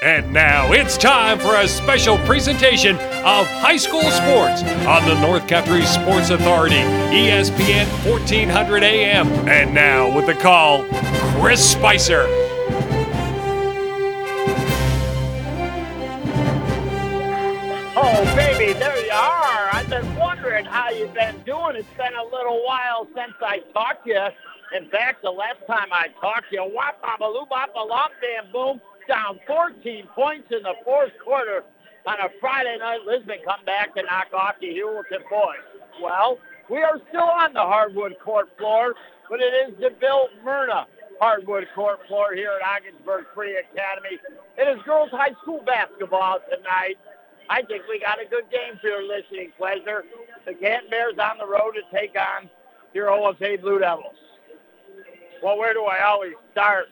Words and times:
And 0.00 0.32
now 0.32 0.70
it's 0.70 0.96
time 0.96 1.40
for 1.40 1.56
a 1.56 1.66
special 1.66 2.18
presentation 2.18 2.94
of 2.94 3.48
high 3.48 3.78
school 3.78 4.08
sports 4.12 4.62
on 4.86 5.04
the 5.08 5.20
North 5.20 5.48
Country 5.48 5.84
Sports 5.86 6.30
Authority, 6.30 6.76
ESPN 6.76 7.84
1400 8.08 8.84
AM. 8.84 9.26
And 9.48 9.74
now 9.74 10.14
with 10.14 10.26
the 10.26 10.34
call, 10.34 10.84
Chris 11.40 11.68
Spicer. 11.68 12.26
Oh, 17.96 18.32
baby, 18.36 18.74
there 18.74 19.04
you 19.04 19.10
are. 19.10 19.68
I've 19.72 19.90
been 19.90 20.14
wondering 20.14 20.64
how 20.64 20.90
you've 20.90 21.12
been 21.12 21.42
doing. 21.44 21.74
It's 21.74 21.88
been 21.96 22.14
a 22.14 22.22
little 22.22 22.64
while 22.64 23.08
since 23.16 23.34
I 23.40 23.58
talked 23.72 24.04
to 24.04 24.10
you. 24.10 24.28
In 24.78 24.88
fact, 24.90 25.22
the 25.22 25.30
last 25.32 25.58
time 25.66 25.88
I 25.90 26.06
talked 26.20 26.50
to 26.50 26.56
you, 26.56 26.70
wop, 26.72 27.02
bop, 27.02 27.18
loop, 27.18 27.48
bop, 27.48 27.74
a 27.74 27.80
lop, 27.80 28.12
bam, 28.20 28.52
boom, 28.52 28.80
down 29.08 29.40
14 29.46 30.06
points 30.14 30.48
in 30.52 30.62
the 30.62 30.74
fourth 30.84 31.12
quarter 31.24 31.64
on 32.06 32.20
a 32.20 32.28
Friday 32.40 32.76
night. 32.78 33.00
Lisbon 33.06 33.38
come 33.44 33.64
back 33.64 33.94
to 33.94 34.02
knock 34.02 34.28
off 34.32 34.54
the 34.60 34.68
Hewlett 34.72 35.08
boys. 35.28 35.64
Well, 36.00 36.38
we 36.70 36.78
are 36.78 37.00
still 37.08 37.28
on 37.28 37.54
the 37.54 37.60
hardwood 37.60 38.16
court 38.22 38.48
floor, 38.58 38.94
but 39.28 39.40
it 39.40 39.52
is 39.68 39.74
the 39.80 39.90
Bill 39.98 40.28
Myrna 40.44 40.86
hardwood 41.20 41.66
court 41.74 42.00
floor 42.06 42.34
here 42.34 42.52
at 42.60 42.76
Ogdensburg 42.76 43.24
Free 43.34 43.56
Academy. 43.56 44.18
It 44.56 44.68
is 44.68 44.82
girls 44.84 45.10
high 45.10 45.34
school 45.42 45.62
basketball 45.66 46.38
tonight. 46.48 46.96
I 47.50 47.62
think 47.62 47.84
we 47.88 47.98
got 47.98 48.20
a 48.20 48.28
good 48.28 48.44
game 48.50 48.78
for 48.80 48.88
your 48.88 49.02
listening 49.02 49.52
pleasure. 49.56 50.04
The 50.46 50.54
Canton 50.54 50.90
Bears 50.90 51.14
on 51.18 51.38
the 51.38 51.46
road 51.46 51.72
to 51.72 51.82
take 51.98 52.14
on 52.14 52.48
your 52.94 53.08
OFA 53.08 53.60
Blue 53.60 53.78
Devils. 53.78 54.14
Well, 55.42 55.58
where 55.58 55.72
do 55.72 55.84
I 55.84 56.04
always 56.04 56.34
start? 56.52 56.86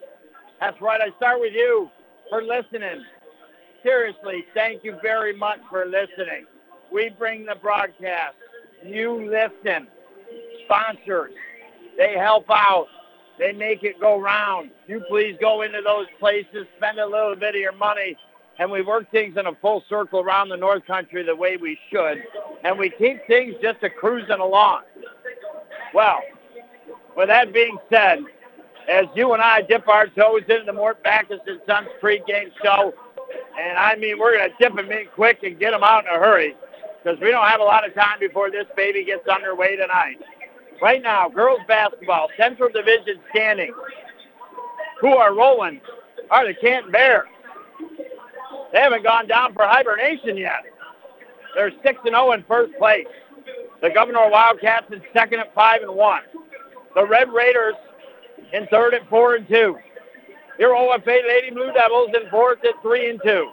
That's 0.60 0.80
right, 0.80 1.00
I 1.00 1.14
start 1.18 1.40
with 1.40 1.52
you 1.52 1.90
for 2.30 2.42
listening. 2.42 3.04
Seriously, 3.82 4.44
thank 4.54 4.84
you 4.84 4.96
very 5.02 5.36
much 5.36 5.60
for 5.70 5.84
listening. 5.84 6.46
We 6.92 7.10
bring 7.10 7.46
the 7.46 7.54
broadcast. 7.54 8.34
You 8.84 9.30
listen. 9.30 9.88
Sponsors, 10.64 11.32
they 11.96 12.14
help 12.18 12.46
out. 12.50 12.86
They 13.38 13.52
make 13.52 13.84
it 13.84 14.00
go 14.00 14.20
round. 14.20 14.70
You 14.86 15.02
please 15.08 15.36
go 15.40 15.62
into 15.62 15.80
those 15.84 16.06
places, 16.18 16.66
spend 16.78 16.98
a 16.98 17.06
little 17.06 17.36
bit 17.36 17.54
of 17.54 17.60
your 17.60 17.72
money, 17.72 18.16
and 18.58 18.70
we 18.70 18.82
work 18.82 19.10
things 19.10 19.36
in 19.36 19.46
a 19.46 19.54
full 19.56 19.84
circle 19.88 20.20
around 20.20 20.48
the 20.48 20.56
North 20.56 20.86
Country 20.86 21.22
the 21.22 21.36
way 21.36 21.56
we 21.56 21.78
should, 21.90 22.22
and 22.64 22.78
we 22.78 22.90
keep 22.90 23.26
things 23.26 23.54
just 23.62 23.82
a 23.82 23.90
cruising 23.90 24.40
along. 24.40 24.82
Well, 25.92 26.20
with 27.16 27.28
that 27.28 27.52
being 27.52 27.76
said, 27.90 28.20
as 28.88 29.06
you 29.14 29.32
and 29.32 29.42
I 29.42 29.62
dip 29.62 29.88
our 29.88 30.06
toes 30.08 30.42
into 30.48 30.64
the 30.64 30.72
Mort 30.72 31.02
Backus 31.02 31.40
and 31.46 31.60
Sons 31.66 31.88
pregame 32.02 32.52
show, 32.62 32.94
and 33.60 33.78
I 33.78 33.96
mean 33.96 34.18
we're 34.18 34.36
going 34.36 34.50
to 34.50 34.56
dip 34.60 34.74
them 34.74 34.90
in 34.90 35.06
quick 35.14 35.42
and 35.42 35.58
get 35.58 35.72
them 35.72 35.82
out 35.82 36.04
in 36.04 36.14
a 36.14 36.18
hurry 36.18 36.54
because 37.02 37.18
we 37.20 37.30
don't 37.30 37.46
have 37.46 37.60
a 37.60 37.64
lot 37.64 37.86
of 37.86 37.94
time 37.94 38.18
before 38.20 38.50
this 38.50 38.66
baby 38.76 39.04
gets 39.04 39.26
underway 39.28 39.76
tonight. 39.76 40.18
Right 40.80 41.02
now, 41.02 41.28
girls 41.28 41.60
basketball, 41.66 42.28
Central 42.36 42.68
Division 42.68 43.20
standing. 43.30 43.72
Who 45.00 45.08
are 45.08 45.34
rolling 45.34 45.80
are 46.30 46.46
the 46.46 46.54
Canton 46.54 46.90
Bears. 46.90 47.28
They 48.72 48.78
haven't 48.78 49.04
gone 49.04 49.26
down 49.26 49.54
for 49.54 49.64
hibernation 49.64 50.36
yet. 50.36 50.64
They're 51.54 51.70
6 51.70 51.98
and 52.04 52.14
0 52.14 52.32
in 52.32 52.42
first 52.44 52.76
place. 52.78 53.06
The 53.82 53.90
Gouverneur 53.90 54.30
Wildcats 54.30 54.86
in 54.92 55.02
second 55.12 55.40
at 55.40 55.54
5 55.54 55.82
and 55.82 55.94
1. 55.94 56.22
The 56.94 57.06
Red 57.06 57.32
Raiders 57.32 57.74
in 58.52 58.66
third 58.68 58.94
at 58.94 59.08
4 59.08 59.36
and 59.36 59.48
2. 59.48 59.76
Your 60.58 60.74
OFA 60.74 61.28
Lady 61.28 61.50
Blue 61.50 61.72
Devils 61.72 62.10
in 62.14 62.30
fourth 62.30 62.58
at 62.64 62.80
3 62.82 63.10
and 63.10 63.20
2. 63.22 63.50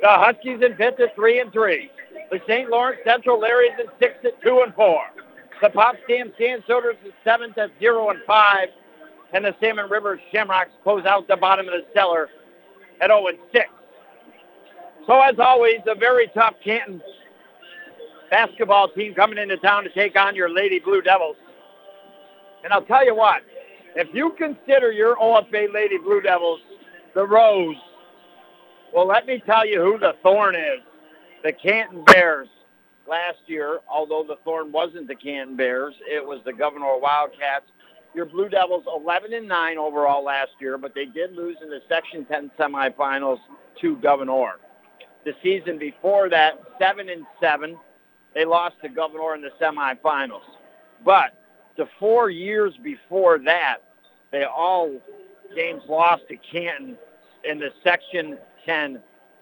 The 0.00 0.08
Huskies 0.08 0.60
in 0.62 0.76
fifth 0.76 1.00
at 1.00 1.14
3 1.14 1.40
and 1.40 1.52
3. 1.52 1.90
The 2.30 2.40
St. 2.48 2.70
Lawrence 2.70 3.00
Central 3.04 3.40
Larrys 3.40 3.78
in 3.78 3.86
sixth 4.00 4.24
at 4.24 4.40
2 4.42 4.62
and 4.64 4.74
4. 4.74 4.98
The 5.60 5.70
Potsdam 5.70 6.32
Sandstoners 6.40 6.96
is 7.04 7.12
seventh 7.22 7.58
at 7.58 7.70
0 7.78 8.10
and 8.10 8.20
5. 8.26 8.68
And 9.34 9.44
the 9.44 9.54
Salmon 9.60 9.88
River 9.90 10.20
Shamrocks 10.32 10.72
close 10.82 11.04
out 11.04 11.28
the 11.28 11.36
bottom 11.36 11.66
of 11.66 11.72
the 11.72 11.84
cellar 11.94 12.28
at 13.00 13.08
0 13.08 13.28
and 13.28 13.38
6. 13.52 13.68
So 15.06 15.20
as 15.20 15.38
always, 15.38 15.80
a 15.86 15.94
very 15.94 16.28
tough 16.28 16.54
Canton 16.64 17.02
basketball 18.30 18.88
team 18.88 19.14
coming 19.14 19.38
into 19.38 19.56
town 19.58 19.84
to 19.84 19.90
take 19.90 20.16
on 20.16 20.34
your 20.34 20.48
Lady 20.48 20.78
Blue 20.78 21.02
Devils. 21.02 21.36
And 22.64 22.72
I'll 22.72 22.84
tell 22.84 23.04
you 23.04 23.14
what, 23.14 23.42
if 23.94 24.08
you 24.12 24.34
consider 24.38 24.90
your 24.90 25.16
OFA 25.16 25.72
Lady 25.72 25.98
Blue 25.98 26.20
Devils 26.20 26.60
the 27.14 27.26
rose, 27.26 27.76
well, 28.94 29.06
let 29.06 29.26
me 29.26 29.42
tell 29.44 29.66
you 29.66 29.80
who 29.80 29.98
the 29.98 30.14
thorn 30.22 30.54
is. 30.54 30.80
The 31.42 31.52
Canton 31.52 32.04
Bears 32.04 32.48
last 33.08 33.38
year, 33.46 33.80
although 33.90 34.24
the 34.26 34.36
thorn 34.44 34.70
wasn't 34.70 35.08
the 35.08 35.14
Canton 35.14 35.56
Bears, 35.56 35.94
it 36.06 36.24
was 36.24 36.40
the 36.44 36.52
Gouverneur 36.52 36.98
Wildcats. 36.98 37.66
Your 38.14 38.26
Blue 38.26 38.48
Devils 38.48 38.84
11 38.94 39.32
and 39.32 39.48
9 39.48 39.78
overall 39.78 40.22
last 40.22 40.50
year, 40.60 40.76
but 40.76 40.94
they 40.94 41.06
did 41.06 41.32
lose 41.34 41.56
in 41.62 41.70
the 41.70 41.80
Section 41.88 42.26
10 42.26 42.50
semifinals 42.58 43.38
to 43.80 43.96
Gouverneur. 43.96 44.58
The 45.24 45.32
season 45.42 45.78
before 45.78 46.28
that, 46.28 46.60
7 46.78 47.08
and 47.08 47.24
7, 47.40 47.76
they 48.34 48.44
lost 48.44 48.76
to 48.82 48.88
Gouverneur 48.88 49.34
in 49.34 49.40
the 49.42 49.50
semifinals. 49.60 50.42
But 51.04 51.41
the 51.76 51.88
four 51.98 52.30
years 52.30 52.72
before 52.82 53.38
that, 53.40 53.78
they 54.30 54.44
all 54.44 54.98
games 55.54 55.82
lost 55.88 56.22
to 56.28 56.36
Canton 56.36 56.96
in 57.44 57.58
the 57.58 57.70
Section 57.82 58.38
10 58.64 59.00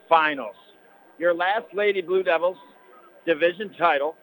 finals. 0.09 0.57
Your 1.19 1.35
last 1.35 1.67
Lady 1.75 2.01
Blue 2.01 2.23
Devils 2.23 2.57
division 3.27 3.71
title 3.79 4.17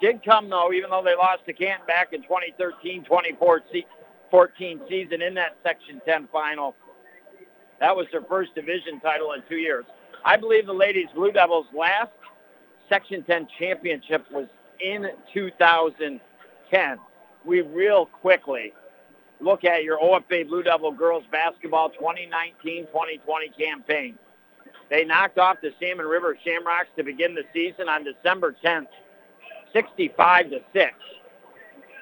did 0.00 0.24
come, 0.24 0.48
though, 0.48 0.72
even 0.72 0.88
though 0.90 1.02
they 1.04 1.14
lost 1.14 1.44
to 1.46 1.52
Canton 1.52 1.86
back 1.86 2.12
in 2.12 2.22
2013-2014 2.22 3.84
season 4.88 5.22
in 5.22 5.34
that 5.34 5.56
Section 5.62 6.00
10 6.06 6.28
final. 6.32 6.74
That 7.80 7.96
was 7.96 8.06
their 8.12 8.22
first 8.22 8.54
division 8.54 9.00
title 9.00 9.32
in 9.32 9.42
two 9.48 9.56
years. 9.56 9.84
I 10.24 10.36
believe 10.36 10.66
the 10.66 10.72
ladies 10.72 11.08
Blue 11.14 11.32
Devils 11.32 11.66
last 11.76 12.12
Section 12.88 13.24
10 13.24 13.48
championship 13.58 14.24
was 14.32 14.46
in 14.80 15.08
2010. 15.34 16.98
We 17.48 17.62
real 17.62 18.04
quickly 18.04 18.74
look 19.40 19.64
at 19.64 19.82
your 19.82 19.98
OFA 19.98 20.46
Blue 20.46 20.62
Devil 20.62 20.92
girls 20.92 21.24
basketball 21.32 21.90
2019-2020 21.98 22.86
campaign. 23.58 24.18
They 24.90 25.06
knocked 25.06 25.38
off 25.38 25.56
the 25.62 25.72
Salmon 25.80 26.04
River 26.04 26.36
Shamrocks 26.44 26.90
to 26.98 27.02
begin 27.02 27.34
the 27.34 27.44
season 27.54 27.88
on 27.88 28.04
December 28.04 28.54
10th, 28.62 28.88
65 29.72 30.50
to 30.50 30.60
6. 30.74 30.92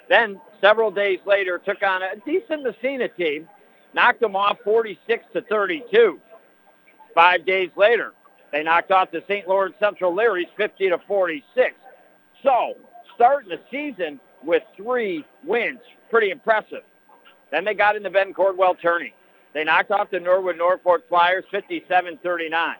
Then 0.09 0.41
several 0.59 0.91
days 0.91 1.19
later 1.25 1.61
took 1.65 1.81
on 1.81 2.01
a 2.01 2.17
decent 2.25 2.63
Massena 2.63 3.07
team, 3.07 3.47
knocked 3.93 4.19
them 4.19 4.35
off 4.35 4.57
46 4.65 5.23
to 5.31 5.41
32. 5.43 6.19
Five 7.15 7.45
days 7.45 7.69
later, 7.77 8.11
they 8.51 8.63
knocked 8.63 8.91
off 8.91 9.11
the 9.11 9.23
St. 9.29 9.47
Lawrence 9.47 9.75
Central 9.79 10.13
Larrys 10.13 10.49
50 10.57 10.89
to 10.89 10.97
46. 11.07 11.73
So, 12.43 12.73
starting 13.15 13.49
the 13.49 13.59
season 13.71 14.19
with 14.47 14.63
three 14.75 15.23
wins, 15.45 15.79
pretty 16.09 16.31
impressive. 16.31 16.81
Then 17.51 17.65
they 17.65 17.73
got 17.73 17.95
into 17.95 18.09
Ben 18.09 18.33
Cordwell 18.33 18.81
tourney. 18.81 19.13
They 19.53 19.63
knocked 19.63 19.91
off 19.91 20.09
the 20.09 20.19
Norwood 20.19 20.57
Norfolk 20.57 21.07
Flyers 21.09 21.43
57-39. 21.53 22.75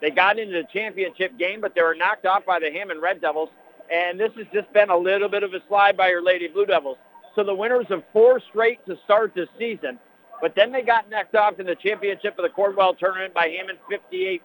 They 0.00 0.10
got 0.10 0.38
into 0.38 0.52
the 0.52 0.68
championship 0.72 1.38
game, 1.38 1.60
but 1.60 1.74
they 1.74 1.82
were 1.82 1.94
knocked 1.94 2.26
off 2.26 2.44
by 2.44 2.58
the 2.58 2.70
Hammond 2.70 3.00
Red 3.00 3.20
Devils. 3.20 3.48
And 3.92 4.18
this 4.18 4.30
has 4.36 4.46
just 4.52 4.72
been 4.72 4.90
a 4.90 4.96
little 4.96 5.28
bit 5.28 5.42
of 5.42 5.54
a 5.54 5.60
slide 5.68 5.96
by 5.96 6.08
your 6.08 6.22
Lady 6.22 6.48
Blue 6.48 6.66
Devils. 6.66 6.98
So 7.34 7.44
the 7.44 7.54
winners 7.54 7.86
of 7.90 8.02
four 8.12 8.40
straight 8.50 8.84
to 8.86 8.96
start 9.04 9.32
this 9.34 9.48
season. 9.58 9.98
But 10.40 10.54
then 10.56 10.72
they 10.72 10.82
got 10.82 11.08
knocked 11.08 11.34
off 11.34 11.60
in 11.60 11.66
the 11.66 11.76
championship 11.76 12.38
of 12.38 12.42
the 12.44 12.50
Cordwell 12.50 12.98
tournament 12.98 13.34
by 13.34 13.48
Hammond 13.48 13.78
58-50. 13.90 14.40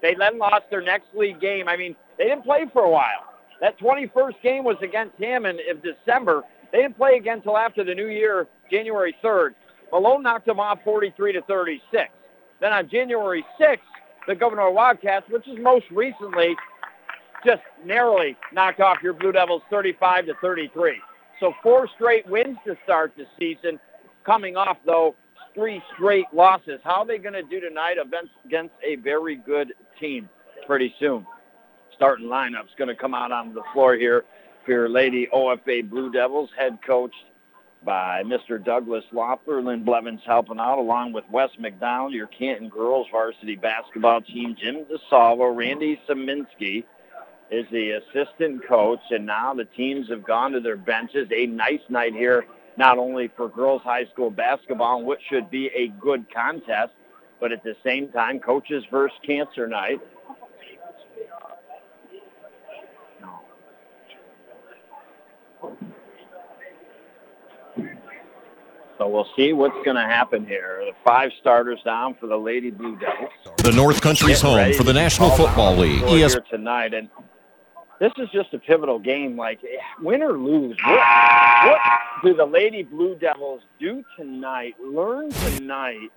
They 0.00 0.14
then 0.14 0.38
lost 0.38 0.64
their 0.70 0.82
next 0.82 1.08
league 1.14 1.40
game. 1.40 1.68
I 1.68 1.76
mean, 1.76 1.96
they 2.18 2.24
didn't 2.24 2.44
play 2.44 2.66
for 2.72 2.82
a 2.82 2.90
while. 2.90 3.35
That 3.60 3.78
21st 3.78 4.42
game 4.42 4.64
was 4.64 4.76
against 4.82 5.16
Hammond 5.18 5.60
in 5.60 5.80
December. 5.80 6.42
They 6.72 6.82
didn't 6.82 6.96
play 6.96 7.16
again 7.16 7.38
until 7.38 7.56
after 7.56 7.84
the 7.84 7.94
new 7.94 8.08
year, 8.08 8.46
January 8.70 9.16
3rd. 9.22 9.54
Malone 9.92 10.22
knocked 10.22 10.46
them 10.46 10.60
off 10.60 10.80
43 10.84 11.32
to 11.34 11.42
36. 11.42 12.10
Then 12.60 12.72
on 12.72 12.88
January 12.88 13.44
6th, 13.60 13.78
the 14.26 14.34
Gouverneur 14.34 14.70
Wildcats, 14.70 15.26
which 15.30 15.46
is 15.46 15.58
most 15.60 15.84
recently, 15.90 16.56
just 17.44 17.62
narrowly 17.84 18.36
knocked 18.52 18.80
off 18.80 18.98
your 19.02 19.12
Blue 19.12 19.32
Devils 19.32 19.62
35 19.70 20.26
to 20.26 20.34
33. 20.40 21.00
So 21.40 21.52
four 21.62 21.88
straight 21.94 22.26
wins 22.28 22.56
to 22.66 22.76
start 22.84 23.12
the 23.16 23.24
season, 23.38 23.78
coming 24.24 24.56
off 24.56 24.78
though 24.84 25.14
three 25.54 25.82
straight 25.94 26.26
losses. 26.32 26.80
How 26.82 27.02
are 27.02 27.06
they 27.06 27.18
going 27.18 27.34
to 27.34 27.42
do 27.42 27.60
tonight 27.60 27.96
against 28.44 28.74
a 28.84 28.96
very 28.96 29.36
good 29.36 29.72
team 30.00 30.28
pretty 30.66 30.94
soon? 30.98 31.26
Starting 31.96 32.26
lineup's 32.26 32.74
going 32.76 32.88
to 32.88 32.94
come 32.94 33.14
out 33.14 33.32
on 33.32 33.54
the 33.54 33.62
floor 33.72 33.94
here 33.94 34.24
for 34.64 34.72
your 34.72 34.88
Lady 34.88 35.26
OFA 35.32 35.88
Blue 35.88 36.12
Devils 36.12 36.50
head 36.56 36.78
coach 36.86 37.14
by 37.84 38.22
Mr. 38.24 38.62
Douglas 38.62 39.04
Loeffler. 39.12 39.62
Lynn 39.62 39.82
Blevins 39.82 40.20
helping 40.26 40.60
out 40.60 40.78
along 40.78 41.14
with 41.14 41.24
Wes 41.30 41.48
McDonald, 41.58 42.12
your 42.12 42.26
Canton 42.26 42.68
girls 42.68 43.06
varsity 43.10 43.56
basketball 43.56 44.20
team. 44.20 44.54
Jim 44.60 44.84
DeSalvo, 44.84 45.56
Randy 45.56 45.98
Saminsky 46.06 46.84
is 47.50 47.64
the 47.70 47.92
assistant 47.92 48.66
coach. 48.68 49.00
And 49.10 49.24
now 49.24 49.54
the 49.54 49.64
teams 49.64 50.10
have 50.10 50.24
gone 50.24 50.52
to 50.52 50.60
their 50.60 50.76
benches. 50.76 51.28
A 51.34 51.46
nice 51.46 51.80
night 51.88 52.12
here, 52.12 52.44
not 52.76 52.98
only 52.98 53.30
for 53.36 53.48
girls 53.48 53.80
high 53.82 54.04
school 54.12 54.30
basketball, 54.30 55.02
which 55.02 55.20
should 55.30 55.50
be 55.50 55.68
a 55.68 55.88
good 56.00 56.26
contest, 56.34 56.92
but 57.40 57.52
at 57.52 57.62
the 57.62 57.76
same 57.84 58.08
time, 58.08 58.40
coaches 58.40 58.84
versus 58.90 59.16
cancer 59.24 59.66
night. 59.66 60.00
So 68.98 69.08
we'll 69.08 69.28
see 69.36 69.52
what's 69.52 69.76
going 69.84 69.96
to 69.96 70.02
happen 70.02 70.46
here. 70.46 70.82
The 70.86 70.92
five 71.04 71.30
starters 71.40 71.80
down 71.84 72.14
for 72.14 72.26
the 72.26 72.36
Lady 72.36 72.70
Blue 72.70 72.96
Devils. 72.96 73.30
The 73.58 73.72
North 73.72 74.00
Country's 74.00 74.40
home 74.40 74.72
for 74.72 74.84
the 74.84 74.92
National 74.92 75.30
Football 75.30 75.76
League. 75.76 76.02
ES- 76.02 76.32
here 76.32 76.44
tonight, 76.50 76.94
and 76.94 77.08
this 78.00 78.12
is 78.16 78.28
just 78.32 78.54
a 78.54 78.58
pivotal 78.58 78.98
game. 78.98 79.36
Like 79.36 79.60
win 80.00 80.22
or 80.22 80.38
lose, 80.38 80.78
what, 80.86 80.98
what 80.98 81.80
do 82.24 82.34
the 82.34 82.46
Lady 82.46 82.82
Blue 82.82 83.16
Devils 83.16 83.62
do 83.78 84.02
tonight? 84.16 84.76
Learn 84.82 85.30
tonight 85.30 86.10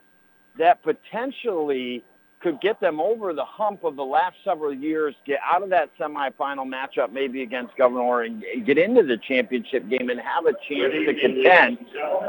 that 0.57 0.81
potentially 0.83 2.03
could 2.41 2.61
get 2.61 2.79
them 2.79 3.01
over 3.01 3.33
the 3.33 3.43
hump 3.43 3.83
of 3.83 3.95
the 3.95 4.03
last 4.03 4.37
several 4.45 4.73
years, 4.73 5.13
get 5.25 5.39
out 5.43 5.61
of 5.61 5.69
that 5.69 5.89
semifinal 5.99 6.65
matchup 6.65 7.11
maybe 7.11 7.43
against 7.43 7.75
Gouverneur 7.75 8.23
and 8.23 8.43
get 8.65 8.77
into 8.77 9.03
the 9.03 9.17
championship 9.17 9.89
game 9.89 10.09
and 10.09 10.19
have 10.19 10.45
a 10.45 10.53
chance 10.53 10.93
to 11.05 11.13
contend 11.19 11.77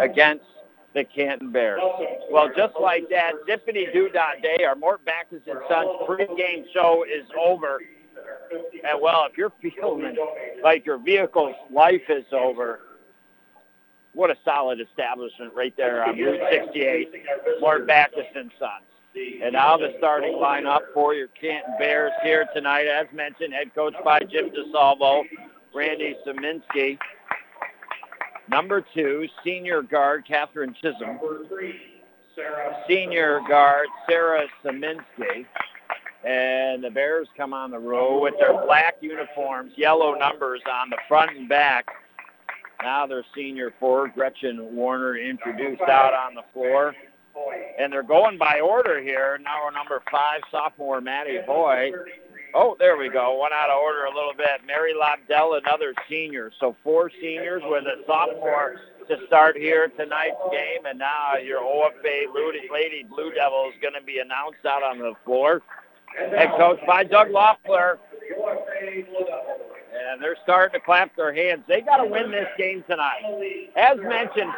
against 0.00 0.44
the 0.94 1.04
Canton 1.04 1.52
Bears. 1.52 1.80
Well, 2.30 2.50
just 2.56 2.74
like 2.80 3.08
that, 3.10 3.34
Dippity 3.48 3.92
Doo 3.92 4.08
Dah 4.08 4.32
Day, 4.42 4.64
our 4.64 4.74
Mort 4.74 5.04
Backus 5.04 5.42
and 5.46 5.60
Sons 5.68 5.88
pregame 6.08 6.64
show 6.74 7.04
is 7.04 7.26
over. 7.38 7.78
And 8.88 9.00
well, 9.00 9.26
if 9.30 9.38
you're 9.38 9.52
feeling 9.62 10.16
like 10.64 10.84
your 10.84 10.98
vehicle's 10.98 11.54
life 11.72 12.02
is 12.08 12.24
over, 12.32 12.80
what 14.12 14.30
a 14.30 14.36
solid 14.44 14.80
establishment 14.80 15.54
right 15.54 15.72
there 15.76 16.04
on 16.04 16.18
Route 16.18 16.40
68, 16.50 17.12
Mort 17.60 17.86
Backus 17.86 18.26
and 18.34 18.50
Sons. 18.58 18.89
And 19.14 19.54
now 19.54 19.76
the 19.76 19.94
starting 19.98 20.34
lineup 20.34 20.80
for 20.94 21.14
your 21.14 21.28
Canton 21.28 21.74
Bears 21.78 22.12
here 22.22 22.46
tonight, 22.54 22.86
as 22.86 23.06
mentioned, 23.12 23.52
head 23.52 23.74
coach 23.74 23.94
by 24.04 24.20
Jim 24.20 24.50
DeSalvo, 24.50 25.22
Randy 25.74 26.14
Saminsky. 26.26 26.96
Number 28.48 28.84
two, 28.94 29.26
senior 29.44 29.82
guard 29.82 30.24
Catherine 30.26 30.74
Chisholm. 30.80 31.18
Senior 32.88 33.40
guard 33.48 33.88
Sarah 34.08 34.46
Saminsky. 34.64 35.46
And 36.24 36.84
the 36.84 36.90
Bears 36.90 37.28
come 37.36 37.54
on 37.54 37.70
the 37.70 37.78
row 37.78 38.20
with 38.20 38.34
their 38.38 38.64
black 38.64 38.96
uniforms, 39.00 39.72
yellow 39.76 40.14
numbers 40.14 40.60
on 40.70 40.90
the 40.90 40.98
front 41.08 41.36
and 41.36 41.48
back. 41.48 41.86
Now 42.82 43.06
their 43.06 43.24
senior 43.34 43.72
forward, 43.80 44.12
Gretchen 44.14 44.74
Warner, 44.74 45.16
introduced 45.16 45.82
out 45.82 46.14
on 46.14 46.34
the 46.34 46.42
floor. 46.52 46.94
And 47.78 47.92
they're 47.92 48.02
going 48.02 48.38
by 48.38 48.60
order 48.60 49.00
here. 49.00 49.38
Now 49.42 49.64
we're 49.64 49.72
number 49.72 50.02
five, 50.10 50.42
sophomore 50.50 51.00
Maddie 51.00 51.40
Boyd. 51.46 51.94
Oh, 52.54 52.76
there 52.78 52.96
we 52.96 53.08
go. 53.08 53.36
One 53.36 53.52
out 53.52 53.70
of 53.70 53.78
order 53.80 54.04
a 54.04 54.14
little 54.14 54.34
bit. 54.36 54.66
Mary 54.66 54.92
Lobdell, 54.92 55.58
another 55.58 55.94
senior. 56.08 56.50
So 56.58 56.76
four 56.82 57.10
seniors 57.20 57.62
with 57.64 57.84
a 57.84 58.02
sophomore 58.06 58.76
to 59.08 59.16
start 59.26 59.56
here 59.56 59.88
tonight's 59.88 60.36
game. 60.50 60.84
And 60.86 60.98
now 60.98 61.36
your 61.36 61.60
OFA 61.60 62.26
Lady 62.72 63.04
Blue 63.08 63.32
Devil 63.32 63.70
is 63.72 63.80
going 63.80 63.94
to 63.94 64.04
be 64.04 64.18
announced 64.18 64.64
out 64.66 64.82
on 64.82 64.98
the 64.98 65.14
floor. 65.24 65.62
Head 66.16 66.50
coach 66.58 66.80
by 66.86 67.04
Doug 67.04 67.30
Loeffler. 67.30 67.98
And 70.10 70.20
they're 70.20 70.36
starting 70.42 70.78
to 70.78 70.84
clap 70.84 71.14
their 71.16 71.32
hands. 71.32 71.62
They 71.68 71.80
got 71.82 71.98
to 71.98 72.06
win 72.06 72.30
this 72.30 72.48
game 72.58 72.84
tonight. 72.88 73.70
As 73.76 73.98
mentioned, 73.98 74.52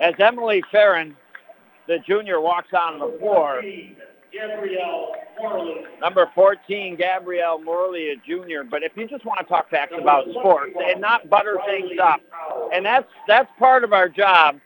as 0.00 0.14
Emily 0.18 0.62
Farron 0.72 1.16
the 1.86 1.98
junior 2.06 2.40
walks 2.40 2.72
on 2.72 2.98
the 2.98 3.16
floor. 3.18 3.62
Number 6.00 6.30
14, 6.34 6.96
Gabrielle 6.96 7.60
Morley, 7.60 8.10
a 8.10 8.16
junior. 8.26 8.64
But 8.64 8.82
if 8.82 8.92
you 8.96 9.06
just 9.06 9.24
want 9.24 9.38
to 9.40 9.46
talk 9.46 9.70
facts 9.70 9.94
about 10.00 10.24
sports 10.30 10.72
and 10.76 11.00
not 11.00 11.28
butter 11.30 11.58
things 11.66 11.92
up, 12.02 12.20
and 12.72 12.84
that's 12.84 13.06
that's 13.28 13.48
part 13.58 13.84
of 13.84 13.92
our 13.92 14.08
job 14.08 14.58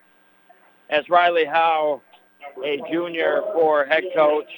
as 0.90 1.08
Riley 1.10 1.44
Howe, 1.44 2.00
a 2.64 2.80
junior 2.90 3.42
for 3.52 3.84
head 3.84 4.04
coach, 4.14 4.48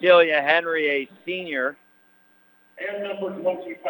Celia 0.00 0.42
Henry, 0.42 0.90
a 0.90 1.08
senior. 1.24 1.76
And 2.78 3.02
number 3.02 3.30
25, 3.40 3.80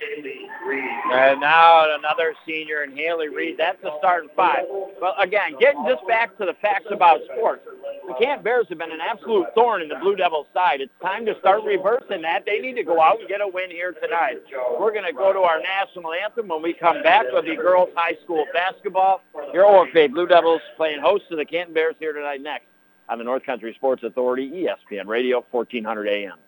Haley 0.00 0.48
Reed. 0.66 0.84
And 1.12 1.38
now 1.40 1.94
another 1.96 2.34
senior 2.46 2.82
in 2.82 2.96
Haley 2.96 3.28
Reed. 3.28 3.56
That's 3.58 3.80
the 3.82 3.92
starting 3.98 4.30
five. 4.34 4.64
Well, 4.68 5.14
again, 5.20 5.56
getting 5.60 5.84
just 5.86 6.06
back 6.08 6.36
to 6.38 6.46
the 6.46 6.54
facts 6.62 6.86
about 6.90 7.20
sports. 7.36 7.62
The 8.08 8.14
Canton 8.14 8.42
Bears 8.42 8.66
have 8.70 8.78
been 8.78 8.90
an 8.92 9.00
absolute 9.02 9.48
thorn 9.54 9.82
in 9.82 9.88
the 9.88 9.96
Blue 9.96 10.16
Devils' 10.16 10.46
side. 10.54 10.80
It's 10.80 10.92
time 11.02 11.26
to 11.26 11.38
start 11.40 11.62
reversing 11.64 12.22
that. 12.22 12.44
They 12.46 12.60
need 12.60 12.76
to 12.76 12.84
go 12.84 13.02
out 13.02 13.20
and 13.20 13.28
get 13.28 13.42
a 13.42 13.48
win 13.48 13.70
here 13.70 13.92
tonight. 13.92 14.38
We're 14.80 14.92
going 14.92 15.04
to 15.04 15.12
go 15.12 15.34
to 15.34 15.40
our 15.40 15.60
national 15.60 16.12
anthem 16.14 16.48
when 16.48 16.62
we 16.62 16.72
come 16.72 17.02
back 17.02 17.26
with 17.32 17.44
the 17.44 17.56
girls' 17.56 17.90
high 17.94 18.16
school 18.24 18.46
basketball. 18.54 19.20
Your 19.52 19.64
OFA 19.64 20.10
Blue 20.10 20.26
Devils 20.26 20.62
playing 20.78 21.00
host 21.02 21.24
to 21.28 21.36
the 21.36 21.44
Canton 21.44 21.74
Bears 21.74 21.96
here 21.98 22.14
tonight 22.14 22.40
next 22.40 22.66
on 23.10 23.18
the 23.18 23.24
North 23.24 23.44
Country 23.44 23.74
Sports 23.74 24.04
Authority, 24.04 24.50
ESPN 24.50 25.06
Radio, 25.06 25.44
1400 25.50 26.08
AM. 26.08 26.38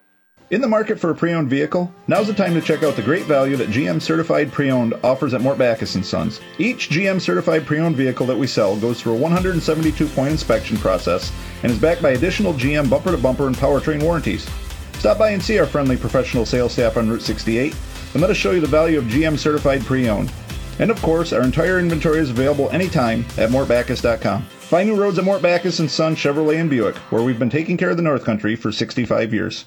In 0.51 0.63
the 0.63 0.69
market 0.69 0.99
for 0.99 1.11
a 1.11 1.15
pre-owned 1.15 1.51
vehicle? 1.51 1.93
Now's 2.07 2.27
the 2.27 2.33
time 2.33 2.55
to 2.55 2.63
check 2.63 2.83
out 2.83 2.97
the 2.97 3.03
great 3.03 3.27
value 3.27 3.55
that 3.57 3.69
GM 3.69 4.01
Certified 4.01 4.51
Pre-Owned 4.51 4.95
offers 5.05 5.35
at 5.35 5.43
Mort 5.43 5.59
Backus 5.59 5.91
& 6.07 6.09
Sons. 6.09 6.41
Each 6.57 6.89
GM 6.89 7.21
Certified 7.21 7.67
Pre-Owned 7.67 7.97
vehicle 7.97 8.25
that 8.25 8.39
we 8.39 8.47
sell 8.47 8.75
goes 8.75 8.99
through 8.99 9.17
a 9.17 9.21
172-point 9.21 10.31
inspection 10.31 10.79
process 10.79 11.31
and 11.63 11.71
is 11.71 11.79
backed 11.79 12.01
by 12.01 12.13
additional 12.13 12.55
GM 12.55 12.89
bumper-to-bumper 12.89 13.47
and 13.47 13.57
powertrain 13.57 14.03
warranties. 14.03 14.49
Stop 14.95 15.19
by 15.19 15.33
and 15.33 15.43
see 15.43 15.59
our 15.59 15.67
friendly 15.67 15.99
professional 15.99 16.47
sales 16.47 16.73
staff 16.73 16.97
on 16.97 17.11
Route 17.11 17.21
68 17.21 17.77
and 18.15 18.23
let 18.23 18.31
us 18.31 18.37
show 18.39 18.53
you 18.53 18.61
the 18.61 18.67
value 18.67 18.97
of 18.97 19.05
GM 19.05 19.39
Certified 19.39 19.83
Pre-Owned. 19.83 20.33
And 20.79 20.91
of 20.91 21.03
course, 21.03 21.35
our 21.35 21.43
entire 21.43 21.79
inventory 21.79 22.21
is 22.21 22.31
available 22.31 22.71
anytime 22.71 23.21
at 23.37 23.51
mortbackus.com. 23.51 24.45
Find 24.45 24.89
new 24.89 24.97
roads 24.97 25.19
at 25.19 25.27
Mort 25.27 25.43
Backus 25.43 25.77
& 25.77 25.91
Sons 25.93 26.19
Chevrolet 26.19 26.59
and 26.59 26.71
Buick, 26.71 26.97
where 27.11 27.23
we've 27.23 27.39
been 27.39 27.51
taking 27.51 27.77
care 27.77 27.91
of 27.91 27.99
the 27.99 28.03
North 28.03 28.25
Country 28.25 28.57
for 28.57 28.73
65 28.73 29.35
years. 29.35 29.67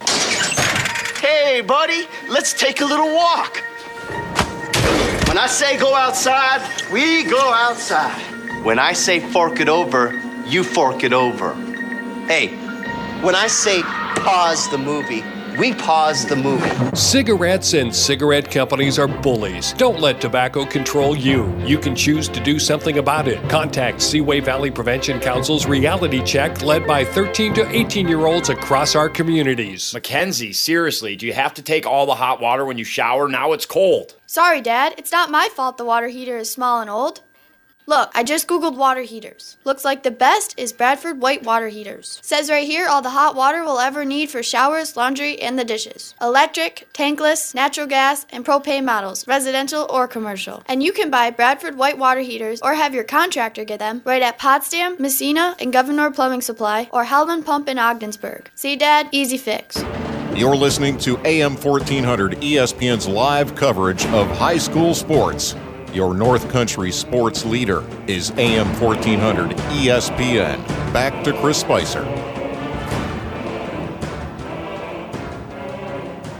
Hey, 1.21 1.61
buddy, 1.61 2.07
let's 2.29 2.51
take 2.51 2.81
a 2.81 2.85
little 2.85 3.13
walk. 3.13 3.57
When 5.27 5.37
I 5.37 5.45
say 5.45 5.77
go 5.77 5.93
outside, 5.93 6.67
we 6.91 7.23
go 7.25 7.53
outside. 7.53 8.19
When 8.65 8.79
I 8.79 8.93
say 8.93 9.19
fork 9.19 9.59
it 9.59 9.69
over, 9.69 10.19
you 10.47 10.63
fork 10.63 11.03
it 11.03 11.13
over. 11.13 11.53
Hey, 12.25 12.47
when 13.21 13.35
I 13.35 13.45
say 13.45 13.83
pause 13.83 14.67
the 14.71 14.79
movie, 14.79 15.21
we 15.57 15.73
pause 15.73 16.25
the 16.25 16.35
movie. 16.35 16.95
Cigarettes 16.95 17.73
and 17.73 17.95
cigarette 17.95 18.49
companies 18.49 18.97
are 18.97 19.07
bullies. 19.07 19.73
Don't 19.73 19.99
let 19.99 20.21
tobacco 20.21 20.65
control 20.65 21.15
you. 21.15 21.55
You 21.65 21.77
can 21.77 21.95
choose 21.95 22.27
to 22.29 22.39
do 22.39 22.59
something 22.59 22.97
about 22.97 23.27
it. 23.27 23.47
Contact 23.49 24.01
Seaway 24.01 24.39
Valley 24.39 24.71
Prevention 24.71 25.19
Council's 25.19 25.65
reality 25.65 26.23
check 26.23 26.61
led 26.61 26.87
by 26.87 27.05
13 27.05 27.53
to 27.55 27.69
18 27.75 28.07
year 28.07 28.25
olds 28.25 28.49
across 28.49 28.95
our 28.95 29.09
communities. 29.09 29.93
Mackenzie, 29.93 30.53
seriously, 30.53 31.15
do 31.15 31.25
you 31.25 31.33
have 31.33 31.53
to 31.53 31.61
take 31.61 31.85
all 31.85 32.05
the 32.05 32.15
hot 32.15 32.41
water 32.41 32.65
when 32.65 32.77
you 32.77 32.83
shower? 32.83 33.27
Now 33.27 33.53
it's 33.53 33.65
cold. 33.65 34.15
Sorry, 34.25 34.61
Dad. 34.61 34.95
It's 34.97 35.11
not 35.11 35.29
my 35.29 35.49
fault 35.49 35.77
the 35.77 35.85
water 35.85 36.07
heater 36.07 36.37
is 36.37 36.49
small 36.49 36.81
and 36.81 36.89
old. 36.89 37.21
Look, 37.87 38.11
I 38.13 38.23
just 38.23 38.47
googled 38.47 38.77
water 38.77 39.01
heaters. 39.01 39.57
Looks 39.63 39.83
like 39.83 40.03
the 40.03 40.11
best 40.11 40.53
is 40.57 40.71
Bradford 40.71 41.19
White 41.21 41.43
Water 41.43 41.67
Heaters. 41.67 42.19
Says 42.21 42.49
right 42.49 42.67
here 42.67 42.87
all 42.87 43.01
the 43.01 43.09
hot 43.09 43.35
water 43.35 43.63
we'll 43.63 43.79
ever 43.79 44.05
need 44.05 44.29
for 44.29 44.43
showers, 44.43 44.95
laundry, 44.95 45.39
and 45.41 45.57
the 45.57 45.65
dishes. 45.65 46.13
Electric, 46.21 46.87
tankless, 46.93 47.55
natural 47.55 47.87
gas, 47.87 48.25
and 48.29 48.45
propane 48.45 48.85
models, 48.85 49.27
residential 49.27 49.87
or 49.89 50.07
commercial. 50.07 50.63
And 50.67 50.83
you 50.83 50.93
can 50.93 51.09
buy 51.09 51.31
Bradford 51.31 51.75
White 51.77 51.97
Water 51.97 52.21
Heaters 52.21 52.61
or 52.61 52.75
have 52.75 52.93
your 52.93 53.03
contractor 53.03 53.65
get 53.65 53.79
them 53.79 54.01
right 54.05 54.21
at 54.21 54.37
Potsdam, 54.37 54.95
Massena, 54.99 55.55
and 55.59 55.73
Gouverneur 55.73 56.11
Plumbing 56.11 56.41
Supply 56.41 56.87
or 56.93 57.05
Howland 57.05 57.45
Pump 57.45 57.67
in 57.67 57.79
Ogdensburg. 57.79 58.49
See, 58.55 58.75
Dad? 58.75 59.09
Easy 59.11 59.37
fix. 59.37 59.83
You're 60.35 60.55
listening 60.55 60.97
to 60.99 61.17
AM 61.25 61.57
1400 61.57 62.37
ESPN's 62.37 63.07
live 63.07 63.53
coverage 63.55 64.05
of 64.07 64.27
high 64.37 64.57
school 64.57 64.93
sports. 64.95 65.55
Your 65.93 66.13
North 66.13 66.49
Country 66.49 66.89
sports 66.89 67.43
leader 67.43 67.83
is 68.07 68.31
AM 68.37 68.67
1400 68.79 69.49
ESPN. 69.57 70.65
Back 70.93 71.21
to 71.25 71.33
Chris 71.33 71.57
Spicer. 71.59 72.05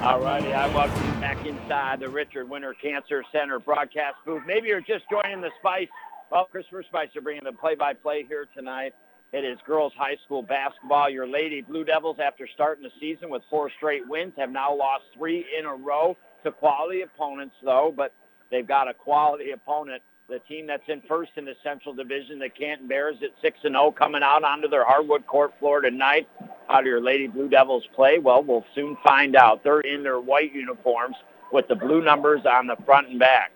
All 0.02 0.22
righty, 0.22 0.54
I 0.54 0.74
welcome 0.74 1.06
you 1.06 1.12
back 1.20 1.46
inside 1.46 2.00
the 2.00 2.08
Richard 2.08 2.50
Winter 2.50 2.74
Cancer 2.74 3.26
Center 3.34 3.60
broadcast 3.60 4.16
booth. 4.26 4.42
Maybe 4.48 4.70
you're 4.70 4.80
just 4.80 5.04
joining 5.12 5.42
the 5.42 5.52
Spice. 5.60 5.90
Well, 6.32 6.46
Christopher 6.46 6.84
Spicer 6.84 7.20
bringing 7.20 7.44
the 7.44 7.52
play-by-play 7.52 8.28
here 8.30 8.48
tonight. 8.56 8.94
It 9.34 9.44
is 9.44 9.60
girls 9.68 9.92
high 9.98 10.16
school 10.24 10.44
basketball. 10.44 11.10
Your 11.10 11.28
Lady 11.28 11.62
Blue 11.62 11.84
Devils, 11.84 12.18
after 12.24 12.48
starting 12.54 12.84
the 12.86 12.92
season 13.02 13.30
with 13.30 13.42
four 13.50 13.70
straight 13.76 14.08
wins, 14.08 14.32
have 14.38 14.50
now 14.50 14.74
lost 14.74 15.04
three 15.14 15.46
in 15.60 15.66
a 15.66 15.76
row 15.76 16.16
to 16.46 16.52
quality 16.54 17.02
opponents, 17.02 17.56
though. 17.64 17.94
But 17.96 18.14
they've 18.52 18.68
got 18.68 18.88
a 18.88 18.94
quality 18.94 19.52
opponent. 19.52 20.04
The 20.30 20.40
team 20.40 20.68
that's 20.68 20.84
in 20.88 21.02
first 21.10 21.32
in 21.36 21.46
the 21.46 21.56
Central 21.64 21.94
Division, 21.94 22.40
the 22.40 22.50
Canton 22.50 22.88
Bears, 22.88 23.18
at 23.22 23.32
six 23.42 23.58
and 23.64 23.74
zero, 23.74 23.92
coming 23.92 24.22
out 24.24 24.44
onto 24.44 24.70
their 24.70 24.86
hardwood 24.86 25.26
court 25.28 25.54
floor 25.60 25.82
tonight. 25.82 26.30
How 26.68 26.80
do 26.82 26.88
your 26.88 27.02
Lady 27.02 27.28
Blue 27.28 27.50
Devils 27.50 27.84
play? 27.94 28.20
Well, 28.20 28.44
we'll 28.44 28.66
soon 28.74 28.98
find 29.04 29.36
out. 29.36 29.64
They're 29.64 29.82
in 29.82 30.04
their 30.04 30.22
white 30.22 30.54
uniforms 30.54 31.18
with 31.52 31.68
the 31.68 31.76
blue 31.76 32.02
numbers 32.02 32.42
on 32.46 32.68
the 32.68 32.78
front 32.86 33.10
and 33.10 33.20
back. 33.20 33.52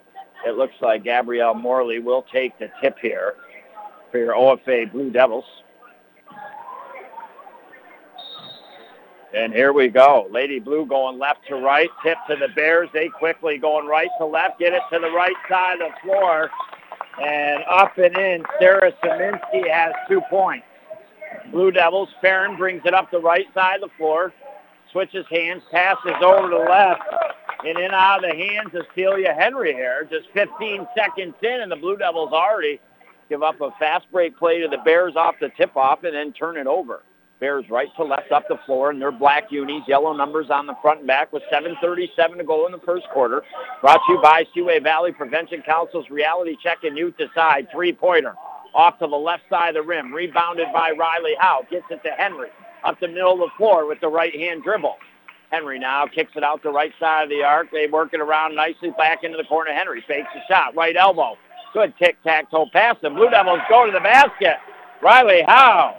It 0.45 0.57
looks 0.57 0.75
like 0.81 1.03
Gabrielle 1.05 1.53
Morley 1.53 1.99
will 1.99 2.25
take 2.33 2.59
the 2.59 2.69
tip 2.81 2.97
here 3.01 3.35
for 4.11 4.17
your 4.17 4.33
OFA 4.33 4.91
Blue 4.91 5.11
Devils. 5.11 5.45
And 9.33 9.53
here 9.53 9.73
we 9.73 9.89
go. 9.89 10.27
Lady 10.31 10.59
Blue 10.59 10.85
going 10.85 11.19
left 11.19 11.47
to 11.47 11.55
right, 11.55 11.89
tip 12.03 12.17
to 12.29 12.35
the 12.35 12.47
Bears. 12.55 12.89
They 12.93 13.09
quickly 13.09 13.57
going 13.57 13.85
right 13.85 14.09
to 14.19 14.25
left, 14.25 14.59
get 14.59 14.73
it 14.73 14.81
to 14.93 14.99
the 14.99 15.11
right 15.11 15.35
side 15.49 15.81
of 15.81 15.91
the 15.91 16.07
floor. 16.07 16.49
And 17.21 17.63
up 17.69 17.97
and 17.97 18.17
in, 18.17 18.43
Sarah 18.59 18.93
Saminsky 19.03 19.69
has 19.69 19.93
two 20.07 20.21
points. 20.29 20.65
Blue 21.51 21.71
Devils, 21.71 22.09
Farron 22.21 22.57
brings 22.57 22.81
it 22.85 22.93
up 22.93 23.11
the 23.11 23.19
right 23.19 23.45
side 23.53 23.81
of 23.81 23.89
the 23.89 23.95
floor, 23.97 24.33
switches 24.91 25.25
hands, 25.29 25.63
passes 25.71 26.13
over 26.21 26.49
to 26.49 26.57
the 26.57 26.69
left, 26.69 27.01
and 27.65 27.77
in 27.77 27.91
out 27.91 28.23
of 28.23 28.31
the 28.31 28.37
hands 28.37 28.73
of 28.73 28.85
Celia 28.95 29.33
Henry 29.33 29.73
here. 29.73 30.07
Just 30.09 30.27
15 30.33 30.87
seconds 30.95 31.35
in, 31.41 31.61
and 31.61 31.71
the 31.71 31.75
Blue 31.75 31.97
Devils 31.97 32.31
already 32.31 32.79
give 33.29 33.43
up 33.43 33.59
a 33.61 33.71
fast 33.79 34.05
break 34.11 34.37
play 34.37 34.61
to 34.61 34.67
the 34.67 34.77
Bears 34.85 35.15
off 35.15 35.35
the 35.39 35.49
tip-off 35.57 36.03
and 36.03 36.15
then 36.15 36.31
turn 36.33 36.57
it 36.57 36.67
over. 36.67 37.01
Bears 37.39 37.65
right 37.69 37.89
to 37.97 38.03
left 38.03 38.31
up 38.31 38.47
the 38.47 38.57
floor 38.65 38.91
in 38.91 38.99
their 38.99 39.11
black 39.11 39.51
unis, 39.51 39.83
yellow 39.87 40.13
numbers 40.13 40.49
on 40.49 40.67
the 40.67 40.75
front 40.81 40.99
and 40.99 41.07
back 41.07 41.33
with 41.33 41.43
7.37 41.51 42.37
to 42.37 42.43
go 42.43 42.65
in 42.65 42.71
the 42.71 42.79
first 42.79 43.05
quarter. 43.13 43.43
Brought 43.81 43.99
to 44.07 44.13
you 44.13 44.21
by 44.21 44.45
Seaway 44.53 44.79
Valley 44.79 45.11
Prevention 45.11 45.61
Council's 45.61 46.09
Reality 46.09 46.55
Check 46.63 46.79
and 46.83 46.97
Youth 46.97 47.15
Decide 47.17 47.67
three-pointer. 47.71 48.35
Off 48.73 48.99
to 48.99 49.07
the 49.07 49.15
left 49.15 49.43
side 49.49 49.69
of 49.69 49.75
the 49.75 49.81
rim, 49.81 50.13
rebounded 50.13 50.67
by 50.73 50.91
Riley 50.91 51.35
Howe. 51.39 51.65
Gets 51.69 51.85
it 51.89 52.01
to 52.03 52.11
Henry 52.11 52.49
up 52.85 52.99
the 52.99 53.07
middle 53.07 53.33
of 53.33 53.39
the 53.39 53.49
floor 53.57 53.85
with 53.85 53.99
the 53.99 54.07
right-hand 54.07 54.63
dribble. 54.63 54.95
Henry 55.51 55.79
now 55.79 56.05
kicks 56.07 56.31
it 56.35 56.43
out 56.43 56.63
the 56.63 56.71
right 56.71 56.91
side 56.99 57.23
of 57.23 57.29
the 57.29 57.43
arc. 57.43 57.69
They 57.71 57.87
work 57.87 58.13
it 58.13 58.19
around 58.19 58.55
nicely 58.55 58.91
back 58.97 59.23
into 59.23 59.37
the 59.37 59.43
corner. 59.43 59.71
Henry 59.71 60.03
fakes 60.07 60.27
the 60.33 60.41
shot, 60.53 60.75
right 60.75 60.95
elbow. 60.95 61.37
Good 61.73 61.93
tic-tac-toe 61.99 62.67
pass. 62.71 62.95
The 63.01 63.09
Blue 63.09 63.29
Devils 63.29 63.59
go 63.69 63.85
to 63.85 63.91
the 63.91 63.99
basket. 63.99 64.55
Riley 65.01 65.43
Howe 65.45 65.95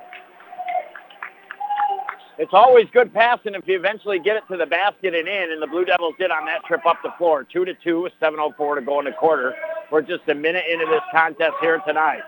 it's 2.38 2.52
always 2.52 2.86
good 2.92 3.12
passing 3.14 3.54
if 3.54 3.66
you 3.66 3.76
eventually 3.76 4.18
get 4.18 4.36
it 4.36 4.44
to 4.50 4.56
the 4.56 4.66
basket 4.66 5.14
and 5.14 5.26
in, 5.26 5.52
and 5.52 5.62
the 5.62 5.66
Blue 5.66 5.84
Devils 5.84 6.14
did 6.18 6.30
on 6.30 6.44
that 6.46 6.64
trip 6.64 6.84
up 6.86 6.98
the 7.02 7.12
floor. 7.16 7.44
Two 7.44 7.64
to 7.64 7.74
two 7.74 8.02
with 8.02 8.12
7:04 8.20 8.76
to 8.76 8.82
go 8.82 8.98
in 8.98 9.06
the 9.06 9.12
quarter. 9.12 9.54
We're 9.90 10.02
just 10.02 10.28
a 10.28 10.34
minute 10.34 10.64
into 10.70 10.86
this 10.86 11.02
contest 11.10 11.54
here 11.60 11.80
tonight. 11.86 12.22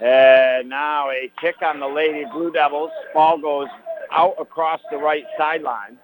And 0.00 0.68
now 0.68 1.10
a 1.10 1.30
kick 1.40 1.56
on 1.62 1.80
the 1.80 1.88
Lady 1.88 2.24
Blue 2.32 2.50
Devils. 2.52 2.90
Ball 3.12 3.38
goes 3.38 3.68
out 4.12 4.34
across 4.38 4.80
the 4.90 4.96
right 4.96 5.24
sideline. 5.36 5.98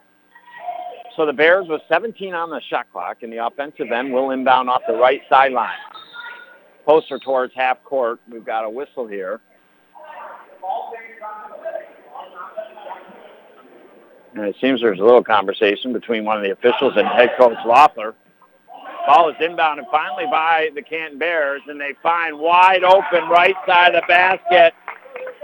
So 1.16 1.24
the 1.24 1.32
Bears 1.32 1.66
with 1.68 1.80
17 1.88 2.34
on 2.34 2.50
the 2.50 2.60
shot 2.68 2.86
clock, 2.92 3.22
and 3.22 3.32
the 3.32 3.44
offensive 3.44 3.90
end 3.90 4.12
will 4.12 4.30
inbound 4.32 4.68
off 4.68 4.82
the 4.86 4.94
right 4.94 5.22
sideline. 5.30 5.78
Closer 6.84 7.18
towards 7.18 7.54
half 7.54 7.82
court. 7.84 8.20
We've 8.30 8.44
got 8.44 8.64
a 8.64 8.70
whistle 8.70 9.06
here. 9.06 9.40
And 14.34 14.44
it 14.44 14.56
seems 14.60 14.80
there's 14.80 15.00
a 15.00 15.04
little 15.04 15.24
conversation 15.24 15.92
between 15.92 16.24
one 16.24 16.36
of 16.36 16.42
the 16.42 16.50
officials 16.50 16.94
and 16.96 17.06
head 17.08 17.30
coach 17.38 17.56
Loeffler. 17.64 18.14
Ball 19.06 19.30
is 19.30 19.36
inbounded 19.36 19.88
finally 19.90 20.26
by 20.30 20.70
the 20.74 20.82
Canton 20.82 21.18
Bears, 21.18 21.62
and 21.68 21.80
they 21.80 21.94
find 22.02 22.38
wide 22.38 22.82
open 22.82 23.28
right 23.28 23.54
side 23.66 23.94
of 23.94 24.02
the 24.02 24.06
basket 24.08 24.74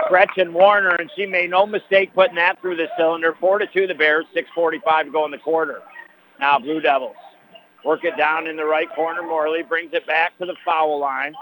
Gretchen 0.08 0.52
Warner, 0.52 0.94
and 0.96 1.10
she 1.16 1.26
made 1.26 1.50
no 1.50 1.66
mistake 1.66 2.14
putting 2.14 2.36
that 2.36 2.60
through 2.60 2.76
the 2.76 2.88
cylinder. 2.98 3.36
4 3.40 3.58
to 3.60 3.66
2 3.66 3.86
the 3.86 3.94
Bears, 3.94 4.26
6.45 4.34 5.04
to 5.04 5.10
go 5.10 5.24
in 5.24 5.30
the 5.30 5.38
quarter. 5.38 5.80
Now 6.40 6.58
Blue 6.58 6.80
Devils 6.80 7.16
work 7.84 8.04
it 8.04 8.16
down 8.16 8.46
in 8.46 8.56
the 8.56 8.64
right 8.64 8.88
corner. 8.94 9.22
Morley 9.22 9.62
brings 9.62 9.92
it 9.92 10.06
back 10.06 10.36
to 10.38 10.46
the 10.46 10.56
foul 10.64 10.98
line. 10.98 11.34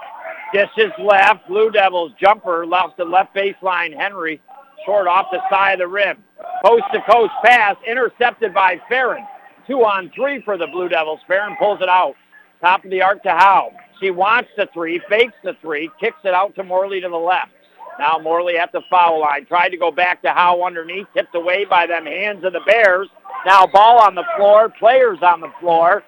Dishes 0.53 0.91
left. 0.99 1.47
Blue 1.47 1.71
Devils 1.71 2.11
jumper 2.19 2.65
left 2.65 2.97
the 2.97 3.05
left 3.05 3.35
baseline. 3.35 3.95
Henry 3.95 4.41
short 4.85 5.07
off 5.07 5.27
the 5.31 5.41
side 5.49 5.73
of 5.73 5.79
the 5.79 5.87
rim. 5.87 6.17
Coast 6.65 6.83
to 6.93 7.01
coast 7.09 7.31
pass 7.43 7.75
intercepted 7.87 8.53
by 8.53 8.79
Farron. 8.89 9.25
Two 9.67 9.83
on 9.83 10.11
three 10.15 10.41
for 10.43 10.57
the 10.57 10.67
Blue 10.67 10.89
Devils. 10.89 11.19
Farron 11.27 11.55
pulls 11.59 11.81
it 11.81 11.89
out. 11.89 12.15
Top 12.61 12.83
of 12.83 12.91
the 12.91 13.01
arc 13.01 13.23
to 13.23 13.31
Howe. 13.31 13.71
She 13.99 14.11
wants 14.11 14.49
the 14.57 14.67
three, 14.73 15.01
fakes 15.09 15.33
the 15.43 15.53
three, 15.61 15.89
kicks 15.99 16.17
it 16.23 16.33
out 16.33 16.55
to 16.55 16.63
Morley 16.63 17.01
to 17.01 17.09
the 17.09 17.15
left. 17.15 17.51
Now 17.99 18.17
Morley 18.21 18.57
at 18.57 18.71
the 18.71 18.81
foul 18.89 19.19
line. 19.19 19.45
Tried 19.45 19.69
to 19.69 19.77
go 19.77 19.91
back 19.91 20.21
to 20.23 20.29
Howe 20.29 20.63
underneath, 20.65 21.07
tipped 21.13 21.35
away 21.35 21.65
by 21.65 21.85
them 21.87 22.05
hands 22.05 22.43
of 22.43 22.53
the 22.53 22.61
Bears. 22.65 23.07
Now 23.45 23.67
ball 23.67 23.99
on 23.99 24.15
the 24.15 24.25
floor, 24.37 24.69
players 24.69 25.19
on 25.21 25.41
the 25.41 25.51
floor, 25.59 26.03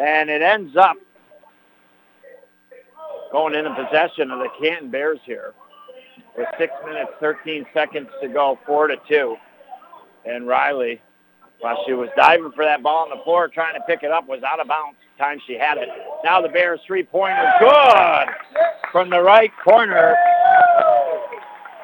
and 0.00 0.30
it 0.30 0.42
ends 0.42 0.76
up 0.76 0.96
going 3.30 3.54
into 3.54 3.74
possession 3.74 4.30
of 4.30 4.38
the 4.38 4.48
Canton 4.60 4.90
Bears 4.90 5.18
here 5.24 5.54
with 6.38 6.48
six 6.56 6.72
minutes, 6.86 7.10
13 7.20 7.66
seconds 7.74 8.08
to 8.22 8.28
go, 8.28 8.58
four 8.64 8.86
to 8.86 8.96
two. 9.08 9.36
And 10.24 10.46
Riley, 10.46 11.02
while 11.60 11.82
she 11.84 11.92
was 11.92 12.08
diving 12.16 12.52
for 12.52 12.64
that 12.64 12.82
ball 12.82 13.10
on 13.10 13.10
the 13.10 13.22
floor, 13.24 13.48
trying 13.48 13.74
to 13.74 13.80
pick 13.80 14.04
it 14.04 14.12
up, 14.12 14.28
was 14.28 14.42
out 14.42 14.60
of 14.60 14.68
bounds 14.68 14.96
time 15.18 15.40
she 15.46 15.54
had 15.54 15.78
it. 15.78 15.88
Now 16.24 16.40
the 16.40 16.48
Bears 16.48 16.80
three-pointer, 16.86 17.52
good 17.58 18.26
from 18.92 19.10
the 19.10 19.20
right 19.20 19.50
corner. 19.64 20.14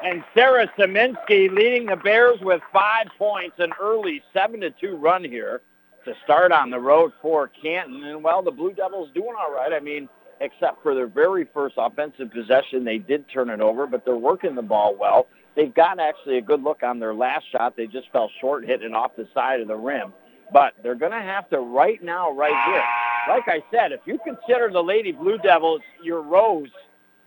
And 0.03 0.23
Sarah 0.33 0.71
Saminsky 0.77 1.51
leading 1.51 1.87
the 1.87 1.97
Bears 1.97 2.39
with 2.41 2.61
five 2.71 3.07
points, 3.17 3.55
an 3.59 3.71
early 3.81 4.23
7 4.33 4.61
to 4.61 4.69
two 4.71 4.95
run 4.95 5.23
here 5.23 5.61
to 6.05 6.13
start 6.23 6.51
on 6.51 6.69
the 6.69 6.79
road 6.79 7.11
for 7.21 7.49
Canton. 7.61 8.03
And, 8.03 8.23
well, 8.23 8.41
the 8.41 8.51
Blue 8.51 8.71
Devils 8.71 9.09
doing 9.13 9.33
all 9.37 9.51
right. 9.51 9.73
I 9.73 9.79
mean, 9.79 10.07
except 10.41 10.83
for 10.83 10.93
their 10.93 11.07
very 11.07 11.45
first 11.53 11.75
offensive 11.77 12.31
possession. 12.31 12.83
They 12.83 12.97
did 12.97 13.25
turn 13.29 13.49
it 13.49 13.61
over, 13.61 13.87
but 13.87 14.05
they're 14.05 14.17
working 14.17 14.55
the 14.55 14.61
ball 14.61 14.95
well. 14.99 15.27
They've 15.55 15.73
got 15.73 15.99
actually 15.99 16.37
a 16.37 16.41
good 16.41 16.61
look 16.61 16.83
on 16.83 16.99
their 16.99 17.13
last 17.13 17.45
shot. 17.51 17.77
They 17.77 17.87
just 17.87 18.11
fell 18.11 18.29
short 18.41 18.65
hitting 18.65 18.93
off 18.93 19.15
the 19.15 19.27
side 19.33 19.61
of 19.61 19.67
the 19.67 19.75
rim. 19.75 20.13
But 20.51 20.73
they're 20.83 20.95
going 20.95 21.13
to 21.13 21.21
have 21.21 21.49
to 21.49 21.59
right 21.59 22.03
now, 22.03 22.31
right 22.31 22.53
here. 22.65 22.83
Like 23.27 23.47
I 23.47 23.63
said, 23.71 23.91
if 23.91 24.01
you 24.05 24.19
consider 24.23 24.69
the 24.71 24.83
Lady 24.83 25.11
Blue 25.11 25.37
Devils 25.37 25.81
your 26.03 26.21
rose, 26.21 26.69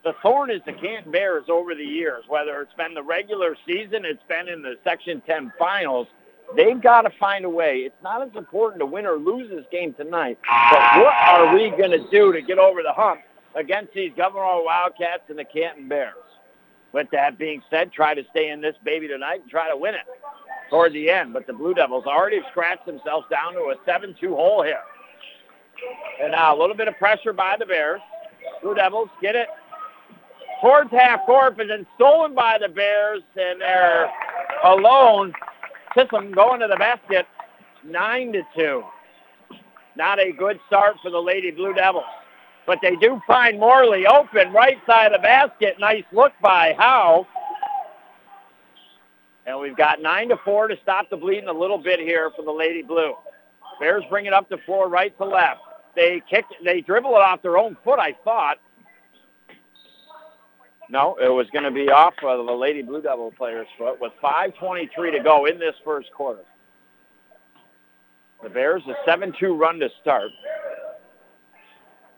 the 0.04 0.12
thorn 0.22 0.50
is 0.50 0.60
the 0.64 0.72
Canton 0.72 1.10
Bears 1.10 1.46
over 1.48 1.74
the 1.74 1.84
years, 1.84 2.24
whether 2.28 2.60
it's 2.60 2.72
been 2.74 2.94
the 2.94 3.02
regular 3.02 3.56
season, 3.66 4.04
it's 4.04 4.22
been 4.28 4.48
in 4.48 4.62
the 4.62 4.76
Section 4.84 5.20
10 5.26 5.52
finals. 5.58 6.06
They've 6.56 6.80
got 6.80 7.02
to 7.02 7.10
find 7.20 7.44
a 7.44 7.50
way. 7.50 7.78
It's 7.78 8.02
not 8.02 8.22
as 8.22 8.34
important 8.34 8.80
to 8.80 8.86
win 8.86 9.06
or 9.06 9.16
lose 9.16 9.50
this 9.50 9.64
game 9.70 9.94
tonight, 9.94 10.38
but 10.70 10.80
what 11.02 11.14
are 11.14 11.54
we 11.54 11.70
going 11.70 11.90
to 11.90 12.04
do 12.10 12.32
to 12.32 12.40
get 12.40 12.58
over 12.58 12.82
the 12.82 12.92
hump 12.92 13.20
against 13.54 13.92
these 13.92 14.12
Gouverneur 14.16 14.64
Wildcats 14.64 15.24
and 15.28 15.38
the 15.38 15.44
Canton 15.44 15.88
Bears? 15.88 16.14
With 16.92 17.08
that 17.12 17.38
being 17.38 17.62
said, 17.68 17.92
try 17.92 18.14
to 18.14 18.24
stay 18.30 18.48
in 18.48 18.62
this 18.62 18.74
baby 18.82 19.08
tonight 19.08 19.42
and 19.42 19.50
try 19.50 19.68
to 19.68 19.76
win 19.76 19.94
it 19.94 20.06
toward 20.70 20.94
the 20.94 21.10
end. 21.10 21.34
But 21.34 21.46
the 21.46 21.52
Blue 21.52 21.74
Devils 21.74 22.06
already 22.06 22.40
scratched 22.50 22.86
themselves 22.86 23.26
down 23.30 23.52
to 23.52 23.74
a 23.74 23.76
7-2 23.86 24.16
hole 24.28 24.62
here. 24.62 24.80
And 26.22 26.32
now 26.32 26.56
a 26.56 26.58
little 26.58 26.74
bit 26.74 26.88
of 26.88 26.96
pressure 26.96 27.34
by 27.34 27.56
the 27.58 27.66
Bears. 27.66 28.00
Blue 28.62 28.74
Devils 28.74 29.10
get 29.20 29.36
it 29.36 29.48
towards 30.62 30.90
half 30.90 31.26
court, 31.26 31.58
but 31.58 31.68
then 31.68 31.86
stolen 31.94 32.34
by 32.34 32.56
the 32.58 32.68
Bears, 32.68 33.22
and 33.36 33.60
they're 33.60 34.10
alone 34.64 35.32
Chisholm 35.98 36.30
going 36.32 36.60
to 36.60 36.68
the 36.68 36.76
basket, 36.76 37.26
nine 37.84 38.32
to 38.32 38.42
two. 38.56 38.84
Not 39.96 40.20
a 40.20 40.30
good 40.30 40.60
start 40.68 40.96
for 41.02 41.10
the 41.10 41.18
Lady 41.18 41.50
Blue 41.50 41.74
Devils, 41.74 42.04
but 42.66 42.78
they 42.82 42.94
do 42.96 43.20
find 43.26 43.58
Morley 43.58 44.06
open 44.06 44.52
right 44.52 44.78
side 44.86 45.12
of 45.12 45.20
the 45.20 45.22
basket. 45.22 45.76
Nice 45.80 46.04
look 46.12 46.32
by 46.40 46.74
Howe. 46.78 47.26
And 49.46 49.58
we've 49.58 49.76
got 49.76 50.00
nine 50.00 50.28
to 50.28 50.36
four 50.44 50.68
to 50.68 50.76
stop 50.82 51.10
the 51.10 51.16
bleeding 51.16 51.48
a 51.48 51.52
little 51.52 51.78
bit 51.78 51.98
here 51.98 52.30
for 52.36 52.44
the 52.44 52.52
Lady 52.52 52.82
Blue. 52.82 53.14
Bears 53.80 54.04
bring 54.08 54.26
it 54.26 54.32
up 54.32 54.48
the 54.48 54.58
floor 54.66 54.88
right 54.88 55.16
to 55.18 55.24
left. 55.24 55.60
They 55.96 56.22
kick, 56.30 56.44
they 56.64 56.80
dribble 56.80 57.10
it 57.10 57.22
off 57.22 57.42
their 57.42 57.58
own 57.58 57.76
foot, 57.82 57.98
I 57.98 58.14
thought. 58.22 58.58
No, 60.90 61.16
it 61.22 61.28
was 61.28 61.46
going 61.52 61.64
to 61.64 61.70
be 61.70 61.90
off 61.90 62.14
of 62.22 62.46
the 62.46 62.52
Lady 62.52 62.82
Blue 62.82 63.02
Devil 63.02 63.32
player's 63.36 63.66
foot 63.76 64.00
with 64.00 64.12
5.23 64.22 65.12
to 65.12 65.20
go 65.22 65.44
in 65.44 65.58
this 65.58 65.74
first 65.84 66.10
quarter. 66.12 66.44
The 68.42 68.48
Bears 68.48 68.82
a 68.86 69.08
7-2 69.08 69.58
run 69.58 69.78
to 69.80 69.90
start. 70.00 70.30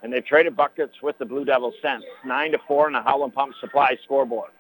And 0.03 0.13
they've 0.13 0.25
traded 0.25 0.57
buckets 0.57 0.95
with 1.03 1.19
the 1.19 1.25
Blue 1.25 1.45
Devils 1.45 1.75
since. 1.83 2.05
9 2.25 2.53
to 2.53 2.59
4 2.69 2.87
on 2.87 2.93
the 2.93 3.03
Howland 3.03 3.35
Pump 3.35 3.55
Supply 3.61 3.97
scoreboard. 4.05 4.51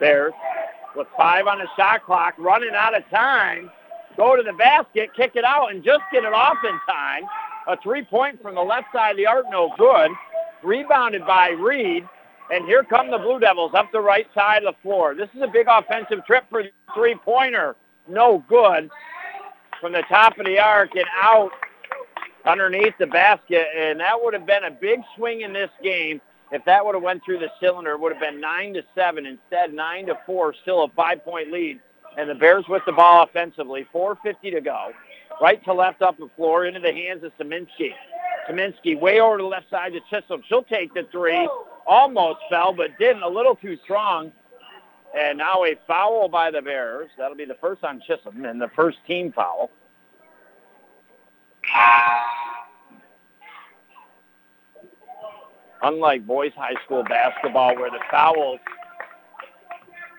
Bears 0.00 0.32
with 0.96 1.06
five 1.16 1.46
on 1.46 1.58
the 1.58 1.68
shot 1.76 2.04
clock, 2.04 2.34
running 2.38 2.74
out 2.74 2.96
of 2.96 3.08
time. 3.08 3.70
Go 4.16 4.36
to 4.36 4.42
the 4.42 4.52
basket, 4.52 5.10
kick 5.16 5.32
it 5.36 5.44
out, 5.44 5.70
and 5.70 5.82
just 5.82 6.02
get 6.12 6.24
it 6.24 6.32
off 6.32 6.56
in 6.64 6.78
time. 6.92 7.22
A 7.68 7.80
three-point 7.80 8.42
from 8.42 8.56
the 8.56 8.62
left 8.62 8.88
side 8.92 9.12
of 9.12 9.16
the 9.16 9.26
arc, 9.26 9.46
no 9.50 9.70
good. 9.78 10.10
Rebounded 10.62 11.26
by 11.26 11.50
Reed. 11.50 12.06
And 12.52 12.66
here 12.66 12.84
come 12.84 13.10
the 13.10 13.16
Blue 13.16 13.40
Devils 13.40 13.72
up 13.74 13.90
the 13.92 14.00
right 14.00 14.26
side 14.34 14.62
of 14.62 14.74
the 14.74 14.80
floor. 14.82 15.14
This 15.14 15.30
is 15.34 15.40
a 15.40 15.46
big 15.46 15.68
offensive 15.70 16.26
trip 16.26 16.44
for 16.50 16.62
the 16.62 16.68
three-pointer. 16.94 17.76
No 18.06 18.44
good. 18.46 18.90
From 19.80 19.92
the 19.92 20.02
top 20.02 20.38
of 20.38 20.44
the 20.44 20.58
arc 20.58 20.94
and 20.94 21.06
out 21.18 21.50
underneath 22.44 22.92
the 22.98 23.06
basket. 23.06 23.68
And 23.74 24.00
that 24.00 24.22
would 24.22 24.34
have 24.34 24.44
been 24.44 24.64
a 24.64 24.70
big 24.70 25.00
swing 25.16 25.40
in 25.40 25.54
this 25.54 25.70
game. 25.82 26.20
If 26.50 26.62
that 26.66 26.84
would 26.84 26.94
have 26.94 27.02
went 27.02 27.24
through 27.24 27.38
the 27.38 27.48
cylinder, 27.58 27.92
it 27.92 28.00
would 28.00 28.12
have 28.12 28.20
been 28.20 28.38
9 28.38 28.74
to 28.74 28.82
7. 28.94 29.24
Instead, 29.24 29.72
9 29.72 30.06
to 30.08 30.18
4, 30.26 30.54
still 30.60 30.84
a 30.84 30.88
five-point 30.90 31.50
lead. 31.50 31.80
And 32.18 32.28
the 32.28 32.34
Bears 32.34 32.66
with 32.68 32.82
the 32.84 32.92
ball 32.92 33.22
offensively. 33.22 33.86
4.50 33.94 34.52
to 34.52 34.60
go. 34.60 34.90
Right 35.40 35.64
to 35.64 35.72
left 35.72 36.02
up 36.02 36.18
the 36.18 36.28
floor 36.36 36.66
into 36.66 36.80
the 36.80 36.92
hands 36.92 37.24
of 37.24 37.32
Saminsky. 37.38 37.94
Saminsky 38.46 39.00
way 39.00 39.20
over 39.20 39.38
to 39.38 39.42
the 39.42 39.48
left 39.48 39.70
side 39.70 39.94
to 39.94 40.00
Chisholm. 40.10 40.42
She'll 40.46 40.64
take 40.64 40.92
the 40.92 41.08
three. 41.10 41.48
Almost 41.86 42.40
fell, 42.48 42.72
but 42.72 42.98
didn't. 42.98 43.22
A 43.22 43.28
little 43.28 43.56
too 43.56 43.76
strong. 43.84 44.32
And 45.18 45.38
now 45.38 45.64
a 45.64 45.74
foul 45.86 46.28
by 46.28 46.50
the 46.50 46.62
Bears. 46.62 47.10
That'll 47.18 47.36
be 47.36 47.44
the 47.44 47.56
first 47.60 47.84
on 47.84 48.00
Chisholm 48.06 48.44
and 48.44 48.60
the 48.60 48.70
first 48.74 48.98
team 49.06 49.32
foul. 49.32 49.70
Unlike 55.82 56.26
boys 56.26 56.52
high 56.56 56.80
school 56.84 57.02
basketball 57.02 57.76
where 57.76 57.90
the 57.90 58.00
fouls 58.10 58.60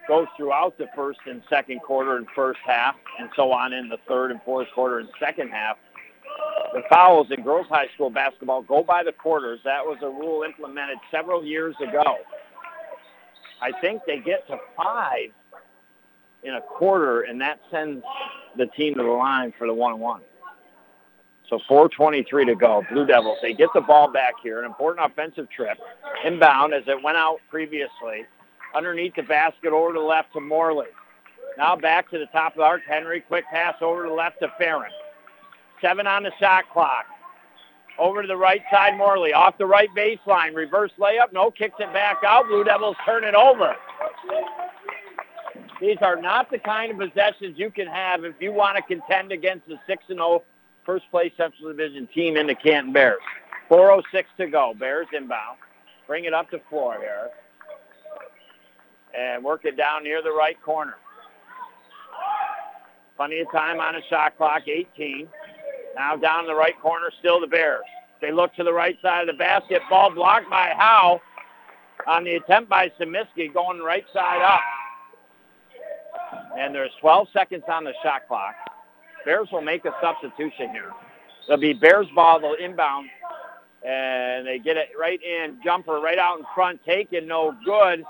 go 0.07 0.27
throughout 0.35 0.77
the 0.77 0.87
first 0.93 1.19
and 1.25 1.41
second 1.49 1.81
quarter 1.81 2.17
and 2.17 2.27
first 2.35 2.59
half 2.65 2.95
and 3.19 3.29
so 3.35 3.51
on 3.51 3.71
in 3.71 3.87
the 3.87 3.97
third 4.07 4.31
and 4.31 4.41
fourth 4.43 4.67
quarter 4.75 4.99
and 4.99 5.09
second 5.19 5.49
half, 5.49 5.77
the 6.73 6.81
fouls 6.89 7.27
in 7.31 7.43
girls 7.43 7.67
high 7.69 7.87
school 7.93 8.09
basketball 8.09 8.63
go 8.63 8.83
by 8.83 9.03
the 9.03 9.11
quarters. 9.11 9.59
That 9.63 9.85
was 9.85 9.97
a 10.01 10.09
rule 10.09 10.43
implemented 10.43 10.97
several 11.11 11.43
years 11.43 11.75
ago. 11.81 12.17
I 13.61 13.71
think 13.79 14.01
they 14.05 14.19
get 14.19 14.45
to 14.47 14.57
five 14.75 15.29
in 16.43 16.55
a 16.55 16.61
quarter, 16.61 17.21
and 17.21 17.39
that 17.41 17.59
sends 17.71 18.03
the 18.57 18.65
team 18.67 18.95
to 18.95 19.03
the 19.03 19.09
line 19.09 19.53
for 19.57 19.67
the 19.67 19.73
one-on-one. 19.73 20.21
So 21.49 21.59
4.23 21.69 22.47
to 22.47 22.55
go. 22.55 22.83
Blue 22.91 23.05
Devils, 23.05 23.37
they 23.41 23.53
get 23.53 23.69
the 23.73 23.81
ball 23.81 24.11
back 24.11 24.33
here. 24.41 24.59
An 24.59 24.65
important 24.65 25.05
offensive 25.05 25.49
trip. 25.49 25.77
Inbound 26.25 26.73
as 26.73 26.83
it 26.87 27.01
went 27.03 27.17
out 27.17 27.39
previously. 27.49 28.25
Underneath 28.75 29.15
the 29.15 29.23
basket 29.23 29.71
over 29.71 29.93
to 29.93 29.99
the 29.99 30.05
left 30.05 30.33
to 30.33 30.39
Morley. 30.39 30.87
Now 31.57 31.75
back 31.75 32.09
to 32.09 32.17
the 32.17 32.25
top 32.27 32.53
of 32.53 32.57
the 32.57 32.63
arc. 32.63 32.81
Henry, 32.87 33.21
quick 33.21 33.45
pass 33.51 33.75
over 33.81 34.03
to 34.03 34.09
the 34.09 34.15
left 34.15 34.39
to 34.39 34.51
Farron. 34.57 34.91
Seven 35.83 36.07
on 36.07 36.23
the 36.23 36.31
shot 36.39 36.63
clock. 36.71 37.05
Over 37.99 38.21
to 38.21 38.27
the 38.27 38.37
right 38.37 38.61
side, 38.71 38.97
Morley. 38.97 39.33
Off 39.33 39.57
the 39.57 39.65
right 39.65 39.89
baseline. 39.95 40.55
Reverse 40.55 40.91
layup. 40.97 41.33
No, 41.33 41.51
kicks 41.51 41.75
it 41.77 41.91
back 41.93 42.17
out. 42.25 42.47
Blue 42.47 42.63
Devils 42.63 42.95
turn 43.05 43.25
it 43.25 43.35
over. 43.35 43.75
These 45.81 45.97
are 46.01 46.15
not 46.15 46.49
the 46.49 46.57
kind 46.57 46.91
of 46.91 46.97
possessions 46.97 47.59
you 47.59 47.69
can 47.69 47.87
have 47.87 48.23
if 48.23 48.35
you 48.39 48.53
want 48.53 48.77
to 48.77 48.83
contend 48.83 49.33
against 49.33 49.67
the 49.67 49.77
6-0 49.87 50.41
first 50.85 51.03
place 51.11 51.33
Central 51.35 51.67
Division 51.69 52.07
team 52.15 52.37
in 52.37 52.47
the 52.47 52.55
Canton 52.55 52.93
Bears. 52.93 53.19
4.06 53.69 54.23
to 54.37 54.47
go. 54.47 54.73
Bears 54.79 55.07
inbound. 55.15 55.57
Bring 56.07 56.23
it 56.23 56.33
up 56.33 56.49
to 56.51 56.61
floor 56.69 56.97
here. 56.99 57.29
And 59.17 59.43
work 59.43 59.65
it 59.65 59.75
down 59.75 60.03
near 60.03 60.23
the 60.23 60.31
right 60.31 60.59
corner. 60.63 60.95
Plenty 63.17 63.41
of 63.41 63.51
time 63.51 63.79
on 63.79 63.93
the 63.93 64.01
shot 64.09 64.37
clock, 64.37 64.63
18. 64.67 65.27
Now 65.95 66.15
down 66.15 66.47
the 66.47 66.55
right 66.55 66.79
corner, 66.81 67.09
still 67.19 67.39
the 67.39 67.47
Bears. 67.47 67.83
They 68.21 68.31
look 68.31 68.55
to 68.55 68.63
the 68.63 68.73
right 68.73 68.97
side 69.01 69.27
of 69.27 69.35
the 69.35 69.37
basket. 69.37 69.81
Ball 69.89 70.09
blocked 70.13 70.49
by 70.49 70.73
Howe 70.77 71.21
on 72.07 72.23
the 72.23 72.35
attempt 72.35 72.69
by 72.69 72.89
Saminsky 72.99 73.53
going 73.53 73.79
right 73.79 74.05
side 74.13 74.41
up. 74.41 74.61
And 76.57 76.73
there's 76.73 76.91
12 77.01 77.27
seconds 77.33 77.63
on 77.67 77.83
the 77.83 77.93
shot 78.03 78.27
clock. 78.27 78.55
Bears 79.25 79.47
will 79.51 79.61
make 79.61 79.85
a 79.85 79.93
substitution 80.01 80.69
here. 80.71 80.91
It'll 81.47 81.57
be 81.57 81.73
Bears 81.73 82.07
ball, 82.15 82.39
they'll 82.39 82.53
inbound, 82.53 83.09
and 83.85 84.47
they 84.47 84.59
get 84.59 84.77
it 84.77 84.89
right 84.97 85.19
in, 85.21 85.59
jumper 85.63 85.99
right 85.99 86.17
out 86.17 86.39
in 86.39 86.45
front, 86.55 86.83
taken, 86.85 87.27
no 87.27 87.55
good, 87.65 88.03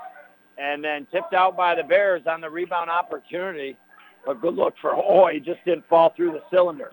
and 0.58 0.84
then 0.84 1.06
tipped 1.10 1.34
out 1.34 1.56
by 1.56 1.74
the 1.74 1.82
Bears 1.82 2.22
on 2.26 2.40
the 2.40 2.48
rebound 2.48 2.90
opportunity. 2.90 3.76
A 4.28 4.34
good 4.34 4.54
look 4.54 4.74
for 4.80 4.94
Hoy, 4.94 5.40
just 5.44 5.64
didn't 5.64 5.86
fall 5.88 6.12
through 6.16 6.32
the 6.32 6.42
cylinder. 6.50 6.92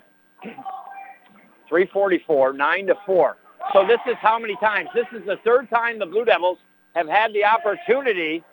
344, 1.71 2.51
9 2.51 2.87
to 2.87 2.95
4. 3.05 3.37
So 3.73 3.87
this 3.87 3.99
is 4.05 4.15
how 4.21 4.37
many 4.37 4.57
times? 4.57 4.89
This 4.93 5.05
is 5.13 5.25
the 5.25 5.37
third 5.45 5.69
time 5.69 5.99
the 5.99 6.05
Blue 6.05 6.25
Devils 6.25 6.57
have 6.95 7.07
had 7.07 7.31
the 7.31 7.45
opportunity 7.45 8.43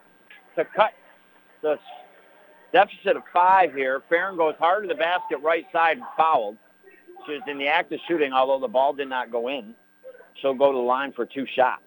to 0.54 0.64
cut 0.64 0.92
the 1.62 1.78
deficit 2.72 3.16
of 3.16 3.24
five 3.32 3.74
here. 3.74 4.02
Farron 4.08 4.36
goes 4.36 4.54
hard 4.60 4.84
to 4.84 4.88
the 4.88 4.94
basket 4.94 5.38
right 5.42 5.66
side 5.72 5.96
and 5.96 6.06
fouled. 6.16 6.56
She 7.26 7.32
was 7.32 7.42
in 7.48 7.58
the 7.58 7.66
act 7.66 7.90
of 7.92 7.98
shooting, 8.06 8.32
although 8.32 8.60
the 8.60 8.70
ball 8.70 8.92
did 8.92 9.08
not 9.08 9.32
go 9.32 9.48
in. 9.48 9.74
She'll 10.40 10.54
go 10.54 10.70
to 10.70 10.76
the 10.76 10.84
line 10.84 11.12
for 11.12 11.26
two 11.26 11.46
shots. 11.56 11.82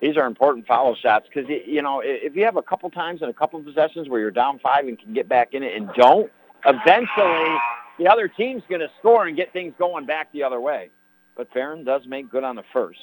These 0.00 0.18
are 0.18 0.26
important 0.26 0.66
foul 0.66 0.94
shots 0.94 1.26
because, 1.32 1.48
you 1.48 1.80
know, 1.80 2.02
if 2.04 2.36
you 2.36 2.44
have 2.44 2.56
a 2.56 2.62
couple 2.62 2.90
times 2.90 3.22
in 3.22 3.30
a 3.30 3.32
couple 3.32 3.60
possessions 3.62 4.10
where 4.10 4.20
you're 4.20 4.30
down 4.30 4.58
five 4.58 4.86
and 4.86 4.98
can 4.98 5.14
get 5.14 5.28
back 5.28 5.54
in 5.54 5.62
it 5.62 5.74
and 5.74 5.88
don't, 5.96 6.30
eventually 6.66 7.56
the 7.98 8.08
other 8.08 8.28
team's 8.28 8.62
going 8.68 8.80
to 8.80 8.90
score 8.98 9.26
and 9.26 9.36
get 9.36 9.52
things 9.52 9.74
going 9.78 10.06
back 10.06 10.32
the 10.32 10.42
other 10.42 10.60
way. 10.60 10.90
But 11.36 11.52
Farron 11.52 11.84
does 11.84 12.02
make 12.06 12.30
good 12.30 12.44
on 12.44 12.56
the 12.56 12.64
first. 12.72 12.98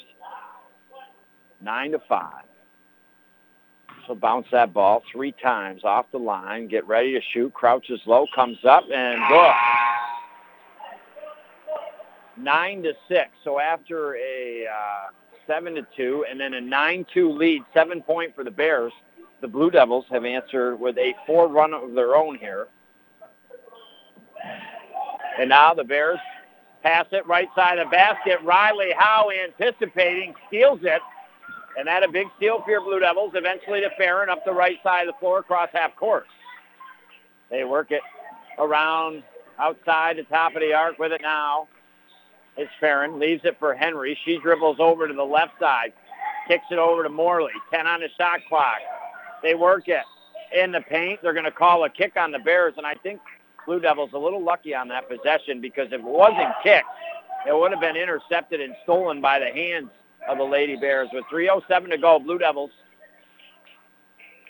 Nine 1.62 1.92
to 1.92 2.00
five. 2.08 2.44
So 4.08 4.14
bounce 4.14 4.48
that 4.52 4.74
ball 4.74 5.02
three 5.12 5.32
times 5.32 5.84
off 5.84 6.06
the 6.12 6.20
line. 6.20 6.68
Get 6.68 6.86
ready 6.88 7.14
to 7.14 7.22
shoot. 7.34 7.54
Crouches 7.54 8.02
low, 8.06 8.26
comes 8.36 8.58
up, 8.64 8.84
and 8.94 9.20
good. 9.30 9.54
Nine 12.38 12.84
to 12.84 12.94
six. 13.08 13.30
So 13.44 13.60
after 13.60 14.16
a 14.18 14.68
uh, 14.68 15.12
seven 15.48 15.76
to 15.76 15.88
two, 15.96 16.26
and 16.30 16.40
then 16.40 16.54
a 16.54 16.62
nine-two 16.62 17.32
lead, 17.32 17.64
seven 17.74 18.02
point 18.02 18.36
for 18.36 18.44
the 18.44 18.52
Bears. 18.52 18.94
The 19.42 19.48
Blue 19.48 19.70
Devils 19.70 20.06
have 20.10 20.26
answered 20.26 20.78
with 20.78 20.98
a 20.98 21.14
four 21.26 21.48
run 21.48 21.74
of 21.74 21.94
their 21.94 22.16
own 22.16 22.38
here. 22.38 22.68
And 25.40 25.50
now 25.50 25.74
the 25.74 25.84
Bears 25.84 26.20
pass 26.84 27.06
it 27.12 27.26
right 27.28 27.50
side 27.56 27.80
of 27.80 27.88
the 27.88 27.92
basket. 27.92 28.40
Riley 28.44 28.94
Howe 28.98 29.30
anticipating, 29.32 30.34
steals 30.48 30.80
it. 30.84 31.02
And 31.78 31.88
that 31.88 32.04
a 32.04 32.08
big 32.10 32.28
steal 32.38 32.62
for 32.64 32.72
your 32.72 32.82
Blue 32.82 33.00
Devils. 33.00 33.32
Eventually 33.36 33.82
to 33.82 33.90
Farron 33.98 34.30
up 34.30 34.46
the 34.46 34.54
right 34.54 34.78
side 34.84 35.08
of 35.08 35.14
the 35.14 35.20
floor 35.20 35.40
across 35.40 35.70
half 35.74 35.96
court. 35.96 36.26
They 37.50 37.64
work 37.64 37.92
it 37.92 38.02
around 38.58 39.24
outside 39.60 40.18
the 40.18 40.24
top 40.24 40.56
of 40.56 40.62
the 40.62 40.74
arc 40.74 40.98
with 41.00 41.12
it 41.12 41.22
now. 41.22 41.68
It's 42.58 42.72
Farron. 42.80 43.20
Leaves 43.20 43.42
it 43.44 43.58
for 43.60 43.74
Henry. 43.74 44.18
She 44.24 44.38
dribbles 44.38 44.78
over 44.80 45.08
to 45.08 45.14
the 45.14 45.24
left 45.24 45.60
side. 45.60 45.92
Kicks 46.48 46.66
it 46.72 46.78
over 46.78 47.04
to 47.04 47.10
Morley. 47.10 47.52
10 47.74 47.86
on 47.88 48.00
the 48.00 48.10
shot 48.18 48.40
clock. 48.48 48.78
They 49.44 49.56
work 49.56 49.88
it 49.88 50.04
in 50.58 50.72
the 50.72 50.82
paint. 50.82 51.20
They're 51.22 51.34
going 51.34 51.46
to 51.46 51.52
call 51.52 51.84
a 51.84 51.90
kick 51.90 52.16
on 52.16 52.32
the 52.32 52.40
Bears. 52.40 52.76
And 52.78 52.86
I 52.86 52.94
think 52.96 53.20
Blue 53.66 53.80
Devils 53.80 54.12
a 54.14 54.18
little 54.18 54.44
lucky 54.44 54.76
on 54.76 54.88
that 54.90 55.10
possession 55.10 55.62
because 55.62 55.88
if 55.88 55.94
it 55.94 56.04
wasn't 56.04 56.54
kicked, 56.64 56.86
it 57.48 57.56
would 57.56 57.72
have 57.72 57.82
been 57.82 57.96
intercepted 57.96 58.62
and 58.62 58.76
stolen 58.84 59.22
by 59.22 59.40
the 59.40 59.48
hands 59.48 59.90
of 60.28 60.38
the 60.38 60.44
Lady 60.44 60.76
Bears. 60.76 61.10
With 61.14 61.26
3.07 61.32 61.90
to 61.90 61.98
go, 61.98 62.20
Blue 62.20 62.38
Devils 62.38 62.72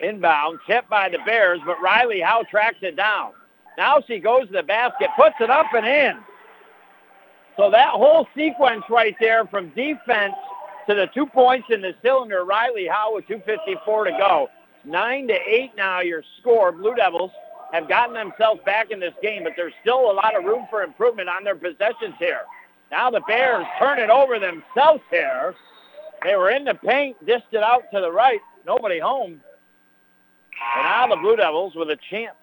inbound, 0.02 0.60
tipped 0.68 0.90
by 0.90 1.10
the 1.10 1.20
Bears, 1.26 1.60
but 1.66 1.82
Riley 1.82 2.22
Howe 2.22 2.44
tracks 2.50 2.78
it 2.82 2.96
down. 2.96 3.32
Now 3.78 4.02
she 4.06 4.20
goes 4.20 4.48
to 4.48 4.54
the 4.54 4.64
basket, 4.64 5.10
puts 5.18 5.36
it 5.40 5.50
up 5.50 5.68
and 5.74 5.86
in. 5.86 6.18
So 7.58 7.72
that 7.72 7.90
whole 7.90 8.28
sequence 8.36 8.84
right 8.90 9.16
there 9.20 9.46
from 9.46 9.70
defense 9.70 10.36
to 10.88 10.96
the 10.96 11.08
two 11.14 11.26
points 11.26 11.68
in 11.70 11.82
the 11.82 11.94
cylinder, 12.02 12.44
Riley 12.44 12.88
Howe 12.88 13.16
with 13.16 13.26
2.54 13.28 14.06
to 14.06 14.12
go. 14.12 14.50
9 14.84 15.28
to 15.28 15.34
8 15.34 15.72
now 15.76 16.02
your 16.02 16.24
score. 16.40 16.72
Blue 16.72 16.94
Devils 16.96 17.32
have 17.76 17.90
gotten 17.90 18.14
themselves 18.14 18.62
back 18.66 18.92
in 18.92 19.00
this 19.00 19.14
game, 19.22 19.44
but 19.44 19.54
there's 19.56 19.74
still 19.82 20.12
a 20.12 20.14
lot 20.14 20.36
of 20.36 20.44
room 20.44 20.66
for 20.70 20.84
improvement 20.84 21.30
on 21.30 21.44
their 21.44 21.56
possessions 21.56 22.16
here. 22.20 22.42
Now 22.92 23.10
the 23.10 23.22
Bears 23.28 23.66
turn 23.80 24.00
it 24.00 24.10
over 24.10 24.40
themselves 24.40 25.02
here. 25.12 25.54
They 26.24 26.36
were 26.36 26.50
in 26.50 26.64
the 26.64 26.76
paint, 26.76 27.24
dished 27.26 27.52
it 27.52 27.64
out 27.64 27.84
to 27.94 28.00
the 28.00 28.12
right. 28.12 28.40
Nobody 28.66 29.00
home. 29.00 29.42
And 30.76 30.84
now 30.84 31.08
the 31.08 31.18
Blue 31.18 31.36
Devils 31.36 31.76
with 31.76 31.90
a 31.90 31.98
chance 32.10 32.36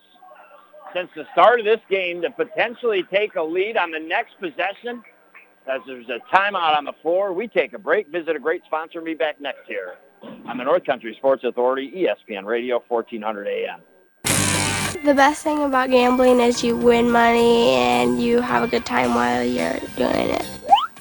since 0.94 1.08
the 1.16 1.24
start 1.32 1.60
of 1.60 1.64
this 1.64 1.80
game 1.88 2.20
to 2.22 2.30
potentially 2.30 3.02
take 3.10 3.34
a 3.36 3.42
lead 3.42 3.76
on 3.76 3.90
the 3.90 3.98
next 3.98 4.38
possession. 4.38 5.02
As 5.66 5.80
there's 5.86 6.08
a 6.08 6.18
timeout 6.34 6.76
on 6.76 6.84
the 6.84 6.92
floor, 7.02 7.32
we 7.32 7.48
take 7.48 7.72
a 7.72 7.78
break, 7.78 8.08
visit 8.08 8.34
a 8.36 8.40
great 8.40 8.62
sponsor, 8.66 8.98
and 8.98 9.06
be 9.06 9.14
back 9.14 9.40
next 9.40 9.68
year 9.68 9.94
on 10.46 10.58
the 10.58 10.64
North 10.64 10.84
Country 10.84 11.14
Sports 11.16 11.44
Authority, 11.44 12.06
ESPN 12.28 12.44
Radio, 12.44 12.82
1400 12.88 13.46
AM. 13.46 13.80
The 15.04 15.14
best 15.14 15.42
thing 15.42 15.64
about 15.64 15.90
gambling 15.90 16.40
is 16.40 16.62
you 16.62 16.76
win 16.76 17.10
money 17.10 17.70
and 17.70 18.22
you 18.22 18.40
have 18.40 18.62
a 18.62 18.68
good 18.68 18.86
time 18.86 19.14
while 19.14 19.42
you're 19.42 19.80
doing 19.96 20.30
it. 20.30 20.46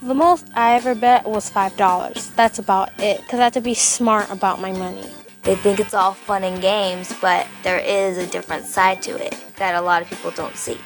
The 0.02 0.16
most 0.16 0.48
I 0.56 0.76
ever 0.76 0.96
bet 0.96 1.28
was 1.28 1.52
$5. 1.52 2.36
That's 2.36 2.58
about 2.58 2.90
it, 3.00 3.22
because 3.22 3.40
I 3.40 3.44
have 3.44 3.54
to 3.54 3.62
be 3.62 3.76
smart 3.76 4.32
about 4.32 4.60
my 4.60 4.72
money. 4.72 5.08
They 5.44 5.56
think 5.56 5.80
it's 5.80 5.94
all 5.94 6.14
fun 6.14 6.44
and 6.44 6.60
games, 6.62 7.14
but 7.22 7.46
there 7.64 7.80
is 7.80 8.18
a 8.18 8.26
different 8.26 8.66
side 8.66 9.04
to 9.04 9.24
it 9.24 9.38
that 9.58 9.76
a 9.76 9.82
lot 9.82 10.02
of 10.02 10.10
people 10.10 10.32
don't 10.32 10.56
see. 10.56 10.80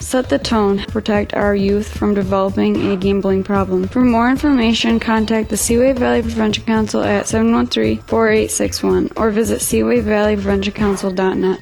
Set 0.00 0.28
the 0.28 0.38
tone. 0.38 0.78
Protect 0.86 1.34
our 1.34 1.54
youth 1.54 1.96
from 1.96 2.14
developing 2.14 2.90
a 2.90 2.96
gambling 2.96 3.44
problem. 3.44 3.86
For 3.86 4.00
more 4.00 4.28
information, 4.28 4.98
contact 4.98 5.50
the 5.50 5.56
Seaway 5.56 5.92
Valley 5.92 6.22
Prevention 6.22 6.64
Council 6.64 7.04
at 7.04 7.26
713-4861 7.26 9.12
or 9.16 9.30
visit 9.30 9.60
seawayvalleypreventioncouncil.net. 9.60 11.60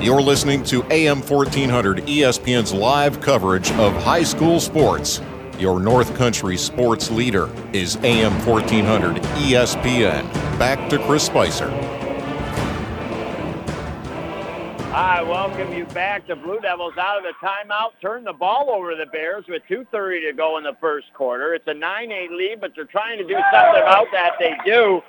You're 0.00 0.22
listening 0.22 0.62
to 0.64 0.84
AM 0.92 1.22
1400 1.22 2.06
ESPN's 2.06 2.72
live 2.72 3.20
coverage 3.20 3.72
of 3.72 3.92
high 4.04 4.22
school 4.22 4.60
sports. 4.60 5.20
Your 5.58 5.80
North 5.80 6.14
Country 6.14 6.56
sports 6.56 7.10
leader 7.10 7.50
is 7.72 7.96
AM 8.04 8.32
1400 8.46 9.16
ESPN. 9.16 10.32
Back 10.56 10.88
to 10.90 10.98
Chris 11.04 11.24
Spicer. 11.24 11.68
I 14.94 15.20
welcome 15.20 15.72
you 15.72 15.84
back. 15.86 16.28
The 16.28 16.36
Blue 16.36 16.60
Devils 16.60 16.94
out 16.96 17.18
of 17.18 17.24
the 17.24 17.32
timeout 17.44 17.90
turn 18.00 18.22
the 18.22 18.32
ball 18.32 18.70
over 18.70 18.94
the 18.94 19.06
Bears 19.06 19.46
with 19.48 19.62
2.30 19.68 20.30
to 20.30 20.32
go 20.32 20.58
in 20.58 20.64
the 20.64 20.76
first 20.80 21.12
quarter. 21.12 21.54
It's 21.54 21.66
a 21.66 21.74
9-8 21.74 22.30
lead, 22.30 22.60
but 22.60 22.70
they're 22.76 22.84
trying 22.84 23.18
to 23.18 23.24
do 23.24 23.34
something 23.52 23.82
about 23.82 24.06
that. 24.12 24.34
They 24.38 24.54
do. 24.64 25.02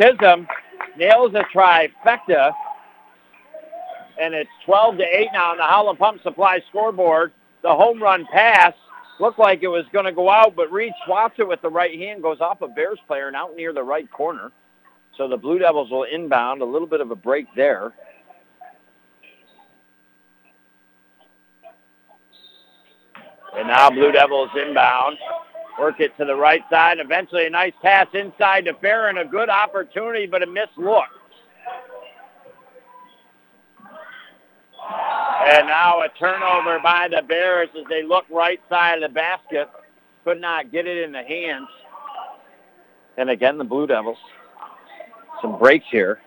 Chisholm 0.00 0.46
nails 0.96 1.34
a 1.34 1.42
trifecta, 1.52 2.52
and 4.20 4.34
it's 4.34 4.50
12 4.64 4.98
to 4.98 5.04
8 5.04 5.28
now 5.32 5.52
on 5.52 5.56
the 5.58 5.64
Howland 5.64 5.98
Pump 5.98 6.22
Supply 6.22 6.60
scoreboard. 6.68 7.32
The 7.62 7.70
home 7.70 8.02
run 8.02 8.26
pass 8.32 8.72
looked 9.20 9.38
like 9.38 9.62
it 9.62 9.68
was 9.68 9.84
going 9.92 10.04
to 10.04 10.12
go 10.12 10.30
out, 10.30 10.54
but 10.56 10.70
Reed 10.72 10.92
swats 11.06 11.34
it 11.38 11.46
with 11.46 11.62
the 11.62 11.70
right 11.70 11.98
hand, 11.98 12.22
goes 12.22 12.40
off 12.40 12.62
a 12.62 12.68
Bears 12.68 12.98
player 13.06 13.28
and 13.28 13.36
out 13.36 13.56
near 13.56 13.72
the 13.72 13.82
right 13.82 14.10
corner. 14.10 14.52
So 15.16 15.28
the 15.28 15.36
Blue 15.36 15.58
Devils 15.58 15.90
will 15.90 16.04
inbound. 16.04 16.62
A 16.62 16.64
little 16.64 16.86
bit 16.86 17.00
of 17.00 17.10
a 17.10 17.16
break 17.16 17.46
there. 17.56 17.92
And 23.56 23.66
now 23.66 23.90
Blue 23.90 24.12
Devils 24.12 24.50
inbound. 24.54 25.18
Work 25.80 26.00
it 26.00 26.16
to 26.18 26.24
the 26.24 26.34
right 26.34 26.62
side. 26.70 26.98
Eventually 27.00 27.46
a 27.46 27.50
nice 27.50 27.72
pass 27.82 28.06
inside 28.14 28.66
to 28.66 28.74
Farron. 28.74 29.18
A 29.18 29.24
good 29.24 29.48
opportunity, 29.48 30.26
but 30.26 30.42
a 30.42 30.46
missed 30.46 30.76
look. 30.76 31.08
And 34.90 35.66
now 35.66 36.00
a 36.02 36.08
turnover 36.18 36.78
by 36.82 37.08
the 37.08 37.22
Bears 37.22 37.68
as 37.78 37.84
they 37.88 38.02
look 38.02 38.24
right 38.30 38.60
side 38.68 39.02
of 39.02 39.10
the 39.10 39.14
basket. 39.14 39.68
Could 40.24 40.40
not 40.40 40.70
get 40.70 40.86
it 40.86 41.04
in 41.04 41.12
the 41.12 41.22
hands. 41.22 41.68
And 43.16 43.30
again, 43.30 43.58
the 43.58 43.64
Blue 43.64 43.86
Devils. 43.86 44.18
Some 45.40 45.58
breaks 45.58 45.86
here 45.90 46.20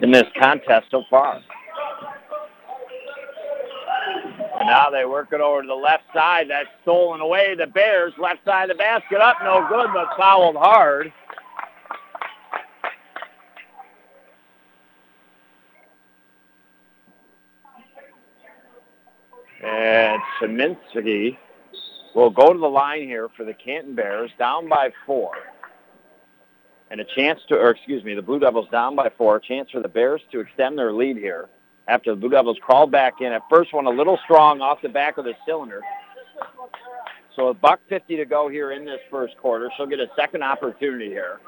in 0.00 0.10
this 0.10 0.24
contest 0.38 0.86
so 0.90 1.04
far. 1.08 1.40
And 4.58 4.68
now 4.68 4.90
they 4.90 5.04
work 5.04 5.28
it 5.32 5.40
over 5.40 5.62
to 5.62 5.66
the 5.66 5.74
left 5.74 6.04
side. 6.14 6.50
That's 6.50 6.68
stolen 6.82 7.20
away. 7.20 7.54
The 7.56 7.66
Bears, 7.66 8.12
left 8.18 8.44
side 8.44 8.70
of 8.70 8.76
the 8.76 8.82
basket 8.82 9.20
up, 9.20 9.36
no 9.42 9.66
good, 9.68 9.88
but 9.94 10.08
fouled 10.16 10.56
hard. 10.56 11.12
And 19.62 20.20
Szyminski 20.40 21.38
will 22.14 22.30
go 22.30 22.52
to 22.52 22.58
the 22.58 22.66
line 22.66 23.02
here 23.02 23.28
for 23.36 23.44
the 23.44 23.54
Canton 23.54 23.94
Bears, 23.94 24.30
down 24.38 24.68
by 24.68 24.90
four. 25.06 25.32
And 26.90 27.00
a 27.00 27.04
chance 27.04 27.40
to, 27.48 27.56
or 27.56 27.70
excuse 27.70 28.04
me, 28.04 28.14
the 28.14 28.22
Blue 28.22 28.38
Devils 28.38 28.68
down 28.70 28.96
by 28.96 29.10
four. 29.16 29.36
A 29.36 29.40
chance 29.40 29.70
for 29.70 29.80
the 29.80 29.88
Bears 29.88 30.20
to 30.32 30.40
extend 30.40 30.76
their 30.76 30.92
lead 30.92 31.16
here 31.16 31.48
after 31.88 32.10
the 32.10 32.16
Blue 32.16 32.28
Devils 32.28 32.58
crawled 32.60 32.90
back 32.90 33.20
in. 33.20 33.32
At 33.32 33.42
first 33.48 33.72
one 33.72 33.86
a 33.86 33.90
little 33.90 34.18
strong 34.24 34.60
off 34.60 34.82
the 34.82 34.88
back 34.88 35.16
of 35.16 35.24
the 35.24 35.34
cylinder. 35.46 35.80
So 37.34 37.48
a 37.48 37.54
buck 37.54 37.80
50 37.88 38.16
to 38.16 38.24
go 38.26 38.48
here 38.48 38.72
in 38.72 38.84
this 38.84 39.00
first 39.10 39.36
quarter. 39.38 39.70
She'll 39.76 39.86
get 39.86 40.00
a 40.00 40.08
second 40.16 40.42
opportunity 40.42 41.08
here. 41.08 41.40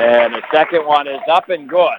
And 0.00 0.34
the 0.34 0.42
second 0.52 0.84
one 0.84 1.06
is 1.06 1.20
up 1.30 1.48
and 1.48 1.68
good. 1.68 1.98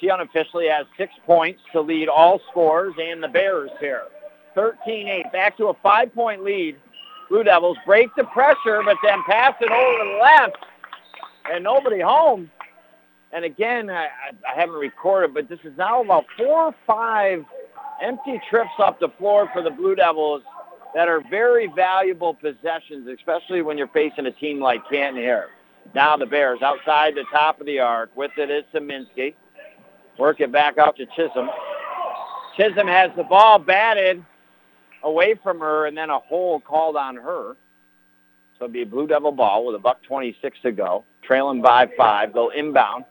She 0.00 0.08
unofficially 0.08 0.68
has 0.68 0.86
six 0.96 1.12
points 1.24 1.60
to 1.72 1.80
lead 1.80 2.08
all 2.08 2.40
scores 2.50 2.94
and 3.00 3.22
the 3.22 3.28
Bears 3.28 3.70
here. 3.80 4.02
13-8, 4.56 5.32
back 5.32 5.56
to 5.58 5.66
a 5.66 5.74
five-point 5.82 6.42
lead. 6.42 6.76
Blue 7.28 7.44
Devils 7.44 7.76
break 7.84 8.08
the 8.16 8.24
pressure, 8.24 8.82
but 8.84 8.96
then 9.02 9.22
pass 9.28 9.54
it 9.60 9.70
over 9.70 10.04
to 10.04 10.10
the 10.10 10.18
left, 10.22 10.56
and 11.52 11.64
nobody 11.64 12.00
home. 12.00 12.50
And 13.32 13.44
again, 13.44 13.90
I, 13.90 14.08
I 14.48 14.58
haven't 14.58 14.76
recorded, 14.76 15.34
but 15.34 15.48
this 15.48 15.58
is 15.64 15.76
now 15.76 16.02
about 16.02 16.24
four 16.38 16.66
or 16.66 16.74
five 16.86 17.44
empty 18.00 18.40
trips 18.48 18.70
up 18.78 19.00
the 19.00 19.08
floor 19.18 19.50
for 19.52 19.62
the 19.62 19.70
Blue 19.70 19.94
Devils 19.94 20.42
that 20.94 21.08
are 21.08 21.20
very 21.28 21.70
valuable 21.74 22.34
possessions, 22.34 23.08
especially 23.08 23.62
when 23.62 23.76
you're 23.76 23.88
facing 23.88 24.26
a 24.26 24.30
team 24.30 24.60
like 24.60 24.88
Canton 24.88 25.20
here. 25.20 25.48
Now 25.94 26.16
the 26.16 26.26
Bears 26.26 26.62
outside 26.62 27.14
the 27.14 27.24
top 27.30 27.60
of 27.60 27.66
the 27.66 27.80
arc. 27.80 28.16
With 28.16 28.32
it 28.38 28.50
is 28.50 28.64
Szyminski. 28.72 29.34
Work 30.18 30.40
it 30.40 30.50
back 30.50 30.78
out 30.78 30.96
to 30.96 31.06
Chisholm. 31.06 31.50
Chisholm 32.56 32.88
has 32.88 33.10
the 33.16 33.24
ball 33.24 33.58
batted 33.58 34.24
away 35.02 35.34
from 35.42 35.60
her 35.60 35.86
and 35.86 35.96
then 35.96 36.10
a 36.10 36.18
hole 36.18 36.60
called 36.60 36.96
on 36.96 37.16
her. 37.16 37.56
So 38.58 38.64
it'll 38.64 38.72
be 38.72 38.82
a 38.82 38.86
Blue 38.86 39.06
Devil 39.06 39.32
ball 39.32 39.66
with 39.66 39.76
a 39.76 39.78
buck 39.78 40.02
26 40.02 40.58
to 40.62 40.72
go. 40.72 41.04
Trailing 41.22 41.60
by 41.60 41.88
five. 41.96 42.32
They'll 42.32 42.48
inbound 42.48 43.04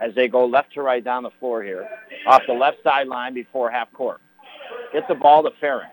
as 0.00 0.14
they 0.14 0.26
go 0.26 0.46
left 0.46 0.72
to 0.74 0.82
right 0.82 1.04
down 1.04 1.22
the 1.22 1.30
floor 1.38 1.62
here. 1.62 1.88
Off 2.26 2.42
the 2.48 2.54
left 2.54 2.78
sideline 2.82 3.34
before 3.34 3.70
half 3.70 3.92
court. 3.92 4.20
Get 4.92 5.06
the 5.06 5.14
ball 5.14 5.44
to 5.44 5.50
Farron. 5.60 5.90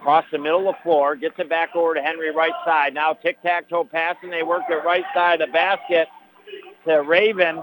Across 0.00 0.26
the 0.32 0.38
middle 0.38 0.68
of 0.68 0.76
the 0.76 0.82
floor. 0.82 1.16
Gets 1.16 1.34
it 1.38 1.50
back 1.50 1.76
over 1.76 1.94
to 1.94 2.00
Henry 2.00 2.34
right 2.34 2.52
side. 2.64 2.94
Now 2.94 3.12
tic-tac-toe 3.12 3.84
passing. 3.84 4.30
They 4.30 4.42
work 4.42 4.62
it 4.70 4.84
right 4.84 5.04
side 5.12 5.42
of 5.42 5.48
the 5.48 5.52
basket 5.52 6.08
to 6.86 7.02
Raven 7.02 7.62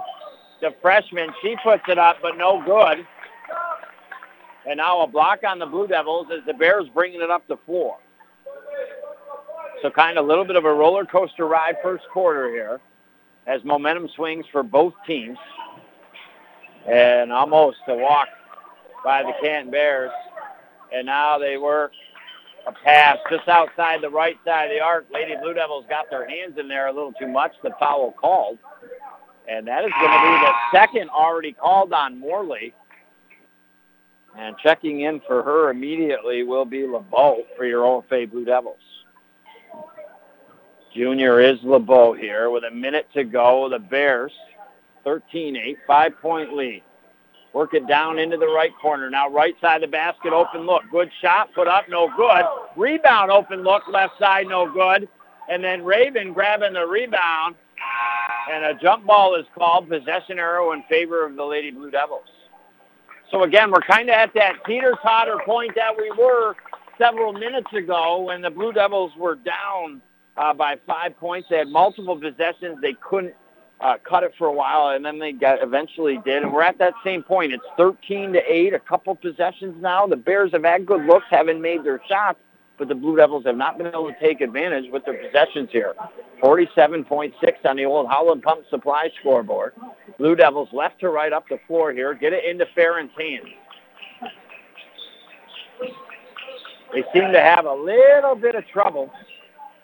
the 0.61 0.73
freshman. 0.81 1.29
She 1.41 1.55
puts 1.63 1.83
it 1.87 1.97
up, 1.97 2.17
but 2.21 2.37
no 2.37 2.63
good. 2.65 3.05
And 4.67 4.77
now 4.77 5.01
a 5.01 5.07
block 5.07 5.43
on 5.43 5.59
the 5.59 5.65
Blue 5.65 5.87
Devils 5.87 6.27
as 6.35 6.43
the 6.45 6.53
Bears 6.53 6.87
bringing 6.93 7.21
it 7.21 7.29
up 7.29 7.47
the 7.47 7.57
floor. 7.65 7.97
So 9.81 9.91
kind 9.91 10.17
of 10.17 10.25
a 10.25 10.27
little 10.27 10.45
bit 10.45 10.55
of 10.55 10.65
a 10.65 10.73
roller 10.73 11.05
coaster 11.05 11.45
ride 11.47 11.75
first 11.83 12.05
quarter 12.11 12.49
here 12.49 12.79
as 13.45 13.63
momentum 13.63 14.09
swings 14.15 14.45
for 14.51 14.63
both 14.63 14.93
teams. 15.05 15.37
And 16.89 17.31
almost 17.31 17.77
a 17.87 17.95
walk 17.95 18.27
by 19.03 19.23
the 19.23 19.33
Canton 19.41 19.71
Bears. 19.71 20.11
And 20.91 21.05
now 21.05 21.37
they 21.37 21.57
work 21.57 21.91
a 22.67 22.71
pass 22.71 23.17
just 23.29 23.47
outside 23.47 24.01
the 24.01 24.09
right 24.09 24.37
side 24.45 24.65
of 24.65 24.71
the 24.71 24.79
arc. 24.79 25.05
Lady 25.11 25.35
Blue 25.41 25.53
Devils 25.53 25.85
got 25.89 26.09
their 26.09 26.27
hands 26.27 26.57
in 26.57 26.67
there 26.67 26.87
a 26.87 26.93
little 26.93 27.13
too 27.13 27.27
much. 27.27 27.51
The 27.63 27.71
foul 27.79 28.13
called. 28.19 28.57
And 29.47 29.67
that 29.67 29.85
is 29.85 29.91
going 29.99 30.11
to 30.11 30.21
be 30.21 30.45
the 30.45 30.53
second 30.71 31.09
already 31.09 31.53
called 31.53 31.93
on 31.93 32.19
Morley. 32.19 32.73
And 34.37 34.55
checking 34.57 35.01
in 35.01 35.21
for 35.27 35.43
her 35.43 35.69
immediately 35.69 36.43
will 36.43 36.65
be 36.65 36.85
LeBeau 36.85 37.43
for 37.55 37.65
your 37.65 37.85
Old 37.85 38.09
OFA 38.09 38.29
Blue 38.29 38.43
Devils. 38.43 38.77
Junior 40.93 41.41
is 41.41 41.57
LeBeau 41.63 42.13
here 42.13 42.49
with 42.49 42.63
a 42.63 42.71
minute 42.71 43.07
to 43.13 43.23
go. 43.23 43.69
The 43.69 43.79
Bears, 43.79 44.31
13-8, 45.05 45.77
five-point 45.85 46.53
lead. 46.53 46.83
Work 47.53 47.73
it 47.73 47.87
down 47.87 48.19
into 48.19 48.35
the 48.35 48.47
right 48.47 48.71
corner. 48.81 49.09
Now 49.09 49.29
right 49.29 49.55
side 49.61 49.75
of 49.75 49.89
the 49.89 49.91
basket, 49.91 50.33
open 50.33 50.65
look. 50.65 50.83
Good 50.91 51.09
shot, 51.21 51.53
put 51.53 51.69
up, 51.69 51.85
no 51.87 52.09
good. 52.17 52.43
Rebound, 52.75 53.31
open 53.31 53.63
look, 53.63 53.83
left 53.87 54.19
side, 54.19 54.47
no 54.47 54.69
good. 54.69 55.07
And 55.49 55.63
then 55.63 55.85
Raven 55.85 56.33
grabbing 56.33 56.73
the 56.73 56.85
rebound 56.85 57.55
and 58.51 58.65
a 58.65 58.73
jump 58.75 59.05
ball 59.05 59.35
is 59.35 59.45
called, 59.55 59.89
possession 59.89 60.39
arrow 60.39 60.71
in 60.73 60.83
favor 60.83 61.25
of 61.25 61.35
the 61.35 61.43
Lady 61.43 61.71
Blue 61.71 61.91
Devils. 61.91 62.23
So 63.31 63.43
again, 63.43 63.71
we're 63.71 63.81
kind 63.81 64.09
of 64.09 64.13
at 64.15 64.33
that 64.35 64.53
teeter-totter 64.65 65.39
point 65.45 65.73
that 65.75 65.95
we 65.97 66.11
were 66.11 66.55
several 66.97 67.33
minutes 67.33 67.71
ago 67.73 68.21
when 68.21 68.41
the 68.41 68.49
Blue 68.49 68.71
Devils 68.71 69.11
were 69.17 69.35
down 69.35 70.01
uh, 70.37 70.53
by 70.53 70.77
five 70.85 71.17
points. 71.17 71.47
They 71.49 71.57
had 71.57 71.67
multiple 71.67 72.19
possessions. 72.19 72.77
They 72.81 72.95
couldn't 73.01 73.33
uh, 73.81 73.95
cut 74.07 74.23
it 74.23 74.33
for 74.37 74.47
a 74.47 74.53
while, 74.53 74.89
and 74.89 75.03
then 75.03 75.19
they 75.19 75.31
got 75.31 75.61
eventually 75.61 76.19
did. 76.23 76.43
And 76.43 76.53
we're 76.53 76.63
at 76.63 76.77
that 76.77 76.93
same 77.03 77.23
point. 77.23 77.53
It's 77.53 77.63
13 77.77 78.33
to 78.33 78.41
eight. 78.47 78.73
A 78.73 78.79
couple 78.79 79.15
possessions 79.15 79.75
now. 79.81 80.07
The 80.07 80.15
Bears 80.15 80.51
have 80.51 80.63
had 80.63 80.85
good 80.85 81.05
looks, 81.05 81.25
haven't 81.29 81.61
made 81.61 81.83
their 81.83 82.01
shots, 82.07 82.39
but 82.77 82.87
the 82.87 82.95
Blue 82.95 83.15
Devils 83.15 83.45
have 83.45 83.55
not 83.55 83.77
been 83.77 83.87
able 83.87 84.11
to 84.11 84.19
take 84.19 84.41
advantage 84.41 84.91
with 84.91 85.05
their 85.05 85.13
possessions 85.13 85.69
here. 85.71 85.93
47.6 86.41 87.33
on 87.65 87.77
the 87.77 87.85
old 87.85 88.07
Howland 88.07 88.43
Pump 88.43 88.65
Supply 88.69 89.09
scoreboard. 89.19 89.73
Blue 90.17 90.35
Devils 90.35 90.69
left 90.73 90.99
to 90.99 91.09
right 91.09 91.31
up 91.31 91.45
the 91.49 91.59
floor 91.67 91.93
here. 91.93 92.13
Get 92.13 92.33
it 92.33 92.43
into 92.43 92.65
Farron's 92.75 93.11
hands. 93.17 93.45
They 96.93 97.03
seem 97.13 97.31
to 97.31 97.41
have 97.41 97.65
a 97.65 97.73
little 97.73 98.35
bit 98.35 98.55
of 98.55 98.65
trouble 98.67 99.11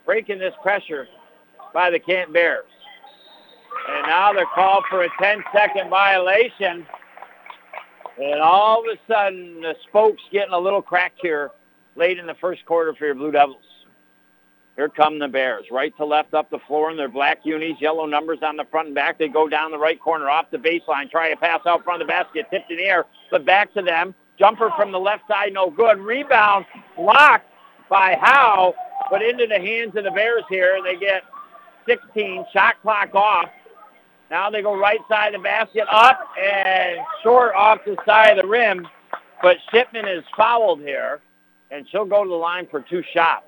breaking 0.06 0.40
this 0.40 0.54
pressure 0.62 1.08
by 1.74 1.90
the 1.90 2.00
Canton 2.00 2.34
Bears. 2.34 2.66
And 3.90 4.08
now 4.08 4.34
they're 4.34 4.46
called 4.54 4.84
for 4.90 5.04
a 5.04 5.10
10-second 5.22 5.90
violation. 5.90 6.86
And 8.22 8.42
all 8.42 8.82
of 8.82 8.86
a 8.86 9.00
sudden, 9.12 9.62
the 9.62 9.76
spokes 9.88 10.22
getting 10.32 10.54
a 10.54 10.60
little 10.60 10.82
cracked 10.82 11.20
here 11.22 11.52
late 11.96 12.18
in 12.18 12.26
the 12.26 12.36
first 12.36 12.66
quarter 12.66 12.94
for 12.94 13.06
your 13.06 13.16
Blue 13.16 13.32
Devils. 13.32 13.64
Here 14.78 14.90
come 14.90 15.20
the 15.20 15.28
Bears, 15.28 15.66
right 15.70 15.96
to 15.98 16.06
left 16.06 16.34
up 16.34 16.50
the 16.50 16.60
floor 16.68 16.90
in 16.92 16.98
their 16.98 17.10
black 17.10 17.40
unis, 17.44 17.80
yellow 17.82 18.06
numbers 18.06 18.40
on 18.42 18.56
the 18.56 18.64
front 18.72 18.88
and 18.88 18.96
back. 18.96 19.20
They 19.20 19.28
go 19.28 19.50
down 19.50 19.72
the 19.72 19.78
right 19.78 20.00
corner 20.00 20.30
off 20.30 20.50
the 20.50 20.58
baseline, 20.58 21.12
try 21.12 21.30
a 21.30 21.36
pass 21.36 21.60
out 21.68 21.84
front 21.84 22.02
of 22.02 22.08
the 22.08 22.12
basket, 22.12 22.46
tipped 22.50 22.72
in 22.72 22.78
the 22.78 22.86
air, 22.86 23.06
but 23.30 23.46
back 23.46 23.74
to 23.74 23.82
them. 23.82 24.16
Jumper 24.40 24.72
from 24.76 24.92
the 24.92 25.00
left 25.00 25.28
side, 25.28 25.54
no 25.54 25.70
good. 25.70 26.00
Rebound 26.00 26.66
blocked 26.96 27.46
by 27.90 28.18
Howe, 28.20 28.74
but 29.12 29.22
into 29.22 29.46
the 29.46 29.60
hands 29.60 29.96
of 29.96 30.06
the 30.06 30.12
Bears 30.12 30.44
here. 30.50 30.80
They 30.84 30.96
get 30.96 31.24
16, 31.86 32.46
shot 32.54 32.76
clock 32.82 33.14
off. 33.14 33.50
Now 34.32 34.50
they 34.50 34.62
go 34.62 34.80
right 34.80 35.00
side 35.10 35.36
of 35.36 35.42
the 35.42 35.44
basket, 35.44 35.84
up 35.92 36.18
and 36.42 37.00
short 37.22 37.54
off 37.54 37.80
the 37.86 37.98
side 38.06 38.38
of 38.38 38.44
the 38.44 38.48
rim. 38.48 38.88
But 39.44 39.58
Shipman 39.72 40.08
is 40.08 40.24
fouled 40.38 40.80
here, 40.80 41.20
and 41.72 41.88
she'll 41.90 42.06
go 42.06 42.24
to 42.24 42.30
the 42.30 42.36
line 42.36 42.68
for 42.70 42.82
two 42.82 43.02
shots. 43.14 43.46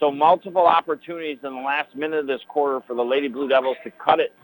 So 0.00 0.10
multiple 0.10 0.66
opportunities 0.66 1.38
in 1.42 1.54
the 1.54 1.60
last 1.60 1.94
minute 1.94 2.20
of 2.20 2.26
this 2.26 2.40
quarter 2.48 2.80
for 2.86 2.94
the 2.94 3.04
Lady 3.04 3.28
Blue 3.28 3.48
Devils 3.48 3.76
to 3.84 3.90
cut 3.90 4.20
it 4.20 4.34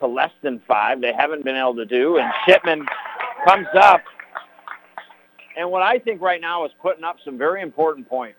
to 0.00 0.06
less 0.06 0.30
than 0.42 0.60
five. 0.66 1.00
They 1.00 1.12
haven't 1.12 1.44
been 1.44 1.56
able 1.56 1.76
to 1.76 1.84
do, 1.84 2.18
and 2.18 2.30
Shipman 2.46 2.86
comes 3.46 3.66
up. 3.74 4.02
And 5.56 5.70
what 5.70 5.82
I 5.82 5.98
think 5.98 6.22
right 6.22 6.40
now 6.40 6.64
is 6.64 6.72
putting 6.80 7.04
up 7.04 7.16
some 7.24 7.36
very 7.36 7.60
important 7.60 8.08
points 8.08 8.38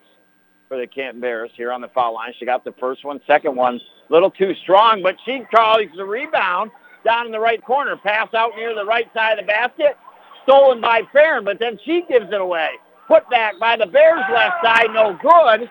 for 0.68 0.78
the 0.78 0.86
Canton 0.86 1.20
Bears 1.20 1.50
here 1.54 1.70
on 1.70 1.80
the 1.80 1.88
foul 1.88 2.14
line. 2.14 2.32
She 2.38 2.46
got 2.46 2.64
the 2.64 2.72
first 2.80 3.04
one, 3.04 3.20
second 3.26 3.54
one, 3.54 3.76
a 3.76 4.12
little 4.12 4.30
too 4.30 4.54
strong, 4.62 5.02
but 5.02 5.16
she 5.24 5.42
calls 5.54 5.82
the 5.96 6.04
rebound 6.04 6.70
down 7.04 7.26
in 7.26 7.32
the 7.32 7.38
right 7.38 7.62
corner. 7.62 7.96
Pass 7.96 8.32
out 8.34 8.52
near 8.56 8.74
the 8.74 8.84
right 8.84 9.08
side 9.14 9.38
of 9.38 9.44
the 9.44 9.48
basket, 9.48 9.96
stolen 10.42 10.80
by 10.80 11.02
Farron, 11.12 11.44
but 11.44 11.60
then 11.60 11.78
she 11.84 12.04
gives 12.08 12.32
it 12.32 12.40
away. 12.40 12.70
Put 13.08 13.28
back 13.30 13.58
by 13.58 13.76
the 13.76 13.86
Bears 13.86 14.22
left 14.32 14.64
side, 14.64 14.86
no 14.92 15.18
good. 15.20 15.68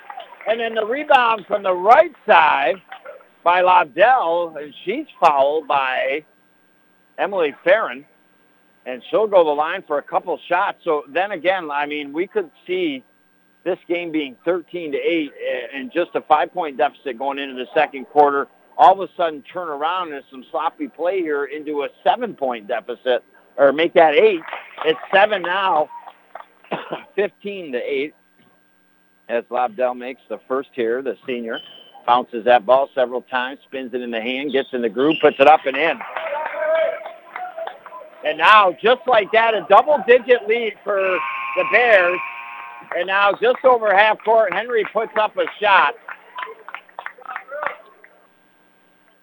And 0.48 0.60
then 0.60 0.76
the 0.76 0.86
rebound 0.86 1.46
from 1.48 1.63
the 1.63 1.74
right 1.74 2.13
side 2.26 2.76
by 3.44 3.62
Lobdell, 3.62 4.62
and 4.62 4.74
she's 4.86 5.06
fouled 5.20 5.67
by 5.67 6.24
Emily 7.17 7.56
Farron, 7.63 8.06
and 8.86 9.02
she'll 9.10 9.28
go 9.28 9.44
the 9.44 9.52
line 9.52 9.84
for 9.88 9.98
a 9.98 10.04
couple 10.04 10.38
shots. 10.48 10.80
So 10.84 11.04
then 11.10 11.32
again, 11.32 11.70
I 11.72 11.86
mean, 11.86 12.13
we 12.13 12.28
could 12.28 12.50
see 12.65 13.04
this 13.63 13.78
game 13.88 14.12
being 14.12 14.36
13 14.44 14.91
to 14.91 14.98
8 14.98 15.32
eh, 15.32 15.67
and 15.74 15.91
just 15.91 16.12
a 16.15 16.22
five 16.22 16.52
point 16.52 16.78
deficit 16.78 17.17
going 17.17 17.38
into 17.38 17.56
the 17.56 17.67
second 17.74 18.06
quarter, 18.06 18.48
all 18.78 19.00
of 19.00 19.08
a 19.08 19.13
sudden 19.15 19.44
turn 19.44 19.70
around 19.70 20.13
and 20.13 20.24
some 20.32 20.44
sloppy 20.50 20.88
play 20.88 21.20
here 21.20 21.46
into 21.46 21.84
a 21.84 21.89
seven 22.04 22.34
point 22.34 22.67
deficit 22.67 23.24
or 23.58 23.72
make 23.72 23.94
that 23.94 24.15
eight. 24.15 24.41
It's 24.86 25.00
seven 25.13 25.44
now, 25.44 25.89
15 27.16 27.74
to 27.74 27.78
8 27.78 28.14
as 29.30 29.44
Lobdell 29.46 29.98
makes 29.98 30.22
the 30.30 30.40
first 30.48 30.70
here, 30.74 31.02
the 31.02 31.18
senior. 31.26 31.60
Bounces 32.06 32.44
that 32.46 32.66
ball 32.66 32.90
several 32.94 33.22
times, 33.22 33.60
spins 33.64 33.94
it 33.94 34.02
in 34.02 34.12
the 34.12 34.22
hand, 34.22 34.52
gets 34.52 34.70
in 34.74 34.82
the 34.82 34.90
groove, 34.90 35.18
puts 35.22 35.38
it 35.40 35.48
up 35.48 35.62
and 35.66 35.78
in. 35.78 36.00
And 38.26 38.38
now, 38.38 38.76
just 38.82 39.02
like 39.08 39.32
that, 39.32 39.54
a 39.54 39.66
double-digit 39.70 40.48
lead 40.48 40.76
for 40.84 41.00
the 41.58 41.64
Bears. 41.72 42.20
And 42.96 43.08
now 43.08 43.32
just 43.34 43.64
over 43.64 43.96
half 43.96 44.18
court, 44.24 44.54
Henry 44.54 44.86
puts 44.92 45.14
up 45.20 45.38
a 45.38 45.46
shot. 45.60 45.96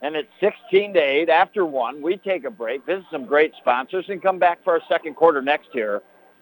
And 0.00 0.14
it's 0.14 0.30
16 0.40 0.94
to 0.94 1.00
8 1.00 1.28
after 1.28 1.66
one. 1.66 2.00
We 2.00 2.16
take 2.16 2.44
a 2.44 2.50
break, 2.50 2.86
visit 2.86 3.04
some 3.10 3.26
great 3.26 3.52
sponsors, 3.60 4.06
and 4.08 4.22
come 4.22 4.38
back 4.38 4.62
for 4.62 4.74
our 4.74 4.80
second 4.88 5.14
quarter 5.14 5.42
next 5.42 5.74
year 5.74 6.02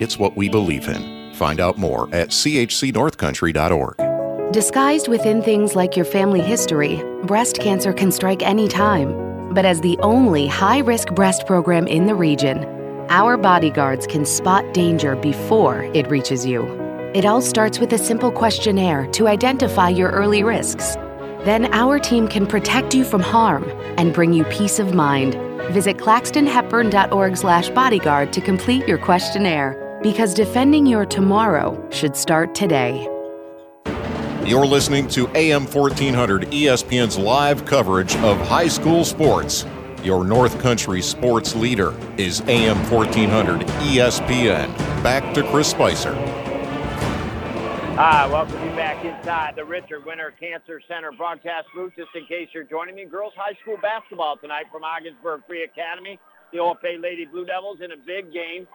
it's 0.00 0.18
what 0.18 0.36
we 0.36 0.48
believe 0.48 0.88
in. 0.88 1.32
Find 1.34 1.60
out 1.60 1.78
more 1.78 2.08
at 2.12 2.30
chcnorthcountry.org. 2.30 4.52
Disguised 4.52 5.08
within 5.08 5.42
things 5.42 5.76
like 5.76 5.94
your 5.94 6.06
family 6.06 6.40
history, 6.40 7.02
breast 7.24 7.60
cancer 7.60 7.92
can 7.92 8.10
strike 8.10 8.42
any 8.42 8.66
time. 8.66 9.52
But 9.52 9.64
as 9.64 9.80
the 9.82 9.98
only 9.98 10.46
high 10.46 10.78
risk 10.78 11.14
breast 11.14 11.46
program 11.46 11.86
in 11.86 12.06
the 12.06 12.14
region, 12.14 12.64
our 13.10 13.36
bodyguards 13.36 14.06
can 14.06 14.24
spot 14.24 14.72
danger 14.74 15.16
before 15.16 15.82
it 15.94 16.10
reaches 16.10 16.46
you. 16.46 16.64
It 17.14 17.24
all 17.24 17.40
starts 17.40 17.78
with 17.78 17.92
a 17.92 17.98
simple 17.98 18.32
questionnaire 18.32 19.06
to 19.12 19.28
identify 19.28 19.90
your 19.90 20.10
early 20.10 20.42
risks. 20.42 20.96
Then 21.44 21.72
our 21.72 21.98
team 21.98 22.26
can 22.26 22.46
protect 22.46 22.94
you 22.94 23.04
from 23.04 23.20
harm 23.20 23.64
and 23.96 24.12
bring 24.12 24.32
you 24.32 24.44
peace 24.44 24.78
of 24.78 24.94
mind. 24.94 25.34
Visit 25.72 25.98
claxtonhepburn.org/bodyguard 25.98 28.32
to 28.32 28.40
complete 28.40 28.88
your 28.88 28.98
questionnaire 28.98 29.87
because 30.02 30.34
defending 30.34 30.86
your 30.86 31.04
tomorrow 31.04 31.76
should 31.90 32.16
start 32.16 32.54
today. 32.54 33.08
You're 34.44 34.66
listening 34.66 35.08
to 35.08 35.28
AM 35.34 35.66
1400 35.66 36.42
ESPN's 36.50 37.18
live 37.18 37.64
coverage 37.64 38.16
of 38.16 38.38
high 38.46 38.68
school 38.68 39.04
sports. 39.04 39.66
Your 40.02 40.24
North 40.24 40.58
Country 40.60 41.02
sports 41.02 41.54
leader 41.54 41.92
is 42.16 42.40
AM 42.42 42.78
1400 42.90 43.66
ESPN. 43.66 44.74
Back 45.02 45.34
to 45.34 45.42
Chris 45.50 45.68
Spicer. 45.68 46.14
Hi, 47.98 48.28
welcome 48.28 48.62
you 48.62 48.70
back 48.76 49.04
inside 49.04 49.56
the 49.56 49.64
Richard 49.64 50.06
Winter 50.06 50.32
Cancer 50.38 50.80
Center 50.86 51.10
broadcast 51.10 51.66
booth. 51.74 51.92
Just 51.96 52.10
in 52.14 52.24
case 52.26 52.48
you're 52.54 52.62
joining 52.62 52.94
me, 52.94 53.04
girls 53.06 53.32
high 53.36 53.58
school 53.60 53.76
basketball 53.82 54.36
tonight 54.36 54.66
from 54.70 54.84
Ogdensburg 54.84 55.42
Free 55.48 55.64
Academy. 55.64 56.16
The 56.52 56.58
OFA 56.58 57.02
Lady 57.02 57.26
Blue 57.26 57.44
Devils 57.44 57.80
in 57.82 57.90
a 57.90 57.96
big 57.96 58.32
game, 58.32 58.68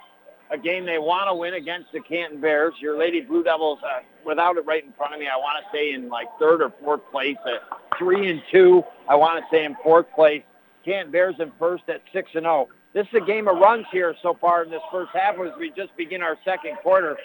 a 0.54 0.58
game 0.58 0.86
they 0.86 1.00
want 1.00 1.28
to 1.28 1.34
win 1.34 1.56
against 1.56 1.92
the 1.92 2.00
Canton 2.00 2.39
Bears. 2.39 2.74
Your 2.80 2.98
Lady 2.98 3.22
Blue 3.22 3.44
Devils, 3.44 3.80
uh, 3.84 4.02
without 4.24 4.56
it 4.56 4.66
right 4.66 4.86
in 4.86 4.94
front 4.94 5.13
of 5.13 5.20
me, 5.20 5.28
I 5.28 5.36
want 5.36 5.63
to 5.63 5.76
say 5.76 5.94
in 5.94 6.10
like 6.10 6.28
third 6.39 6.62
or 6.62 6.72
fourth 6.80 7.02
place 7.12 7.38
at 7.46 7.98
three 7.98 8.30
and 8.30 8.42
two. 8.52 8.84
I 9.10 9.16
want 9.16 9.44
to 9.44 9.56
say 9.56 9.66
in 9.66 9.76
fourth 9.84 10.06
place. 10.16 10.44
Canton 10.86 11.12
Bears 11.12 11.36
in 11.39 11.52
first 11.58 11.84
at 11.89 12.02
six 12.13 12.30
and 12.36 12.44
zero. 12.44 12.68
This 12.94 13.08
is 13.08 13.22
a 13.24 13.26
game 13.26 13.48
of 13.48 13.58
runs 13.58 13.88
here 13.92 14.13
so 14.22 14.38
far 14.39 14.63
in 14.63 14.70
this 14.70 14.82
first 14.92 15.10
half 15.13 15.36
as 15.39 15.52
we 15.60 15.72
just 15.72 15.96
begin 15.98 16.22
our 16.22 16.38
second 16.46 16.78
quarter. 16.84 17.18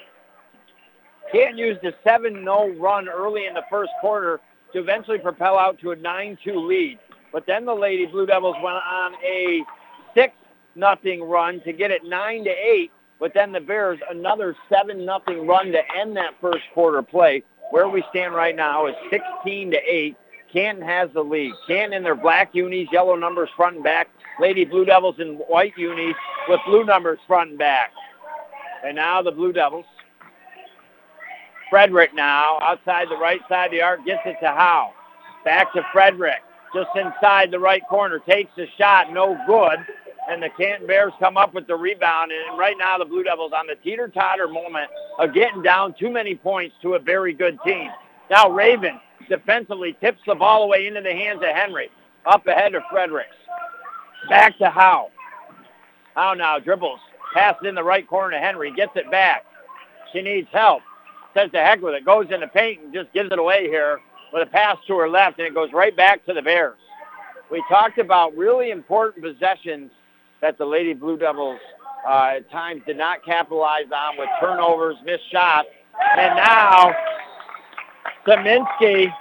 Canton 1.31 1.59
used 1.59 1.83
a 1.83 1.91
7-0 2.07 2.79
run 2.79 3.07
early 3.07 3.45
in 3.45 3.53
the 3.53 3.61
first 3.69 3.91
quarter 4.01 4.39
to 4.73 4.79
eventually 4.79 5.19
propel 5.19 5.59
out 5.59 5.79
to 5.81 5.91
a 5.91 5.95
9-2 5.95 6.67
lead. 6.67 6.97
But 7.31 7.45
then 7.45 7.65
the 7.65 7.73
Lady 7.75 8.07
Blue 8.07 8.25
Devils 8.25 8.55
went 8.63 8.77
on 8.77 9.13
a 9.23 9.61
6 10.15 10.33
nothing 10.73 11.21
run 11.21 11.61
to 11.65 11.73
get 11.73 11.91
it 11.91 12.03
9 12.03 12.43
to 12.45 12.49
8. 12.49 12.91
But 13.19 13.33
then 13.33 13.51
the 13.51 13.59
Bears 13.59 13.99
another 14.09 14.55
7 14.69 15.05
nothing 15.05 15.45
run 15.45 15.71
to 15.71 15.81
end 15.97 16.15
that 16.17 16.35
first 16.39 16.63
quarter 16.73 17.01
play. 17.01 17.43
Where 17.71 17.87
we 17.87 18.03
stand 18.09 18.33
right 18.33 18.55
now 18.55 18.87
is 18.87 18.95
16 19.11 19.71
to 19.71 19.77
8. 19.77 20.17
Canton 20.51 20.83
has 20.83 21.09
the 21.13 21.23
lead. 21.23 21.53
Canton 21.67 21.93
in 21.93 22.03
their 22.03 22.15
black 22.15 22.55
unis, 22.55 22.87
yellow 22.91 23.15
numbers 23.15 23.49
front 23.55 23.75
and 23.75 23.83
back. 23.83 24.07
Lady 24.39 24.65
Blue 24.65 24.85
Devils 24.85 25.15
in 25.19 25.35
white 25.35 25.73
unis 25.77 26.15
with 26.47 26.59
blue 26.65 26.83
numbers 26.83 27.19
front 27.27 27.51
and 27.51 27.59
back. 27.59 27.91
And 28.83 28.95
now 28.95 29.21
the 29.21 29.31
Blue 29.31 29.51
Devils 29.51 29.85
Frederick 31.69 32.13
now 32.15 32.59
outside 32.61 33.09
the 33.09 33.17
right 33.17 33.41
side 33.47 33.65
of 33.65 33.71
the 33.71 33.81
arc 33.81 34.03
gets 34.05 34.21
it 34.25 34.37
to 34.41 34.47
Howe. 34.47 34.93
Back 35.45 35.71
to 35.73 35.83
Frederick. 35.93 36.41
Just 36.73 36.89
inside 36.95 37.51
the 37.51 37.59
right 37.59 37.81
corner. 37.87 38.19
Takes 38.19 38.51
the 38.55 38.67
shot. 38.77 39.11
No 39.13 39.37
good. 39.45 39.79
And 40.29 40.43
the 40.43 40.49
Canton 40.57 40.85
Bears 40.85 41.11
come 41.19 41.37
up 41.37 41.55
with 41.55 41.65
the 41.65 41.75
rebound. 41.75 42.31
And 42.31 42.57
right 42.57 42.75
now 42.77 42.97
the 42.97 43.05
Blue 43.05 43.23
Devils 43.23 43.51
on 43.57 43.65
the 43.65 43.75
teeter-totter 43.75 44.47
moment 44.47 44.89
of 45.17 45.33
getting 45.33 45.63
down 45.63 45.95
too 45.99 46.09
many 46.09 46.35
points 46.35 46.75
to 46.83 46.93
a 46.93 46.99
very 46.99 47.33
good 47.33 47.57
team. 47.65 47.89
Now 48.29 48.49
Raven 48.49 48.99
defensively 49.27 49.97
tips 49.99 50.21
the 50.27 50.35
ball 50.35 50.63
away 50.63 50.87
into 50.87 51.01
the 51.01 51.11
hands 51.11 51.41
of 51.41 51.55
Henry. 51.55 51.89
Up 52.25 52.45
ahead 52.45 52.75
of 52.75 52.83
Fredericks. 52.91 53.35
Back 54.29 54.57
to 54.59 54.69
Howe. 54.69 55.09
Howe 56.15 56.35
now 56.35 56.59
dribbles. 56.59 56.99
Passes 57.33 57.67
in 57.67 57.75
the 57.75 57.83
right 57.83 58.07
corner 58.07 58.37
to 58.37 58.39
Henry. 58.39 58.71
Gets 58.71 58.91
it 58.95 59.09
back. 59.09 59.45
She 60.11 60.21
needs 60.21 60.47
help. 60.51 60.81
Says 61.33 61.49
the 61.51 61.59
heck 61.59 61.81
with 61.81 61.93
it. 61.93 62.05
Goes 62.05 62.27
in 62.31 62.41
the 62.41 62.47
paint 62.47 62.81
and 62.81 62.93
just 62.93 63.11
gives 63.13 63.31
it 63.31 63.39
away 63.39 63.67
here 63.67 63.99
with 64.33 64.47
a 64.47 64.51
pass 64.51 64.77
to 64.87 64.97
her 64.97 65.09
left, 65.09 65.39
and 65.39 65.47
it 65.47 65.55
goes 65.55 65.71
right 65.73 65.95
back 65.95 66.25
to 66.25 66.33
the 66.33 66.41
Bears. 66.41 66.77
We 67.49 67.63
talked 67.69 67.97
about 67.97 68.35
really 68.35 68.69
important 68.69 69.23
possessions 69.23 69.91
that 70.41 70.57
the 70.57 70.65
Lady 70.65 70.93
Blue 70.93 71.17
Devils 71.17 71.59
uh, 72.07 72.33
at 72.37 72.49
times 72.51 72.81
did 72.85 72.97
not 72.97 73.23
capitalize 73.25 73.85
on 73.93 74.17
with 74.17 74.29
turnovers, 74.39 74.95
missed 75.03 75.29
shots, 75.31 75.67
and 76.17 76.35
now 76.35 76.93
Zeminski 78.25 79.13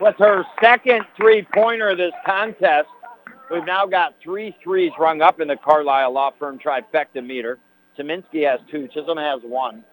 with 0.00 0.14
her 0.18 0.44
second 0.62 1.04
three-pointer 1.16 1.90
of 1.90 1.98
this 1.98 2.12
contest. 2.24 2.88
We've 3.50 3.64
now 3.64 3.86
got 3.86 4.14
three 4.22 4.54
threes 4.62 4.92
rung 4.98 5.22
up 5.22 5.40
in 5.40 5.48
the 5.48 5.56
Carlisle 5.56 6.12
Law 6.12 6.32
Firm 6.38 6.58
trifecta 6.58 7.24
meter. 7.24 7.58
Zeminski 7.98 8.48
has 8.48 8.60
two. 8.70 8.88
Chisholm 8.88 9.18
has 9.18 9.40
one. 9.42 9.84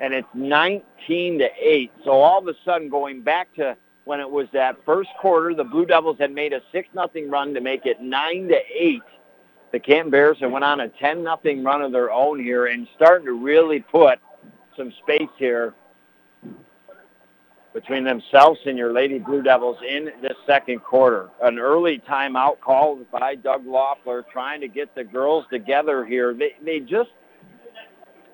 And 0.00 0.14
it's 0.14 0.28
19 0.34 1.38
to 1.38 1.48
8. 1.60 1.92
So 2.04 2.10
all 2.12 2.38
of 2.38 2.48
a 2.48 2.54
sudden, 2.64 2.88
going 2.88 3.22
back 3.22 3.52
to 3.54 3.76
when 4.04 4.20
it 4.20 4.30
was 4.30 4.48
that 4.52 4.76
first 4.84 5.10
quarter, 5.20 5.54
the 5.54 5.64
Blue 5.64 5.86
Devils 5.86 6.16
had 6.18 6.32
made 6.32 6.52
a 6.52 6.60
6 6.72 6.88
nothing 6.94 7.30
run 7.30 7.54
to 7.54 7.60
make 7.60 7.86
it 7.86 8.00
9 8.00 8.48
to 8.48 8.58
8. 8.74 9.02
The 9.72 9.78
Canton 9.78 10.10
Bears 10.10 10.38
have 10.40 10.50
went 10.50 10.64
on 10.64 10.80
a 10.80 10.88
10 10.88 11.22
nothing 11.22 11.64
run 11.64 11.82
of 11.82 11.92
their 11.92 12.10
own 12.10 12.38
here 12.38 12.66
and 12.66 12.86
starting 12.96 13.26
to 13.26 13.32
really 13.32 13.80
put 13.80 14.18
some 14.76 14.92
space 15.02 15.30
here 15.38 15.74
between 17.72 18.04
themselves 18.04 18.60
and 18.66 18.76
your 18.76 18.92
Lady 18.92 19.18
Blue 19.18 19.42
Devils 19.42 19.78
in 19.88 20.10
the 20.20 20.34
second 20.46 20.80
quarter. 20.80 21.30
An 21.42 21.58
early 21.58 22.02
timeout 22.06 22.60
called 22.60 23.10
by 23.10 23.34
Doug 23.34 23.66
Loeffler 23.66 24.24
trying 24.30 24.60
to 24.60 24.68
get 24.68 24.94
the 24.94 25.04
girls 25.04 25.46
together 25.50 26.04
here. 26.04 26.34
They, 26.34 26.54
they 26.62 26.80
just, 26.80 27.10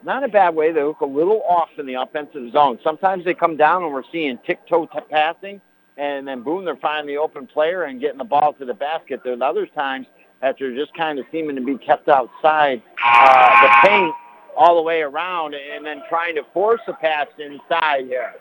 not 0.05 0.25
a 0.25 0.29
bad 0.29 0.55
way, 0.55 0.73
they 0.73 0.83
look 0.83 1.01
a 1.01 1.07
little 1.07 1.43
off 1.49 1.71
in 1.79 1.87
the 1.87 1.95
offensive 1.95 2.53
zone. 2.53 2.79
Sometimes 2.83 3.25
they 3.25 3.35
come 3.35 3.57
down 3.57 3.83
and 3.83 3.93
we're 3.93 4.03
seeing 4.13 4.39
tick-toe 4.47 4.87
t- 4.87 4.99
passing, 5.11 5.61
and 5.97 6.27
then 6.27 6.43
boom, 6.43 6.65
they're 6.65 6.77
finding 6.77 7.15
the 7.15 7.21
open 7.21 7.47
player 7.47 7.85
and 7.85 8.01
getting 8.01 8.19
the 8.19 8.25
ball 8.25 8.53
to 8.55 8.65
the 8.65 8.75
basket. 8.75 9.21
There's 9.25 9.41
other 9.41 9.67
times 9.67 10.07
that 10.41 10.57
they're 10.59 10.75
just 10.75 10.95
kind 10.95 11.19
of 11.19 11.27
seeming 11.33 11.57
to 11.57 11.63
be 11.63 11.77
kept 11.79 12.09
outside 12.09 12.83
uh, 13.05 13.63
the 13.63 13.89
paint 13.89 14.15
all 14.57 14.77
the 14.77 14.83
way 14.83 15.03
around 15.03 15.55
and 15.55 15.85
then 15.85 16.03
trying 16.09 16.35
to 16.35 16.43
force 16.53 16.81
a 16.89 16.93
pass 16.93 17.27
inside 17.39 18.07
here. 18.07 18.35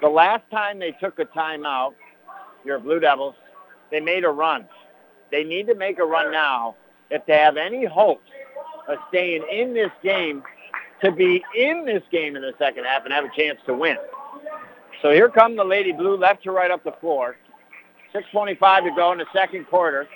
The 0.00 0.08
last 0.08 0.42
time 0.50 0.78
they 0.78 0.92
took 0.92 1.18
a 1.18 1.26
timeout, 1.26 1.92
your 2.64 2.78
Blue 2.78 3.00
Devils, 3.00 3.34
they 3.90 4.00
made 4.00 4.24
a 4.24 4.30
run. 4.30 4.66
They 5.30 5.44
need 5.44 5.66
to 5.66 5.74
make 5.74 5.98
a 5.98 6.04
run 6.04 6.32
now 6.32 6.76
if 7.10 7.24
they 7.26 7.36
have 7.36 7.56
any 7.56 7.84
hopes 7.84 8.30
of 8.88 8.98
staying 9.08 9.44
in 9.50 9.74
this 9.74 9.90
game 10.02 10.42
to 11.02 11.12
be 11.12 11.42
in 11.56 11.84
this 11.84 12.02
game 12.10 12.36
in 12.36 12.42
the 12.42 12.52
second 12.58 12.84
half 12.84 13.04
and 13.04 13.12
have 13.12 13.24
a 13.24 13.36
chance 13.36 13.58
to 13.66 13.74
win. 13.74 13.96
So 15.02 15.10
here 15.10 15.28
come 15.28 15.56
the 15.56 15.64
Lady 15.64 15.92
Blue, 15.92 16.16
left 16.16 16.42
to 16.44 16.50
right 16.50 16.70
up 16.70 16.84
the 16.84 16.92
floor. 17.00 17.36
6.25 18.14 18.84
to 18.84 18.90
go 18.94 19.12
in 19.12 19.18
the 19.18 19.26
second 19.32 19.66
quarter. 19.66 20.06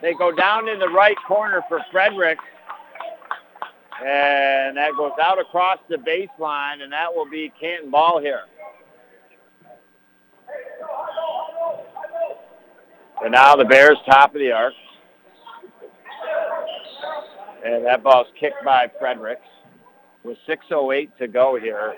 They 0.00 0.14
go 0.14 0.30
down 0.30 0.68
in 0.68 0.78
the 0.78 0.88
right 0.88 1.16
corner 1.26 1.62
for 1.68 1.80
Frederick. 1.90 2.38
And 4.00 4.76
that 4.76 4.92
goes 4.96 5.12
out 5.20 5.40
across 5.40 5.78
the 5.88 5.96
baseline, 5.96 6.82
and 6.82 6.92
that 6.92 7.12
will 7.12 7.28
be 7.28 7.52
Canton 7.60 7.90
ball 7.90 8.20
here. 8.20 8.42
And 13.24 13.32
now 13.32 13.56
the 13.56 13.64
Bears 13.64 13.98
top 14.06 14.34
of 14.34 14.40
the 14.40 14.52
arc. 14.52 14.74
And 17.64 17.84
that 17.84 18.04
ball's 18.04 18.28
kicked 18.38 18.64
by 18.64 18.88
Fredericks 19.00 19.42
with 20.28 20.38
6.08 20.46 21.08
to 21.18 21.26
go 21.26 21.58
here. 21.60 21.94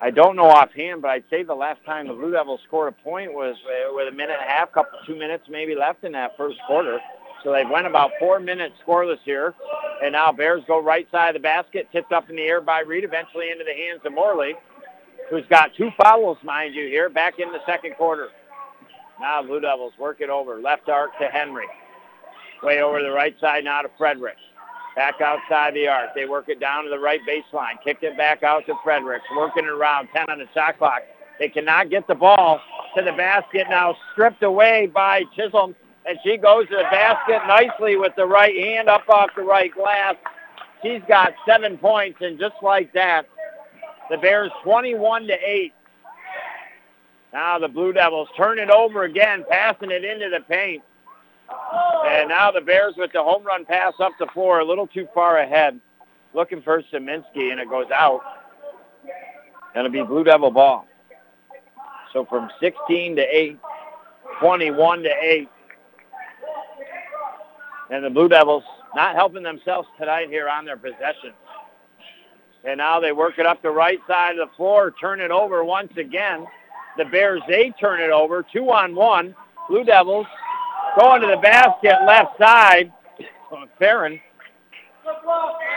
I 0.00 0.10
don't 0.10 0.34
know 0.34 0.46
offhand, 0.46 1.02
but 1.02 1.12
I'd 1.12 1.24
say 1.30 1.44
the 1.44 1.54
last 1.54 1.84
time 1.84 2.08
the 2.08 2.14
Blue 2.14 2.32
Devils 2.32 2.60
scored 2.66 2.88
a 2.88 3.02
point 3.04 3.32
was 3.32 3.54
uh, 3.66 3.94
with 3.94 4.08
a 4.08 4.16
minute 4.16 4.36
and 4.40 4.50
a 4.50 4.52
half, 4.52 4.72
couple 4.72 4.98
two 5.06 5.16
minutes 5.16 5.44
maybe 5.48 5.76
left 5.76 6.02
in 6.02 6.12
that 6.12 6.36
first 6.36 6.58
quarter. 6.66 6.98
So 7.44 7.52
they've 7.52 7.68
went 7.68 7.86
about 7.86 8.10
four 8.18 8.40
minutes 8.40 8.74
scoreless 8.86 9.18
here. 9.24 9.54
And 10.02 10.12
now 10.12 10.32
Bears 10.32 10.62
go 10.66 10.82
right 10.82 11.06
side 11.12 11.28
of 11.28 11.34
the 11.34 11.40
basket, 11.40 11.88
tipped 11.92 12.12
up 12.12 12.28
in 12.30 12.36
the 12.36 12.42
air 12.42 12.60
by 12.60 12.80
Reed, 12.80 13.04
eventually 13.04 13.50
into 13.50 13.64
the 13.64 13.74
hands 13.74 14.00
of 14.04 14.12
Morley, 14.12 14.54
who's 15.30 15.44
got 15.48 15.70
two 15.76 15.90
fouls, 15.96 16.38
mind 16.42 16.74
you, 16.74 16.88
here, 16.88 17.08
back 17.08 17.38
in 17.38 17.52
the 17.52 17.60
second 17.66 17.94
quarter. 17.96 18.28
Now 19.20 19.42
Blue 19.42 19.60
Devils 19.60 19.92
work 19.98 20.20
it 20.20 20.30
over. 20.30 20.60
Left 20.60 20.88
arc 20.88 21.16
to 21.20 21.26
Henry. 21.26 21.66
Way 22.62 22.82
over 22.82 23.02
the 23.02 23.10
right 23.10 23.36
side 23.40 23.64
now 23.64 23.82
to 23.82 23.90
Fredericks. 23.98 24.40
Back 24.96 25.20
outside 25.20 25.74
the 25.74 25.88
arc. 25.88 26.14
They 26.14 26.26
work 26.26 26.48
it 26.48 26.60
down 26.60 26.84
to 26.84 26.90
the 26.90 26.98
right 26.98 27.20
baseline. 27.28 27.82
Kicked 27.82 28.04
it 28.04 28.16
back 28.16 28.42
out 28.42 28.66
to 28.66 28.74
Fredericks. 28.84 29.24
Working 29.36 29.64
around. 29.64 30.08
10 30.14 30.26
on 30.28 30.38
the 30.38 30.48
shot 30.54 30.78
clock. 30.78 31.02
They 31.38 31.48
cannot 31.48 31.90
get 31.90 32.06
the 32.06 32.14
ball 32.14 32.60
to 32.96 33.02
the 33.02 33.12
basket. 33.12 33.66
Now 33.70 33.96
stripped 34.12 34.42
away 34.42 34.86
by 34.86 35.24
Chisholm. 35.34 35.74
And 36.04 36.18
she 36.24 36.36
goes 36.36 36.68
to 36.68 36.76
the 36.76 36.88
basket 36.90 37.40
nicely 37.46 37.96
with 37.96 38.12
the 38.16 38.26
right 38.26 38.56
hand 38.56 38.88
up 38.88 39.08
off 39.08 39.30
the 39.36 39.42
right 39.42 39.72
glass. 39.72 40.16
She's 40.82 41.00
got 41.08 41.32
seven 41.46 41.78
points. 41.78 42.18
And 42.20 42.38
just 42.38 42.56
like 42.62 42.92
that, 42.92 43.26
the 44.10 44.18
Bears 44.18 44.50
21 44.62 45.28
to 45.28 45.34
8 45.34 45.72
now 47.32 47.58
the 47.58 47.68
Blue 47.68 47.92
Devils 47.92 48.28
turn 48.36 48.58
it 48.58 48.70
over 48.70 49.04
again, 49.04 49.44
passing 49.48 49.90
it 49.90 50.04
into 50.04 50.28
the 50.28 50.40
paint. 50.40 50.82
And 51.50 52.28
now 52.28 52.50
the 52.50 52.60
Bears 52.60 52.94
with 52.96 53.12
the 53.12 53.22
home 53.22 53.44
run 53.44 53.64
pass 53.64 53.94
up 54.00 54.12
the 54.18 54.26
floor, 54.26 54.60
a 54.60 54.64
little 54.64 54.86
too 54.86 55.08
far 55.14 55.38
ahead, 55.38 55.80
looking 56.34 56.62
for 56.62 56.82
Zeminski, 56.92 57.50
and 57.50 57.60
it 57.60 57.68
goes 57.68 57.90
out. 57.94 58.20
Going 59.74 59.84
to 59.84 59.90
be 59.90 60.02
Blue 60.02 60.24
Devil 60.24 60.50
ball. 60.50 60.86
So 62.12 62.26
from 62.26 62.50
16 62.60 63.16
to 63.16 63.22
8, 63.22 63.58
21 64.40 65.02
to 65.04 65.10
8. 65.10 65.48
And 67.90 68.04
the 68.04 68.10
Blue 68.10 68.28
Devils 68.28 68.64
not 68.94 69.14
helping 69.14 69.42
themselves 69.42 69.88
tonight 69.98 70.28
here 70.28 70.48
on 70.48 70.64
their 70.64 70.76
possession. 70.76 71.32
And 72.64 72.78
now 72.78 73.00
they 73.00 73.12
work 73.12 73.38
it 73.38 73.46
up 73.46 73.62
the 73.62 73.70
right 73.70 73.98
side 74.06 74.38
of 74.38 74.48
the 74.48 74.54
floor, 74.56 74.92
turn 75.00 75.20
it 75.20 75.30
over 75.30 75.64
once 75.64 75.92
again. 75.96 76.46
The 76.96 77.06
Bears, 77.06 77.40
they 77.48 77.72
turn 77.80 78.00
it 78.00 78.10
over, 78.10 78.44
two 78.52 78.70
on 78.70 78.94
one. 78.94 79.34
Blue 79.68 79.84
Devils 79.84 80.26
going 80.98 81.20
to 81.22 81.26
the 81.26 81.36
basket, 81.36 81.96
left 82.06 82.38
side. 82.38 82.92
Oh, 83.50 83.64
Farron, 83.78 84.20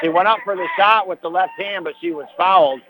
she 0.01 0.09
went 0.09 0.27
up 0.27 0.39
for 0.43 0.55
the 0.55 0.67
shot 0.77 1.07
with 1.07 1.21
the 1.21 1.29
left 1.29 1.53
hand, 1.57 1.83
but 1.83 1.93
she 2.01 2.11
was 2.11 2.27
fouled. 2.37 2.81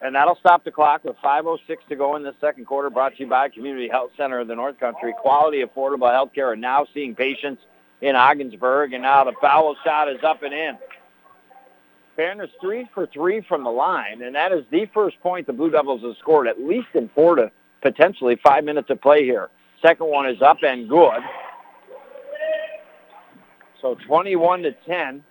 And 0.00 0.14
that'll 0.14 0.36
stop 0.36 0.64
the 0.64 0.70
clock 0.70 1.02
with 1.04 1.16
5.06 1.24 1.58
to 1.88 1.96
go 1.96 2.14
in 2.16 2.22
the 2.22 2.34
second 2.40 2.66
quarter, 2.66 2.88
brought 2.88 3.16
to 3.16 3.20
you 3.20 3.26
by 3.28 3.48
Community 3.48 3.88
Health 3.88 4.12
Center 4.16 4.38
of 4.38 4.48
the 4.48 4.54
North 4.54 4.78
Country. 4.78 5.12
Quality, 5.20 5.64
affordable 5.64 6.12
health 6.12 6.30
care, 6.34 6.52
and 6.52 6.60
now 6.60 6.86
seeing 6.94 7.14
patients 7.14 7.62
in 8.00 8.14
Ogdensburg. 8.14 8.92
And 8.92 9.02
now 9.02 9.24
the 9.24 9.32
foul 9.40 9.74
shot 9.84 10.08
is 10.08 10.22
up 10.22 10.42
and 10.42 10.54
in. 10.54 10.78
Farron 12.14 12.40
is 12.40 12.50
three 12.60 12.88
for 12.94 13.06
three 13.06 13.40
from 13.48 13.64
the 13.64 13.70
line, 13.70 14.22
and 14.22 14.34
that 14.34 14.50
is 14.50 14.64
the 14.70 14.86
first 14.92 15.20
point 15.20 15.46
the 15.46 15.52
Blue 15.52 15.70
Devils 15.70 16.02
have 16.02 16.16
scored, 16.18 16.48
at 16.48 16.60
least 16.60 16.88
in 16.94 17.08
four 17.14 17.36
to 17.36 17.50
potentially 17.80 18.36
five 18.42 18.64
minutes 18.64 18.90
of 18.90 19.00
play 19.00 19.24
here. 19.24 19.50
Second 19.82 20.08
one 20.08 20.28
is 20.28 20.40
up 20.42 20.58
and 20.62 20.88
good. 20.88 21.20
So 23.80 23.96
21 24.06 24.62
to 24.62 24.72
10. 24.72 25.22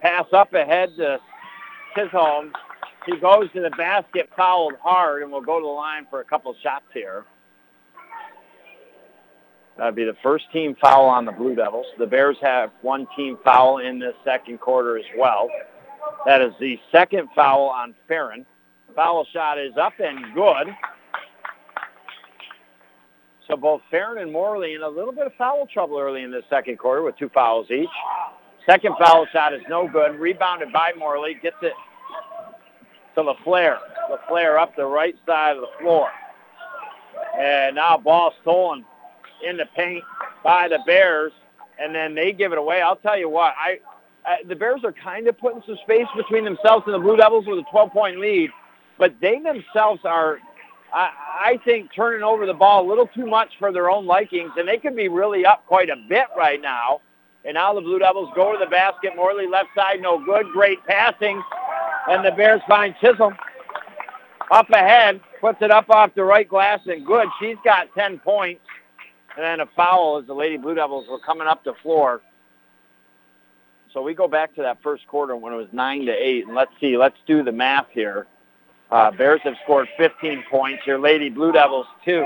Pass 0.00 0.26
up 0.32 0.54
ahead 0.54 0.90
to 0.96 1.18
Chisholm. 1.94 2.52
He 3.04 3.16
goes 3.18 3.50
to 3.52 3.60
the 3.60 3.70
basket, 3.70 4.30
fouled 4.36 4.74
hard, 4.82 5.22
and 5.22 5.30
will 5.30 5.40
go 5.40 5.60
to 5.60 5.64
the 5.64 5.70
line 5.70 6.06
for 6.10 6.20
a 6.20 6.24
couple 6.24 6.54
shots 6.62 6.86
here. 6.92 7.24
That'd 9.76 9.94
be 9.94 10.04
the 10.04 10.16
first 10.22 10.50
team 10.52 10.74
foul 10.80 11.06
on 11.06 11.26
the 11.26 11.32
Blue 11.32 11.54
Devils. 11.54 11.86
The 11.98 12.06
Bears 12.06 12.38
have 12.40 12.70
one 12.80 13.06
team 13.14 13.38
foul 13.44 13.78
in 13.78 13.98
the 13.98 14.14
second 14.24 14.58
quarter 14.58 14.96
as 14.96 15.04
well. 15.18 15.48
That 16.24 16.40
is 16.40 16.52
the 16.58 16.78
second 16.90 17.28
foul 17.34 17.68
on 17.68 17.94
Farron. 18.08 18.46
Foul 18.94 19.26
shot 19.32 19.58
is 19.58 19.76
up 19.76 19.92
and 20.00 20.34
good. 20.34 20.68
So 23.48 23.56
both 23.56 23.80
Farron 23.90 24.22
and 24.22 24.32
Morley 24.32 24.74
in 24.74 24.82
a 24.82 24.88
little 24.88 25.12
bit 25.12 25.26
of 25.26 25.32
foul 25.34 25.66
trouble 25.72 25.98
early 25.98 26.22
in 26.22 26.30
the 26.30 26.42
second 26.50 26.78
quarter 26.78 27.02
with 27.02 27.16
two 27.16 27.28
fouls 27.28 27.70
each. 27.70 27.88
Second 28.66 28.96
foul 28.98 29.26
shot 29.32 29.54
is 29.54 29.62
no 29.68 29.88
good. 29.88 30.18
Rebounded 30.18 30.72
by 30.72 30.92
Morley. 30.98 31.34
Gets 31.40 31.56
it 31.62 31.72
to 33.14 33.22
LaFleur. 33.22 33.78
LaFleur 34.10 34.60
up 34.60 34.74
the 34.76 34.84
right 34.84 35.14
side 35.24 35.56
of 35.56 35.62
the 35.62 35.68
floor. 35.80 36.08
And 37.38 37.76
now 37.76 37.96
ball 37.96 38.32
stolen 38.42 38.84
in 39.46 39.56
the 39.56 39.66
paint 39.76 40.02
by 40.42 40.68
the 40.68 40.78
Bears, 40.86 41.32
and 41.78 41.94
then 41.94 42.14
they 42.14 42.32
give 42.32 42.52
it 42.52 42.58
away. 42.58 42.82
I'll 42.82 42.96
tell 42.96 43.18
you 43.18 43.28
what, 43.28 43.54
I 43.56 43.78
uh, 44.26 44.36
the 44.48 44.56
Bears 44.56 44.80
are 44.82 44.92
kind 44.92 45.28
of 45.28 45.38
putting 45.38 45.62
some 45.66 45.78
space 45.84 46.06
between 46.16 46.44
themselves 46.44 46.82
and 46.86 46.94
the 46.94 46.98
Blue 46.98 47.16
Devils 47.16 47.46
with 47.46 47.60
a 47.60 47.64
12-point 47.72 48.18
lead, 48.18 48.50
but 48.98 49.14
they 49.20 49.38
themselves 49.38 50.00
are, 50.04 50.38
I, 50.92 51.10
I 51.40 51.60
think, 51.64 51.90
turning 51.94 52.22
over 52.22 52.46
the 52.46 52.54
ball 52.54 52.86
a 52.86 52.88
little 52.88 53.08
too 53.08 53.26
much 53.26 53.50
for 53.58 53.72
their 53.72 53.90
own 53.90 54.06
likings, 54.06 54.52
and 54.56 54.68
they 54.68 54.78
could 54.78 54.96
be 54.96 55.08
really 55.08 55.44
up 55.44 55.64
quite 55.66 55.90
a 55.90 55.96
bit 56.08 56.26
right 56.36 56.60
now. 56.60 57.00
And 57.44 57.54
now 57.54 57.72
the 57.74 57.80
Blue 57.80 58.00
Devils 58.00 58.30
go 58.34 58.52
to 58.52 58.58
the 58.58 58.68
basket. 58.68 59.14
Morley 59.14 59.46
left 59.46 59.68
side, 59.76 60.02
no 60.02 60.22
good. 60.22 60.46
Great 60.52 60.84
passing. 60.84 61.40
And 62.08 62.24
the 62.24 62.32
Bears 62.32 62.60
find 62.66 62.94
Chisholm 63.00 63.36
up 64.50 64.68
ahead, 64.70 65.20
puts 65.40 65.58
it 65.60 65.70
up 65.70 65.88
off 65.88 66.14
the 66.14 66.24
right 66.24 66.48
glass 66.48 66.80
and 66.86 67.06
good. 67.06 67.28
She's 67.40 67.56
got 67.64 67.88
10 67.96 68.18
points. 68.18 68.62
And 69.36 69.44
then 69.44 69.60
a 69.60 69.66
foul 69.76 70.18
as 70.18 70.26
the 70.26 70.34
Lady 70.34 70.56
Blue 70.56 70.74
Devils 70.74 71.06
were 71.08 71.20
coming 71.20 71.46
up 71.46 71.62
the 71.62 71.74
floor. 71.82 72.20
So 73.92 74.02
we 74.02 74.14
go 74.14 74.26
back 74.26 74.54
to 74.56 74.62
that 74.62 74.82
first 74.82 75.06
quarter 75.06 75.36
when 75.36 75.52
it 75.52 75.56
was 75.56 75.68
9 75.72 76.06
to 76.06 76.12
8. 76.12 76.46
And 76.46 76.54
let's 76.56 76.72
see, 76.80 76.96
let's 76.96 77.16
do 77.26 77.44
the 77.44 77.52
math 77.52 77.86
here. 77.92 78.26
Uh, 78.90 79.10
Bears 79.10 79.40
have 79.44 79.54
scored 79.64 79.88
15 79.96 80.44
points. 80.50 80.86
Your 80.86 80.98
Lady 80.98 81.28
Blue 81.28 81.52
Devils, 81.52 81.86
two. 82.04 82.24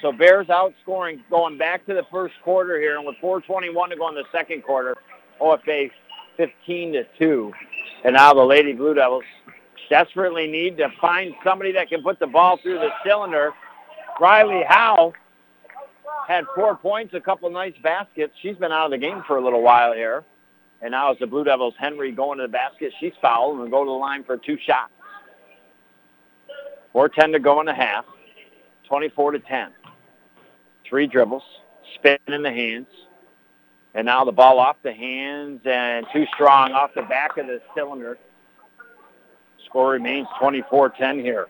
So 0.00 0.12
Bears 0.12 0.46
outscoring 0.48 1.20
going 1.30 1.58
back 1.58 1.86
to 1.86 1.94
the 1.94 2.04
first 2.10 2.34
quarter 2.42 2.78
here, 2.78 2.96
and 2.96 3.06
with 3.06 3.16
4:21 3.22 3.90
to 3.90 3.96
go 3.96 4.08
in 4.08 4.14
the 4.14 4.24
second 4.30 4.62
quarter, 4.62 4.94
OFA 5.40 5.90
15 6.36 6.92
to 6.92 7.04
two, 7.18 7.52
and 8.04 8.14
now 8.14 8.34
the 8.34 8.44
Lady 8.44 8.72
Blue 8.72 8.94
Devils 8.94 9.24
desperately 9.88 10.46
need 10.46 10.76
to 10.76 10.88
find 11.00 11.34
somebody 11.42 11.72
that 11.72 11.88
can 11.88 12.02
put 12.02 12.18
the 12.18 12.26
ball 12.26 12.58
through 12.58 12.78
the 12.78 12.90
cylinder. 13.04 13.52
Riley 14.20 14.62
Howe 14.66 15.12
had 16.28 16.44
four 16.54 16.76
points, 16.76 17.14
a 17.14 17.20
couple 17.20 17.50
nice 17.50 17.74
baskets. 17.82 18.34
She's 18.40 18.56
been 18.56 18.72
out 18.72 18.86
of 18.86 18.90
the 18.90 18.98
game 18.98 19.22
for 19.26 19.36
a 19.36 19.44
little 19.44 19.62
while 19.62 19.92
here. 19.92 20.24
And 20.82 20.90
now 20.90 21.12
as 21.12 21.18
the 21.18 21.26
Blue 21.26 21.44
Devils, 21.44 21.74
Henry 21.78 22.12
going 22.12 22.38
to 22.38 22.42
the 22.42 22.48
basket. 22.48 22.92
She's 23.00 23.12
fouled 23.20 23.54
and 23.54 23.62
will 23.62 23.70
go 23.70 23.84
to 23.84 23.90
the 23.90 23.92
line 23.92 24.24
for 24.24 24.36
two 24.36 24.58
shots. 24.58 24.92
4.10 26.94 27.32
to 27.32 27.38
go 27.38 27.60
in 27.60 27.66
the 27.66 27.74
half. 27.74 28.04
24 28.88 29.32
to 29.32 29.38
10. 29.38 29.70
Three 30.88 31.06
dribbles, 31.06 31.42
spin 31.94 32.18
in 32.28 32.42
the 32.42 32.50
hands. 32.50 32.86
And 33.94 34.06
now 34.06 34.24
the 34.24 34.32
ball 34.32 34.58
off 34.58 34.76
the 34.82 34.92
hands 34.92 35.60
and 35.64 36.06
too 36.12 36.26
strong 36.34 36.72
off 36.72 36.90
the 36.94 37.02
back 37.02 37.36
of 37.38 37.46
the 37.46 37.60
cylinder. 37.74 38.18
Score 39.66 39.90
remains 39.90 40.26
24-10 40.40 41.22
here. 41.22 41.46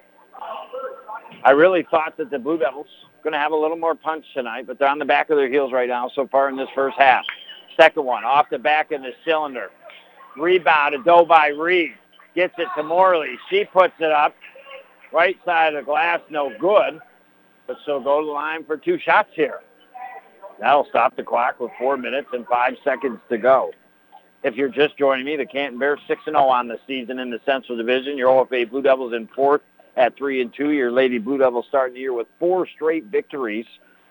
I 1.43 1.51
really 1.51 1.87
thought 1.91 2.17
that 2.17 2.31
the 2.31 2.39
Blue 2.39 2.59
Devils 2.59 2.87
going 3.23 3.33
to 3.33 3.39
have 3.39 3.53
a 3.53 3.57
little 3.57 3.79
more 3.79 3.95
punch 3.95 4.25
tonight, 4.35 4.67
but 4.67 4.79
they're 4.79 4.89
on 4.89 4.99
the 4.99 5.05
back 5.05 5.31
of 5.31 5.37
their 5.37 5.49
heels 5.49 5.73
right 5.73 5.89
now 5.89 6.11
so 6.15 6.29
far 6.29 6.49
in 6.51 6.57
this 6.57 6.69
first 6.75 6.97
half. 6.99 7.25
Second 7.77 8.05
one, 8.05 8.23
off 8.23 8.47
the 8.51 8.59
back 8.59 8.93
of 8.93 9.03
the 9.03 9.13
cylinder. 9.25 9.71
Rebound, 10.37 10.95
a 10.95 11.03
dove 11.03 11.27
by 11.29 11.49
Reed. 11.49 11.95
Gets 12.35 12.55
it 12.59 12.69
to 12.77 12.83
Morley. 12.83 13.39
She 13.49 13.65
puts 13.65 13.95
it 13.99 14.11
up. 14.11 14.35
Right 15.15 15.39
side 15.45 15.75
of 15.75 15.85
the 15.85 15.87
glass, 15.87 16.21
no 16.29 16.53
good. 16.59 16.99
But 17.69 17.77
she'll 17.85 18.01
go 18.01 18.21
to 18.21 18.27
the 18.27 18.33
line 18.33 18.65
for 18.65 18.77
two 18.77 18.99
shots 18.99 19.31
here. 19.35 19.61
That'll 20.59 20.87
stop 20.87 21.15
the 21.15 21.23
clock 21.23 21.61
with 21.61 21.71
four 21.79 21.97
minutes 21.97 22.29
and 22.33 22.45
five 22.49 22.75
seconds 22.83 23.21
to 23.29 23.39
go. 23.39 23.73
If 24.43 24.57
you're 24.57 24.69
just 24.69 24.99
joining 24.99 25.25
me, 25.25 25.37
the 25.37 25.47
Canton 25.47 25.79
Bears 25.79 26.01
6-0 26.09 26.35
on 26.37 26.67
the 26.67 26.81
season 26.89 27.21
in 27.21 27.31
the 27.31 27.41
Central 27.47 27.79
Division. 27.79 28.19
Your 28.19 28.29
OFA 28.29 28.69
Blue 28.69 28.83
Devils 28.83 29.15
in 29.15 29.29
fourth 29.29 29.63
at 29.97 30.17
3 30.17 30.43
and 30.43 30.53
2. 30.53 30.71
Your 30.71 30.91
Lady 30.91 31.19
Blue 31.19 31.39
Devils 31.39 31.67
starting 31.69 31.95
the 31.95 32.01
year 32.01 32.13
with 32.13 32.27
four 32.41 32.67
straight 32.67 33.05
victories, 33.05 33.67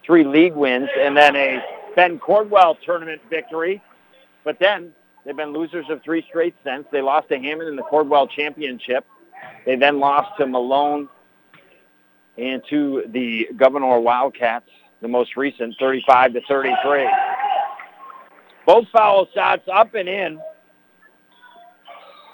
three 0.05 0.23
league 0.23 0.55
wins, 0.55 0.89
and 0.97 1.17
then 1.17 1.35
a 1.35 1.61
Ben 1.97 2.17
Cordwell 2.17 2.77
tournament 2.81 3.21
victory. 3.29 3.83
But 4.45 4.57
then 4.59 4.93
they've 5.25 5.35
been 5.35 5.51
losers 5.51 5.85
of 5.89 6.01
three 6.01 6.25
straight 6.29 6.55
since. 6.63 6.87
They 6.93 7.01
lost 7.01 7.27
to 7.27 7.37
Hammond 7.37 7.69
in 7.69 7.75
the 7.75 7.83
Cordwell 7.83 8.29
Championship. 8.29 9.05
They 9.65 9.75
then 9.75 9.99
lost 9.99 10.37
to 10.37 10.45
Malone 10.45 11.07
and 12.37 12.61
to 12.69 13.03
the 13.07 13.49
Gouverneur 13.55 13.99
Wildcats, 13.99 14.69
the 15.01 15.07
most 15.07 15.35
recent, 15.37 15.75
35 15.79 16.33
to 16.33 16.41
33. 16.47 17.09
Both 18.65 18.87
foul 18.91 19.27
shots 19.33 19.63
up 19.71 19.93
and 19.93 20.07
in. 20.09 20.41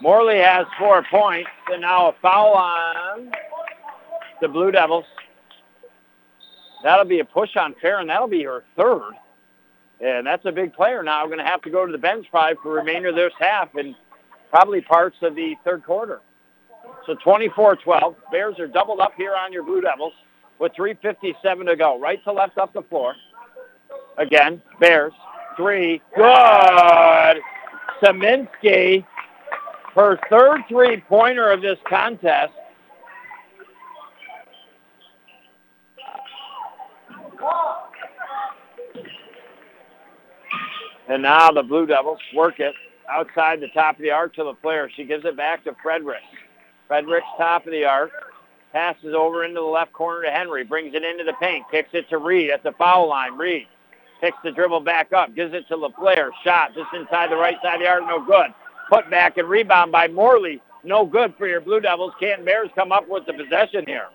Morley 0.01 0.37
has 0.37 0.65
four 0.77 1.03
points, 1.11 1.49
and 1.67 1.81
now 1.81 2.09
a 2.09 2.15
foul 2.21 2.53
on 2.53 3.31
the 4.41 4.47
Blue 4.47 4.71
Devils. 4.71 5.05
That'll 6.83 7.05
be 7.05 7.19
a 7.19 7.25
push 7.25 7.57
on 7.57 7.75
Fair, 7.81 7.99
and 7.99 8.09
that'll 8.09 8.27
be 8.27 8.43
her 8.43 8.63
third. 8.77 9.11
And 9.99 10.25
that's 10.25 10.45
a 10.45 10.51
big 10.51 10.73
player 10.73 11.03
now. 11.03 11.25
Going 11.25 11.39
to 11.39 11.43
have 11.43 11.61
to 11.63 11.69
go 11.69 11.85
to 11.85 11.91
the 11.91 11.97
bench 11.97 12.27
probably 12.31 12.55
for 12.63 12.69
the 12.69 12.79
remainder 12.79 13.09
of 13.09 13.15
this 13.15 13.33
half 13.37 13.75
and 13.75 13.95
probably 14.49 14.79
parts 14.79 15.17
of 15.21 15.35
the 15.35 15.55
third 15.65 15.83
quarter. 15.83 16.21
So 17.09 17.15
24-12. 17.25 18.15
Bears 18.31 18.59
are 18.59 18.67
doubled 18.67 18.99
up 18.99 19.13
here 19.17 19.33
on 19.35 19.51
your 19.51 19.63
Blue 19.63 19.81
Devils 19.81 20.13
with 20.59 20.73
3.57 20.73 21.65
to 21.65 21.75
go. 21.75 21.99
Right 21.99 22.23
to 22.23 22.31
left 22.31 22.59
up 22.59 22.71
the 22.71 22.83
floor. 22.83 23.15
Again, 24.19 24.61
Bears. 24.79 25.13
Three. 25.57 26.03
Good. 26.15 27.41
Saminsky, 28.03 29.03
her 29.95 30.19
third 30.29 30.61
three-pointer 30.69 31.49
of 31.49 31.63
this 31.63 31.79
contest. 31.89 32.53
And 41.09 41.23
now 41.23 41.49
the 41.49 41.63
Blue 41.63 41.87
Devils 41.87 42.19
work 42.35 42.59
it 42.59 42.75
outside 43.09 43.61
the 43.61 43.67
top 43.69 43.95
of 43.95 44.03
the 44.03 44.11
arc 44.11 44.35
to 44.35 44.43
the 44.43 44.53
player. 44.53 44.91
She 44.95 45.05
gives 45.05 45.25
it 45.25 45.35
back 45.35 45.63
to 45.63 45.75
Fredericks. 45.81 46.23
Fredericks 46.89 47.25
top 47.37 47.65
of 47.65 47.71
the 47.71 47.85
arc. 47.85 48.11
Passes 48.73 49.15
over 49.15 49.45
into 49.45 49.61
the 49.61 49.65
left 49.65 49.93
corner 49.93 50.23
to 50.23 50.31
Henry. 50.31 50.65
Brings 50.65 50.93
it 50.93 51.03
into 51.03 51.23
the 51.23 51.33
paint. 51.39 51.65
Kicks 51.71 51.89
it 51.93 52.09
to 52.09 52.17
Reed 52.17 52.49
at 52.49 52.63
the 52.63 52.73
foul 52.73 53.07
line. 53.07 53.37
Reed 53.37 53.67
picks 54.21 54.37
the 54.43 54.51
dribble 54.51 54.81
back 54.81 55.13
up. 55.13 55.33
Gives 55.35 55.53
it 55.53 55.67
to 55.69 55.77
LaFleur. 55.77 56.31
Shot 56.43 56.73
just 56.73 56.93
inside 56.93 57.31
the 57.31 57.37
right 57.37 57.57
side 57.63 57.75
of 57.75 57.81
the 57.81 57.87
arc. 57.87 58.03
No 58.05 58.23
good. 58.23 58.53
Put 58.89 59.09
back 59.09 59.37
and 59.37 59.47
rebound 59.47 59.91
by 59.91 60.07
Morley. 60.07 60.61
No 60.83 61.05
good 61.05 61.33
for 61.37 61.47
your 61.47 61.61
Blue 61.61 61.79
Devils. 61.79 62.13
Canton 62.19 62.45
Bears 62.45 62.69
come 62.75 62.91
up 62.91 63.07
with 63.07 63.25
the 63.25 63.33
possession 63.33 63.85
here. 63.85 64.07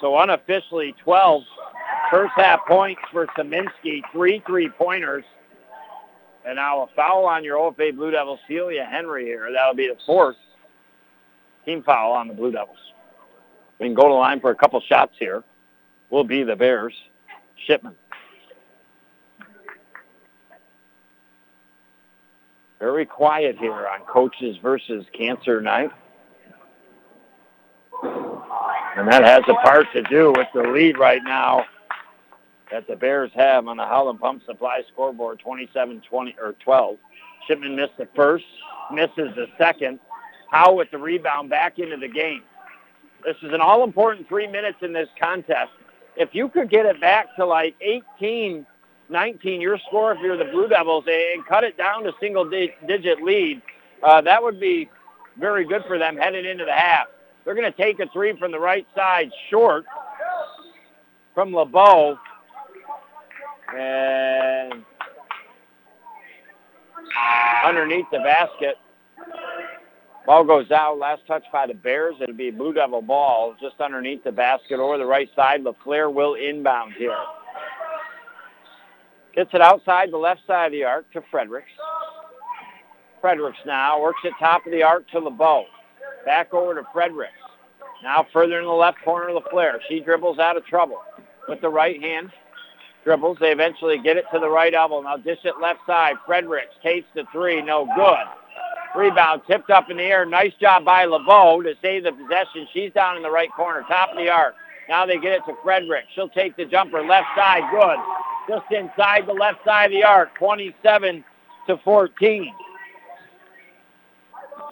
So 0.00 0.18
unofficially 0.18 0.94
12 1.04 1.42
first 2.10 2.32
half 2.36 2.60
points 2.66 3.00
for 3.12 3.26
Saminsky. 3.38 4.02
Three 4.12 4.42
three-pointers. 4.46 5.24
And 6.44 6.56
now 6.56 6.82
a 6.82 6.86
foul 6.96 7.24
on 7.24 7.44
your 7.44 7.56
OFA 7.56 7.94
Blue 7.94 8.10
Devils, 8.10 8.40
Celia 8.48 8.84
Henry 8.84 9.24
here. 9.24 9.50
That'll 9.52 9.74
be 9.74 9.88
the 9.88 9.98
fourth 10.04 10.36
team 11.64 11.82
foul 11.82 12.12
on 12.12 12.28
the 12.28 12.34
Blue 12.34 12.50
Devils. 12.50 12.78
We 13.78 13.86
can 13.86 13.94
go 13.94 14.02
to 14.02 14.08
the 14.08 14.14
line 14.14 14.40
for 14.40 14.50
a 14.50 14.54
couple 14.54 14.80
shots 14.80 15.14
here. 15.18 15.44
Will 16.10 16.24
be 16.24 16.42
the 16.42 16.56
Bears. 16.56 16.94
Shipman. 17.66 17.94
Very 22.80 23.06
quiet 23.06 23.56
here 23.58 23.86
on 23.86 24.00
coaches 24.06 24.56
versus 24.60 25.06
cancer 25.16 25.60
night. 25.60 25.90
And 28.02 29.08
that 29.08 29.24
has 29.24 29.42
a 29.48 29.54
part 29.64 29.86
to 29.92 30.02
do 30.02 30.32
with 30.36 30.48
the 30.52 30.62
lead 30.62 30.98
right 30.98 31.22
now 31.22 31.64
that 32.72 32.88
the 32.88 32.96
Bears 32.96 33.30
have 33.34 33.68
on 33.68 33.76
the 33.76 33.84
Howland 33.84 34.18
Pump 34.18 34.42
Supply 34.46 34.80
scoreboard, 34.92 35.40
27-20 35.46 36.02
or 36.40 36.54
12. 36.64 36.96
Shipman 37.46 37.76
missed 37.76 37.96
the 37.98 38.08
first, 38.16 38.44
misses 38.90 39.34
the 39.36 39.46
second. 39.58 40.00
Howe 40.50 40.72
with 40.72 40.90
the 40.90 40.98
rebound 40.98 41.50
back 41.50 41.78
into 41.78 41.96
the 41.96 42.08
game. 42.08 42.42
This 43.24 43.36
is 43.42 43.52
an 43.52 43.60
all-important 43.60 44.26
three 44.26 44.46
minutes 44.46 44.78
in 44.80 44.92
this 44.92 45.08
contest. 45.20 45.70
If 46.16 46.30
you 46.32 46.48
could 46.48 46.70
get 46.70 46.86
it 46.86 47.00
back 47.00 47.34
to 47.36 47.46
like 47.46 47.74
18, 47.80 48.66
19, 49.08 49.60
your 49.60 49.78
score 49.88 50.12
if 50.12 50.18
you're 50.20 50.36
the 50.36 50.50
Blue 50.50 50.68
Devils, 50.68 51.04
and 51.06 51.46
cut 51.46 51.64
it 51.64 51.76
down 51.76 52.04
to 52.04 52.12
single-digit 52.20 53.22
lead, 53.22 53.62
uh, 54.02 54.20
that 54.22 54.42
would 54.42 54.58
be 54.58 54.90
very 55.38 55.66
good 55.66 55.82
for 55.86 55.98
them 55.98 56.16
heading 56.16 56.44
into 56.44 56.64
the 56.64 56.72
half. 56.72 57.06
They're 57.44 57.54
going 57.54 57.70
to 57.70 57.76
take 57.76 58.00
a 58.00 58.06
three 58.12 58.36
from 58.38 58.50
the 58.50 58.60
right 58.60 58.86
side 58.94 59.30
short 59.50 59.84
from 61.34 61.52
LeBeau. 61.52 62.18
And 63.76 64.84
underneath 67.64 68.06
the 68.12 68.18
basket, 68.18 68.76
ball 70.26 70.44
goes 70.44 70.70
out. 70.70 70.98
Last 70.98 71.26
touch 71.26 71.44
by 71.52 71.66
the 71.66 71.74
Bears. 71.74 72.16
It'll 72.20 72.34
be 72.34 72.50
Blue 72.50 72.72
Devil 72.72 73.02
ball 73.02 73.54
just 73.60 73.80
underneath 73.80 74.24
the 74.24 74.32
basket 74.32 74.78
over 74.78 74.98
the 74.98 75.06
right 75.06 75.30
side. 75.34 75.64
LaFleur 75.64 76.12
will 76.12 76.34
inbound 76.34 76.94
here. 76.94 77.16
Gets 79.34 79.50
it 79.54 79.62
outside 79.62 80.12
the 80.12 80.18
left 80.18 80.42
side 80.46 80.66
of 80.66 80.72
the 80.72 80.84
arc 80.84 81.10
to 81.12 81.22
Fredericks. 81.30 81.70
Fredericks 83.22 83.58
now 83.64 84.00
works 84.02 84.20
it 84.24 84.34
top 84.38 84.66
of 84.66 84.72
the 84.72 84.82
arc 84.82 85.08
to 85.10 85.20
LeBeau. 85.20 85.64
Back 86.26 86.52
over 86.52 86.74
to 86.74 86.82
Fredericks. 86.92 87.32
Now 88.02 88.26
further 88.32 88.58
in 88.58 88.66
the 88.66 88.72
left 88.72 88.98
corner, 89.04 89.28
of 89.28 89.42
LaFleur. 89.42 89.78
She 89.88 90.00
dribbles 90.00 90.38
out 90.38 90.56
of 90.56 90.66
trouble 90.66 91.00
with 91.48 91.60
the 91.60 91.68
right 91.68 92.00
hand. 92.02 92.30
Dribbles. 93.04 93.38
They 93.40 93.50
eventually 93.50 93.98
get 93.98 94.16
it 94.16 94.24
to 94.32 94.38
the 94.38 94.48
right 94.48 94.72
elbow. 94.72 95.00
Now 95.00 95.16
dish 95.16 95.38
it 95.44 95.54
left 95.60 95.80
side. 95.86 96.14
Fredericks 96.26 96.74
takes 96.82 97.06
the 97.14 97.24
three. 97.32 97.60
No 97.62 97.86
good. 97.96 98.26
Rebound 98.94 99.42
tipped 99.46 99.70
up 99.70 99.90
in 99.90 99.96
the 99.96 100.02
air. 100.02 100.24
Nice 100.24 100.52
job 100.60 100.84
by 100.84 101.04
LeBeau 101.04 101.62
to 101.62 101.74
save 101.80 102.04
the 102.04 102.12
possession. 102.12 102.68
She's 102.72 102.92
down 102.92 103.16
in 103.16 103.22
the 103.22 103.30
right 103.30 103.50
corner, 103.52 103.82
top 103.88 104.10
of 104.10 104.18
the 104.18 104.28
arc. 104.28 104.54
Now 104.88 105.06
they 105.06 105.18
get 105.18 105.32
it 105.32 105.42
to 105.46 105.54
Frederick. 105.62 106.04
She'll 106.14 106.28
take 106.28 106.56
the 106.56 106.66
jumper 106.66 107.02
left 107.02 107.28
side. 107.36 107.62
Good. 107.70 107.98
Just 108.48 108.70
inside 108.70 109.26
the 109.26 109.32
left 109.32 109.64
side 109.64 109.86
of 109.86 109.92
the 109.92 110.04
arc. 110.04 110.36
27 110.38 111.24
to 111.68 111.78
14. 111.78 112.54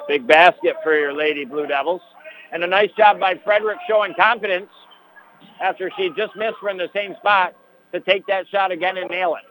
Big 0.06 0.26
basket 0.26 0.76
for 0.82 0.98
your 0.98 1.12
Lady 1.12 1.44
Blue 1.44 1.66
Devils. 1.66 2.02
And 2.52 2.62
a 2.62 2.66
nice 2.66 2.90
job 2.96 3.20
by 3.20 3.40
Frederick 3.44 3.78
showing 3.88 4.12
confidence 4.14 4.68
after 5.62 5.90
she 5.96 6.10
just 6.16 6.36
missed 6.36 6.58
from 6.60 6.76
the 6.76 6.90
same 6.92 7.14
spot 7.16 7.54
to 7.92 8.00
take 8.00 8.26
that 8.26 8.48
shot 8.48 8.72
again 8.72 8.96
and 8.96 9.10
nail 9.10 9.34
it. 9.36 9.44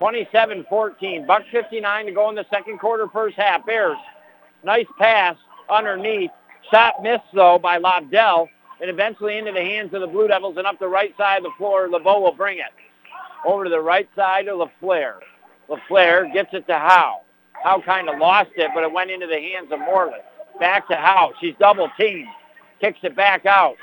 27-14. 0.00 1.26
Buck 1.26 1.42
59 1.50 2.06
to 2.06 2.12
go 2.12 2.28
in 2.28 2.34
the 2.34 2.44
second 2.50 2.78
quarter, 2.78 3.06
first 3.12 3.36
half. 3.36 3.64
Bears, 3.66 3.96
nice 4.64 4.86
pass 4.98 5.36
underneath. 5.70 6.30
Shot 6.70 7.02
missed, 7.02 7.22
though, 7.32 7.58
by 7.58 7.78
Lobdell, 7.78 8.48
and 8.80 8.90
eventually 8.90 9.38
into 9.38 9.52
the 9.52 9.60
hands 9.60 9.94
of 9.94 10.00
the 10.00 10.06
Blue 10.06 10.28
Devils 10.28 10.56
and 10.58 10.66
up 10.66 10.78
the 10.78 10.88
right 10.88 11.16
side 11.16 11.38
of 11.38 11.44
the 11.44 11.52
floor. 11.56 11.88
LeBeau 11.88 12.20
will 12.20 12.34
bring 12.34 12.58
it. 12.58 12.72
Over 13.46 13.64
to 13.64 13.70
the 13.70 13.80
right 13.80 14.08
side 14.16 14.48
of 14.48 14.58
LaFleur. 14.58 15.14
LaFleur 15.70 16.32
gets 16.32 16.50
it 16.52 16.66
to 16.66 16.78
Howe. 16.78 17.20
Howe 17.62 17.80
kind 17.80 18.08
of 18.08 18.18
lost 18.18 18.50
it, 18.56 18.70
but 18.74 18.82
it 18.82 18.92
went 18.92 19.10
into 19.10 19.26
the 19.26 19.38
hands 19.40 19.70
of 19.72 19.78
Morley. 19.78 20.18
Back 20.58 20.88
to 20.88 20.96
Howe. 20.96 21.32
She's 21.40 21.54
double 21.60 21.88
teamed. 21.98 22.28
Kicks 22.80 22.98
it 23.02 23.16
back 23.16 23.46
out. 23.46 23.76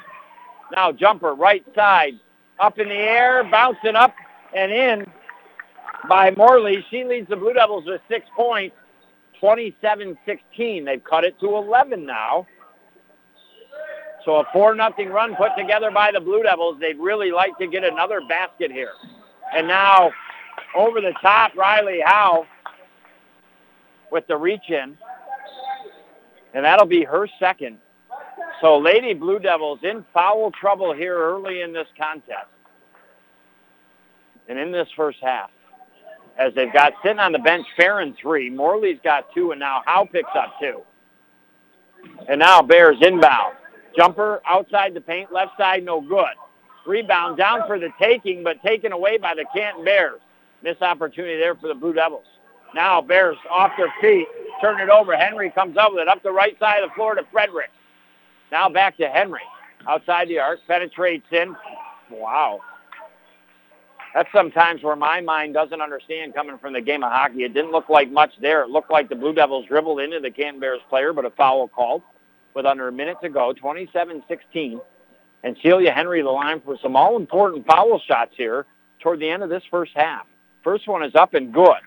Now 0.75 0.91
jumper, 0.91 1.33
right 1.33 1.63
side. 1.75 2.13
Up 2.59 2.79
in 2.79 2.87
the 2.87 2.95
air, 2.95 3.43
bouncing 3.49 3.95
up 3.95 4.13
and 4.55 4.71
in 4.71 5.05
by 6.07 6.31
Morley. 6.31 6.85
She 6.89 7.03
leads 7.03 7.29
the 7.29 7.35
Blue 7.35 7.53
Devils 7.53 7.85
with 7.85 8.01
six 8.07 8.25
points, 8.35 8.75
27-16. 9.41 10.85
They've 10.85 11.03
cut 11.03 11.23
it 11.23 11.39
to 11.39 11.55
11 11.55 12.05
now. 12.05 12.47
So 14.25 14.37
a 14.37 14.45
4 14.53 14.75
nothing 14.75 15.09
run 15.09 15.35
put 15.35 15.49
together 15.57 15.91
by 15.91 16.11
the 16.11 16.19
Blue 16.19 16.43
Devils. 16.43 16.77
They'd 16.79 16.97
really 16.97 17.31
like 17.31 17.57
to 17.57 17.67
get 17.67 17.83
another 17.83 18.21
basket 18.29 18.71
here. 18.71 18.93
And 19.53 19.67
now 19.67 20.11
over 20.75 21.01
the 21.01 21.13
top, 21.21 21.55
Riley 21.55 22.01
Howe 22.05 22.45
with 24.11 24.25
the 24.27 24.37
reach 24.37 24.69
in. 24.69 24.97
And 26.53 26.63
that'll 26.63 26.85
be 26.85 27.03
her 27.03 27.27
second. 27.39 27.79
So 28.61 28.77
Lady 28.77 29.13
Blue 29.13 29.39
Devils 29.39 29.79
in 29.83 30.05
foul 30.13 30.51
trouble 30.51 30.93
here 30.93 31.17
early 31.17 31.61
in 31.61 31.73
this 31.73 31.87
contest. 31.97 32.47
And 34.47 34.59
in 34.59 34.71
this 34.71 34.87
first 34.95 35.19
half, 35.21 35.49
as 36.37 36.53
they've 36.55 36.73
got 36.73 36.93
sitting 37.03 37.19
on 37.19 37.31
the 37.31 37.39
bench, 37.39 37.65
Farron 37.77 38.15
three, 38.19 38.49
Morley's 38.49 38.99
got 39.03 39.33
two, 39.33 39.51
and 39.51 39.59
now 39.59 39.81
Howe 39.85 40.07
picks 40.11 40.29
up 40.35 40.55
two. 40.59 40.81
And 42.27 42.39
now 42.39 42.61
Bears 42.61 42.97
inbound. 43.01 43.55
Jumper 43.95 44.41
outside 44.47 44.93
the 44.93 45.01
paint, 45.01 45.31
left 45.31 45.57
side, 45.57 45.83
no 45.83 46.01
good. 46.01 46.33
Rebound 46.85 47.37
down 47.37 47.61
for 47.67 47.79
the 47.79 47.89
taking, 47.99 48.43
but 48.43 48.61
taken 48.61 48.91
away 48.91 49.17
by 49.17 49.35
the 49.35 49.45
Canton 49.55 49.85
Bears. 49.85 50.19
Miss 50.63 50.81
opportunity 50.81 51.37
there 51.37 51.55
for 51.55 51.67
the 51.67 51.75
Blue 51.75 51.93
Devils. 51.93 52.25
Now 52.73 53.01
Bears 53.01 53.37
off 53.49 53.71
their 53.77 53.93
feet, 54.01 54.27
turn 54.61 54.81
it 54.81 54.89
over. 54.89 55.15
Henry 55.15 55.51
comes 55.51 55.77
up 55.77 55.91
with 55.93 56.01
it 56.01 56.07
up 56.07 56.23
the 56.23 56.31
right 56.31 56.57
side 56.59 56.83
of 56.83 56.89
the 56.89 56.95
floor 56.95 57.15
to 57.15 57.23
Frederick. 57.31 57.69
Now 58.53 58.69
back 58.69 58.97
to 58.97 59.09
Henry. 59.09 59.41
Outside 59.87 60.29
the 60.29 60.37
arc, 60.37 60.59
penetrates 60.67 61.25
in. 61.31 61.55
Wow. 62.11 62.59
That's 64.13 64.29
sometimes 64.31 64.83
where 64.83 64.95
my 64.95 65.21
mind 65.21 65.55
doesn't 65.55 65.81
understand 65.81 66.35
coming 66.35 66.59
from 66.59 66.73
the 66.73 66.81
game 66.81 67.03
of 67.03 67.11
hockey. 67.11 67.45
It 67.45 67.55
didn't 67.55 67.71
look 67.71 67.89
like 67.89 68.11
much 68.11 68.29
there. 68.39 68.61
It 68.61 68.69
looked 68.69 68.91
like 68.91 69.09
the 69.09 69.15
Blue 69.15 69.33
Devils 69.33 69.65
dribbled 69.67 69.99
into 70.01 70.19
the 70.19 70.29
Canton 70.29 70.59
Bears 70.59 70.81
player, 70.87 71.13
but 71.13 71.25
a 71.25 71.31
foul 71.31 71.67
called 71.67 72.03
with 72.53 72.67
under 72.67 72.87
a 72.87 72.91
minute 72.91 73.17
to 73.23 73.29
go, 73.29 73.55
27-16. 73.55 74.79
And 75.43 75.57
Celia 75.63 75.91
Henry 75.91 76.21
the 76.21 76.29
line 76.29 76.61
for 76.63 76.77
some 76.79 76.95
all-important 76.95 77.65
foul 77.65 77.99
shots 78.07 78.33
here 78.37 78.67
toward 78.99 79.19
the 79.19 79.31
end 79.31 79.41
of 79.41 79.49
this 79.49 79.63
first 79.71 79.93
half. 79.95 80.27
First 80.63 80.87
one 80.87 81.03
is 81.03 81.15
up 81.15 81.33
and 81.33 81.51
good. 81.51 81.81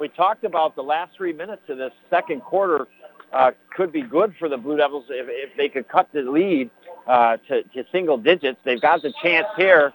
We 0.00 0.08
talked 0.08 0.44
about 0.44 0.74
the 0.74 0.82
last 0.82 1.16
three 1.18 1.34
minutes 1.34 1.62
of 1.68 1.76
this 1.76 1.92
second 2.08 2.40
quarter 2.40 2.86
uh, 3.32 3.50
could 3.74 3.92
be 3.92 4.02
good 4.02 4.34
for 4.38 4.48
the 4.48 4.56
Blue 4.56 4.76
Devils 4.76 5.06
if, 5.08 5.26
if 5.28 5.56
they 5.56 5.68
could 5.68 5.88
cut 5.88 6.08
the 6.12 6.22
lead 6.22 6.70
uh, 7.06 7.36
to, 7.48 7.62
to 7.62 7.84
single 7.92 8.18
digits. 8.18 8.58
They've 8.64 8.80
got 8.80 9.02
the 9.02 9.12
chance 9.22 9.46
here. 9.56 9.92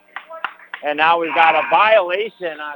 And 0.86 0.98
now 0.98 1.20
we've 1.20 1.34
got 1.34 1.56
a 1.56 1.68
violation 1.70 2.60
on 2.60 2.76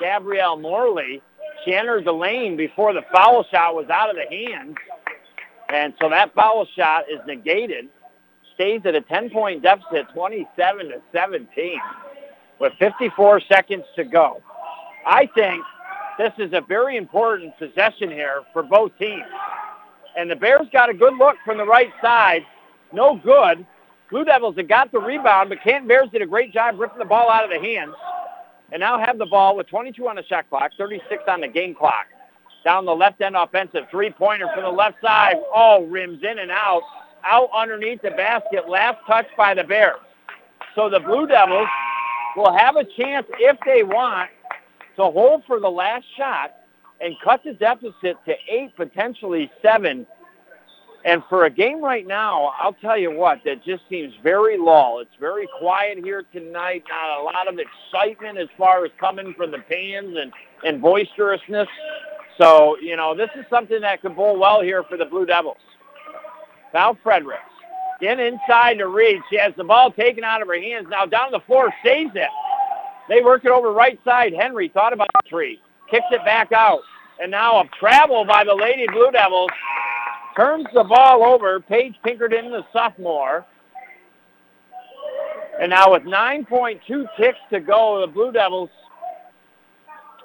Gabrielle 0.00 0.56
Morley. 0.56 1.20
She 1.64 1.74
entered 1.74 2.04
the 2.04 2.12
lane 2.12 2.56
before 2.56 2.92
the 2.92 3.02
foul 3.12 3.44
shot 3.50 3.74
was 3.74 3.88
out 3.90 4.10
of 4.10 4.16
the 4.16 4.34
hand, 4.34 4.76
And 5.68 5.94
so 6.00 6.08
that 6.10 6.34
foul 6.34 6.66
shot 6.76 7.04
is 7.10 7.20
negated. 7.26 7.88
Stays 8.54 8.82
at 8.84 8.94
a 8.94 9.00
10-point 9.00 9.62
deficit, 9.62 10.06
27 10.14 10.88
to 10.88 11.02
17, 11.12 11.80
with 12.60 12.72
54 12.78 13.40
seconds 13.52 13.84
to 13.96 14.04
go. 14.04 14.40
I 15.06 15.28
think 15.34 15.62
this 16.18 16.32
is 16.38 16.52
a 16.52 16.60
very 16.60 16.96
important 16.96 17.56
possession 17.58 18.10
here 18.10 18.42
for 18.52 18.62
both 18.62 18.96
teams. 18.98 19.24
And 20.16 20.30
the 20.30 20.36
Bears 20.36 20.68
got 20.72 20.88
a 20.88 20.94
good 20.94 21.14
look 21.14 21.36
from 21.44 21.58
the 21.58 21.64
right 21.64 21.92
side. 22.00 22.46
No 22.92 23.16
good. 23.16 23.66
Blue 24.10 24.24
Devils 24.24 24.56
have 24.56 24.68
got 24.68 24.92
the 24.92 25.00
rebound, 25.00 25.48
but 25.48 25.62
Canton 25.62 25.88
Bears 25.88 26.08
did 26.12 26.22
a 26.22 26.26
great 26.26 26.52
job 26.52 26.78
ripping 26.78 26.98
the 26.98 27.04
ball 27.04 27.30
out 27.30 27.44
of 27.44 27.50
the 27.50 27.58
hands. 27.58 27.94
And 28.70 28.80
now 28.80 28.98
have 28.98 29.18
the 29.18 29.26
ball 29.26 29.56
with 29.56 29.66
22 29.66 30.08
on 30.08 30.16
the 30.16 30.24
shot 30.24 30.48
clock, 30.48 30.70
36 30.78 31.22
on 31.26 31.40
the 31.40 31.48
game 31.48 31.74
clock. 31.74 32.06
Down 32.64 32.86
the 32.86 32.94
left 32.94 33.20
end 33.20 33.36
offensive 33.36 33.84
three-pointer 33.90 34.48
from 34.54 34.62
the 34.62 34.70
left 34.70 35.00
side. 35.02 35.36
Oh, 35.54 35.84
rims 35.84 36.22
in 36.22 36.38
and 36.38 36.50
out. 36.50 36.82
Out 37.24 37.50
underneath 37.54 38.02
the 38.02 38.10
basket. 38.10 38.68
Last 38.68 38.98
touch 39.06 39.26
by 39.36 39.54
the 39.54 39.64
Bears. 39.64 39.98
So 40.74 40.88
the 40.88 41.00
Blue 41.00 41.26
Devils 41.26 41.68
will 42.36 42.56
have 42.56 42.76
a 42.76 42.84
chance 42.84 43.26
if 43.38 43.56
they 43.66 43.82
want 43.82 44.30
to 44.96 45.04
hold 45.04 45.44
for 45.46 45.60
the 45.60 45.70
last 45.70 46.04
shot 46.16 46.54
and 47.00 47.14
cut 47.22 47.42
the 47.44 47.52
deficit 47.54 48.16
to 48.26 48.34
eight, 48.48 48.74
potentially 48.76 49.50
seven. 49.62 50.06
And 51.04 51.22
for 51.28 51.44
a 51.44 51.50
game 51.50 51.82
right 51.82 52.06
now, 52.06 52.54
I'll 52.58 52.72
tell 52.72 52.96
you 52.96 53.14
what, 53.14 53.40
that 53.44 53.62
just 53.62 53.82
seems 53.90 54.14
very 54.22 54.56
lull. 54.56 55.00
It's 55.00 55.14
very 55.20 55.46
quiet 55.58 55.98
here 55.98 56.24
tonight. 56.32 56.84
Not 56.88 57.20
a 57.20 57.22
lot 57.22 57.46
of 57.46 57.58
excitement 57.58 58.38
as 58.38 58.48
far 58.56 58.86
as 58.86 58.90
coming 58.98 59.34
from 59.36 59.50
the 59.50 59.62
fans 59.68 60.16
and, 60.18 60.32
and 60.64 60.80
boisterousness. 60.80 61.68
So, 62.38 62.78
you 62.80 62.96
know, 62.96 63.14
this 63.14 63.28
is 63.36 63.44
something 63.50 63.82
that 63.82 64.00
could 64.00 64.16
bowl 64.16 64.38
well 64.38 64.62
here 64.62 64.82
for 64.84 64.96
the 64.96 65.04
Blue 65.04 65.26
Devils. 65.26 65.58
Val 66.72 66.96
Fredericks. 67.02 67.42
In 68.00 68.18
inside 68.18 68.78
to 68.78 68.88
Reed. 68.88 69.20
She 69.30 69.38
has 69.38 69.52
the 69.56 69.64
ball 69.64 69.90
taken 69.92 70.24
out 70.24 70.42
of 70.42 70.48
her 70.48 70.60
hands. 70.60 70.88
Now 70.90 71.06
down 71.06 71.30
the 71.30 71.40
floor, 71.40 71.72
saves 71.84 72.12
it. 72.14 72.28
They 73.08 73.22
work 73.22 73.44
it 73.44 73.50
over 73.50 73.72
right 73.72 73.98
side. 74.04 74.32
Henry 74.32 74.68
thought 74.68 74.92
about 74.92 75.08
the 75.12 75.28
three. 75.28 75.60
Kicks 75.90 76.06
it 76.10 76.24
back 76.24 76.52
out. 76.52 76.80
And 77.20 77.30
now 77.30 77.60
a 77.60 77.68
travel 77.78 78.24
by 78.24 78.44
the 78.44 78.54
Lady 78.54 78.86
Blue 78.92 79.10
Devils. 79.10 79.50
Turns 80.36 80.66
the 80.74 80.84
ball 80.84 81.24
over. 81.24 81.60
Paige 81.60 81.94
Pinkerton, 82.02 82.50
the 82.50 82.64
sophomore. 82.72 83.46
And 85.60 85.70
now 85.70 85.92
with 85.92 86.02
9.2 86.02 86.80
ticks 87.16 87.38
to 87.50 87.60
go, 87.60 88.00
the 88.00 88.12
Blue 88.12 88.32
Devils, 88.32 88.70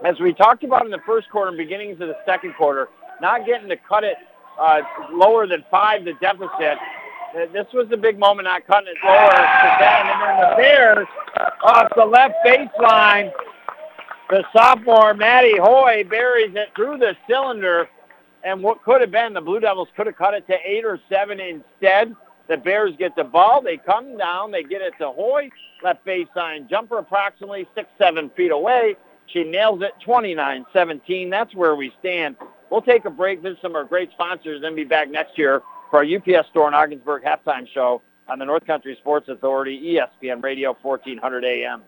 as 0.03 0.19
we 0.19 0.34
talked 0.34 0.63
about 0.63 0.86
in 0.86 0.91
the 0.91 1.01
first 1.05 1.30
quarter 1.30 1.49
and 1.49 1.57
beginnings 1.57 2.01
of 2.01 2.07
the 2.07 2.17
second 2.25 2.55
quarter, 2.55 2.88
not 3.21 3.45
getting 3.45 3.69
to 3.69 3.75
cut 3.77 4.03
it 4.03 4.15
uh, 4.59 4.82
lower 5.11 5.45
than 5.45 5.63
five, 5.69 6.05
the 6.05 6.13
deficit. 6.19 6.77
Uh, 7.36 7.45
this 7.53 7.67
was 7.73 7.88
a 7.91 7.97
big 7.97 8.17
moment, 8.17 8.45
not 8.45 8.65
cutting 8.65 8.89
it 8.89 8.97
lower 9.05 9.30
to 9.30 9.36
10. 9.36 10.07
And 10.07 10.21
then 10.21 10.49
the 10.49 10.55
Bears 10.57 11.07
off 11.63 11.88
the 11.95 12.05
left 12.05 12.36
baseline. 12.45 13.32
The 14.30 14.43
sophomore, 14.53 15.13
Maddie 15.13 15.57
Hoy, 15.57 16.03
buries 16.09 16.55
it 16.55 16.69
through 16.75 16.97
the 16.97 17.15
cylinder. 17.27 17.88
And 18.43 18.63
what 18.63 18.84
could 18.84 19.01
have 19.01 19.11
been, 19.11 19.34
the 19.34 19.41
Blue 19.41 19.59
Devils 19.59 19.89
could 19.95 20.07
have 20.07 20.15
cut 20.15 20.34
it 20.34 20.47
to 20.47 20.55
eight 20.63 20.86
or 20.86 20.99
seven 21.09 21.39
instead. 21.39 22.15
The 22.47 22.57
Bears 22.57 22.93
get 22.97 23.15
the 23.15 23.23
ball. 23.23 23.61
They 23.61 23.77
come 23.77 24.17
down. 24.17 24.51
They 24.51 24.63
get 24.63 24.82
it 24.82 24.93
to 24.99 25.11
Hoy. 25.11 25.49
Left 25.84 26.05
baseline 26.05 26.69
jumper 26.69 26.97
approximately 26.97 27.67
six, 27.75 27.89
seven 27.97 28.32
feet 28.36 28.51
away. 28.51 28.95
She 29.27 29.43
nails 29.43 29.82
it 29.84 29.93
29-17. 30.05 31.30
That's 31.30 31.53
where 31.53 31.75
we 31.75 31.93
stand. 31.99 32.38
We'll 32.71 32.82
take 32.82 33.05
a 33.05 33.09
break, 33.11 33.41
visit 33.41 33.59
some 33.61 33.71
of 33.71 33.75
our 33.75 33.84
great 33.84 34.11
sponsors, 34.11 34.61
then 34.61 34.75
be 34.75 34.84
back 34.84 35.09
next 35.09 35.38
year 35.38 35.61
for 35.89 35.97
our 35.97 36.05
UPS 36.05 36.49
store 36.49 36.67
in 36.67 36.73
Ogdensburg 36.73 37.23
halftime 37.23 37.67
show 37.73 38.01
on 38.27 38.39
the 38.39 38.45
North 38.45 38.65
Country 38.65 38.95
Sports 38.99 39.27
Authority, 39.27 39.97
ESPN 40.23 40.43
Radio, 40.43 40.75
1400 40.81 41.43
AM. 41.43 41.83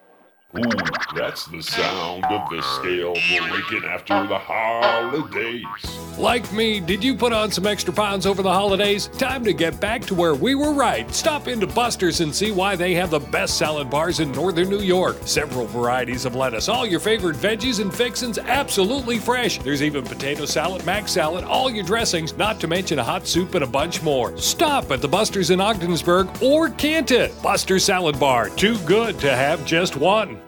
Ooh, 0.57 0.69
that's 1.15 1.45
the 1.45 1.63
sound 1.63 2.25
of 2.25 2.49
the 2.49 2.61
scale 2.61 3.13
breaking 3.13 3.87
after 3.87 4.27
the 4.27 4.37
holidays. 4.37 5.65
Like 6.17 6.51
me, 6.51 6.81
did 6.81 7.01
you 7.01 7.15
put 7.15 7.31
on 7.31 7.51
some 7.51 7.65
extra 7.65 7.93
pounds 7.93 8.25
over 8.25 8.43
the 8.43 8.51
holidays? 8.51 9.07
Time 9.17 9.45
to 9.45 9.53
get 9.53 9.79
back 9.79 10.01
to 10.01 10.13
where 10.13 10.35
we 10.35 10.55
were 10.55 10.73
right. 10.73 11.09
Stop 11.15 11.47
into 11.47 11.67
Buster's 11.67 12.19
and 12.19 12.35
see 12.35 12.51
why 12.51 12.75
they 12.75 12.93
have 12.95 13.11
the 13.11 13.19
best 13.19 13.57
salad 13.57 13.89
bars 13.89 14.19
in 14.19 14.29
northern 14.33 14.69
New 14.69 14.81
York. 14.81 15.15
Several 15.23 15.67
varieties 15.67 16.25
of 16.25 16.35
lettuce, 16.35 16.67
all 16.67 16.85
your 16.85 16.99
favorite 16.99 17.37
veggies 17.37 17.79
and 17.79 17.93
fixins 17.93 18.37
absolutely 18.37 19.19
fresh. 19.19 19.57
There's 19.59 19.81
even 19.81 20.03
potato 20.03 20.43
salad, 20.43 20.85
mac 20.85 21.07
salad, 21.07 21.45
all 21.45 21.71
your 21.71 21.85
dressings, 21.85 22.35
not 22.35 22.59
to 22.59 22.67
mention 22.67 22.99
a 22.99 23.03
hot 23.03 23.25
soup 23.25 23.55
and 23.55 23.63
a 23.63 23.67
bunch 23.67 24.03
more. 24.03 24.37
Stop 24.37 24.91
at 24.91 25.01
the 25.01 25.07
Buster's 25.07 25.49
in 25.49 25.61
Ogdensburg 25.61 26.27
or 26.43 26.69
Canton. 26.71 27.31
Buster's 27.41 27.85
Salad 27.85 28.19
Bar, 28.19 28.49
too 28.49 28.77
good 28.79 29.17
to 29.19 29.33
have 29.33 29.65
just 29.65 29.95
one. 29.95 30.40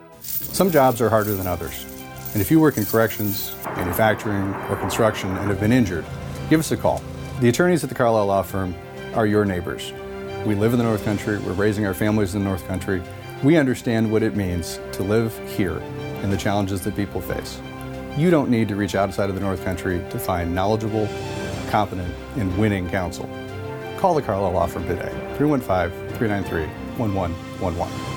Some 0.54 0.70
jobs 0.70 1.00
are 1.00 1.10
harder 1.10 1.34
than 1.34 1.48
others. 1.48 1.84
And 2.32 2.40
if 2.40 2.48
you 2.48 2.60
work 2.60 2.76
in 2.76 2.84
corrections, 2.84 3.56
manufacturing, 3.64 4.54
or 4.70 4.76
construction 4.76 5.36
and 5.36 5.48
have 5.48 5.58
been 5.58 5.72
injured, 5.72 6.04
give 6.48 6.60
us 6.60 6.70
a 6.70 6.76
call. 6.76 7.02
The 7.40 7.48
attorneys 7.48 7.82
at 7.82 7.88
the 7.88 7.96
Carlisle 7.96 8.26
Law 8.26 8.42
Firm 8.42 8.72
are 9.14 9.26
your 9.26 9.44
neighbors. 9.44 9.92
We 10.46 10.54
live 10.54 10.72
in 10.72 10.78
the 10.78 10.84
North 10.84 11.04
Country, 11.04 11.40
we're 11.40 11.54
raising 11.54 11.86
our 11.86 11.92
families 11.92 12.36
in 12.36 12.44
the 12.44 12.48
North 12.48 12.64
Country. 12.68 13.02
We 13.42 13.56
understand 13.56 14.12
what 14.12 14.22
it 14.22 14.36
means 14.36 14.78
to 14.92 15.02
live 15.02 15.36
here 15.56 15.78
and 16.22 16.32
the 16.32 16.36
challenges 16.36 16.82
that 16.82 16.94
people 16.94 17.20
face. 17.20 17.60
You 18.16 18.30
don't 18.30 18.48
need 18.48 18.68
to 18.68 18.76
reach 18.76 18.94
outside 18.94 19.30
of 19.30 19.34
the 19.34 19.40
North 19.40 19.64
Country 19.64 20.06
to 20.10 20.20
find 20.20 20.54
knowledgeable, 20.54 21.08
competent, 21.68 22.14
and 22.36 22.56
winning 22.58 22.88
counsel. 22.88 23.28
Call 23.96 24.14
the 24.14 24.22
Carlisle 24.22 24.52
Law 24.52 24.68
Firm 24.68 24.86
today, 24.86 25.10
315 25.36 25.90
393 26.16 26.66
1111. 26.96 28.13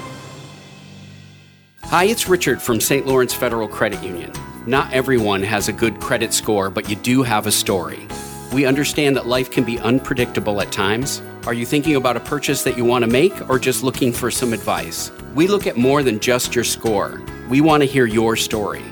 Hi, 1.89 2.03
it's 2.03 2.27
Richard 2.27 2.61
from 2.61 2.81
St. 2.81 3.07
Lawrence 3.07 3.33
Federal 3.33 3.65
Credit 3.65 4.03
Union. 4.03 4.33
Not 4.65 4.91
everyone 4.91 5.41
has 5.41 5.69
a 5.69 5.71
good 5.73 6.01
credit 6.01 6.33
score, 6.33 6.69
but 6.69 6.89
you 6.89 6.97
do 6.97 7.23
have 7.23 7.47
a 7.47 7.51
story. 7.51 8.05
We 8.51 8.65
understand 8.65 9.15
that 9.15 9.25
life 9.25 9.49
can 9.49 9.63
be 9.63 9.79
unpredictable 9.79 10.59
at 10.59 10.69
times. 10.69 11.21
Are 11.45 11.53
you 11.53 11.65
thinking 11.65 11.95
about 11.95 12.17
a 12.17 12.19
purchase 12.19 12.61
that 12.63 12.75
you 12.75 12.83
want 12.83 13.05
to 13.05 13.09
make 13.09 13.49
or 13.49 13.57
just 13.57 13.83
looking 13.83 14.11
for 14.11 14.29
some 14.29 14.51
advice? 14.51 15.13
We 15.33 15.47
look 15.47 15.65
at 15.65 15.77
more 15.77 16.03
than 16.03 16.19
just 16.19 16.53
your 16.53 16.65
score. 16.65 17.21
We 17.47 17.61
want 17.61 17.83
to 17.83 17.87
hear 17.87 18.05
your 18.05 18.35
story. 18.35 18.83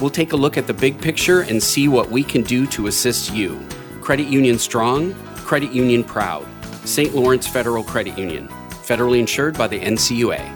We'll 0.00 0.10
take 0.10 0.32
a 0.32 0.36
look 0.36 0.56
at 0.56 0.68
the 0.68 0.72
big 0.72 1.00
picture 1.02 1.40
and 1.40 1.60
see 1.60 1.88
what 1.88 2.12
we 2.12 2.22
can 2.22 2.44
do 2.44 2.64
to 2.68 2.86
assist 2.86 3.34
you. 3.34 3.60
Credit 4.00 4.28
Union 4.28 4.60
Strong, 4.60 5.14
Credit 5.38 5.72
Union 5.72 6.04
Proud. 6.04 6.46
St. 6.84 7.12
Lawrence 7.12 7.48
Federal 7.48 7.82
Credit 7.82 8.16
Union. 8.16 8.46
Federally 8.70 9.18
insured 9.18 9.58
by 9.58 9.66
the 9.66 9.80
NCUA. 9.80 10.55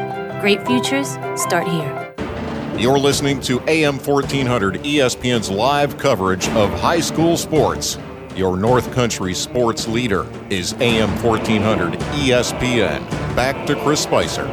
Great 0.41 0.65
futures 0.65 1.19
start 1.39 1.67
here. 1.67 2.15
You're 2.75 2.97
listening 2.97 3.41
to 3.41 3.61
AM 3.69 3.99
1400 3.99 4.77
ESPN's 4.77 5.51
live 5.51 5.99
coverage 5.99 6.47
of 6.49 6.71
high 6.79 6.99
school 6.99 7.37
sports. 7.37 7.99
Your 8.35 8.57
North 8.57 8.91
Country 8.91 9.35
sports 9.35 9.87
leader 9.87 10.25
is 10.49 10.73
AM 10.79 11.11
1400 11.23 11.93
ESPN. 11.93 13.07
Back 13.35 13.67
to 13.67 13.75
Chris 13.83 14.01
Spicer. 14.01 14.47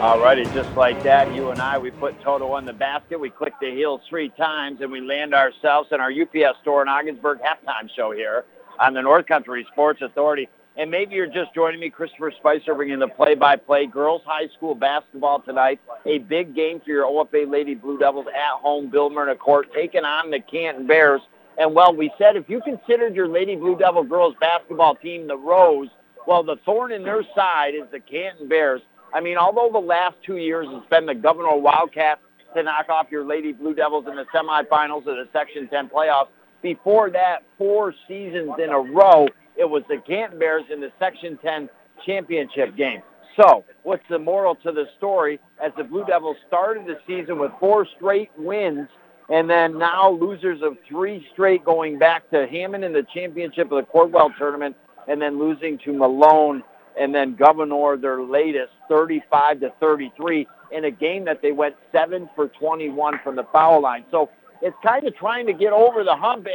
All 0.00 0.18
righty, 0.18 0.42
just 0.46 0.70
like 0.72 1.00
that, 1.04 1.32
you 1.32 1.50
and 1.50 1.60
I, 1.60 1.78
we 1.78 1.92
put 1.92 2.20
Toto 2.22 2.56
in 2.56 2.64
the 2.64 2.72
basket. 2.72 3.20
We 3.20 3.30
click 3.30 3.52
the 3.60 3.70
heels 3.70 4.00
three 4.08 4.30
times, 4.30 4.80
and 4.80 4.90
we 4.90 5.00
land 5.00 5.34
ourselves 5.34 5.90
in 5.92 6.00
our 6.00 6.10
UPS 6.10 6.58
store 6.62 6.82
in 6.82 6.88
Ogdensburg 6.88 7.38
halftime 7.38 7.88
show 7.94 8.10
here 8.10 8.44
on 8.80 8.92
the 8.92 9.02
North 9.02 9.26
Country 9.26 9.64
Sports 9.70 10.02
Authority. 10.02 10.48
And 10.80 10.90
maybe 10.90 11.14
you're 11.14 11.26
just 11.26 11.54
joining 11.54 11.78
me, 11.78 11.90
Christopher 11.90 12.32
Spicer, 12.38 12.74
bringing 12.74 13.00
the 13.00 13.08
play-by-play 13.08 13.88
girls 13.88 14.22
high 14.24 14.48
school 14.56 14.74
basketball 14.74 15.42
tonight. 15.42 15.78
A 16.06 16.16
big 16.16 16.56
game 16.56 16.80
for 16.80 16.88
your 16.88 17.04
OFA 17.04 17.46
Lady 17.50 17.74
Blue 17.74 17.98
Devils 17.98 18.24
at 18.28 18.58
home, 18.62 18.88
Bill 18.88 19.10
Myrna 19.10 19.36
Court, 19.36 19.68
taking 19.74 20.04
on 20.04 20.30
the 20.30 20.40
Canton 20.40 20.86
Bears. 20.86 21.20
And 21.58 21.74
well, 21.74 21.94
we 21.94 22.10
said 22.16 22.34
if 22.34 22.48
you 22.48 22.62
considered 22.62 23.14
your 23.14 23.28
Lady 23.28 23.56
Blue 23.56 23.76
Devil 23.76 24.04
girls 24.04 24.34
basketball 24.40 24.94
team 24.94 25.28
the 25.28 25.36
Rose, 25.36 25.88
well, 26.26 26.42
the 26.42 26.56
thorn 26.64 26.92
in 26.92 27.02
their 27.02 27.24
side 27.36 27.74
is 27.74 27.84
the 27.92 28.00
Canton 28.00 28.48
Bears. 28.48 28.80
I 29.12 29.20
mean, 29.20 29.36
although 29.36 29.68
the 29.70 29.86
last 29.86 30.16
two 30.24 30.38
years 30.38 30.66
it's 30.70 30.88
been 30.88 31.04
the 31.04 31.14
Gouverneur 31.14 31.58
Wildcats 31.58 32.22
to 32.56 32.62
knock 32.62 32.88
off 32.88 33.08
your 33.10 33.26
Lady 33.26 33.52
Blue 33.52 33.74
Devils 33.74 34.06
in 34.08 34.16
the 34.16 34.24
semifinals 34.34 35.00
of 35.00 35.16
the 35.16 35.28
Section 35.30 35.68
10 35.68 35.90
playoffs, 35.90 36.28
before 36.62 37.10
that, 37.10 37.42
four 37.58 37.94
seasons 38.08 38.52
in 38.58 38.70
a 38.70 38.80
row, 38.80 39.28
it 39.60 39.68
was 39.68 39.82
the 39.88 39.98
Canton 40.06 40.38
Bears 40.38 40.64
in 40.72 40.80
the 40.80 40.90
Section 40.98 41.38
10 41.44 41.68
championship 42.06 42.76
game. 42.76 43.02
So, 43.36 43.64
what's 43.82 44.02
the 44.08 44.18
moral 44.18 44.54
to 44.56 44.72
the 44.72 44.86
story? 44.96 45.38
As 45.62 45.70
the 45.76 45.84
Blue 45.84 46.04
Devils 46.04 46.38
started 46.48 46.86
the 46.86 46.98
season 47.06 47.38
with 47.38 47.52
four 47.60 47.86
straight 47.96 48.30
wins, 48.38 48.88
and 49.28 49.48
then 49.48 49.78
now 49.78 50.10
losers 50.10 50.62
of 50.62 50.78
three 50.88 51.24
straight 51.32 51.62
going 51.64 51.98
back 51.98 52.28
to 52.30 52.46
Hammond 52.50 52.84
in 52.84 52.92
the 52.92 53.06
championship 53.14 53.70
of 53.70 53.84
the 53.84 53.92
Cordwell 53.92 54.36
tournament, 54.36 54.74
and 55.06 55.20
then 55.20 55.38
losing 55.38 55.78
to 55.84 55.92
Malone, 55.92 56.62
and 56.98 57.14
then 57.14 57.36
Gouverneur, 57.36 57.98
their 57.98 58.22
latest, 58.22 58.72
35 58.88 59.60
to 59.60 59.72
33, 59.78 60.46
in 60.72 60.86
a 60.86 60.90
game 60.90 61.24
that 61.26 61.42
they 61.42 61.52
went 61.52 61.76
seven 61.92 62.30
for 62.34 62.48
21 62.48 63.20
from 63.22 63.36
the 63.36 63.44
foul 63.52 63.82
line. 63.82 64.04
So 64.10 64.30
it's 64.62 64.76
kind 64.82 65.06
of 65.06 65.14
trying 65.16 65.46
to 65.46 65.52
get 65.52 65.72
over 65.72 66.02
the 66.02 66.16
hump 66.16 66.46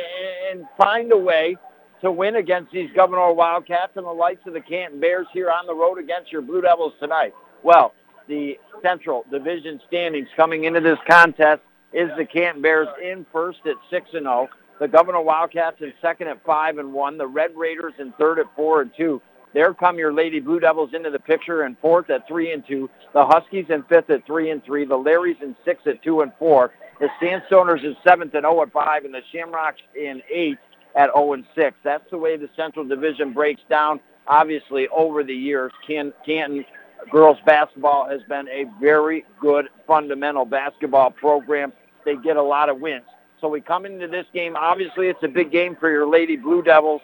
and 0.51 0.65
find 0.77 1.11
a 1.11 1.17
way 1.17 1.55
to 2.01 2.11
win 2.11 2.35
against 2.35 2.71
these 2.71 2.89
Gouverneur 2.95 3.33
Wildcats 3.33 3.93
and 3.95 4.05
the 4.05 4.11
likes 4.11 4.45
of 4.45 4.53
the 4.53 4.61
Canton 4.61 4.99
Bears 4.99 5.27
here 5.33 5.49
on 5.49 5.65
the 5.65 5.73
road 5.73 5.97
against 5.97 6.31
your 6.31 6.41
Blue 6.41 6.61
Devils 6.61 6.93
tonight. 6.99 7.33
Well, 7.63 7.93
the 8.27 8.57
Central 8.81 9.25
Division 9.31 9.79
standings 9.87 10.27
coming 10.35 10.65
into 10.65 10.81
this 10.81 10.99
contest 11.07 11.61
is 11.93 12.09
the 12.17 12.25
Canton 12.25 12.61
Bears 12.61 12.87
in 13.01 13.25
first 13.31 13.59
at 13.65 13.75
6 13.89 14.09
and 14.13 14.23
0, 14.23 14.49
the 14.79 14.87
Gouverneur 14.87 15.21
Wildcats 15.21 15.77
in 15.81 15.93
second 16.01 16.27
at 16.27 16.43
5 16.45 16.77
and 16.77 16.93
1, 16.93 17.17
the 17.17 17.27
Red 17.27 17.51
Raiders 17.55 17.93
in 17.99 18.11
third 18.13 18.39
at 18.39 18.53
4 18.55 18.81
and 18.81 18.91
2. 18.97 19.21
There 19.53 19.73
come 19.73 19.97
your 19.97 20.11
Lady 20.11 20.41
Blue 20.41 20.59
Devils 20.59 20.89
into 20.93 21.09
the 21.09 21.19
picture 21.19 21.65
in 21.65 21.77
fourth 21.81 22.09
at 22.09 22.27
3 22.27 22.51
and 22.51 22.67
2, 22.67 22.89
the 23.13 23.25
Huskies 23.25 23.67
in 23.69 23.83
fifth 23.83 24.09
at 24.09 24.25
3 24.25 24.51
and 24.51 24.63
3, 24.65 24.83
the 24.85 24.95
Larrys 24.95 25.41
in 25.41 25.55
sixth 25.63 25.87
at 25.87 26.03
2 26.03 26.21
and 26.21 26.33
4, 26.37 26.73
the 26.99 27.07
Sandstoners 27.21 27.83
in 27.83 27.95
seventh 28.05 28.35
oh 28.35 28.39
at 28.39 28.43
0 28.43 28.61
and 28.63 28.71
5, 28.73 29.05
and 29.05 29.13
the 29.13 29.21
Shamrocks 29.31 29.81
in 29.95 30.21
eighth 30.29 30.59
at 30.95 31.09
0 31.13 31.33
and 31.33 31.45
6. 31.55 31.77
That's 31.83 32.09
the 32.09 32.17
way 32.17 32.37
the 32.37 32.49
Central 32.55 32.85
Division 32.85 33.33
breaks 33.33 33.61
down. 33.69 33.99
Obviously, 34.27 34.87
over 34.89 35.23
the 35.23 35.35
years, 35.35 35.71
Canton 35.85 36.65
girls 37.11 37.37
basketball 37.45 38.09
has 38.09 38.21
been 38.27 38.47
a 38.49 38.65
very 38.79 39.25
good 39.39 39.69
fundamental 39.85 40.45
basketball 40.45 41.11
program. 41.11 41.73
They 42.05 42.15
get 42.15 42.37
a 42.37 42.41
lot 42.41 42.69
of 42.69 42.79
wins. 42.79 43.05
So 43.41 43.47
we 43.47 43.61
come 43.61 43.85
into 43.85 44.07
this 44.07 44.25
game. 44.33 44.55
Obviously, 44.55 45.07
it's 45.07 45.21
a 45.23 45.27
big 45.27 45.51
game 45.51 45.75
for 45.75 45.91
your 45.91 46.07
Lady 46.07 46.37
Blue 46.37 46.63
Devils. 46.63 47.01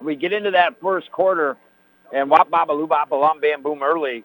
We 0.00 0.16
get 0.16 0.32
into 0.32 0.50
that 0.50 0.80
first 0.80 1.10
quarter, 1.10 1.56
and 2.12 2.28
wop 2.30 2.50
baba 2.50 2.72
loo 2.72 2.86
bop 2.86 3.10
bam 3.40 3.62
boom 3.62 3.82
early, 3.82 4.24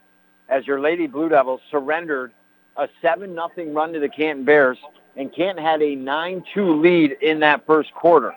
as 0.50 0.68
your 0.68 0.80
Lady 0.80 1.08
Blue 1.08 1.30
Devils 1.30 1.62
surrendered 1.72 2.34
a 2.76 2.88
seven 3.02 3.34
nothing 3.36 3.74
run 3.74 3.94
to 3.94 4.00
the 4.00 4.10
Canton 4.10 4.46
Bears 4.46 4.78
and 5.16 5.34
Canton 5.34 5.64
had 5.64 5.82
a 5.82 5.96
9-2 5.96 6.82
lead 6.82 7.18
in 7.22 7.40
that 7.42 7.66
first 7.66 7.94
quarter. 7.94 8.36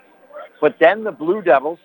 But 0.61 0.77
then 0.79 1.03
the 1.03 1.11
Blue 1.11 1.41
Devils 1.41 1.79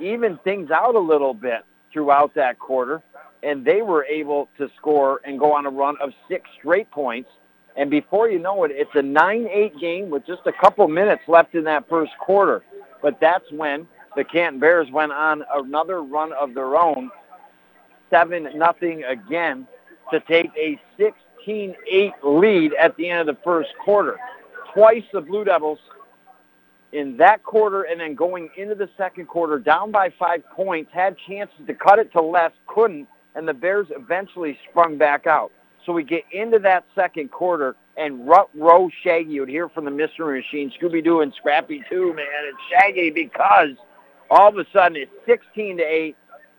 evened 0.00 0.42
things 0.42 0.70
out 0.70 0.94
a 0.94 1.00
little 1.00 1.34
bit 1.34 1.64
throughout 1.92 2.34
that 2.34 2.58
quarter, 2.58 3.02
and 3.42 3.64
they 3.64 3.82
were 3.82 4.04
able 4.04 4.48
to 4.58 4.68
score 4.76 5.20
and 5.24 5.38
go 5.38 5.52
on 5.52 5.66
a 5.66 5.70
run 5.70 5.96
of 6.00 6.12
six 6.28 6.48
straight 6.58 6.90
points. 6.90 7.30
And 7.76 7.90
before 7.90 8.28
you 8.28 8.38
know 8.38 8.64
it, 8.64 8.70
it's 8.72 8.94
a 8.94 9.02
9-8 9.02 9.80
game 9.80 10.10
with 10.10 10.26
just 10.26 10.42
a 10.46 10.52
couple 10.52 10.86
minutes 10.88 11.22
left 11.28 11.54
in 11.54 11.64
that 11.64 11.88
first 11.88 12.12
quarter. 12.18 12.62
But 13.02 13.20
that's 13.20 13.50
when 13.50 13.86
the 14.16 14.24
Canton 14.24 14.60
Bears 14.60 14.90
went 14.90 15.12
on 15.12 15.44
another 15.54 16.02
run 16.02 16.32
of 16.32 16.54
their 16.54 16.76
own, 16.76 17.10
7 18.10 18.48
nothing 18.56 19.04
again, 19.04 19.66
to 20.10 20.20
take 20.20 20.50
a 20.56 20.80
16-8 21.46 22.12
lead 22.22 22.72
at 22.74 22.96
the 22.96 23.10
end 23.10 23.28
of 23.28 23.36
the 23.36 23.42
first 23.42 23.70
quarter. 23.84 24.16
Twice 24.72 25.04
the 25.12 25.20
Blue 25.20 25.44
Devils 25.44 25.78
in 26.92 27.16
that 27.16 27.42
quarter 27.42 27.82
and 27.82 28.00
then 28.00 28.14
going 28.14 28.48
into 28.56 28.74
the 28.74 28.88
second 28.96 29.26
quarter 29.26 29.58
down 29.58 29.90
by 29.90 30.10
five 30.18 30.42
points, 30.54 30.90
had 30.92 31.16
chances 31.28 31.58
to 31.66 31.74
cut 31.74 31.98
it 31.98 32.12
to 32.12 32.20
less, 32.22 32.52
couldn't, 32.66 33.08
and 33.34 33.48
the 33.48 33.54
Bears 33.54 33.88
eventually 33.90 34.58
sprung 34.70 34.96
back 34.96 35.26
out. 35.26 35.50
So 35.84 35.92
we 35.92 36.02
get 36.04 36.24
into 36.32 36.58
that 36.60 36.84
second 36.94 37.30
quarter, 37.30 37.76
and 37.96 38.26
Rut 38.26 38.48
Row 38.54 38.88
Shaggy, 39.02 39.32
you'd 39.32 39.48
hear 39.48 39.68
from 39.68 39.84
the 39.84 39.90
Mystery 39.90 40.40
Machine, 40.40 40.72
Scooby-Doo 40.80 41.20
and 41.20 41.34
Scrappy 41.34 41.82
too, 41.90 42.14
man. 42.14 42.26
It's 42.44 42.58
Shaggy 42.70 43.10
because 43.10 43.76
all 44.30 44.48
of 44.48 44.56
a 44.56 44.64
sudden 44.72 44.96
it's 44.96 45.12
16 45.26 45.78
to 45.78 45.82
8. 45.82 46.16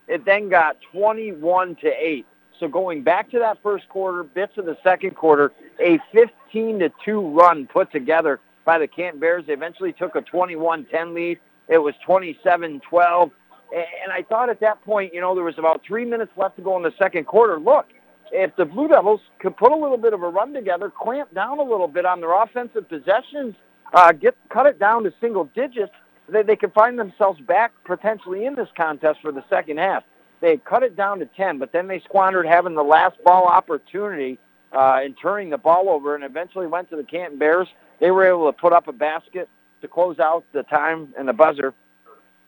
It 0.07 0.25
then 0.25 0.49
got 0.49 0.77
21 0.91 1.75
to 1.77 1.87
8. 1.87 2.25
So 2.59 2.67
going 2.67 3.03
back 3.03 3.29
to 3.31 3.39
that 3.39 3.61
first 3.61 3.87
quarter, 3.89 4.23
bits 4.23 4.53
of 4.57 4.65
the 4.65 4.77
second 4.83 5.15
quarter, 5.15 5.51
a 5.79 5.99
15 6.13 6.79
to 6.79 6.91
2 7.03 7.29
run 7.29 7.67
put 7.67 7.91
together 7.91 8.39
by 8.63 8.79
the 8.79 8.87
Canton 8.87 9.19
Bears. 9.19 9.45
They 9.47 9.53
eventually 9.53 9.93
took 9.93 10.15
a 10.15 10.21
21-10 10.21 11.13
lead. 11.13 11.39
It 11.67 11.77
was 11.79 11.93
27-12. 12.07 13.31
And 13.73 14.11
I 14.11 14.21
thought 14.23 14.49
at 14.49 14.59
that 14.61 14.83
point, 14.83 15.13
you 15.13 15.21
know, 15.21 15.35
there 15.35 15.43
was 15.43 15.57
about 15.57 15.81
three 15.85 16.05
minutes 16.05 16.31
left 16.37 16.55
to 16.57 16.61
go 16.61 16.77
in 16.77 16.83
the 16.83 16.93
second 16.97 17.25
quarter. 17.25 17.59
Look, 17.59 17.87
if 18.31 18.55
the 18.55 18.65
Blue 18.65 18.87
Devils 18.87 19.21
could 19.39 19.57
put 19.57 19.71
a 19.71 19.75
little 19.75 19.97
bit 19.97 20.13
of 20.13 20.21
a 20.23 20.29
run 20.29 20.53
together, 20.53 20.91
clamp 20.95 21.33
down 21.33 21.59
a 21.59 21.63
little 21.63 21.87
bit 21.87 22.05
on 22.05 22.21
their 22.21 22.41
offensive 22.41 22.87
possessions, 22.87 23.55
uh, 23.93 24.11
get 24.11 24.35
cut 24.49 24.65
it 24.65 24.79
down 24.79 25.03
to 25.03 25.13
single 25.19 25.45
digits, 25.55 25.91
they, 26.29 26.43
they 26.43 26.55
could 26.55 26.73
find 26.73 26.97
themselves 26.97 27.39
back 27.41 27.71
potentially 27.85 28.45
in 28.45 28.55
this 28.55 28.69
contest 28.75 29.19
for 29.21 29.31
the 29.31 29.43
second 29.49 29.77
half. 29.77 30.03
They 30.45 30.57
cut 30.57 30.83
it 30.83 30.95
down 30.95 31.17
to 31.17 31.25
10, 31.25 31.57
but 31.57 31.71
then 31.71 31.87
they 31.87 31.99
squandered 32.01 32.45
having 32.45 32.75
the 32.75 32.83
last 32.83 33.15
ball 33.23 33.47
opportunity 33.47 34.37
uh, 34.71 34.99
and 35.03 35.15
turning 35.19 35.49
the 35.49 35.57
ball 35.57 35.89
over 35.89 36.13
and 36.13 36.23
eventually 36.23 36.67
went 36.67 36.87
to 36.91 36.95
the 36.95 37.03
Canton 37.03 37.39
Bears. 37.39 37.67
They 37.99 38.11
were 38.11 38.27
able 38.27 38.45
to 38.45 38.55
put 38.55 38.71
up 38.71 38.87
a 38.87 38.91
basket 38.91 39.49
to 39.81 39.87
close 39.87 40.19
out 40.19 40.43
the 40.53 40.61
time 40.61 41.15
and 41.17 41.27
the 41.27 41.33
buzzer 41.33 41.73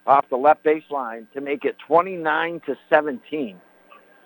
off 0.06 0.30
the 0.30 0.38
left 0.38 0.64
baseline 0.64 1.26
to 1.34 1.42
make 1.42 1.66
it 1.66 1.76
29 1.88 2.62
to 2.68 2.78
17. 2.88 3.60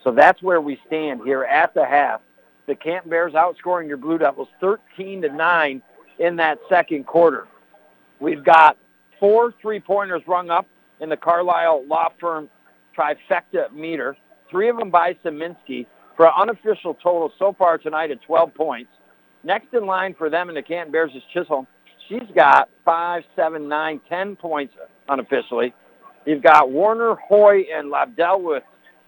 So 0.04 0.12
that's 0.12 0.44
where 0.44 0.60
we 0.60 0.78
stand 0.86 1.22
here 1.24 1.46
at 1.46 1.74
the 1.74 1.86
half. 1.86 2.20
The 2.68 2.76
Canton 2.76 3.10
Bears 3.10 3.32
outscoring 3.32 3.88
your 3.88 3.96
Blue 3.96 4.18
Devils 4.18 4.50
13 4.60 5.22
to 5.22 5.30
9 5.30 5.82
in 6.20 6.36
that 6.36 6.60
second 6.68 7.06
quarter. 7.06 7.48
We've 8.20 8.44
got 8.44 8.76
four 9.18 9.54
three-pointers 9.62 10.24
rung 10.28 10.50
up 10.50 10.68
in 11.00 11.08
the 11.08 11.16
Carlisle 11.16 11.86
Law 11.88 12.10
Firm 12.20 12.50
trifecta 12.98 13.72
meter, 13.74 14.16
three 14.50 14.70
of 14.70 14.78
them 14.78 14.89
by 14.89 15.14
Saminsky 15.26 15.86
for 16.16 16.28
an 16.28 16.34
unofficial 16.38 16.94
total 16.96 17.32
so 17.39 17.56
far 17.58 17.78
tonight 17.78 18.12
at 18.12 18.22
12 18.24 18.54
points. 18.54 18.92
Next 19.44 19.74
in 19.74 19.86
line 19.86 20.14
for 20.14 20.30
them 20.30 20.50
in 20.50 20.56
the 20.56 20.62
Canton 20.62 20.92
Bears 20.92 21.12
is 21.16 21.24
Chisholm. 21.34 21.66
She's 22.08 22.28
got 22.36 22.70
five, 22.86 23.24
seven, 23.36 23.68
nine, 23.68 24.02
ten 24.10 24.36
points 24.36 24.74
unofficially. 25.08 25.74
You've 26.26 26.44
got 26.44 26.70
Warner, 26.70 27.16
Hoy, 27.16 27.66
and 27.74 27.92
Lobdell 27.92 28.42
with 28.42 28.64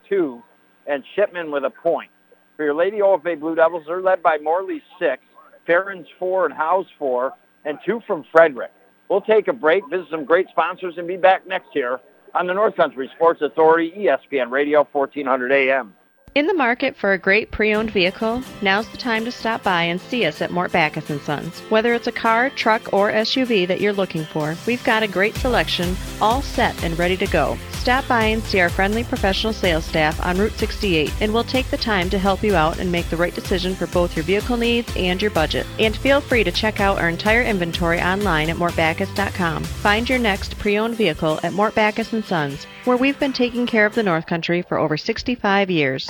two, 0.09 0.41
and 0.88 1.03
Shipman 1.15 1.51
with 1.51 1.65
a 1.65 1.69
point. 1.69 2.09
For 2.57 2.63
your 2.63 2.73
Lady 2.73 2.97
OFA 2.97 3.39
Blue 3.39 3.55
Devils, 3.55 3.84
they're 3.88 4.01
led 4.01 4.23
by 4.23 4.38
Morley 4.38 4.81
six, 4.97 5.21
Farron's 5.67 6.07
four, 6.17 6.45
and 6.45 6.53
Howe's 6.53 6.88
four, 6.97 7.34
and 7.65 7.77
two 7.86 8.01
from 8.07 8.25
Frederick. 8.31 8.71
We'll 9.09 9.21
take 9.21 9.47
a 9.47 9.53
break, 9.53 9.84
visit 9.89 10.07
some 10.09 10.25
great 10.25 10.47
sponsors, 10.49 10.95
and 10.97 11.07
be 11.07 11.17
back 11.17 11.45
next 11.45 11.75
year 11.75 11.99
on 12.34 12.47
the 12.47 12.53
North 12.53 12.75
Country 12.75 13.09
Sports 13.15 13.41
Authority, 13.41 13.91
ESPN 13.91 14.49
Radio, 14.49 14.88
1400 14.91 15.51
AM. 15.51 15.95
In 16.36 16.47
the 16.47 16.53
market 16.55 16.95
for 16.95 17.13
a 17.13 17.17
great 17.19 17.51
pre-owned 17.51 17.91
vehicle? 17.91 18.41
Now's 18.63 18.89
the 18.89 18.97
time 18.97 19.23
to 19.25 19.31
stop 19.31 19.61
by 19.61 19.84
and 19.84 20.01
see 20.01 20.25
us 20.25 20.41
at 20.41 20.49
Mort 20.49 20.71
Backus 20.71 21.05
& 21.21 21.23
Sons. 21.23 21.59
Whether 21.69 21.93
it's 21.93 22.07
a 22.07 22.11
car, 22.11 22.49
truck, 22.49 22.91
or 22.91 23.11
SUV 23.11 23.67
that 23.67 23.79
you're 23.79 23.93
looking 23.93 24.25
for, 24.25 24.55
we've 24.65 24.84
got 24.84 25.03
a 25.03 25.07
great 25.07 25.36
selection, 25.36 25.95
all 26.19 26.41
set 26.41 26.84
and 26.84 26.97
ready 26.97 27.17
to 27.17 27.27
go. 27.27 27.55
Stop 27.73 28.07
by 28.07 28.23
and 28.23 28.41
see 28.41 28.59
our 28.61 28.69
friendly 28.69 29.03
professional 29.03 29.53
sales 29.53 29.86
staff 29.86 30.25
on 30.25 30.39
Route 30.39 30.53
68, 30.53 31.13
and 31.21 31.31
we'll 31.31 31.43
take 31.43 31.69
the 31.69 31.77
time 31.77 32.09
to 32.09 32.17
help 32.17 32.41
you 32.41 32.55
out 32.55 32.79
and 32.79 32.91
make 32.91 33.07
the 33.09 33.17
right 33.17 33.36
decision 33.36 33.75
for 33.75 33.86
both 33.86 34.15
your 34.15 34.25
vehicle 34.25 34.57
needs 34.57 34.91
and 34.95 35.21
your 35.21 35.29
budget. 35.29 35.67
And 35.77 35.95
feel 35.95 36.19
free 36.19 36.43
to 36.45 36.51
check 36.51 36.79
out 36.79 36.97
our 36.97 37.09
entire 37.09 37.43
inventory 37.43 38.01
online 38.01 38.49
at 38.49 38.57
mortbackus.com. 38.57 39.65
Find 39.65 40.09
your 40.09 40.17
next 40.17 40.57
pre-owned 40.57 40.95
vehicle 40.95 41.39
at 41.43 41.53
Mort 41.53 41.75
Backus 41.75 42.09
& 42.09 42.25
Sons, 42.25 42.65
where 42.86 42.97
we've 42.97 43.19
been 43.19 43.34
taking 43.34 43.65
care 43.65 43.86
of 43.86 43.95
the 43.95 44.03
North 44.03 44.25
Country 44.25 44.61
for 44.61 44.77
over 44.77 44.97
65 44.97 45.69
years. 45.69 46.09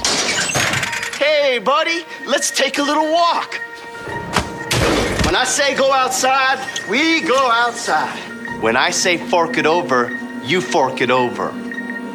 Hey, 1.18 1.60
buddy, 1.60 2.04
let's 2.28 2.52
take 2.52 2.78
a 2.78 2.84
little 2.84 3.12
walk. 3.12 3.60
When 5.26 5.36
I 5.36 5.46
say 5.46 5.76
go 5.76 5.92
outside, 5.92 6.60
we 6.90 7.22
go 7.22 7.50
outside. 7.52 8.18
When 8.62 8.76
I 8.76 8.92
say 8.92 9.18
fork 9.18 9.58
it 9.58 9.66
over, 9.66 10.10
you 10.44 10.62
fork 10.62 11.02
it 11.02 11.10
over. 11.10 11.52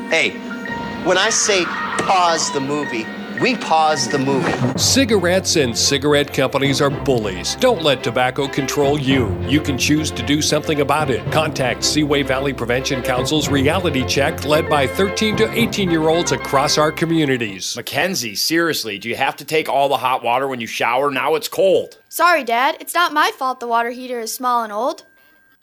Hey, 0.09 0.31
when 1.05 1.19
I 1.19 1.31
say 1.31 1.65
pause 1.65 2.53
the 2.53 2.61
movie, 2.61 3.05
we 3.41 3.57
pause 3.57 4.09
the 4.09 4.19
movie. 4.19 4.79
Cigarettes 4.79 5.57
and 5.57 5.77
cigarette 5.77 6.33
companies 6.33 6.81
are 6.81 6.91
bullies. 6.91 7.55
Don't 7.57 7.83
let 7.83 8.03
tobacco 8.03 8.49
control 8.49 8.99
you. 8.99 9.37
You 9.49 9.61
can 9.61 9.79
choose 9.79 10.11
to 10.13 10.23
do 10.23 10.43
something 10.43 10.81
about 10.81 11.11
it. 11.11 11.31
Contact 11.33 11.85
Seaway 11.85 12.23
Valley 12.23 12.53
Prevention 12.53 13.03
Council's 13.03 13.49
reality 13.49 14.05
check 14.07 14.45
led 14.45 14.69
by 14.69 14.87
13 14.87 15.37
to 15.37 15.51
18 15.51 15.91
year 15.91 16.09
olds 16.09 16.33
across 16.33 16.79
our 16.79 16.93
communities. 16.93 17.77
Mackenzie, 17.77 18.35
seriously, 18.35 18.99
do 18.99 19.09
you 19.09 19.17
have 19.17 19.37
to 19.37 19.45
take 19.45 19.69
all 19.69 19.89
the 19.89 19.97
hot 19.97 20.23
water 20.23 20.49
when 20.49 20.61
you 20.61 20.67
shower? 20.67 21.11
Now 21.11 21.35
it's 21.35 21.49
cold. 21.49 21.99
Sorry, 22.09 22.45
Dad. 22.45 22.77
It's 22.81 22.95
not 22.95 23.13
my 23.13 23.31
fault 23.37 23.61
the 23.61 23.67
water 23.67 23.91
heater 23.91 24.21
is 24.21 24.33
small 24.33 24.65
and 24.65 24.73
old. 24.73 25.05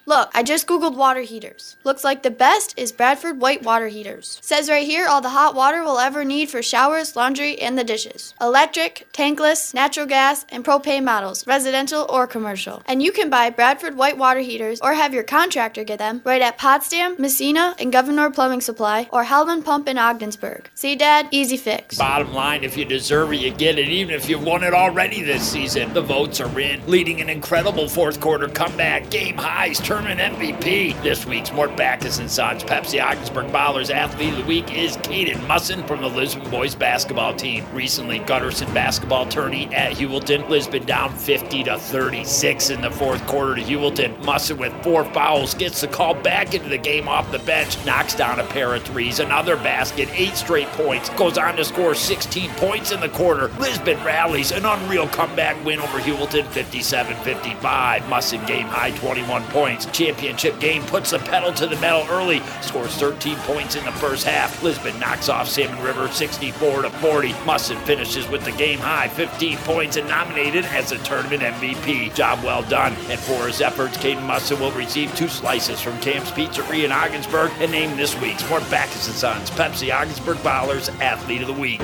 Look, 0.07 0.29
I 0.35 0.43
just 0.43 0.67
googled 0.67 0.95
water 0.95 1.21
heaters. 1.21 1.77
Looks 1.83 2.03
like 2.03 2.21
the 2.21 2.29
best 2.29 2.77
is 2.77 2.91
Bradford 2.91 3.41
white 3.41 3.63
water 3.63 3.87
heaters. 3.87 4.37
Says 4.43 4.69
right 4.69 4.85
here 4.85 5.07
all 5.07 5.19
the 5.19 5.29
hot 5.29 5.55
water 5.55 5.81
we'll 5.83 5.97
ever 5.97 6.23
need 6.23 6.47
for 6.47 6.61
showers, 6.61 7.15
laundry, 7.15 7.59
and 7.59 7.75
the 7.75 7.83
dishes. 7.83 8.35
Electric, 8.39 9.07
tankless, 9.13 9.73
natural 9.73 10.05
gas, 10.05 10.45
and 10.49 10.63
propane 10.63 11.03
models, 11.03 11.47
residential 11.47 12.05
or 12.07 12.27
commercial. 12.27 12.83
And 12.85 13.01
you 13.01 13.11
can 13.11 13.31
buy 13.31 13.49
Bradford 13.49 13.97
white 13.97 14.15
water 14.15 14.41
heaters 14.41 14.79
or 14.79 14.93
have 14.93 15.11
your 15.11 15.23
contractor 15.23 15.83
get 15.83 15.97
them 15.97 16.21
right 16.23 16.41
at 16.41 16.59
Potsdam, 16.59 17.15
Massena, 17.17 17.73
and 17.79 17.91
Gouverneur 17.91 18.29
Plumbing 18.29 18.61
Supply 18.61 19.09
or 19.11 19.23
Howland 19.23 19.65
Pump 19.65 19.87
in 19.87 19.97
Ogdensburg. 19.97 20.69
See, 20.75 20.95
Dad? 20.95 21.29
Easy 21.31 21.57
fix. 21.57 21.97
Bottom 21.97 22.31
line, 22.31 22.63
if 22.63 22.77
you 22.77 22.85
deserve 22.85 23.33
it, 23.33 23.37
you 23.37 23.49
get 23.49 23.79
it, 23.79 23.87
even 23.87 24.13
if 24.13 24.29
you've 24.29 24.43
won 24.43 24.63
it 24.63 24.75
already 24.75 25.23
this 25.23 25.41
season. 25.51 25.91
The 25.95 26.01
votes 26.01 26.39
are 26.39 26.59
in, 26.59 26.85
leading 26.85 27.21
an 27.21 27.29
incredible 27.29 27.87
fourth 27.87 28.19
quarter 28.19 28.47
comeback, 28.47 29.09
game 29.09 29.37
highs, 29.37 29.79
MVP. 30.03 31.01
This 31.01 31.25
week's 31.25 31.53
Mort 31.53 31.75
Backus 31.77 32.19
and 32.19 32.29
Sons 32.29 32.63
Pepsi 32.63 33.01
Ogdensburg 33.01 33.47
Ballers 33.47 33.89
Athlete 33.89 34.33
of 34.33 34.39
the 34.39 34.43
Week 34.43 34.73
is 34.75 34.97
Caden 34.97 35.47
Musson 35.47 35.87
from 35.87 36.01
the 36.01 36.09
Lisbon 36.09 36.49
boys 36.51 36.75
basketball 36.75 37.33
team. 37.33 37.65
Recently, 37.73 38.19
Gutterson 38.19 38.71
basketball 38.73 39.25
tourney 39.25 39.73
at 39.73 39.93
Heuvelton. 39.93 40.49
Lisbon 40.49 40.85
down 40.85 41.15
50 41.15 41.63
to 41.63 41.79
36 41.79 42.69
in 42.71 42.81
the 42.81 42.91
fourth 42.91 43.25
quarter 43.25 43.55
to 43.55 43.61
Heuvelton. 43.61 44.21
Musson 44.25 44.57
with 44.57 44.73
four 44.83 45.05
fouls 45.05 45.53
gets 45.53 45.79
the 45.79 45.87
call 45.87 46.13
back 46.13 46.53
into 46.53 46.67
the 46.67 46.77
game 46.77 47.07
off 47.07 47.31
the 47.31 47.39
bench, 47.39 47.83
knocks 47.85 48.15
down 48.15 48.41
a 48.41 48.45
pair 48.47 48.75
of 48.75 48.83
threes, 48.83 49.19
another 49.19 49.55
basket, 49.55 50.09
eight 50.11 50.35
straight 50.35 50.67
points, 50.69 51.09
goes 51.11 51.37
on 51.37 51.55
to 51.55 51.63
score 51.63 51.95
16 51.95 52.49
points 52.51 52.91
in 52.91 52.99
the 52.99 53.09
quarter. 53.09 53.47
Lisbon 53.59 53.97
rallies 54.03 54.51
an 54.51 54.65
unreal 54.65 55.07
comeback 55.07 55.63
win 55.63 55.79
over 55.79 55.99
Heuvelton 55.99 56.43
57-55. 56.47 58.09
Musson 58.09 58.45
game 58.45 58.67
high 58.67 58.91
21 58.91 59.43
points. 59.45 59.84
Championship 59.91 60.59
game 60.59 60.83
puts 60.83 61.11
the 61.11 61.19
pedal 61.19 61.53
to 61.53 61.67
the 61.67 61.75
metal 61.77 62.05
early, 62.09 62.41
scores 62.61 62.95
13 62.95 63.37
points 63.39 63.75
in 63.75 63.85
the 63.85 63.91
first 63.93 64.25
half. 64.25 64.61
Lisbon 64.63 64.99
knocks 64.99 65.29
off 65.29 65.47
Salmon 65.47 65.81
River 65.83 66.07
64 66.07 66.83
to 66.83 66.89
40. 66.89 67.33
Musson 67.45 67.77
finishes 67.79 68.27
with 68.27 68.43
the 68.43 68.51
game 68.53 68.79
high 68.79 69.07
15 69.07 69.57
points 69.59 69.97
and 69.97 70.07
nominated 70.07 70.65
as 70.65 70.89
the 70.89 70.97
tournament 70.99 71.41
MVP. 71.41 72.13
Job 72.13 72.43
well 72.43 72.63
done. 72.63 72.93
And 73.09 73.19
for 73.19 73.47
his 73.47 73.61
efforts, 73.61 73.97
Caden 73.97 74.25
Musson 74.25 74.59
will 74.59 74.71
receive 74.71 75.15
two 75.15 75.27
slices 75.27 75.81
from 75.81 75.99
Camp's 75.99 76.31
Pizzeria 76.31 76.85
in 76.85 76.91
Ogdensburg 76.91 77.51
and 77.59 77.71
named 77.71 77.97
this 77.97 78.19
week's 78.21 78.47
Mort 78.49 78.63
Backus 78.69 79.13
Sons 79.15 79.49
Pepsi 79.51 79.93
Ogdensburg 79.93 80.37
Ballers 80.37 80.89
Athlete 80.99 81.41
of 81.41 81.47
the 81.47 81.53
Week. 81.53 81.81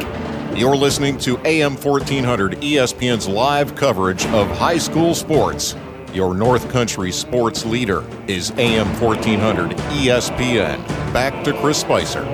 You're 0.54 0.76
listening 0.76 1.18
to 1.20 1.38
AM 1.45 1.78
1400 1.78 2.60
ESPN's 2.62 3.28
live 3.28 3.74
coverage 3.76 4.26
of 4.28 4.49
high 4.58 4.78
school 4.78 5.16
sports. 5.16 5.76
Your 6.14 6.36
North 6.36 6.70
Country 6.70 7.09
sports 7.09 7.66
leader 7.66 8.03
is 8.28 8.51
AM 8.57 8.88
1400 8.99 9.72
ESPN. 9.72 10.86
Back 11.14 11.41
to 11.45 11.53
Chris 11.53 11.78
Spicer. 11.78 12.26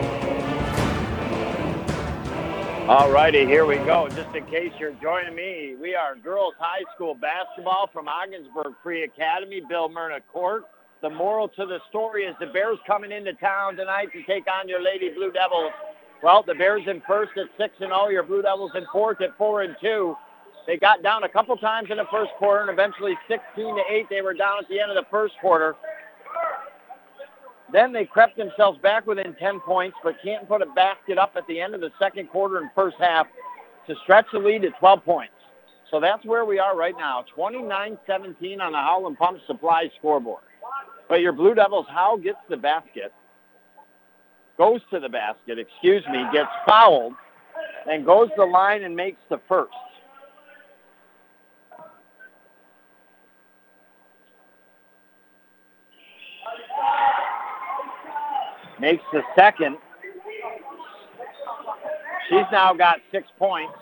All 2.89 3.11
righty, 3.11 3.45
here 3.45 3.67
we 3.67 3.75
go. 3.75 4.09
Just 4.09 4.35
in 4.35 4.47
case 4.47 4.71
you're 4.79 4.93
joining 4.93 5.35
me, 5.35 5.75
we 5.79 5.93
are 5.93 6.15
girls 6.15 6.55
high 6.57 6.85
school 6.95 7.13
basketball 7.13 7.87
from 7.93 8.07
Ogdensburg 8.07 8.73
Free 8.81 9.03
Academy, 9.03 9.61
Bill 9.69 9.89
Myrna 9.89 10.21
Court. 10.21 10.63
The 11.03 11.09
moral 11.11 11.47
to 11.49 11.67
the 11.67 11.77
story 11.89 12.23
is 12.23 12.35
the 12.39 12.47
Bears 12.47 12.79
coming 12.87 13.11
into 13.11 13.33
town 13.33 13.75
tonight 13.75 14.07
to 14.13 14.23
take 14.23 14.45
on 14.51 14.67
your 14.67 14.81
Lady 14.81 15.09
Blue 15.09 15.31
Devils. 15.31 15.71
Well, 16.23 16.41
the 16.41 16.55
Bears 16.55 16.81
in 16.87 17.03
first 17.07 17.33
at 17.37 17.45
6 17.59 17.75
and 17.81 17.89
0, 17.89 18.07
your 18.07 18.23
Blue 18.23 18.41
Devils 18.41 18.71
in 18.73 18.87
fourth 18.91 19.21
at 19.21 19.37
4 19.37 19.61
and 19.61 19.75
2. 19.79 20.15
They 20.67 20.75
got 20.77 21.01
down 21.01 21.23
a 21.23 21.29
couple 21.29 21.55
times 21.55 21.89
in 21.89 21.97
the 21.97 22.05
first 22.11 22.31
quarter 22.37 22.61
and 22.61 22.69
eventually 22.69 23.17
16 23.29 23.41
to 23.55 23.81
8 23.89 24.07
they 24.09 24.21
were 24.21 24.33
down 24.33 24.59
at 24.59 24.67
the 24.67 24.81
end 24.81 24.91
of 24.91 24.97
the 24.97 25.09
first 25.09 25.33
quarter. 25.39 25.75
Then 27.71 27.93
they 27.93 28.05
crept 28.05 28.37
themselves 28.37 28.77
back 28.79 29.07
within 29.07 29.33
10 29.39 29.61
points, 29.61 29.97
but 30.03 30.15
can't 30.23 30.47
put 30.47 30.61
a 30.61 30.65
basket 30.67 31.17
up 31.17 31.33
at 31.35 31.47
the 31.47 31.59
end 31.59 31.73
of 31.73 31.81
the 31.81 31.91
second 31.99 32.29
quarter 32.29 32.57
and 32.57 32.69
first 32.75 32.97
half 32.99 33.27
to 33.87 33.95
stretch 34.03 34.25
the 34.33 34.39
lead 34.39 34.61
to 34.63 34.71
12 34.71 35.03
points. 35.05 35.33
So 35.89 36.01
that's 36.01 36.23
where 36.25 36.43
we 36.43 36.59
are 36.59 36.75
right 36.75 36.95
now, 36.97 37.23
29-17 37.37 38.59
on 38.59 38.73
the 38.73 38.77
Howland 38.77 39.17
Pump 39.17 39.39
Supply 39.47 39.89
scoreboard. 39.97 40.43
But 41.07 41.21
your 41.21 41.31
Blue 41.31 41.55
Devils, 41.55 41.85
Howe 41.89 42.17
gets 42.17 42.39
the 42.49 42.57
basket, 42.57 43.13
goes 44.57 44.81
to 44.91 44.99
the 44.99 45.07
basket, 45.07 45.59
excuse 45.59 46.03
me, 46.11 46.25
gets 46.33 46.49
fouled, 46.67 47.13
and 47.89 48.05
goes 48.05 48.29
the 48.35 48.43
line 48.45 48.83
and 48.83 48.93
makes 48.93 49.19
the 49.29 49.39
first. 49.47 49.71
Makes 58.79 59.03
the 59.11 59.21
second. 59.35 59.77
She's 62.29 62.45
now 62.51 62.73
got 62.73 62.99
six 63.11 63.27
points. 63.37 63.73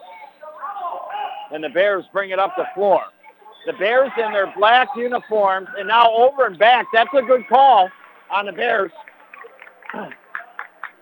And 1.52 1.64
the 1.64 1.70
Bears 1.70 2.06
bring 2.12 2.32
it 2.32 2.40
up 2.40 2.54
the 2.58 2.66
floor. 2.74 3.02
The 3.66 3.74
Bears 3.74 4.12
in 4.18 4.32
their 4.32 4.54
black 4.56 4.90
uniforms 4.96 5.68
and 5.78 5.88
now 5.88 6.12
over 6.12 6.46
and 6.46 6.58
back. 6.58 6.86
That's 6.94 7.10
a 7.18 7.22
good 7.22 7.48
call 7.48 7.90
on 8.32 8.46
the 8.46 8.52
Bears. 8.52 8.92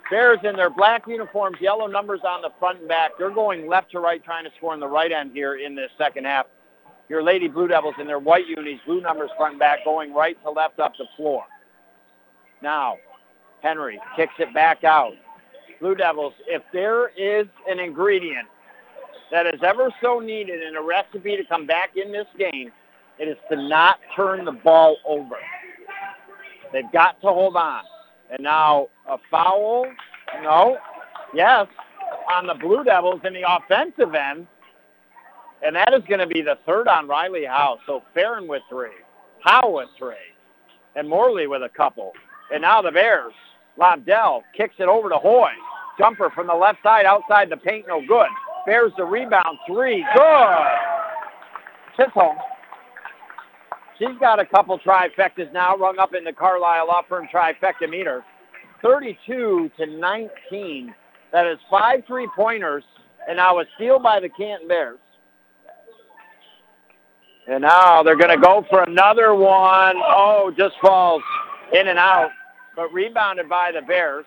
Bears 0.09 0.39
in 0.43 0.55
their 0.55 0.69
black 0.69 1.07
uniforms, 1.07 1.57
yellow 1.59 1.87
numbers 1.87 2.21
on 2.23 2.41
the 2.41 2.51
front 2.59 2.79
and 2.79 2.87
back. 2.87 3.11
They're 3.17 3.31
going 3.31 3.67
left 3.67 3.91
to 3.91 3.99
right 3.99 4.23
trying 4.23 4.43
to 4.45 4.51
score 4.57 4.73
in 4.73 4.79
the 4.79 4.87
right 4.87 5.11
end 5.11 5.31
here 5.33 5.55
in 5.55 5.75
this 5.75 5.89
second 5.97 6.25
half. 6.25 6.45
Your 7.09 7.23
Lady 7.23 7.47
Blue 7.47 7.67
Devils 7.67 7.95
in 7.99 8.07
their 8.07 8.19
white 8.19 8.47
unis, 8.47 8.79
blue 8.85 9.01
numbers 9.01 9.29
front 9.37 9.53
and 9.53 9.59
back, 9.59 9.83
going 9.83 10.13
right 10.13 10.37
to 10.43 10.51
left 10.51 10.79
up 10.79 10.93
the 10.97 11.05
floor. 11.17 11.43
Now, 12.61 12.97
Henry 13.63 13.99
kicks 14.15 14.33
it 14.37 14.53
back 14.53 14.83
out. 14.83 15.13
Blue 15.79 15.95
Devils, 15.95 16.33
if 16.47 16.61
there 16.71 17.07
is 17.17 17.47
an 17.67 17.79
ingredient 17.79 18.47
that 19.31 19.47
is 19.47 19.61
ever 19.63 19.89
so 20.01 20.19
needed 20.19 20.61
in 20.61 20.75
a 20.75 20.81
recipe 20.81 21.35
to 21.37 21.43
come 21.45 21.65
back 21.65 21.91
in 21.95 22.11
this 22.11 22.27
game, 22.37 22.71
it 23.17 23.27
is 23.27 23.37
to 23.49 23.55
not 23.55 23.99
turn 24.15 24.45
the 24.45 24.51
ball 24.51 24.97
over. 25.07 25.37
They've 26.71 26.91
got 26.91 27.19
to 27.21 27.27
hold 27.27 27.55
on. 27.55 27.83
And 28.31 28.43
now 28.43 28.89
a 29.07 29.17
foul, 29.31 29.87
no, 30.41 30.77
yes, 31.33 31.67
on 32.35 32.47
the 32.47 32.55
Blue 32.55 32.83
Devils 32.83 33.21
in 33.23 33.33
the 33.33 33.43
offensive 33.47 34.13
end. 34.13 34.47
And 35.65 35.75
that 35.75 35.93
is 35.93 36.01
going 36.09 36.19
to 36.19 36.27
be 36.27 36.41
the 36.41 36.57
third 36.65 36.87
on 36.87 37.07
Riley 37.07 37.45
Howe. 37.45 37.77
So 37.85 38.03
Farron 38.13 38.47
with 38.47 38.63
three, 38.69 38.89
Howe 39.41 39.69
with 39.69 39.89
three, 39.97 40.15
and 40.95 41.07
Morley 41.07 41.47
with 41.47 41.63
a 41.63 41.69
couple. 41.69 42.11
And 42.51 42.61
now 42.61 42.81
the 42.81 42.91
Bears 42.91 43.33
Lobdell 43.79 44.41
kicks 44.55 44.75
it 44.79 44.87
over 44.87 45.09
to 45.09 45.17
Hoy. 45.17 45.49
Jumper 45.97 46.29
from 46.31 46.47
the 46.47 46.53
left 46.53 46.79
side 46.83 47.05
outside 47.05 47.49
the 47.49 47.57
paint, 47.57 47.85
no 47.87 48.01
good. 48.07 48.27
Bears 48.65 48.91
the 48.97 49.03
rebound, 49.03 49.57
three, 49.67 50.05
good. 50.15 50.57
Chisholm. 51.97 52.35
She's 53.99 54.17
got 54.19 54.39
a 54.39 54.45
couple 54.45 54.77
trifectas 54.79 55.51
now, 55.53 55.77
rung 55.77 55.99
up 55.99 56.15
in 56.15 56.23
the 56.23 56.33
Carlisle 56.33 56.87
Law 56.87 57.01
Firm 57.07 57.27
trifecta 57.33 57.89
meter. 57.89 58.23
32 58.81 59.71
to 59.77 59.85
19. 59.85 60.95
That 61.31 61.45
is 61.47 61.57
five 61.69 62.03
three-pointers, 62.07 62.83
and 63.27 63.37
now 63.37 63.59
a 63.59 63.65
steal 63.75 63.99
by 63.99 64.19
the 64.19 64.29
Canton 64.29 64.67
Bears. 64.67 64.99
And 67.47 67.61
now 67.61 68.03
they're 68.03 68.17
going 68.17 68.35
to 68.35 68.41
go 68.41 68.65
for 68.69 68.83
another 68.83 69.35
one. 69.35 69.95
Oh, 69.97 70.51
just 70.57 70.75
falls 70.81 71.21
in 71.73 71.87
and 71.87 71.99
out 71.99 72.29
but 72.75 72.91
rebounded 72.93 73.49
by 73.49 73.71
the 73.73 73.81
Bears. 73.81 74.25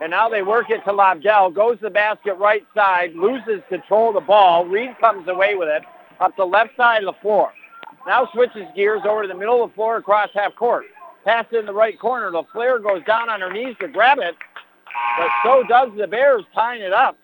And 0.00 0.10
now 0.10 0.28
they 0.28 0.42
work 0.42 0.70
it 0.70 0.84
to 0.84 0.92
Lobdell, 0.92 1.54
goes 1.54 1.78
the 1.80 1.90
basket 1.90 2.34
right 2.34 2.66
side, 2.74 3.14
loses 3.14 3.62
control 3.68 4.08
of 4.08 4.14
the 4.14 4.20
ball. 4.20 4.66
Reed 4.66 4.90
comes 5.00 5.28
away 5.28 5.54
with 5.54 5.68
it 5.68 5.82
up 6.20 6.36
the 6.36 6.44
left 6.44 6.76
side 6.76 7.04
of 7.04 7.14
the 7.14 7.20
floor. 7.20 7.52
Now 8.06 8.28
switches 8.32 8.64
gears 8.74 9.02
over 9.08 9.22
to 9.22 9.28
the 9.28 9.34
middle 9.34 9.62
of 9.62 9.70
the 9.70 9.74
floor 9.74 9.96
across 9.96 10.28
half 10.34 10.54
court. 10.56 10.84
Pass 11.24 11.46
in 11.52 11.64
the 11.64 11.72
right 11.72 11.98
corner. 11.98 12.30
The 12.30 12.42
flare 12.52 12.78
goes 12.78 13.02
down 13.06 13.30
on 13.30 13.40
her 13.40 13.52
knees 13.52 13.76
to 13.80 13.88
grab 13.88 14.18
it, 14.18 14.34
but 15.18 15.28
so 15.42 15.62
does 15.66 15.90
the 15.96 16.06
Bears 16.06 16.44
tying 16.54 16.82
it 16.82 16.92
up. 16.92 17.16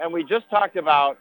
And 0.00 0.12
we 0.12 0.22
just 0.22 0.48
talked 0.50 0.76
about 0.76 1.18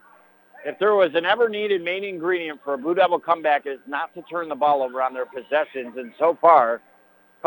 if 0.66 0.78
there 0.80 0.94
was 0.94 1.12
an 1.16 1.26
ever 1.26 1.48
needed 1.48 1.84
main 1.84 2.04
ingredient 2.04 2.60
for 2.64 2.74
a 2.74 2.78
Blue 2.78 2.94
Devil 2.94 3.20
comeback 3.20 3.66
is 3.66 3.80
not 3.88 4.14
to 4.16 4.22
turn 4.24 4.50
the 4.50 4.56
ball 4.56 4.84
over 4.84 5.02
on 5.02 5.14
their 5.14 5.26
possessions. 5.26 5.96
And 5.96 6.12
so 6.20 6.38
far, 6.42 6.82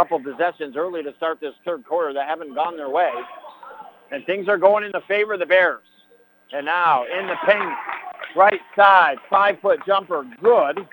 couple 0.00 0.18
possessions 0.18 0.76
early 0.76 1.02
to 1.02 1.14
start 1.18 1.40
this 1.42 1.52
third 1.62 1.84
quarter 1.84 2.14
that 2.14 2.26
haven't 2.26 2.54
gone 2.54 2.74
their 2.74 2.88
way. 2.88 3.10
And 4.10 4.24
things 4.24 4.48
are 4.48 4.56
going 4.56 4.82
in 4.82 4.92
the 4.92 5.02
favor 5.06 5.34
of 5.34 5.40
the 5.40 5.46
Bears. 5.46 5.82
And 6.52 6.64
now 6.64 7.04
in 7.04 7.26
the 7.26 7.34
paint, 7.46 7.74
right 8.34 8.60
side, 8.74 9.18
five-foot 9.28 9.80
jumper, 9.86 10.24
good 10.42 10.88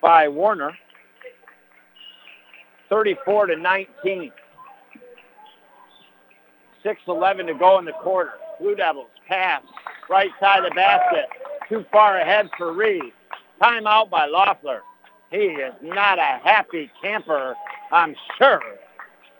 by 0.00 0.28
Warner. 0.28 0.72
34 2.88 3.46
to 3.48 3.56
19. 3.56 4.32
6-11 6.84 7.46
to 7.48 7.54
go 7.54 7.78
in 7.78 7.84
the 7.84 7.92
quarter. 8.02 8.32
Blue 8.58 8.74
Devils 8.74 9.10
pass 9.28 9.60
right 10.08 10.30
side 10.40 10.64
of 10.64 10.70
the 10.70 10.74
basket. 10.74 11.26
Too 11.68 11.84
far 11.92 12.18
ahead 12.18 12.48
for 12.56 12.72
Reed. 12.72 13.12
Timeout 13.60 14.08
by 14.08 14.24
Loeffler. 14.24 14.80
He 15.30 15.38
is 15.38 15.74
not 15.82 16.18
a 16.18 16.40
happy 16.44 16.90
camper 17.02 17.54
I'm 17.92 18.14
sure. 18.38 18.62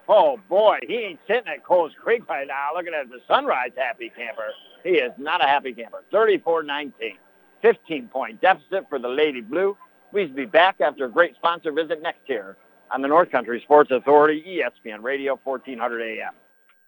Oh 0.09 0.39
boy, 0.49 0.78
he 0.87 0.95
ain't 0.95 1.20
sitting 1.26 1.49
at 1.49 1.64
Coles 1.64 1.93
Creek 2.01 2.28
right 2.28 2.47
now 2.47 2.70
looking 2.74 2.95
at 2.95 3.09
the 3.09 3.18
Sunrise 3.26 3.72
happy 3.76 4.12
camper. 4.16 4.49
He 4.84 4.91
is 4.91 5.12
not 5.18 5.43
a 5.43 5.49
happy 5.49 5.72
camper. 5.72 6.05
34-19. 6.12 6.93
15 7.62 8.09
point 8.09 8.41
deficit 8.41 8.89
for 8.89 8.99
the 8.99 9.09
Lady 9.09 9.41
Blue. 9.41 9.76
Please 10.12 10.30
be 10.30 10.45
back 10.45 10.80
after 10.80 11.07
a 11.07 11.11
great 11.11 11.34
sponsor 11.34 11.72
visit 11.72 12.01
next 12.03 12.28
year 12.28 12.57
on 12.93 13.03
the 13.03 13.09
North 13.09 13.30
Country 13.30 13.61
Sports 13.62 13.91
Authority, 13.91 14.62
ESPN 14.87 15.03
Radio, 15.03 15.41
1400 15.43 16.03
AM. 16.03 16.32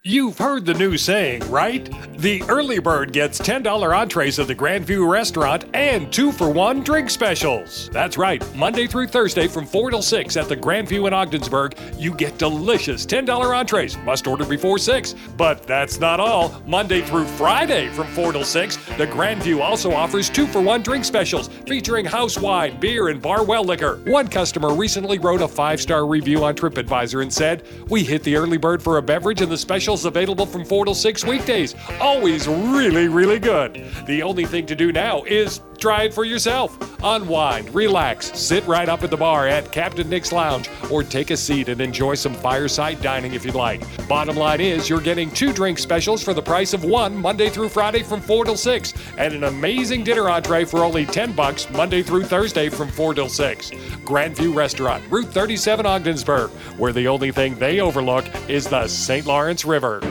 You've 0.05 0.37
heard 0.37 0.65
the 0.65 0.73
new 0.73 0.95
saying, 0.95 1.41
right? 1.51 1.93
The 2.17 2.41
early 2.43 2.79
bird 2.79 3.11
gets 3.11 3.37
$10 3.37 3.93
entrees 3.93 4.39
at 4.39 4.47
the 4.47 4.55
Grandview 4.55 5.05
restaurant 5.11 5.65
and 5.73 6.09
two 6.09 6.31
for 6.31 6.49
one 6.49 6.85
drink 6.85 7.09
specials. 7.09 7.89
That's 7.91 8.17
right, 8.17 8.41
Monday 8.55 8.87
through 8.87 9.07
Thursday 9.07 9.49
from 9.49 9.65
4 9.65 9.91
till 9.91 10.01
6 10.01 10.37
at 10.37 10.47
the 10.47 10.55
Grandview 10.55 11.05
in 11.05 11.13
Ogdensburg, 11.13 11.77
you 11.97 12.13
get 12.13 12.37
delicious 12.37 13.05
$10 13.05 13.53
entrees. 13.53 13.97
Must 14.05 14.25
order 14.25 14.45
before 14.45 14.77
6. 14.77 15.15
But 15.35 15.63
that's 15.63 15.99
not 15.99 16.21
all. 16.21 16.61
Monday 16.65 17.01
through 17.01 17.25
Friday 17.25 17.89
from 17.89 18.07
4 18.07 18.31
till 18.31 18.45
6, 18.45 18.77
the 18.95 19.07
Grandview 19.07 19.59
also 19.61 19.91
offers 19.91 20.29
two 20.29 20.47
for 20.47 20.61
one 20.61 20.81
drink 20.81 21.03
specials 21.03 21.49
featuring 21.67 22.05
house 22.05 22.39
wine, 22.39 22.79
beer, 22.79 23.09
and 23.09 23.21
bar 23.21 23.43
well 23.43 23.65
liquor. 23.65 23.97
One 24.05 24.29
customer 24.29 24.73
recently 24.73 25.19
wrote 25.19 25.41
a 25.41 25.47
five 25.49 25.81
star 25.81 26.07
review 26.07 26.45
on 26.45 26.55
TripAdvisor 26.55 27.21
and 27.21 27.33
said, 27.33 27.65
We 27.89 28.05
hit 28.05 28.23
the 28.23 28.37
early 28.37 28.57
bird 28.57 28.81
for 28.81 28.95
a 28.95 29.01
beverage 29.01 29.41
and 29.41 29.51
the 29.51 29.57
special 29.57 29.88
specials 29.89 30.05
available 30.05 30.45
from 30.45 30.63
4 30.63 30.85
to 30.85 30.93
6 30.93 31.25
weekdays. 31.25 31.73
Always 31.99 32.47
really, 32.47 33.07
really 33.07 33.39
good. 33.39 33.83
The 34.05 34.21
only 34.21 34.45
thing 34.45 34.67
to 34.67 34.75
do 34.75 34.91
now 34.91 35.23
is 35.23 35.61
try 35.79 36.03
it 36.03 36.13
for 36.13 36.25
yourself. 36.25 36.77
Unwind, 37.01 37.73
relax, 37.73 38.37
sit 38.37 38.65
right 38.67 38.89
up 38.89 39.03
at 39.03 39.09
the 39.09 39.17
bar 39.17 39.47
at 39.47 39.71
Captain 39.71 40.09
Nick's 40.09 40.31
Lounge, 40.31 40.69
or 40.91 41.01
take 41.01 41.31
a 41.31 41.37
seat 41.37 41.69
and 41.69 41.79
enjoy 41.79 42.15
some 42.15 42.33
fireside 42.33 43.01
dining 43.01 43.33
if 43.33 43.45
you'd 43.45 43.55
like. 43.55 43.81
Bottom 44.07 44.35
line 44.35 44.59
is, 44.59 44.89
you're 44.89 44.99
getting 44.99 45.31
two 45.31 45.53
drink 45.53 45.79
specials 45.79 46.21
for 46.21 46.33
the 46.33 46.41
price 46.41 46.73
of 46.73 46.83
one 46.83 47.15
Monday 47.15 47.49
through 47.49 47.69
Friday 47.69 48.03
from 48.03 48.19
4 48.19 48.45
till 48.45 48.57
6, 48.57 48.93
and 49.17 49.33
an 49.33 49.45
amazing 49.45 50.03
dinner 50.03 50.29
entree 50.29 50.65
for 50.65 50.83
only 50.83 51.05
10 51.05 51.31
bucks 51.33 51.69
Monday 51.71 52.03
through 52.03 52.23
Thursday 52.23 52.67
from 52.67 52.89
4 52.89 53.13
till 53.13 53.29
6. 53.29 53.71
Grandview 54.03 54.53
Restaurant, 54.53 55.03
Route 55.09 55.27
37 55.27 55.85
Ogdensburg, 55.85 56.49
where 56.77 56.91
the 56.91 57.07
only 57.07 57.31
thing 57.31 57.55
they 57.55 57.79
overlook 57.79 58.25
is 58.49 58.67
the 58.67 58.87
St. 58.87 59.25
Lawrence 59.25 59.63
River. 59.63 60.01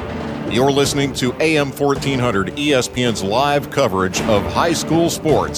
You're 0.50 0.72
listening 0.72 1.12
to 1.14 1.34
AM 1.42 1.72
1400 1.72 2.56
ESPN's 2.56 3.22
live 3.22 3.70
coverage 3.70 4.22
of 4.22 4.42
high 4.54 4.72
school 4.72 5.10
sports. 5.10 5.57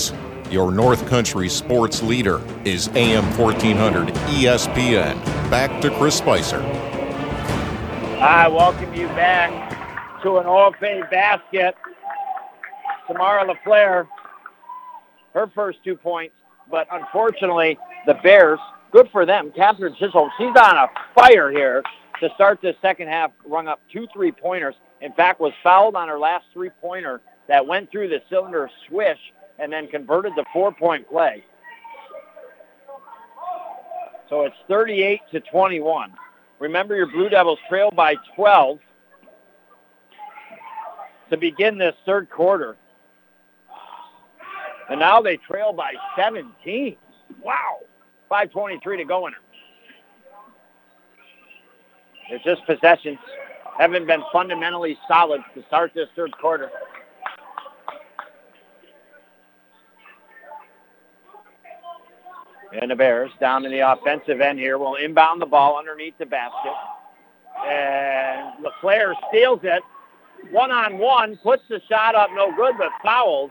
Your 0.51 0.73
North 0.73 1.07
Country 1.09 1.49
sports 1.49 2.03
leader 2.03 2.43
is 2.65 2.89
AM 2.89 3.25
1400 3.39 4.09
ESPN. 4.09 5.15
Back 5.49 5.81
to 5.81 5.91
Chris 5.91 6.17
Spicer. 6.17 6.61
I 8.19 8.49
welcome 8.49 8.93
you 8.93 9.07
back 9.09 10.23
to 10.25 10.39
an 10.39 10.47
OFA 10.47 11.09
basket 11.09 11.77
Samara 13.07 13.47
LaFleur, 13.47 14.09
her 15.35 15.47
first 15.55 15.79
two 15.85 15.95
points, 15.95 16.35
but 16.69 16.89
unfortunately, 16.91 17.79
the 18.07 18.15
Bears, 18.15 18.59
good 18.91 19.09
for 19.13 19.25
them. 19.25 19.53
Catherine 19.55 19.95
Chisholm, 20.01 20.31
she's 20.37 20.57
on 20.57 20.77
a 20.77 20.89
fire 21.15 21.53
here 21.53 21.83
to 22.19 22.29
start 22.35 22.61
this 22.61 22.75
second 22.83 23.07
half, 23.07 23.31
rung 23.47 23.69
up 23.69 23.81
two 23.93 24.09
three-pointers. 24.13 24.75
In 25.01 25.13
fact, 25.13 25.39
was 25.39 25.53
fouled 25.63 25.95
on 25.95 26.09
her 26.09 26.19
last 26.19 26.47
three-pointer 26.53 27.21
that 27.47 27.65
went 27.65 27.91
through 27.93 28.09
the 28.09 28.21
cylinder 28.29 28.69
swish 28.89 29.19
and 29.61 29.73
then 29.73 29.87
converted 29.89 30.33
the 30.37 30.45
four-point 30.53 31.09
play. 31.09 31.45
So 34.29 34.45
it's 34.45 34.57
38 34.69 35.21
to 35.33 35.41
21. 35.41 36.13
Remember, 36.61 36.97
your 36.97 37.07
Blue 37.07 37.29
Devils 37.29 37.59
trail 37.69 37.91
by 37.91 38.15
12 38.37 38.79
to 41.31 41.37
begin 41.37 41.79
this 41.79 41.95
third 42.07 42.31
quarter. 42.31 42.77
And 44.89 45.01
now 45.01 45.21
they 45.21 45.37
trail 45.37 45.73
by 45.73 45.95
17. 46.17 46.97
Wow. 47.43 47.79
5.23 48.31 48.99
to 48.99 49.05
go 49.05 49.27
in 49.27 49.33
it. 49.33 49.39
It's 52.31 52.45
just 52.45 52.65
possessions. 52.67 53.19
Haven't 53.79 54.07
been 54.07 54.23
fundamentally 54.33 54.97
solid 55.09 55.41
to 55.55 55.65
start 55.67 55.93
this 55.95 56.09
third 56.15 56.33
quarter. 56.39 56.71
And 62.73 62.91
the 62.91 62.97
Bears 62.97 63.31
down 63.41 63.65
in 63.65 63.73
the 63.73 63.81
offensive 63.81 64.41
end 64.41 64.59
here 64.59 64.79
will 64.79 64.95
inbound 64.95 65.43
the 65.43 65.47
ball 65.47 65.79
underneath 65.79 66.17
the 66.19 66.27
basket. 66.27 66.73
And 67.67 68.65
LaFleur 68.65 69.15
steals 69.29 69.61
it. 69.65 69.83
One 70.51 70.71
on 70.71 70.99
one, 70.99 71.37
puts 71.43 71.63
the 71.69 71.81
shot 71.89 72.15
up, 72.15 72.31
no 72.35 72.55
good, 72.57 72.77
but 72.79 72.91
fouled. 73.05 73.51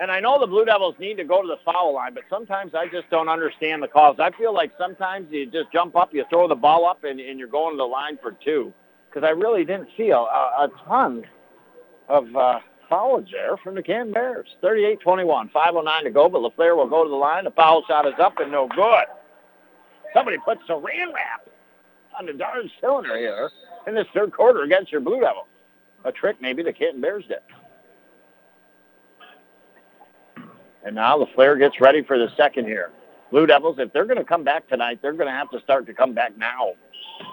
And 0.00 0.10
I 0.10 0.20
know 0.20 0.40
the 0.40 0.46
Blue 0.46 0.64
Devils 0.64 0.96
need 0.98 1.16
to 1.16 1.24
go 1.24 1.40
to 1.40 1.46
the 1.46 1.58
foul 1.64 1.94
line, 1.94 2.14
but 2.14 2.24
sometimes 2.28 2.74
I 2.74 2.86
just 2.88 3.08
don't 3.10 3.28
understand 3.28 3.82
the 3.82 3.88
calls. 3.88 4.16
I 4.18 4.30
feel 4.32 4.52
like 4.52 4.72
sometimes 4.78 5.28
you 5.30 5.46
just 5.46 5.72
jump 5.72 5.96
up, 5.96 6.12
you 6.12 6.24
throw 6.30 6.48
the 6.48 6.54
ball 6.54 6.84
up, 6.86 7.04
and, 7.04 7.20
and 7.20 7.38
you're 7.38 7.48
going 7.48 7.74
to 7.74 7.76
the 7.76 7.84
line 7.84 8.18
for 8.20 8.32
two. 8.44 8.72
Because 9.08 9.24
I 9.26 9.30
really 9.30 9.64
didn't 9.64 9.88
see 9.96 10.10
a, 10.10 10.16
a, 10.16 10.66
a 10.66 10.68
ton 10.86 11.24
of 12.08 12.34
uh, 12.34 12.58
fouls 12.94 13.26
there 13.32 13.56
from 13.56 13.74
the 13.74 13.82
Canton 13.82 14.12
Bears. 14.12 14.46
38-21, 14.62 15.50
5.09 15.50 16.02
to 16.04 16.10
go, 16.10 16.28
but 16.28 16.42
LaFleur 16.42 16.76
will 16.76 16.88
go 16.88 17.02
to 17.02 17.10
the 17.10 17.16
line. 17.16 17.44
The 17.44 17.50
foul 17.50 17.82
shot 17.88 18.06
is 18.06 18.14
up 18.20 18.38
and 18.38 18.52
no 18.52 18.68
good. 18.68 19.06
Somebody 20.14 20.38
put 20.44 20.58
saran 20.68 21.12
wrap 21.12 21.48
on 22.16 22.26
the 22.26 22.32
darn 22.32 22.70
cylinder 22.80 23.16
here 23.18 23.50
in 23.88 23.96
this 23.96 24.06
third 24.14 24.32
quarter 24.32 24.62
against 24.62 24.92
your 24.92 25.00
Blue 25.00 25.20
Devils. 25.20 25.48
A 26.04 26.12
trick 26.12 26.36
maybe 26.40 26.62
the 26.62 26.72
Canton 26.72 27.00
Bears 27.00 27.24
did. 27.26 27.38
And 30.84 30.94
now 30.94 31.18
LaFleur 31.18 31.58
gets 31.58 31.80
ready 31.80 32.02
for 32.02 32.16
the 32.16 32.28
second 32.36 32.66
here. 32.66 32.92
Blue 33.32 33.46
Devils, 33.46 33.76
if 33.80 33.92
they're 33.92 34.04
going 34.04 34.18
to 34.18 34.24
come 34.24 34.44
back 34.44 34.68
tonight, 34.68 35.00
they're 35.02 35.14
going 35.14 35.26
to 35.26 35.32
have 35.32 35.50
to 35.50 35.60
start 35.62 35.86
to 35.86 35.94
come 35.94 36.14
back 36.14 36.36
now. 36.38 36.74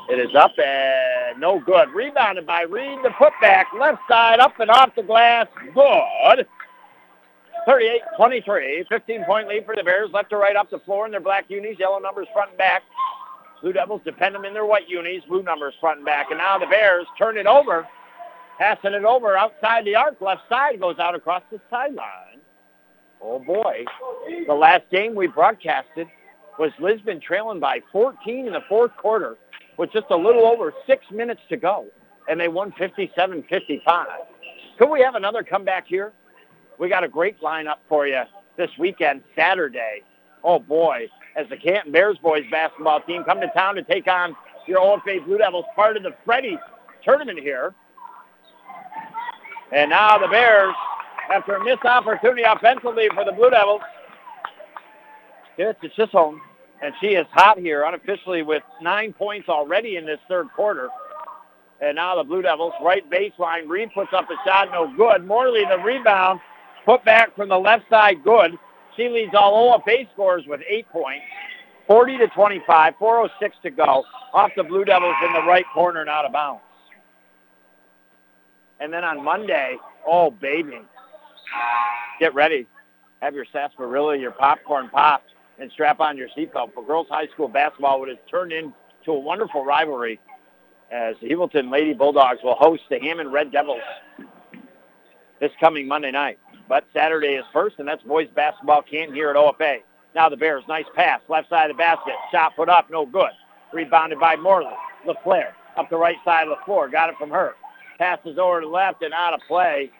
It 0.10 0.20
is 0.20 0.36
up 0.36 0.52
and 0.60 1.40
no 1.40 1.60
good. 1.60 1.90
Rebounded 1.90 2.46
by 2.46 2.64
Reed. 2.64 3.00
The 3.04 3.10
putback 3.10 3.66
left 3.80 4.02
side 4.10 4.40
up 4.40 4.60
and 4.60 4.70
off 4.70 4.94
the 4.96 5.04
glass. 5.04 5.48
Good. 5.74 6.48
38-23. 7.68 8.88
15-point 8.92 9.48
lead 9.48 9.66
for 9.66 9.76
the 9.76 9.84
Bears. 9.84 10.10
Left 10.12 10.30
to 10.32 10.38
right 10.38 10.56
up 10.56 10.70
the 10.70 10.80
floor 10.80 11.06
in 11.06 11.12
their 11.12 11.22
black 11.22 11.46
unis. 11.48 11.78
Yellow 11.80 12.00
numbers 12.00 12.28
front 12.34 12.50
and 12.50 12.58
back. 12.58 12.84
Blue 13.62 13.72
Devils 13.72 14.02
defend 14.04 14.36
them 14.36 14.44
in 14.44 14.54
their 14.54 14.66
white 14.66 14.90
unis. 14.90 15.24
Blue 15.30 15.44
numbers 15.44 15.76
front 15.80 16.00
and 16.00 16.06
back. 16.06 16.28
And 16.30 16.40
now 16.40 16.58
the 16.58 16.66
Bears 16.66 17.06
turn 17.18 17.38
it 17.38 17.46
over. 17.46 17.88
Passing 18.58 18.94
it 18.94 19.06
over 19.06 19.38
outside 19.38 19.86
the 19.86 19.96
arc. 19.96 20.20
Left 20.20 20.42
side 20.50 20.80
goes 20.80 21.00
out 21.00 21.16
across 21.16 21.44
the 21.52 21.60
sideline. 21.70 22.42
Oh, 23.22 23.40
boy. 23.40 23.86
The 24.48 24.54
last 24.54 24.84
game 24.92 25.16
we 25.16 25.28
broadcasted 25.28 26.08
was 26.60 26.72
Lisbon 26.80 27.22
trailing 27.22 27.60
by 27.60 27.82
14 27.92 28.48
in 28.48 28.54
the 28.54 28.62
fourth 28.68 28.92
quarter 28.98 29.38
with 29.82 29.92
just 29.92 30.06
a 30.12 30.16
little 30.16 30.46
over 30.46 30.76
six 30.86 31.04
minutes 31.10 31.42
to 31.50 31.58
go, 31.58 31.88
and 32.30 32.40
they 32.40 32.48
won 32.48 32.72
57-55. 32.74 33.82
Could 34.78 34.90
we 34.92 35.02
have 35.02 35.16
another 35.16 35.42
comeback 35.42 35.88
here? 35.88 36.14
We 36.78 36.88
got 36.88 37.04
a 37.04 37.08
great 37.08 37.42
lineup 37.42 37.78
for 37.90 38.06
you 38.06 38.22
this 38.58 38.70
weekend, 38.78 39.24
Saturday. 39.36 40.04
Oh, 40.44 40.60
boy, 40.60 41.08
as 41.36 41.50
the 41.50 41.58
Canton 41.58 41.92
Bears 41.92 42.20
boys 42.22 42.44
basketball 42.52 43.02
team 43.02 43.24
come 43.24 43.42
to 43.42 43.48
town 43.56 43.74
to 43.74 43.82
take 43.82 44.08
on 44.08 44.36
your 44.68 44.82
OFA 44.82 45.26
Blue 45.26 45.40
Devils, 45.40 45.66
part 45.76 45.98
of 45.98 46.04
the 46.04 46.12
Freddie 46.26 46.60
tournament 47.04 47.40
here. 47.40 47.74
And 49.74 49.90
now 49.90 50.20
the 50.20 50.28
Bears 50.28 50.76
after 51.34 51.56
a 51.56 51.64
missed 51.64 51.86
opportunity 51.86 52.44
offensively 52.44 53.10
for 53.16 53.26
the 53.26 53.32
Blue 53.32 53.50
Devils. 53.50 53.82
It's 55.58 55.82
to 55.82 55.90
Chisholm, 55.90 56.40
and 56.82 56.94
she 57.00 57.08
is 57.08 57.28
hot 57.32 57.60
here 57.60 57.84
unofficially 57.84 58.42
with 58.42 58.64
nine 58.82 59.14
points 59.14 59.50
already 59.50 59.98
in 59.98 60.06
this 60.06 60.20
third 60.28 60.48
quarter. 60.56 60.90
And 61.80 61.96
now 61.96 62.16
the 62.16 62.24
Blue 62.24 62.42
Devils, 62.42 62.74
right 62.82 63.08
baseline. 63.10 63.68
Reed 63.68 63.90
puts 63.94 64.14
up 64.14 64.30
a 64.30 64.36
shot, 64.48 64.70
no 64.72 64.92
good. 64.96 65.26
Morley, 65.26 65.64
the 65.66 65.78
rebound, 65.84 66.40
put 66.86 67.04
back 67.04 67.36
from 67.36 67.50
the 67.50 67.58
left 67.58 67.86
side, 67.90 68.24
good. 68.24 68.58
She 68.96 69.10
leads 69.10 69.34
all 69.34 69.80
OFA 69.80 70.08
scores 70.14 70.44
with 70.48 70.62
eight 70.68 70.88
points. 70.90 71.26
40 71.88 72.20
to 72.20 72.28
25, 72.30 72.94
406 73.00 73.56
to 73.64 73.70
go. 73.72 74.04
Off 74.34 74.52
the 74.56 74.64
Blue 74.64 74.86
Devils 74.86 75.16
in 75.26 75.34
the 75.34 75.42
right 75.42 75.66
corner 75.74 76.02
and 76.02 76.10
out 76.10 76.26
of 76.26 76.32
bounds. 76.32 76.62
And 78.80 78.92
then 78.92 79.04
on 79.04 79.24
Monday, 79.24 79.78
oh, 80.08 80.32
baby, 80.32 80.82
get 82.20 82.34
ready. 82.34 82.66
Have 83.22 83.36
your 83.36 83.46
sarsaparilla, 83.52 84.18
your 84.18 84.32
popcorn 84.32 84.90
popped, 84.90 85.30
and 85.62 85.72
strap 85.72 85.99
on 85.99 86.18
your 86.18 86.28
seatbelt 86.30 86.74
for 86.74 86.84
girls 86.86 87.07
high 87.09 87.28
school 87.28 87.47
basketball, 87.47 88.01
which 88.01 88.09
has 88.09 88.18
turned 88.30 88.51
into 88.51 88.74
a 89.12 89.20
wonderful 89.20 89.64
rivalry 89.64 90.20
as 90.91 91.16
the 91.22 91.30
Heuvelton 91.30 91.72
Lady 91.72 91.93
Bulldogs 91.93 92.39
will 92.43 92.55
host 92.55 92.82
the 92.89 92.99
Hammond 92.99 93.32
Red 93.32 93.51
Devils 93.51 93.82
this 95.39 95.51
coming 95.59 95.88
Monday 95.88 96.12
night. 96.12 96.39
But 96.68 96.86
Saturday 96.93 97.36
is 97.36 97.45
first, 97.53 97.76
and 97.80 97.88
that's 97.88 98.03
boys 98.03 98.28
basketball 98.36 98.82
can't 98.82 99.14
here 99.14 99.30
at 99.30 99.36
OFA. 99.36 99.78
Now 100.16 100.30
the 100.30 100.38
Bears, 100.38 100.64
nice 100.68 100.86
pass, 100.95 101.22
left 101.30 101.49
side 101.49 101.70
of 101.70 101.78
the 101.78 101.80
basket. 101.80 102.14
Shot 102.32 102.55
put 102.55 102.68
up, 102.68 102.89
no 102.89 103.05
good. 103.05 103.32
Rebounded 103.72 104.20
by 104.20 104.36
Morley. 104.36 104.74
LaFleur 105.05 105.51
up 105.78 105.89
the 105.89 105.97
right 105.97 106.18
side 106.26 106.47
of 106.47 106.57
the 106.57 106.66
floor. 106.66 106.89
Got 106.89 107.09
it 107.09 107.16
from 107.18 107.30
her. 107.30 107.53
Passes 107.97 108.38
over 108.38 108.62
to 108.62 108.68
left 108.68 109.03
and 109.03 109.14
out 109.14 109.34
of 109.34 109.39
play 109.47 109.91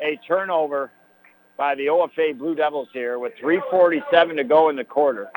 a 0.00 0.16
turnover 0.26 0.90
by 1.58 1.74
the 1.74 1.86
OFA 1.86 2.38
Blue 2.38 2.54
Devils 2.54 2.88
here 2.92 3.18
with 3.18 3.32
3.47 3.42 4.36
to 4.36 4.44
go 4.44 4.70
in 4.70 4.76
the 4.76 4.84
quarter. 4.84 5.28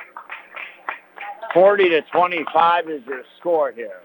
40 1.54 1.90
to 1.90 2.02
25 2.14 2.90
is 2.90 3.02
your 3.08 3.24
score 3.40 3.72
here. 3.72 4.00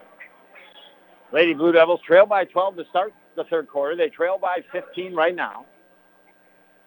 Lady 1.31 1.53
Blue 1.53 1.71
Devils 1.71 2.01
trail 2.05 2.25
by 2.25 2.43
12 2.43 2.77
to 2.77 2.85
start 2.89 3.13
the 3.35 3.43
third 3.45 3.69
quarter. 3.69 3.95
They 3.95 4.09
trail 4.09 4.39
by 4.41 4.57
15 4.71 5.13
right 5.13 5.35
now. 5.35 5.65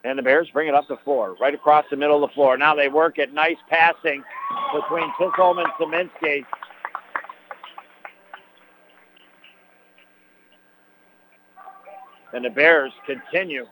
And 0.02 0.18
the 0.18 0.22
Bears 0.22 0.48
bring 0.52 0.66
it 0.66 0.74
up 0.74 0.88
the 0.88 0.96
floor, 1.04 1.36
right 1.40 1.54
across 1.54 1.84
the 1.90 1.96
middle 1.96 2.24
of 2.24 2.30
the 2.30 2.34
floor. 2.34 2.56
Now 2.56 2.74
they 2.74 2.88
work 2.88 3.18
at 3.18 3.32
nice 3.32 3.58
passing 3.68 4.24
between 4.74 5.12
Chisholm 5.18 5.58
and 5.58 5.68
Saminsky. 5.78 6.44
And 12.32 12.44
the 12.44 12.50
Bears 12.50 12.92
continue 13.06 13.66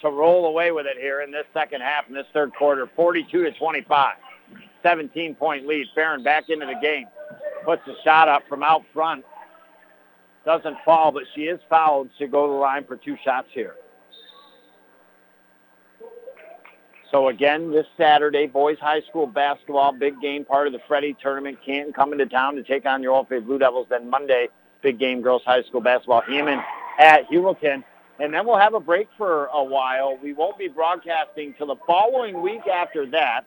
to 0.00 0.10
roll 0.10 0.46
away 0.46 0.72
with 0.72 0.86
it 0.86 0.96
here 0.98 1.22
in 1.22 1.30
this 1.30 1.44
second 1.52 1.80
half, 1.80 2.08
in 2.08 2.14
this 2.14 2.26
third 2.32 2.54
quarter, 2.54 2.88
42 2.94 3.44
to 3.44 3.52
25. 3.52 4.14
17-point 4.84 5.66
lead. 5.66 5.86
Farron 5.94 6.22
back 6.22 6.48
into 6.48 6.66
the 6.66 6.78
game. 6.80 7.06
Puts 7.64 7.86
a 7.88 7.94
shot 8.04 8.28
up 8.28 8.42
from 8.48 8.62
out 8.62 8.84
front. 8.92 9.24
Doesn't 10.44 10.76
fall, 10.84 11.12
but 11.12 11.24
she 11.34 11.42
is 11.42 11.60
fouled. 11.68 12.08
She'll 12.16 12.28
go 12.28 12.46
to 12.46 12.52
the 12.52 12.58
line 12.58 12.84
for 12.84 12.96
two 12.96 13.16
shots 13.24 13.48
here. 13.52 13.74
So 17.10 17.28
again, 17.28 17.70
this 17.70 17.86
Saturday, 17.96 18.46
boys 18.46 18.78
high 18.78 19.00
school 19.08 19.26
basketball, 19.26 19.92
big 19.92 20.20
game, 20.20 20.44
part 20.44 20.66
of 20.66 20.72
the 20.72 20.78
Freddie 20.86 21.16
tournament. 21.20 21.58
Canton 21.64 21.92
coming 21.92 22.18
to 22.18 22.26
town 22.26 22.54
to 22.56 22.62
take 22.62 22.84
on 22.86 23.02
your 23.02 23.12
OFA 23.24 23.44
Blue 23.44 23.58
Devils. 23.58 23.86
Then 23.88 24.10
Monday, 24.10 24.48
big 24.82 24.98
game, 24.98 25.22
girls 25.22 25.42
high 25.44 25.62
school 25.62 25.80
basketball. 25.80 26.20
Hammond 26.20 26.62
at 26.98 27.28
Heuvelton. 27.30 27.82
And 28.20 28.34
then 28.34 28.46
we'll 28.46 28.58
have 28.58 28.74
a 28.74 28.80
break 28.80 29.08
for 29.16 29.46
a 29.46 29.62
while. 29.62 30.18
We 30.20 30.32
won't 30.32 30.58
be 30.58 30.68
broadcasting 30.68 31.54
till 31.56 31.68
the 31.68 31.76
following 31.86 32.42
week 32.42 32.66
after 32.66 33.06
that, 33.10 33.42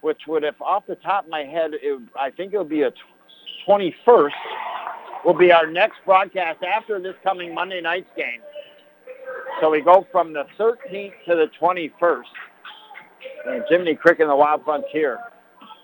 which 0.00 0.22
would, 0.26 0.42
if 0.42 0.60
off 0.60 0.86
the 0.86 0.96
top 0.96 1.24
of 1.24 1.30
my 1.30 1.44
head, 1.44 1.70
it, 1.74 2.02
I 2.18 2.30
think 2.30 2.52
it'll 2.52 2.64
be 2.64 2.82
a 2.82 2.92
21st, 3.66 4.30
will 5.24 5.34
be 5.34 5.52
our 5.52 5.70
next 5.70 5.98
broadcast 6.04 6.64
after 6.64 7.00
this 7.00 7.14
coming 7.22 7.54
Monday 7.54 7.80
night's 7.80 8.10
game. 8.16 8.40
So 9.60 9.70
we 9.70 9.80
go 9.80 10.06
from 10.10 10.32
the 10.32 10.44
13th 10.58 11.12
to 11.28 11.36
the 11.36 11.48
21st. 11.60 12.22
And 13.46 13.64
Jiminy 13.68 13.94
Crick 13.94 14.18
and 14.18 14.28
the 14.28 14.34
Wild 14.34 14.64
Frontier. 14.64 15.18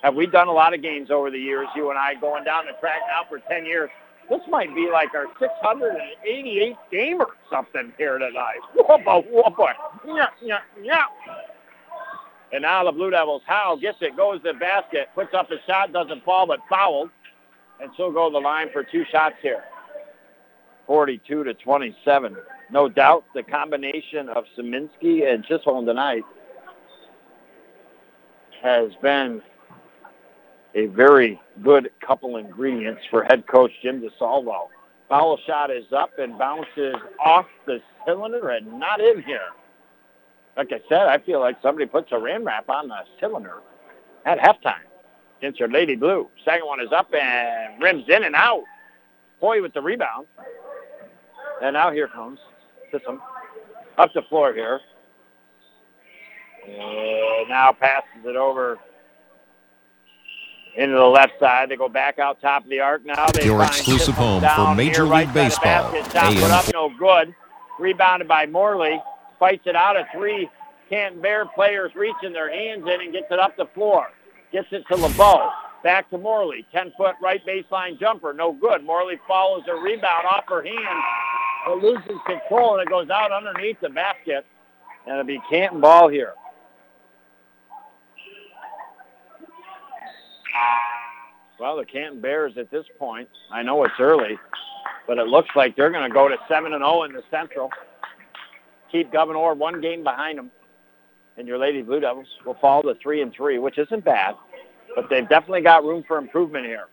Have 0.02 0.14
we 0.14 0.26
done 0.26 0.48
a 0.48 0.52
lot 0.52 0.74
of 0.74 0.82
games 0.82 1.10
over 1.10 1.30
the 1.30 1.38
years, 1.38 1.68
you 1.76 1.90
and 1.90 1.98
I, 1.98 2.14
going 2.14 2.44
down 2.44 2.66
the 2.66 2.72
track 2.80 3.00
now 3.08 3.28
for 3.28 3.38
10 3.48 3.64
years? 3.64 3.90
This 4.30 4.40
might 4.48 4.74
be 4.74 4.90
like 4.92 5.14
our 5.14 5.26
688th 5.40 6.76
game 6.90 7.20
or 7.20 7.28
something 7.50 7.92
here 7.96 8.18
tonight. 8.18 8.60
Whoopa, 8.76 9.24
whoopa. 9.32 9.72
Yeah, 10.06 10.26
yeah, 10.42 10.58
yeah. 10.82 11.04
And 12.52 12.62
now 12.62 12.84
the 12.84 12.92
Blue 12.92 13.10
Devils, 13.10 13.42
Howe 13.46 13.76
gets 13.76 13.98
it, 14.00 14.16
goes 14.16 14.42
to 14.42 14.52
the 14.52 14.58
basket, 14.58 15.08
puts 15.14 15.34
up 15.34 15.50
a 15.50 15.56
shot, 15.66 15.92
doesn't 15.92 16.24
fall, 16.24 16.46
but 16.46 16.60
fouled. 16.68 17.10
And 17.80 17.90
she'll 17.96 18.12
go 18.12 18.28
to 18.28 18.32
the 18.32 18.40
line 18.40 18.68
for 18.72 18.82
two 18.82 19.04
shots 19.10 19.36
here. 19.42 19.64
42 20.86 21.44
to 21.44 21.54
27. 21.54 22.36
No 22.70 22.88
doubt 22.88 23.24
the 23.34 23.42
combination 23.42 24.28
of 24.30 24.44
Saminsky 24.56 25.32
and 25.32 25.44
Chisholm 25.44 25.86
tonight 25.86 26.24
has 28.62 28.90
been 29.02 29.42
a 30.74 30.86
very 30.86 31.40
good 31.62 31.90
couple 32.06 32.36
ingredients 32.36 33.02
for 33.10 33.24
head 33.24 33.46
coach 33.46 33.72
Jim 33.82 34.02
DeSalvo. 34.02 34.68
Foul 35.08 35.38
shot 35.46 35.70
is 35.70 35.84
up 35.92 36.10
and 36.18 36.38
bounces 36.38 36.94
off 37.24 37.46
the 37.66 37.80
cylinder 38.06 38.50
and 38.50 38.78
not 38.78 39.00
in 39.00 39.22
here. 39.22 39.48
Like 40.56 40.72
I 40.72 40.80
said, 40.88 41.06
I 41.06 41.18
feel 41.18 41.40
like 41.40 41.56
somebody 41.62 41.86
puts 41.86 42.12
a 42.12 42.18
rim 42.18 42.44
wrap 42.44 42.68
on 42.68 42.88
the 42.88 42.96
cylinder 43.20 43.58
at 44.26 44.38
halftime 44.38 44.84
against 45.38 45.58
your 45.58 45.68
Lady 45.68 45.96
Blue. 45.96 46.28
Second 46.44 46.66
one 46.66 46.80
is 46.80 46.92
up 46.92 47.12
and 47.14 47.80
rims 47.82 48.04
in 48.08 48.24
and 48.24 48.34
out. 48.34 48.64
Hoy 49.40 49.62
with 49.62 49.72
the 49.72 49.80
rebound. 49.80 50.26
And 51.62 51.74
now 51.74 51.90
here 51.90 52.08
comes 52.08 52.38
Chisholm 52.90 53.20
up 53.96 54.12
the 54.14 54.22
floor 54.22 54.52
here. 54.52 54.80
And 56.66 57.48
now 57.48 57.72
passes 57.72 58.24
it 58.24 58.36
over 58.36 58.78
into 60.78 60.94
the 60.94 61.04
left 61.04 61.32
side. 61.40 61.68
They 61.68 61.76
go 61.76 61.88
back 61.88 62.18
out 62.18 62.40
top 62.40 62.64
of 62.64 62.70
the 62.70 62.80
arc 62.80 63.04
now. 63.04 63.26
They 63.32 63.44
Your 63.44 63.62
exclusive 63.64 64.14
home 64.14 64.42
for 64.54 64.74
Major 64.74 65.04
right 65.04 65.26
League 65.26 65.34
the 65.34 65.42
Baseball. 65.42 65.92
up, 66.52 66.72
no 66.72 66.90
good. 66.96 67.34
Rebounded 67.78 68.28
by 68.28 68.46
Morley. 68.46 69.02
Fights 69.38 69.66
it 69.66 69.76
out 69.76 69.96
of 69.96 70.06
three. 70.14 70.48
Canton 70.88 71.20
Bear 71.20 71.44
players 71.46 71.92
reaching 71.94 72.32
their 72.32 72.50
hands 72.50 72.82
in 72.86 73.00
and 73.00 73.12
gets 73.12 73.26
it 73.30 73.38
up 73.38 73.56
the 73.56 73.66
floor. 73.74 74.06
Gets 74.52 74.68
it 74.70 74.84
to 74.88 74.96
LeBeau. 74.96 75.50
Back 75.82 76.08
to 76.10 76.18
Morley. 76.18 76.64
10-foot 76.74 77.16
right 77.22 77.44
baseline 77.46 77.98
jumper. 78.00 78.32
No 78.32 78.52
good. 78.52 78.84
Morley 78.84 79.18
follows 79.28 79.62
a 79.68 79.74
rebound 79.74 80.26
off 80.30 80.44
her 80.48 80.62
hand. 80.62 81.02
But 81.66 81.78
loses 81.78 82.18
control 82.24 82.78
and 82.78 82.82
it 82.82 82.88
goes 82.88 83.10
out 83.10 83.32
underneath 83.32 83.80
the 83.80 83.90
basket. 83.90 84.46
And 85.06 85.14
it'll 85.14 85.24
be 85.24 85.40
Canton 85.50 85.80
ball 85.80 86.08
here. 86.08 86.32
Well, 91.58 91.76
the 91.76 91.84
Canton 91.84 92.20
Bears 92.20 92.52
at 92.56 92.70
this 92.70 92.84
point, 92.98 93.28
I 93.50 93.62
know 93.62 93.82
it's 93.84 93.94
early, 93.98 94.38
but 95.08 95.18
it 95.18 95.26
looks 95.26 95.48
like 95.56 95.74
they're 95.74 95.90
going 95.90 96.08
to 96.08 96.14
go 96.14 96.28
to 96.28 96.36
7 96.48 96.72
and 96.72 96.82
0 96.82 97.02
in 97.02 97.12
the 97.12 97.22
Central. 97.30 97.70
Keep 98.92 99.10
Gouverneur 99.10 99.54
one 99.54 99.80
game 99.80 100.04
behind 100.04 100.38
them. 100.38 100.52
And 101.36 101.48
your 101.48 101.58
Lady 101.58 101.82
Blue 101.82 102.00
Devils 102.00 102.28
will 102.46 102.56
fall 102.60 102.82
to 102.82 102.94
3 103.02 103.22
and 103.22 103.32
3, 103.32 103.58
which 103.58 103.78
isn't 103.78 104.04
bad, 104.04 104.34
but 104.94 105.08
they've 105.10 105.28
definitely 105.28 105.62
got 105.62 105.84
room 105.84 106.04
for 106.06 106.18
improvement 106.18 106.64
here. 106.64 106.86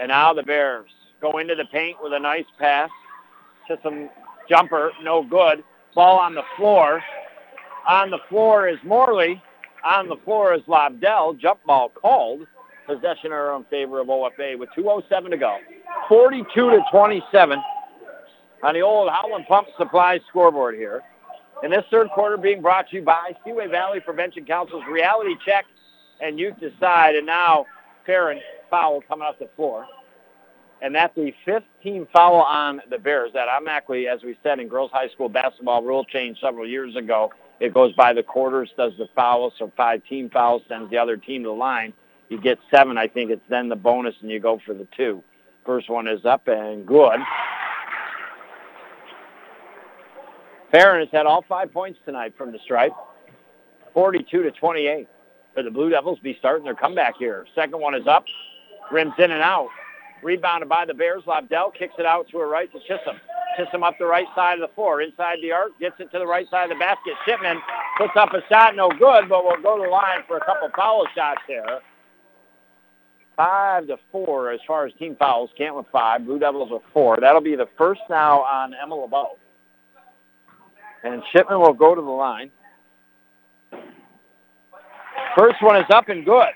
And 0.00 0.08
now 0.08 0.32
the 0.32 0.42
Bears 0.42 0.88
go 1.20 1.38
into 1.38 1.54
the 1.54 1.66
paint 1.66 1.98
with 2.02 2.12
a 2.14 2.18
nice 2.18 2.44
pass 2.58 2.90
to 3.68 3.78
some 3.82 4.08
jumper, 4.48 4.90
no 5.02 5.22
good. 5.22 5.62
Ball 5.94 6.18
on 6.18 6.34
the 6.34 6.42
floor. 6.56 7.02
On 7.86 8.10
the 8.10 8.18
floor 8.28 8.68
is 8.68 8.78
Morley. 8.84 9.42
On 9.84 10.08
the 10.08 10.16
floor 10.24 10.54
is 10.54 10.62
Lobdell. 10.62 11.38
Jump 11.38 11.62
ball 11.64 11.90
called. 11.90 12.46
Possession 12.94 13.32
are 13.32 13.56
in 13.56 13.64
favor 13.64 14.00
of 14.00 14.08
OFA 14.08 14.58
with 14.58 14.68
2.07 14.76 15.30
to 15.30 15.36
go. 15.36 15.56
42 16.08 16.44
to 16.54 16.80
27 16.90 17.62
on 18.62 18.74
the 18.74 18.80
old 18.80 19.10
Howland 19.10 19.46
Pump 19.46 19.68
Supply 19.78 20.20
scoreboard 20.28 20.74
here. 20.74 21.02
And 21.62 21.72
this 21.72 21.84
third 21.90 22.08
quarter 22.10 22.36
being 22.36 22.60
brought 22.60 22.88
to 22.90 22.96
you 22.96 23.02
by 23.02 23.32
Seaway 23.44 23.68
Valley 23.68 24.00
Prevention 24.00 24.44
Council's 24.44 24.82
Reality 24.90 25.34
Check 25.46 25.64
and 26.20 26.38
Youth 26.38 26.54
Decide. 26.60 27.14
And 27.14 27.26
now 27.26 27.66
Farron 28.04 28.40
foul 28.68 29.00
coming 29.08 29.26
off 29.26 29.38
the 29.38 29.48
floor. 29.56 29.86
And 30.82 30.94
that's 30.94 31.14
the 31.14 31.32
fifth 31.44 31.64
team 31.82 32.08
foul 32.12 32.42
on 32.42 32.82
the 32.90 32.98
Bears. 32.98 33.30
That 33.34 33.48
automatically, 33.48 34.08
as 34.08 34.22
we 34.24 34.36
said 34.42 34.58
in 34.58 34.66
girls 34.66 34.90
high 34.92 35.08
school 35.10 35.28
basketball 35.28 35.82
rule 35.82 36.04
change 36.04 36.40
several 36.40 36.66
years 36.66 36.96
ago, 36.96 37.30
it 37.60 37.72
goes 37.72 37.92
by 37.94 38.12
the 38.12 38.24
quarters, 38.24 38.70
does 38.76 38.92
the 38.98 39.06
foul, 39.14 39.52
so 39.56 39.70
five 39.76 40.02
team 40.08 40.28
fouls, 40.28 40.62
sends 40.68 40.90
the 40.90 40.98
other 40.98 41.16
team 41.16 41.44
to 41.44 41.50
the 41.50 41.54
line. 41.54 41.92
You 42.32 42.40
get 42.40 42.58
seven, 42.70 42.96
I 42.96 43.08
think 43.08 43.30
it's 43.30 43.44
then 43.50 43.68
the 43.68 43.76
bonus, 43.76 44.14
and 44.22 44.30
you 44.30 44.40
go 44.40 44.58
for 44.64 44.72
the 44.72 44.88
two. 44.96 45.22
First 45.66 45.90
one 45.90 46.08
is 46.08 46.24
up 46.24 46.48
and 46.48 46.86
good. 46.86 47.20
Farron 50.70 51.00
has 51.00 51.10
had 51.12 51.26
all 51.26 51.44
five 51.46 51.70
points 51.70 51.98
tonight 52.06 52.32
from 52.38 52.50
the 52.50 52.58
stripe. 52.64 52.94
42 53.92 54.44
to 54.44 54.50
28. 54.50 55.06
For 55.52 55.62
the 55.62 55.70
Blue 55.70 55.90
Devils 55.90 56.20
be 56.20 56.34
starting 56.38 56.64
their 56.64 56.74
comeback 56.74 57.18
here. 57.18 57.44
Second 57.54 57.78
one 57.78 57.94
is 57.94 58.06
up. 58.06 58.24
Rims 58.90 59.12
in 59.18 59.30
and 59.30 59.42
out. 59.42 59.68
Rebounded 60.22 60.70
by 60.70 60.86
the 60.86 60.94
Bears. 60.94 61.24
Lobdell 61.26 61.74
kicks 61.74 61.96
it 61.98 62.06
out 62.06 62.30
to 62.30 62.38
her 62.38 62.48
right 62.48 62.72
to 62.72 62.78
Chisholm. 62.80 63.20
Chisholm 63.58 63.82
up 63.82 63.98
the 63.98 64.06
right 64.06 64.28
side 64.34 64.54
of 64.54 64.66
the 64.66 64.74
floor. 64.74 65.02
Inside 65.02 65.36
the 65.42 65.52
arc. 65.52 65.78
Gets 65.78 65.96
it 66.00 66.10
to 66.12 66.18
the 66.18 66.26
right 66.26 66.48
side 66.48 66.70
of 66.70 66.78
the 66.78 66.80
basket. 66.80 67.12
Shipman 67.26 67.60
puts 67.98 68.14
up 68.16 68.32
a 68.32 68.40
shot. 68.48 68.74
No 68.74 68.88
good, 68.88 69.28
but 69.28 69.44
we'll 69.44 69.60
go 69.60 69.76
to 69.76 69.82
the 69.82 69.90
line 69.90 70.20
for 70.26 70.38
a 70.38 70.44
couple 70.46 70.70
foul 70.74 71.06
shots 71.14 71.42
here. 71.46 71.82
Five 73.36 73.86
to 73.86 73.96
four 74.10 74.50
as 74.52 74.60
far 74.66 74.86
as 74.86 74.92
team 74.98 75.16
fouls. 75.16 75.50
Can't 75.56 75.74
with 75.74 75.86
five. 75.90 76.24
Blue 76.24 76.38
Devils 76.38 76.70
with 76.70 76.82
four. 76.92 77.18
That'll 77.20 77.40
be 77.40 77.56
the 77.56 77.68
first 77.78 78.00
now 78.10 78.40
on 78.42 78.74
Emma 78.74 78.94
LeBeau. 78.94 79.38
And 81.04 81.22
Shipman 81.32 81.58
will 81.58 81.72
go 81.72 81.94
to 81.94 82.00
the 82.00 82.06
line. 82.06 82.50
First 85.36 85.62
one 85.62 85.76
is 85.76 85.86
up 85.90 86.08
and 86.08 86.24
good. 86.24 86.52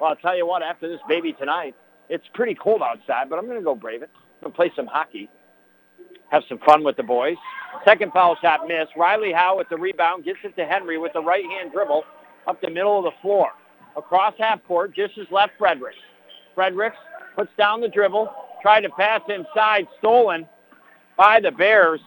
Well, 0.00 0.10
I'll 0.10 0.16
tell 0.16 0.36
you 0.36 0.46
what, 0.46 0.62
after 0.62 0.88
this 0.88 1.00
baby 1.08 1.32
tonight, 1.32 1.74
it's 2.08 2.24
pretty 2.34 2.54
cold 2.54 2.82
outside, 2.82 3.28
but 3.28 3.38
I'm 3.38 3.46
going 3.46 3.58
to 3.58 3.64
go 3.64 3.74
brave 3.74 4.02
it. 4.02 4.10
I'm 4.14 4.50
going 4.50 4.52
to 4.52 4.56
play 4.56 4.72
some 4.76 4.86
hockey. 4.86 5.28
Have 6.30 6.42
some 6.48 6.58
fun 6.66 6.84
with 6.84 6.96
the 6.96 7.02
boys. 7.02 7.36
Second 7.84 8.12
foul 8.12 8.36
shot 8.40 8.66
missed. 8.68 8.92
Riley 8.96 9.32
Howe 9.32 9.56
with 9.56 9.68
the 9.68 9.76
rebound 9.76 10.24
gets 10.24 10.38
it 10.44 10.56
to 10.56 10.66
Henry 10.66 10.98
with 10.98 11.12
the 11.12 11.22
right-hand 11.22 11.72
dribble 11.72 12.04
up 12.46 12.60
the 12.60 12.70
middle 12.70 12.98
of 12.98 13.04
the 13.04 13.20
floor. 13.22 13.50
Across 13.96 14.34
half 14.38 14.62
court, 14.66 14.94
just 14.94 15.16
as 15.18 15.26
left 15.30 15.52
Fredericks. 15.58 15.96
Fredericks 16.54 16.98
puts 17.34 17.50
down 17.56 17.80
the 17.80 17.88
dribble, 17.88 18.32
tried 18.62 18.82
to 18.82 18.90
pass 18.90 19.20
inside, 19.28 19.86
stolen 19.98 20.46
by 21.16 21.40
the 21.40 21.50
Bears, 21.50 22.00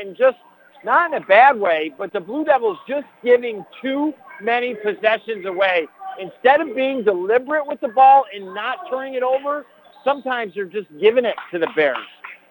and 0.00 0.16
just 0.16 0.36
not 0.84 1.12
in 1.12 1.22
a 1.22 1.26
bad 1.26 1.58
way, 1.58 1.92
but 1.96 2.12
the 2.12 2.20
Blue 2.20 2.44
Devils 2.44 2.78
just 2.88 3.06
giving 3.24 3.64
too 3.82 4.12
many 4.40 4.74
possessions 4.74 5.46
away. 5.46 5.86
Instead 6.20 6.60
of 6.60 6.74
being 6.74 7.02
deliberate 7.02 7.66
with 7.66 7.80
the 7.80 7.88
ball 7.88 8.24
and 8.34 8.54
not 8.54 8.88
turning 8.90 9.14
it 9.14 9.22
over, 9.22 9.66
sometimes 10.04 10.54
they're 10.54 10.64
just 10.64 10.88
giving 11.00 11.24
it 11.24 11.34
to 11.52 11.58
the 11.58 11.68
Bears. 11.76 11.96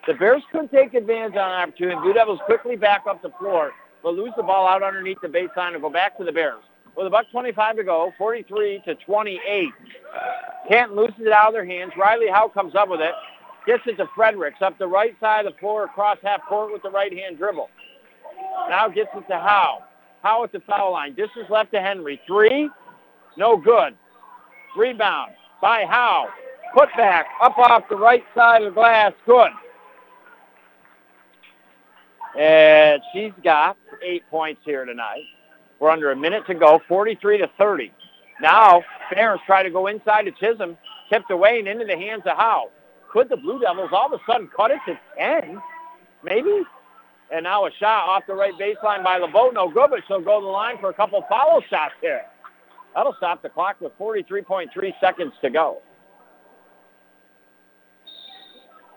The 0.07 0.13
Bears 0.13 0.43
couldn't 0.51 0.72
take 0.72 0.93
advantage 0.93 1.35
on 1.35 1.51
an 1.51 1.69
opportunity. 1.69 1.99
Blue 2.01 2.13
Devils 2.13 2.39
quickly 2.45 2.76
back 2.76 3.03
up 3.09 3.22
the 3.22 3.31
floor, 3.39 3.72
but 4.03 4.13
lose 4.13 4.31
the 4.38 4.43
ball 4.43 4.67
out 4.67 4.84
underneath 4.84 5.17
the 5.22 5.27
baseline 5.27 5.73
and 5.73 5.81
go 5.81 5.89
back 5.89 6.17
to 6.17 6.23
the 6.23 6.31
Bears. 6.31 6.61
With 6.95 7.07
about 7.07 7.26
25 7.31 7.77
to 7.77 7.84
go, 7.84 8.13
43 8.17 8.84
to 8.85 8.95
28. 8.95 9.69
Canton 10.69 10.95
loses 10.95 11.22
it 11.22 11.31
out 11.31 11.47
of 11.47 11.53
their 11.53 11.65
hands. 11.65 11.91
Riley 11.97 12.27
Howe 12.31 12.47
comes 12.47 12.73
up 12.76 12.89
with 12.89 13.01
it, 13.01 13.13
gets 13.67 13.84
it 13.85 13.97
to 13.97 14.07
Fredericks 14.15 14.61
up 14.61 14.77
the 14.77 14.88
right 14.88 15.15
side 15.19 15.45
of 15.45 15.53
the 15.53 15.59
floor 15.59 15.84
across 15.84 16.17
half 16.23 16.41
court 16.47 16.72
with 16.72 16.81
the 16.84 16.89
right-hand 16.89 17.38
dribble. 17.38 17.69
Now 18.69 18.88
gets 18.88 19.09
it 19.15 19.27
to 19.27 19.38
Howe. 19.38 19.84
Howe 20.23 20.43
at 20.43 20.51
the 20.51 20.61
foul 20.61 20.93
line. 20.93 21.13
Distance 21.15 21.47
left 21.49 21.72
to 21.73 21.81
Henry. 21.81 22.19
Three, 22.26 22.69
no 23.38 23.57
good. 23.57 23.95
Rebound 24.77 25.34
by 25.61 25.85
Howe. 25.85 26.30
Put 26.73 26.89
back 26.97 27.27
up 27.41 27.57
off 27.57 27.84
the 27.89 27.95
right 27.95 28.23
side 28.34 28.63
of 28.63 28.73
the 28.73 28.76
glass. 28.76 29.13
Good. 29.26 29.51
And 32.38 33.01
she's 33.13 33.31
got 33.43 33.77
eight 34.03 34.23
points 34.30 34.61
here 34.65 34.84
tonight. 34.84 35.23
We're 35.80 35.89
under 35.89 36.11
a 36.11 36.15
minute 36.15 36.45
to 36.47 36.53
go, 36.53 36.81
43 36.88 37.39
to 37.39 37.49
30. 37.57 37.91
Now, 38.41 38.84
Ferris 39.14 39.41
try 39.45 39.64
to 39.64 39.69
go 39.69 39.88
inside 39.88 40.23
to 40.23 40.31
Chisholm, 40.31 40.77
tipped 41.10 41.31
away 41.31 41.60
and 41.60 41.68
into 41.68 41.85
the 41.85 41.97
hands 41.97 42.23
of 42.26 42.38
Howe. 42.38 42.69
Could 43.11 43.30
the 43.30 43.38
Blue 43.38 43.60
Devils 43.60 43.89
all 43.93 44.14
of 44.14 44.19
a 44.19 44.23
sudden 44.30 44.49
cut 44.56 44.72
it 44.72 44.80
to 44.88 44.99
10? 45.18 45.61
Maybe? 46.23 46.64
And 47.31 47.43
now 47.43 47.65
a 47.65 47.72
shot 47.72 48.07
off 48.10 48.23
the 48.27 48.34
right 48.34 48.53
baseline 48.53 49.03
by 49.03 49.18
LeBeau. 49.18 49.52
No 49.52 49.69
good, 49.69 49.89
but 49.89 50.02
she'll 50.07 50.22
go 50.22 50.39
to 50.39 50.45
the 50.45 50.52
line 50.52 50.77
for 50.80 50.89
a 50.89 50.93
couple 50.93 51.23
follow 51.30 51.61
shots 51.69 51.93
here. 52.02 52.22
That'll 52.93 53.15
stop 53.18 53.41
the 53.41 53.49
clock 53.49 53.77
with 53.81 53.97
43.3 53.97 54.68
seconds 55.02 55.34
to 55.41 55.49
go. 55.49 55.81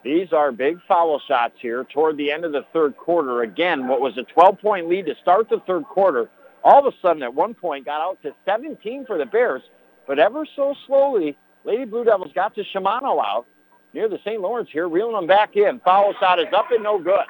These 0.04 0.32
are 0.32 0.52
big 0.52 0.78
foul 0.86 1.20
shots 1.26 1.54
here 1.60 1.84
toward 1.92 2.16
the 2.16 2.30
end 2.30 2.44
of 2.44 2.52
the 2.52 2.64
third 2.72 2.96
quarter. 2.96 3.42
Again, 3.42 3.88
what 3.88 4.00
was 4.00 4.16
a 4.16 4.22
12-point 4.38 4.88
lead 4.88 5.06
to 5.06 5.14
start 5.20 5.48
the 5.48 5.60
third 5.66 5.84
quarter, 5.84 6.30
all 6.68 6.86
of 6.86 6.92
a 6.92 6.96
sudden 7.00 7.22
at 7.22 7.32
one 7.32 7.54
point 7.54 7.86
got 7.86 8.02
out 8.02 8.20
to 8.22 8.34
17 8.44 9.06
for 9.06 9.16
the 9.16 9.24
Bears. 9.24 9.62
But 10.06 10.18
ever 10.18 10.46
so 10.54 10.74
slowly, 10.86 11.34
Lady 11.64 11.86
Blue 11.86 12.04
Devils 12.04 12.30
got 12.34 12.54
to 12.56 12.64
Shimano 12.74 13.24
out. 13.24 13.46
near 13.94 14.06
the 14.06 14.18
St. 14.18 14.38
Lawrence 14.38 14.68
here, 14.70 14.86
reeling 14.86 15.14
them 15.14 15.26
back 15.26 15.56
in. 15.56 15.80
Foul 15.80 16.12
shot 16.20 16.38
is 16.38 16.46
up 16.54 16.66
and 16.70 16.82
no 16.82 16.98
good. 16.98 17.24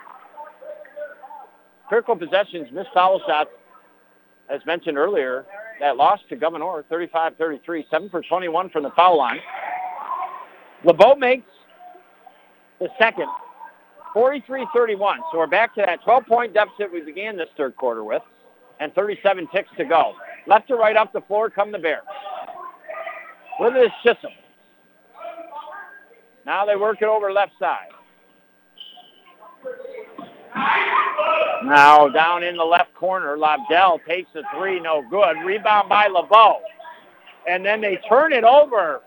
Critical 1.89 2.17
possessions, 2.17 2.67
missed 2.73 2.91
foul 2.93 3.21
shots, 3.29 3.51
as 4.51 4.61
mentioned 4.67 4.99
earlier, 4.99 5.47
that 5.79 5.97
lost 5.97 6.29
to 6.31 6.37
Gouverneur, 6.37 6.85
35-33, 6.91 7.85
7 7.89 8.11
for 8.11 8.23
21 8.23 8.71
from 8.71 8.83
the 8.83 8.91
foul 8.91 9.17
line. 9.19 9.39
LeBeau 10.85 11.15
makes 11.15 11.51
the 12.81 12.89
second, 12.99 13.29
43-31. 14.17 15.19
So 15.31 15.39
we're 15.39 15.47
back 15.47 15.77
to 15.77 15.83
that 15.87 16.03
12-point 16.03 16.55
deficit 16.55 16.93
we 16.93 17.03
began 17.03 17.37
this 17.37 17.49
third 17.57 17.77
quarter 17.77 18.03
with, 18.03 18.23
and 18.81 18.95
37 18.95 19.49
ticks 19.53 19.71
to 19.77 19.85
go. 19.85 20.15
Left 20.47 20.69
to 20.69 20.77
right 20.77 20.97
up 20.97 21.13
the 21.13 21.21
floor 21.23 21.51
come 21.51 21.73
the 21.73 21.79
Bears. 21.79 22.03
With 23.61 23.75
this 23.75 23.91
Chisholm. 24.03 24.33
Now 26.47 26.65
they 26.65 26.77
work 26.77 27.03
it 27.03 27.09
over 27.09 27.33
left 27.33 27.53
side. 27.59 27.89
Now 31.65 32.09
down 32.09 32.43
in 32.43 32.57
the 32.57 32.65
left 32.65 32.95
corner, 32.95 33.37
Lobdell 33.37 33.99
takes 34.07 34.31
a 34.35 34.43
three, 34.57 34.81
no 34.81 35.05
good. 35.11 35.37
Rebound 35.45 35.89
by 35.89 36.07
LeBeau. 36.07 36.61
And 37.49 37.65
then 37.65 37.81
they 37.81 37.99
turn 38.09 38.33
it 38.33 38.45
over. 38.45 39.03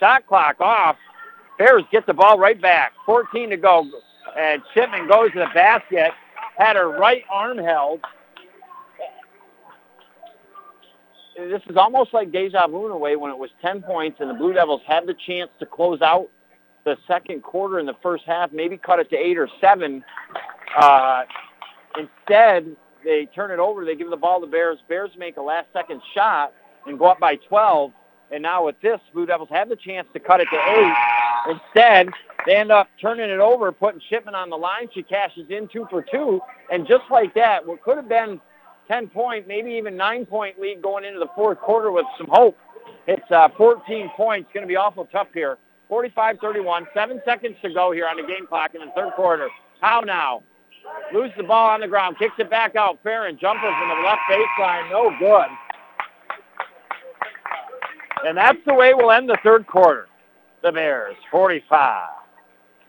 Shot 0.00 0.26
clock 0.26 0.60
off. 0.60 0.96
Bears 1.58 1.82
get 1.90 2.06
the 2.06 2.14
ball 2.14 2.38
right 2.38 2.60
back. 2.60 2.92
14 3.04 3.50
to 3.50 3.56
go. 3.56 3.88
And 4.36 4.62
Shipman 4.74 5.08
goes 5.08 5.32
to 5.32 5.40
the 5.40 5.50
basket. 5.54 6.12
Had 6.56 6.76
her 6.76 6.98
right 6.98 7.22
arm 7.30 7.58
held. 7.58 8.00
This 11.38 11.62
is 11.70 11.76
almost 11.76 12.12
like 12.12 12.32
deja 12.32 12.66
vu 12.66 12.86
in 12.86 12.90
a 12.90 12.98
way 12.98 13.14
when 13.14 13.30
it 13.30 13.38
was 13.38 13.50
10 13.62 13.82
points 13.82 14.18
and 14.18 14.28
the 14.28 14.34
Blue 14.34 14.52
Devils 14.52 14.80
had 14.88 15.06
the 15.06 15.14
chance 15.24 15.50
to 15.60 15.66
close 15.66 16.02
out 16.02 16.28
the 16.84 16.96
second 17.06 17.44
quarter 17.44 17.78
in 17.78 17.86
the 17.86 17.94
first 18.02 18.24
half, 18.26 18.50
maybe 18.52 18.76
cut 18.76 18.98
it 18.98 19.08
to 19.10 19.16
eight 19.16 19.38
or 19.38 19.48
seven. 19.60 20.02
Uh, 20.76 21.22
instead, 21.96 22.74
they 23.04 23.28
turn 23.36 23.52
it 23.52 23.60
over. 23.60 23.84
They 23.84 23.94
give 23.94 24.10
the 24.10 24.16
ball 24.16 24.40
to 24.40 24.48
Bears. 24.48 24.78
Bears 24.88 25.10
make 25.16 25.36
a 25.36 25.40
last-second 25.40 26.00
shot 26.12 26.52
and 26.86 26.98
go 26.98 27.06
up 27.06 27.20
by 27.20 27.36
12. 27.48 27.92
And 28.32 28.42
now 28.42 28.66
with 28.66 28.80
this, 28.82 28.98
Blue 29.14 29.26
Devils 29.26 29.48
have 29.52 29.68
the 29.68 29.76
chance 29.76 30.08
to 30.14 30.18
cut 30.18 30.40
it 30.40 30.48
to 30.52 30.56
eight. 30.56 30.94
Instead, 31.52 32.08
they 32.46 32.56
end 32.56 32.72
up 32.72 32.88
turning 33.00 33.30
it 33.30 33.38
over, 33.38 33.70
putting 33.70 34.00
Shipman 34.10 34.34
on 34.34 34.50
the 34.50 34.56
line. 34.56 34.88
She 34.92 35.04
cashes 35.04 35.46
in 35.50 35.68
two 35.68 35.86
for 35.88 36.02
two. 36.02 36.40
And 36.72 36.84
just 36.86 37.04
like 37.12 37.32
that, 37.34 37.64
what 37.64 37.80
could 37.82 37.96
have 37.96 38.08
been 38.08 38.40
10-point, 38.90 39.46
maybe 39.46 39.72
even 39.72 39.94
9-point 39.94 40.58
lead 40.58 40.82
going 40.82 41.04
into 41.04 41.18
the 41.18 41.28
fourth 41.34 41.58
quarter 41.58 41.92
with 41.92 42.06
some 42.16 42.28
hope. 42.30 42.56
It's 43.06 43.30
uh, 43.30 43.48
14 43.56 44.10
points. 44.16 44.50
Going 44.52 44.64
to 44.64 44.68
be 44.68 44.76
awful 44.76 45.06
tough 45.06 45.28
here. 45.32 45.58
45-31, 45.90 46.86
seven 46.92 47.22
seconds 47.24 47.56
to 47.62 47.72
go 47.72 47.92
here 47.92 48.06
on 48.06 48.16
the 48.16 48.22
game 48.22 48.46
clock 48.46 48.74
in 48.74 48.80
the 48.80 48.92
third 48.94 49.12
quarter. 49.14 49.48
How 49.80 50.00
now? 50.00 50.42
Loses 51.12 51.36
the 51.36 51.42
ball 51.42 51.70
on 51.70 51.80
the 51.80 51.88
ground, 51.88 52.16
kicks 52.18 52.34
it 52.38 52.50
back 52.50 52.76
out. 52.76 52.98
Farron 53.02 53.38
jumper 53.40 53.60
from 53.60 53.88
the 53.88 54.04
left 54.04 54.20
baseline, 54.30 54.90
no 54.90 55.10
good. 55.18 55.46
And 58.26 58.36
that's 58.36 58.58
the 58.66 58.74
way 58.74 58.92
we'll 58.94 59.10
end 59.10 59.28
the 59.28 59.38
third 59.42 59.66
quarter. 59.66 60.08
The 60.62 60.72
Bears, 60.72 61.16
45. 61.30 62.10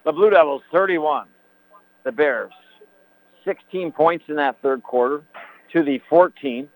The 0.04 0.12
Blue 0.12 0.30
Devils, 0.30 0.64
31. 0.72 1.28
The 2.04 2.12
Bears, 2.12 2.52
16 3.46 3.92
points 3.92 4.26
in 4.28 4.36
that 4.36 4.62
third 4.62 4.84
quarter 4.84 5.24
to 5.74 5.84
the 5.84 6.02
14 6.10 6.68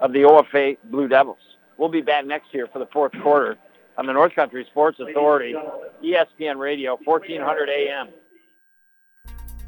of 0.00 0.12
the 0.12 0.20
OFA 0.20 0.76
Blue 0.84 1.08
Devils. 1.08 1.38
We'll 1.76 1.88
be 1.88 2.02
back 2.02 2.26
next 2.26 2.52
year 2.54 2.68
for 2.72 2.78
the 2.78 2.86
fourth 2.86 3.12
quarter 3.22 3.56
on 3.98 4.06
the 4.06 4.12
North 4.12 4.34
Country 4.34 4.66
Sports 4.70 4.98
Authority, 5.00 5.54
ESPN 6.02 6.58
Radio, 6.58 6.98
1400 7.04 7.68
AM. 7.68 8.08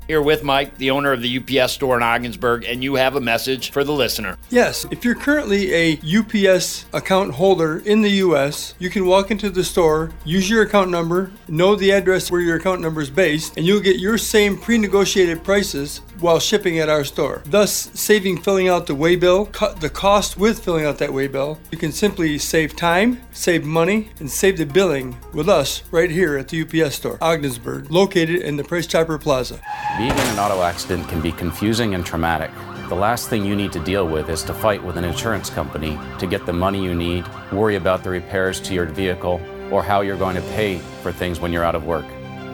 Here 0.08 0.22
with 0.22 0.42
Mike, 0.42 0.78
the 0.78 0.90
owner 0.90 1.12
of 1.12 1.20
the 1.20 1.38
UPS 1.38 1.74
store 1.74 1.98
in 1.98 2.02
Ogdensburg, 2.02 2.64
and 2.64 2.82
you 2.82 2.94
have 2.94 3.16
a 3.16 3.20
message 3.20 3.72
for 3.72 3.84
the 3.84 3.92
listener. 3.92 4.38
Yes, 4.48 4.86
if 4.90 5.04
you're 5.04 5.14
currently 5.14 5.70
a 5.74 5.98
UPS 5.98 6.86
account 6.94 7.34
holder 7.34 7.80
in 7.84 8.00
the 8.00 8.10
US, 8.22 8.74
you 8.78 8.88
can 8.88 9.04
walk 9.04 9.30
into 9.30 9.50
the 9.50 9.62
store, 9.62 10.10
use 10.24 10.48
your 10.48 10.62
account 10.62 10.90
number, 10.90 11.30
know 11.46 11.76
the 11.76 11.90
address 11.90 12.30
where 12.30 12.40
your 12.40 12.56
account 12.56 12.80
number 12.80 13.02
is 13.02 13.10
based, 13.10 13.58
and 13.58 13.66
you'll 13.66 13.82
get 13.82 13.98
your 13.98 14.16
same 14.16 14.56
pre 14.56 14.78
negotiated 14.78 15.44
prices 15.44 16.00
while 16.20 16.38
shipping 16.38 16.78
at 16.78 16.88
our 16.88 17.04
store, 17.04 17.42
thus 17.46 17.90
saving 17.94 18.38
filling 18.38 18.68
out 18.68 18.86
the 18.86 18.94
waybill, 18.94 19.52
cut 19.52 19.80
the 19.80 19.90
cost 19.90 20.36
with 20.36 20.62
filling 20.62 20.84
out 20.84 20.98
that 20.98 21.10
waybill. 21.10 21.58
You 21.70 21.78
can 21.78 21.92
simply 21.92 22.38
save 22.38 22.76
time, 22.76 23.20
save 23.32 23.64
money, 23.64 24.10
and 24.20 24.30
save 24.30 24.58
the 24.58 24.66
billing 24.66 25.16
with 25.32 25.48
us 25.48 25.82
right 25.90 26.10
here 26.10 26.36
at 26.36 26.48
the 26.48 26.62
UPS 26.62 26.96
store, 26.96 27.18
Ogdensburg, 27.20 27.90
located 27.90 28.42
in 28.42 28.56
the 28.56 28.64
Price 28.64 28.86
Chopper 28.86 29.18
Plaza. 29.18 29.60
Being 29.96 30.10
in 30.10 30.18
an 30.18 30.38
auto 30.38 30.62
accident 30.62 31.08
can 31.08 31.20
be 31.20 31.32
confusing 31.32 31.94
and 31.94 32.04
traumatic. 32.04 32.50
The 32.88 32.94
last 32.94 33.28
thing 33.28 33.44
you 33.44 33.54
need 33.54 33.72
to 33.72 33.80
deal 33.80 34.08
with 34.08 34.30
is 34.30 34.42
to 34.44 34.54
fight 34.54 34.82
with 34.82 34.96
an 34.96 35.04
insurance 35.04 35.50
company 35.50 35.98
to 36.18 36.26
get 36.26 36.46
the 36.46 36.52
money 36.54 36.82
you 36.82 36.94
need, 36.94 37.26
worry 37.52 37.76
about 37.76 38.02
the 38.02 38.10
repairs 38.10 38.60
to 38.60 38.74
your 38.74 38.86
vehicle, 38.86 39.40
or 39.70 39.82
how 39.82 40.00
you're 40.00 40.16
going 40.16 40.36
to 40.36 40.42
pay 40.52 40.78
for 41.02 41.12
things 41.12 41.38
when 41.38 41.52
you're 41.52 41.64
out 41.64 41.74
of 41.74 41.84
work. 41.84 42.06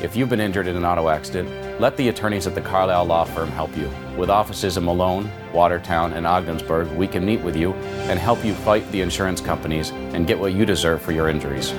If 0.02 0.16
you've 0.16 0.28
been 0.28 0.40
injured 0.40 0.66
in 0.66 0.76
an 0.76 0.84
auto 0.84 1.08
accident, 1.08 1.48
let 1.80 1.96
the 1.96 2.09
attorneys 2.09 2.46
at 2.46 2.55
the 2.55 2.60
Carlisle 2.60 3.05
Law 3.05 3.24
Firm 3.24 3.48
help 3.48 3.76
you. 3.76 3.90
With 4.16 4.30
offices 4.30 4.76
in 4.76 4.84
Malone, 4.84 5.30
Watertown, 5.52 6.12
and 6.12 6.26
Ogdensburg, 6.26 6.88
we 6.92 7.09
can 7.09 7.24
meet 7.24 7.40
with 7.40 7.56
you 7.56 7.72
and 8.09 8.18
help 8.18 8.44
you 8.44 8.55
fight 8.55 8.90
the 8.92 9.01
insurance 9.01 9.40
companies 9.40 9.90
and 9.90 10.26
get 10.26 10.38
what 10.38 10.52
you 10.52 10.64
deserve 10.64 11.02
for 11.02 11.12
your 11.12 11.28
injuries. 11.28 11.72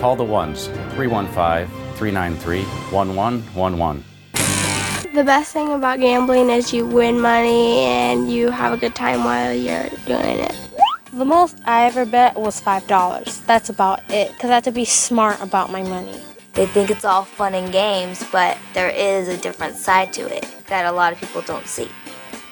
Call 0.00 0.16
the 0.16 0.24
ones 0.24 0.68
315 0.94 1.68
393 1.96 2.62
1111. 2.90 4.04
The 5.14 5.22
best 5.22 5.52
thing 5.52 5.72
about 5.72 6.00
gambling 6.00 6.50
is 6.50 6.72
you 6.72 6.86
win 6.86 7.20
money 7.20 7.80
and 7.80 8.32
you 8.32 8.50
have 8.50 8.72
a 8.72 8.76
good 8.76 8.94
time 8.94 9.22
while 9.24 9.52
you're 9.52 9.88
doing 10.06 10.40
it. 10.40 10.56
The 11.12 11.24
most 11.24 11.56
I 11.64 11.84
ever 11.84 12.04
bet 12.04 12.34
was 12.34 12.60
$5. 12.60 13.46
That's 13.46 13.68
about 13.68 14.00
it, 14.10 14.32
because 14.32 14.50
I 14.50 14.54
have 14.54 14.64
to 14.64 14.72
be 14.72 14.84
smart 14.84 15.40
about 15.40 15.70
my 15.70 15.82
money. 15.82 16.20
They 16.54 16.66
think 16.66 16.90
it's 16.90 17.04
all 17.04 17.24
fun 17.24 17.54
and 17.54 17.72
games, 17.72 18.24
but 18.30 18.56
there 18.72 18.90
is 18.90 19.28
a 19.28 19.36
different 19.36 19.76
side 19.76 20.12
to 20.14 20.22
it 20.22 20.46
that 20.68 20.86
a 20.86 20.92
lot 20.92 21.12
of 21.12 21.20
people 21.20 21.42
don't 21.42 21.66
see. 21.66 21.88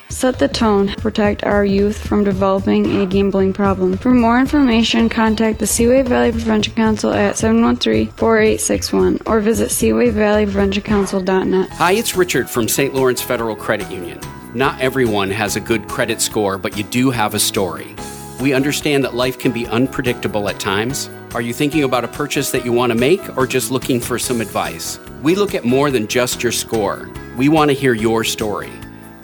Set 0.08 0.38
the 0.38 0.48
tone. 0.48 0.88
Protect 0.98 1.42
our 1.42 1.64
youth 1.64 1.98
from 1.98 2.22
developing 2.22 3.00
a 3.00 3.06
gambling 3.06 3.52
problem. 3.52 3.96
For 3.96 4.10
more 4.10 4.38
information, 4.38 5.08
contact 5.08 5.58
the 5.58 5.66
Seaway 5.66 6.02
Valley 6.02 6.30
Prevention 6.30 6.74
Council 6.74 7.12
at 7.12 7.34
713-4861 7.36 9.22
or 9.26 9.40
visit 9.40 9.70
seawayvalleypreventioncouncil.net. 9.70 11.70
Hi, 11.70 11.92
it's 11.92 12.14
Richard 12.14 12.50
from 12.50 12.68
St. 12.68 12.94
Lawrence 12.94 13.22
Federal 13.22 13.56
Credit 13.56 13.90
Union. 13.90 14.20
Not 14.54 14.78
everyone 14.80 15.30
has 15.30 15.56
a 15.56 15.60
good 15.60 15.88
credit 15.88 16.20
score, 16.20 16.58
but 16.58 16.76
you 16.76 16.84
do 16.84 17.10
have 17.10 17.34
a 17.34 17.40
story. 17.40 17.96
We 18.40 18.52
understand 18.52 19.02
that 19.04 19.14
life 19.14 19.38
can 19.38 19.50
be 19.50 19.66
unpredictable 19.66 20.48
at 20.50 20.60
times. 20.60 21.08
Are 21.34 21.40
you 21.40 21.54
thinking 21.54 21.82
about 21.84 22.04
a 22.04 22.08
purchase 22.08 22.50
that 22.50 22.62
you 22.62 22.72
want 22.72 22.92
to 22.92 22.98
make 22.98 23.38
or 23.38 23.46
just 23.46 23.70
looking 23.70 24.00
for 24.00 24.18
some 24.18 24.42
advice? 24.42 24.98
We 25.22 25.34
look 25.34 25.54
at 25.54 25.64
more 25.64 25.90
than 25.90 26.06
just 26.06 26.42
your 26.42 26.52
score. 26.52 27.10
We 27.38 27.48
want 27.48 27.70
to 27.70 27.74
hear 27.74 27.94
your 27.94 28.22
story. 28.22 28.70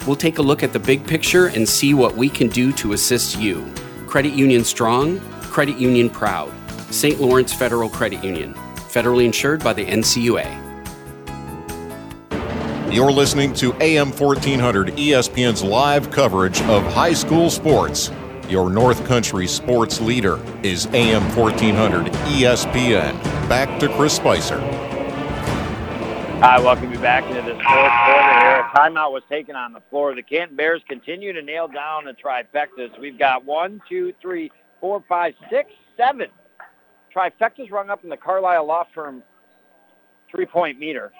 We'll 0.07 0.15
take 0.15 0.39
a 0.39 0.41
look 0.41 0.63
at 0.63 0.73
the 0.73 0.79
big 0.79 1.05
picture 1.05 1.49
and 1.49 1.69
see 1.69 1.93
what 1.93 2.17
we 2.17 2.27
can 2.27 2.47
do 2.47 2.71
to 2.73 2.93
assist 2.93 3.37
you. 3.37 3.63
Credit 4.07 4.33
Union 4.33 4.63
Strong, 4.63 5.19
Credit 5.43 5.77
Union 5.77 6.09
Proud. 6.09 6.51
St. 6.89 7.21
Lawrence 7.21 7.53
Federal 7.53 7.89
Credit 7.89 8.23
Union, 8.23 8.55
federally 8.55 9.25
insured 9.25 9.63
by 9.63 9.73
the 9.73 9.85
NCUA. 9.85 10.65
You're 12.91 13.11
listening 13.11 13.53
to 13.53 13.71
AM 13.83 14.11
1400 14.13 14.95
ESPN's 14.95 15.63
live 15.63 16.09
coverage 16.09 16.59
of 16.63 16.81
high 16.91 17.13
school 17.13 17.51
sports. 17.51 18.09
Your 18.49 18.71
North 18.71 19.05
Country 19.05 19.45
sports 19.45 20.01
leader 20.01 20.39
is 20.63 20.87
AM 20.87 21.21
1400 21.35 22.07
ESPN. 22.07 23.13
Back 23.47 23.79
to 23.79 23.87
Chris 23.89 24.15
Spicer. 24.15 24.59
Hi, 26.41 26.59
welcome 26.59 26.91
you 26.91 26.97
back 26.97 27.25
into 27.25 27.43
this 27.43 27.61
fourth 27.61 27.63
quarter 27.63 28.39
here. 28.39 28.59
A 28.61 28.71
timeout 28.75 29.11
was 29.11 29.21
taken 29.29 29.55
on 29.55 29.71
the 29.71 29.81
floor. 29.91 30.15
The 30.15 30.23
Canton 30.23 30.57
Bears 30.57 30.81
continue 30.89 31.31
to 31.31 31.43
nail 31.43 31.67
down 31.67 32.05
the 32.05 32.13
trifectas. 32.13 32.99
We've 32.99 33.19
got 33.19 33.45
one, 33.45 33.83
two, 33.87 34.13
three, 34.19 34.51
four, 34.81 35.03
five, 35.07 35.35
six, 35.51 35.69
seven 35.95 36.29
trifectas 37.15 37.69
rung 37.69 37.91
up 37.91 38.03
in 38.03 38.09
the 38.09 38.17
Carlisle 38.17 38.65
Law 38.65 38.85
Firm 38.95 39.21
three-point 40.31 40.79
meter 40.79 41.11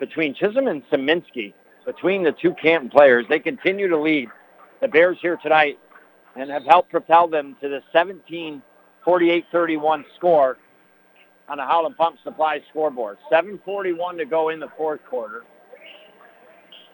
between 0.00 0.34
Chisholm 0.34 0.68
and 0.68 0.82
Saminsky, 0.90 1.52
between 1.84 2.22
the 2.22 2.32
two 2.32 2.54
Canton 2.54 2.88
players. 2.88 3.26
They 3.28 3.40
continue 3.40 3.88
to 3.88 4.00
lead 4.00 4.30
the 4.80 4.88
Bears 4.88 5.18
here 5.20 5.36
tonight 5.42 5.78
and 6.36 6.50
have 6.50 6.64
helped 6.64 6.90
propel 6.90 7.28
them 7.28 7.56
to 7.60 7.68
the 7.68 7.82
17-48-31 9.06 10.04
score 10.16 10.58
on 11.48 11.56
the 11.56 11.64
Howland 11.64 11.96
Pump 11.96 12.18
Supply 12.22 12.60
scoreboard. 12.70 13.18
7.41 13.32 14.18
to 14.18 14.24
go 14.24 14.50
in 14.50 14.60
the 14.60 14.68
fourth 14.76 15.00
quarter. 15.08 15.44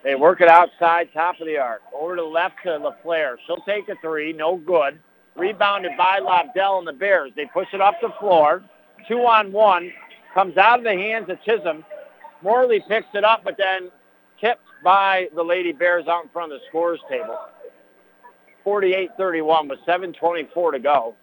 They 0.04 0.14
work 0.14 0.40
it 0.40 0.48
outside, 0.48 1.08
top 1.14 1.40
of 1.40 1.46
the 1.46 1.56
arc. 1.56 1.80
Over 1.94 2.16
to 2.16 2.22
the 2.22 2.28
left 2.28 2.56
to 2.64 2.70
LaFleur. 2.70 3.36
She'll 3.46 3.64
take 3.66 3.88
a 3.88 3.94
three, 4.02 4.32
no 4.32 4.56
good. 4.56 4.98
Rebounded 5.34 5.92
by 5.96 6.20
Lobdell 6.20 6.78
and 6.78 6.86
the 6.86 6.92
Bears. 6.92 7.32
They 7.34 7.46
push 7.46 7.68
it 7.72 7.80
up 7.80 7.94
the 8.00 8.12
floor. 8.20 8.62
Two 9.08 9.20
on 9.20 9.50
one. 9.50 9.90
Comes 10.34 10.56
out 10.56 10.78
of 10.78 10.84
the 10.84 10.92
hands 10.92 11.28
of 11.30 11.42
Chisholm. 11.42 11.84
Morley 12.42 12.84
picks 12.86 13.08
it 13.14 13.24
up, 13.24 13.42
but 13.44 13.56
then 13.56 13.90
tipped 14.40 14.60
by 14.84 15.28
the 15.34 15.42
Lady 15.42 15.72
Bears 15.72 16.06
out 16.06 16.24
in 16.24 16.30
front 16.30 16.52
of 16.52 16.60
the 16.60 16.64
scores 16.68 17.00
table. 17.08 17.38
48-31 18.64 19.68
with 19.68 19.78
7.24 19.86 20.72
to 20.72 20.78
go. 20.78 21.14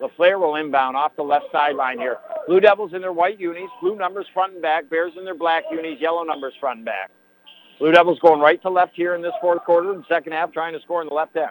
LaFleur 0.00 0.40
will 0.40 0.56
inbound 0.56 0.96
off 0.96 1.12
the 1.16 1.22
left 1.22 1.46
sideline 1.52 1.98
here. 1.98 2.18
Blue 2.46 2.60
Devils 2.60 2.92
in 2.94 3.00
their 3.00 3.12
white 3.12 3.38
unis, 3.38 3.70
blue 3.80 3.96
numbers 3.96 4.26
front 4.34 4.54
and 4.54 4.62
back. 4.62 4.90
Bears 4.90 5.12
in 5.16 5.24
their 5.24 5.36
black 5.36 5.64
unis, 5.70 6.00
yellow 6.00 6.24
numbers 6.24 6.52
front 6.60 6.78
and 6.78 6.84
back. 6.84 7.10
Blue 7.78 7.92
Devils 7.92 8.18
going 8.20 8.40
right 8.40 8.60
to 8.62 8.70
left 8.70 8.92
here 8.94 9.14
in 9.14 9.22
this 9.22 9.32
fourth 9.40 9.62
quarter 9.64 9.92
and 9.92 10.04
second 10.08 10.32
half 10.32 10.52
trying 10.52 10.72
to 10.72 10.80
score 10.80 11.00
in 11.00 11.08
the 11.08 11.14
left 11.14 11.36
end. 11.36 11.50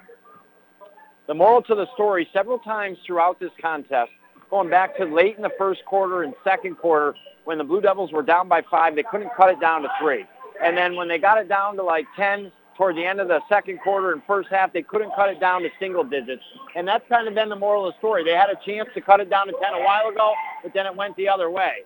The 1.27 1.33
moral 1.33 1.61
to 1.63 1.75
the 1.75 1.87
story, 1.93 2.27
several 2.33 2.59
times 2.59 2.97
throughout 3.05 3.39
this 3.39 3.51
contest, 3.61 4.11
going 4.49 4.69
back 4.69 4.97
to 4.97 5.05
late 5.05 5.37
in 5.37 5.41
the 5.41 5.51
first 5.57 5.83
quarter 5.85 6.23
and 6.23 6.33
second 6.43 6.75
quarter 6.75 7.15
when 7.45 7.57
the 7.57 7.63
Blue 7.63 7.81
Devils 7.81 8.11
were 8.11 8.23
down 8.23 8.47
by 8.47 8.61
five, 8.69 8.95
they 8.95 9.03
couldn't 9.03 9.31
cut 9.35 9.49
it 9.49 9.59
down 9.59 9.81
to 9.83 9.89
three. 10.01 10.25
And 10.63 10.77
then 10.77 10.95
when 10.95 11.07
they 11.07 11.17
got 11.17 11.37
it 11.37 11.49
down 11.49 11.75
to 11.77 11.83
like 11.83 12.05
10, 12.15 12.51
toward 12.77 12.95
the 12.95 13.05
end 13.05 13.19
of 13.19 13.27
the 13.27 13.39
second 13.49 13.79
quarter 13.81 14.11
and 14.11 14.21
first 14.25 14.49
half, 14.49 14.73
they 14.73 14.81
couldn't 14.81 15.11
cut 15.15 15.29
it 15.29 15.39
down 15.39 15.61
to 15.61 15.69
single 15.79 16.03
digits. 16.03 16.43
And 16.75 16.87
that's 16.87 17.07
kind 17.09 17.27
of 17.27 17.35
been 17.35 17.49
the 17.49 17.55
moral 17.55 17.87
of 17.87 17.93
the 17.93 17.97
story. 17.99 18.23
They 18.23 18.31
had 18.31 18.49
a 18.49 18.57
chance 18.65 18.89
to 18.93 19.01
cut 19.01 19.19
it 19.19 19.29
down 19.29 19.47
to 19.47 19.53
10 19.53 19.73
a 19.73 19.83
while 19.83 20.07
ago, 20.09 20.33
but 20.63 20.73
then 20.73 20.85
it 20.85 20.95
went 20.95 21.15
the 21.15 21.29
other 21.29 21.49
way. 21.49 21.83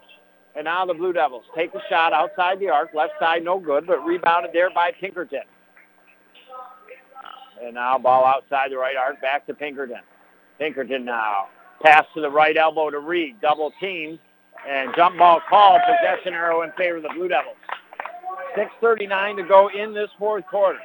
And 0.56 0.66
now 0.66 0.86
the 0.86 0.94
Blue 0.94 1.14
Devils 1.14 1.44
take 1.56 1.74
a 1.76 1.82
shot 1.90 2.14
outside 2.14 2.60
the 2.60 2.70
arc, 2.70 2.94
left 2.94 3.14
side 3.20 3.44
no 3.44 3.60
good, 3.60 3.86
but 3.86 4.04
rebounded 4.04 4.52
there 4.54 4.70
by 4.72 4.92
Pinkerton. 5.00 5.44
And 7.64 7.76
now 7.76 7.98
ball 7.98 8.26
outside 8.26 8.72
the 8.72 8.78
right 8.78 8.96
arc, 8.96 9.22
back 9.22 9.46
to 9.48 9.54
Pinkerton. 9.54 10.02
Pinkerton 10.60 11.06
now. 11.06 11.48
Pass 11.84 12.06
to 12.16 12.22
the 12.22 12.30
right 12.30 12.58
elbow 12.58 12.90
to 12.90 13.00
Reed. 13.00 13.40
Double 13.42 13.72
teamed. 13.80 14.20
And 14.68 14.94
jump 14.96 15.18
ball 15.18 15.42
called. 15.48 15.82
Possession 15.86 16.34
arrow 16.34 16.64
in 16.64 16.72
favor 16.72 16.98
of 16.98 17.04
the 17.04 17.12
Blue 17.16 17.28
Devils. 17.28 17.56
6.39 18.58 19.38
to 19.38 19.44
go 19.44 19.70
in 19.70 19.94
this 19.94 20.10
fourth 20.18 20.46
quarter. 20.48 20.80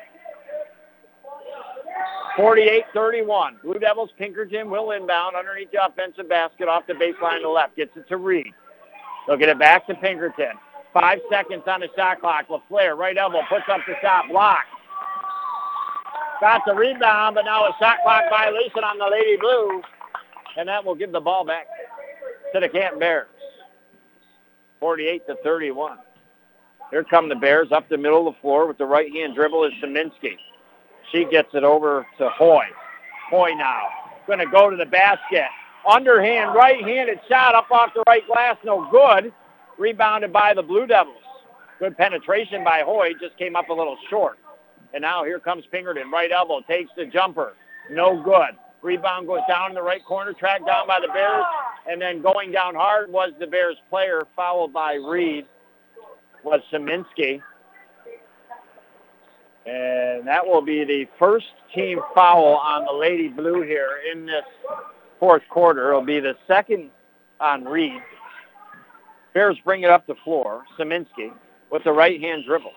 48-31. 2.37 3.63
Blue 3.63 3.79
Devils, 3.79 4.11
Pinkerton 4.19 4.71
will 4.71 4.93
inbound 4.93 5.37
underneath 5.37 5.71
the 5.71 5.85
offensive 5.85 6.29
basket 6.29 6.69
off 6.69 6.87
the 6.87 6.95
baseline 6.95 7.37
to 7.37 7.43
the 7.43 7.49
left. 7.49 7.77
Gets 7.77 7.97
it 7.97 8.09
to 8.09 8.17
Reed. 8.17 8.53
They'll 9.27 9.37
get 9.37 9.49
it 9.49 9.59
back 9.59 9.87
to 9.87 9.95
Pinkerton. 9.95 10.53
Five 10.93 11.21
seconds 11.31 11.63
on 11.67 11.81
the 11.81 11.89
shot 11.97 12.21
clock. 12.21 12.49
LaFleur, 12.49 12.97
right 12.97 13.17
elbow, 13.17 13.41
puts 13.49 13.65
up 13.71 13.81
the 13.87 13.95
shot, 14.03 14.29
block. 14.29 14.65
Got 16.41 16.63
the 16.67 16.75
rebound, 16.75 17.35
but 17.35 17.45
now 17.45 17.65
a 17.65 17.77
shot 17.79 17.99
clock 18.03 18.25
violation 18.29 18.83
on 18.85 18.99
the 18.99 19.07
Lady 19.11 19.37
Blue. 19.37 19.81
And 20.57 20.69
that 20.69 20.85
will 20.85 20.95
give 20.95 21.13
the 21.13 21.21
ball 21.21 21.45
back 21.45 21.67
to 22.53 22.61
the 22.61 22.69
Camp 22.69 22.99
Bears. 22.99 23.29
48 24.81 25.27
to 25.29 25.37
31. 25.45 25.99
Here 26.93 27.03
come 27.03 27.29
the 27.29 27.35
Bears 27.35 27.73
up 27.73 27.89
the 27.89 27.99
middle 27.99 28.29
of 28.29 28.35
the 28.35 28.41
floor 28.41 28.69
with 28.69 28.79
the 28.79 28.87
right-hand 28.87 29.35
dribble 29.35 29.65
is 29.65 29.73
Saminsky. 29.83 30.37
She 31.11 31.25
gets 31.25 31.49
it 31.55 31.65
over 31.65 32.07
to 32.19 32.29
Hoy. 32.29 32.67
Hoy 33.29 33.51
now 33.57 33.89
going 34.27 34.39
to 34.39 34.47
go 34.47 34.71
to 34.71 34.77
the 34.77 34.87
basket. 34.87 35.47
Underhand, 35.89 36.55
right-handed 36.55 37.19
shot 37.29 37.55
up 37.55 37.71
off 37.71 37.91
the 37.95 38.05
right 38.07 38.27
glass, 38.27 38.57
no 38.65 38.89
good. 38.91 39.33
Rebounded 39.79 40.33
by 40.33 40.55
the 40.55 40.63
Blue 40.63 40.87
Devils. 40.87 41.17
Good 41.79 41.97
penetration 41.97 42.63
by 42.63 42.83
Hoy, 42.85 43.13
just 43.21 43.37
came 43.39 43.57
up 43.57 43.69
a 43.69 43.73
little 43.73 43.97
short. 44.09 44.39
And 44.95 45.03
now 45.03 45.25
here 45.25 45.41
comes 45.41 45.65
Pinkerton, 45.73 46.11
right 46.11 46.31
elbow, 46.31 46.61
takes 46.61 46.91
the 46.97 47.07
jumper. 47.07 47.55
No 47.91 48.23
good. 48.23 48.57
Rebound 48.83 49.27
goes 49.27 49.41
down 49.49 49.71
in 49.71 49.75
the 49.75 49.83
right 49.83 50.05
corner, 50.05 50.33
tracked 50.33 50.67
down 50.67 50.87
by 50.87 51.01
the 51.01 51.09
Bears. 51.09 51.45
And 51.89 52.01
then 52.01 52.23
going 52.23 52.53
down 52.53 52.75
hard 52.75 53.11
was 53.11 53.33
the 53.41 53.47
Bears 53.47 53.77
player, 53.91 54.23
followed 54.37 54.73
by 54.73 54.95
Reed, 54.95 55.47
was 56.45 56.61
Saminsky. 56.73 57.41
And 59.65 60.27
that 60.27 60.45
will 60.45 60.63
be 60.63 60.85
the 60.85 61.07
first 61.19 61.47
team 61.75 62.01
foul 62.15 62.57
on 62.57 62.85
the 62.85 62.93
Lady 62.93 63.29
Blue 63.29 63.63
here 63.63 64.01
in 64.13 64.27
this 64.27 64.45
fourth 65.21 65.43
quarter. 65.49 65.91
It'll 65.91 66.03
be 66.03 66.21
the 66.21 66.35
second 66.49 66.91
on 67.41 67.65
Reed. 67.65 68.03
Bears 69.35 69.57
bring 69.65 69.83
it 69.83 69.91
up 69.91 70.07
the 70.07 70.17
floor. 70.25 70.65
Saminsky 70.79 71.33
with 71.71 71.85
the 71.85 71.93
right-hand 71.93 72.45
dribble. 72.45 72.73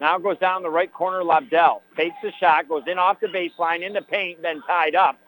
Now 0.00 0.18
goes 0.18 0.38
down 0.38 0.62
the 0.62 0.70
right 0.70 0.90
corner, 0.92 1.22
Lobdell. 1.22 1.82
Takes 1.96 2.16
the 2.22 2.32
shot, 2.40 2.68
goes 2.68 2.84
in 2.86 2.98
off 2.98 3.20
the 3.20 3.26
baseline, 3.26 3.84
in 3.86 3.92
the 3.92 4.00
paint, 4.00 4.40
then 4.40 4.62
tied 4.66 4.94
up. 4.94 5.18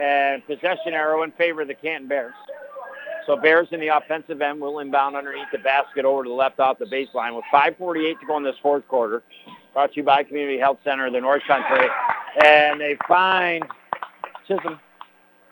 And 0.00 0.46
possession 0.46 0.94
arrow 0.94 1.24
in 1.24 1.32
favor 1.32 1.62
of 1.62 1.68
the 1.68 1.74
Canton 1.74 2.08
Bears. 2.08 2.32
So 3.26 3.36
Bears 3.36 3.68
in 3.70 3.80
the 3.80 3.88
offensive 3.88 4.40
end 4.40 4.60
will 4.60 4.78
inbound 4.78 5.16
underneath 5.16 5.48
the 5.52 5.58
basket 5.58 6.04
over 6.04 6.24
to 6.24 6.28
the 6.28 6.34
left 6.34 6.58
off 6.58 6.78
the 6.78 6.86
baseline 6.86 7.36
with 7.36 7.44
5.48 7.52 8.20
to 8.20 8.26
go 8.26 8.36
in 8.36 8.44
this 8.44 8.56
fourth 8.62 8.86
quarter. 8.88 9.22
Brought 9.72 9.92
to 9.92 9.96
you 9.98 10.02
by 10.02 10.24
Community 10.24 10.58
Health 10.58 10.78
Center 10.82 11.06
of 11.06 11.12
the 11.12 11.20
North 11.20 11.42
Country. 11.46 11.86
And 12.44 12.80
they 12.80 12.96
find 13.06 13.64
Chisholm 14.48 14.80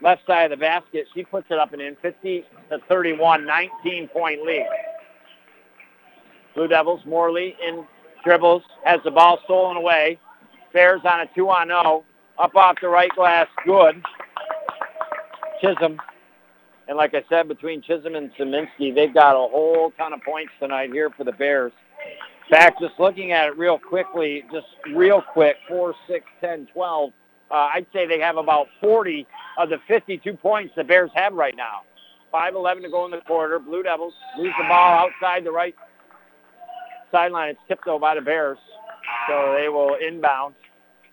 left 0.01 0.27
side 0.27 0.53
of 0.53 0.59
the 0.59 0.63
basket. 0.63 1.07
She 1.15 1.25
puts 1.25 1.47
it 1.51 1.59
up 1.59 1.73
and 1.73 1.83
in 1.83 1.97
50 2.03 2.45
to 2.71 2.79
31, 2.89 3.45
19 3.47 4.09
point 4.09 4.43
lead. 4.45 4.67
Blue 6.55 6.69
Devils, 6.69 7.01
Morley 7.07 7.57
in 7.67 7.85
dribbles, 8.25 8.63
has 8.85 9.01
the 9.05 9.11
ball 9.11 9.39
stolen 9.45 9.77
away. 9.77 10.19
Bears 10.73 11.01
on 11.05 11.21
a 11.21 11.27
two 11.35 11.49
on 11.49 11.69
0. 11.69 12.05
Up 12.39 12.55
off 12.55 12.77
the 12.81 12.89
right 12.89 13.11
glass, 13.17 13.47
good. 13.65 14.03
Chisholm. 15.61 16.01
And 16.89 16.97
like 16.97 17.15
I 17.15 17.23
said, 17.29 17.49
between 17.49 17.83
Chisholm 17.83 18.15
and 18.15 18.31
Saminsky, 18.39 18.95
they've 18.95 19.13
got 19.13 19.33
a 19.33 19.49
whole 19.49 19.93
ton 19.99 20.15
of 20.15 20.23
points 20.23 20.53
tonight 20.59 20.91
here 20.91 21.11
for 21.11 21.25
the 21.25 21.33
Bears. 21.33 21.73
In 22.51 22.57
fact, 22.57 22.81
just 22.81 22.95
looking 22.99 23.33
at 23.33 23.49
it 23.49 23.59
real 23.59 23.79
quickly, 23.79 24.43
just 24.51 24.67
real 24.95 25.21
quick, 25.21 25.57
4, 25.69 25.95
6, 26.09 26.25
10, 26.41 26.69
12, 26.73 27.13
uh, 27.51 27.55
I'd 27.55 27.87
say 27.93 28.07
they 28.07 28.21
have 28.21 28.39
about 28.39 28.69
40 28.81 29.27
of 29.59 29.69
the 29.69 29.77
52 29.87 30.33
points 30.35 30.73
the 30.77 30.85
Bears 30.85 31.11
have 31.15 31.35
right 31.35 31.55
now. 31.55 31.83
5-11 32.33 32.83
to 32.83 32.91
go 32.91 33.05
in 33.05 33.11
the 33.11 33.21
quarter. 33.27 33.59
Blue 33.59 33.83
Devils 33.83 34.15
lose 34.39 34.53
the 34.59 34.65
ball 34.65 35.07
outside 35.07 35.45
the 35.45 35.53
right 35.53 35.75
sideline. 37.13 37.51
It's 37.51 37.61
tipped, 37.69 37.85
though, 37.85 37.99
by 37.99 38.15
the 38.15 38.21
Bears. 38.23 38.59
So 39.29 39.57
they 39.59 39.69
will 39.69 39.97
inbound. 39.97 40.55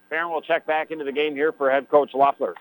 Barron 0.10 0.32
will 0.32 0.42
check 0.42 0.66
back 0.66 0.92
into 0.92 1.04
the 1.04 1.12
game 1.12 1.34
here 1.34 1.52
for 1.52 1.70
head 1.70 1.90
coach 1.90 2.12
Loeffler. 2.14 2.54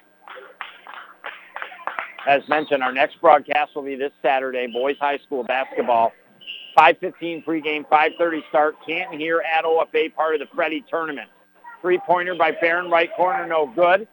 As 2.27 2.47
mentioned, 2.49 2.83
our 2.83 2.93
next 2.93 3.21
broadcast 3.21 3.75
will 3.75 3.83
be 3.83 3.97
this 3.97 4.13
Saturday, 4.23 4.67
boys 4.67 4.97
high 4.99 5.19
school 5.19 5.45
basketball. 5.45 6.13
5.15 6.79 7.45
pregame, 7.45 7.87
5.30 7.89 8.49
start. 8.49 8.77
Canton 8.87 9.19
here 9.19 9.43
at 9.57 9.65
OFA, 9.65 10.13
part 10.15 10.35
of 10.35 10.41
the 10.41 10.47
Freddie 10.55 10.85
tournament. 10.91 11.29
Three-pointer 11.83 12.35
by 12.35 12.53
Barron, 12.53 12.91
right 12.91 13.11
corner, 13.15 13.47
no 13.47 13.67
good. 13.67 14.09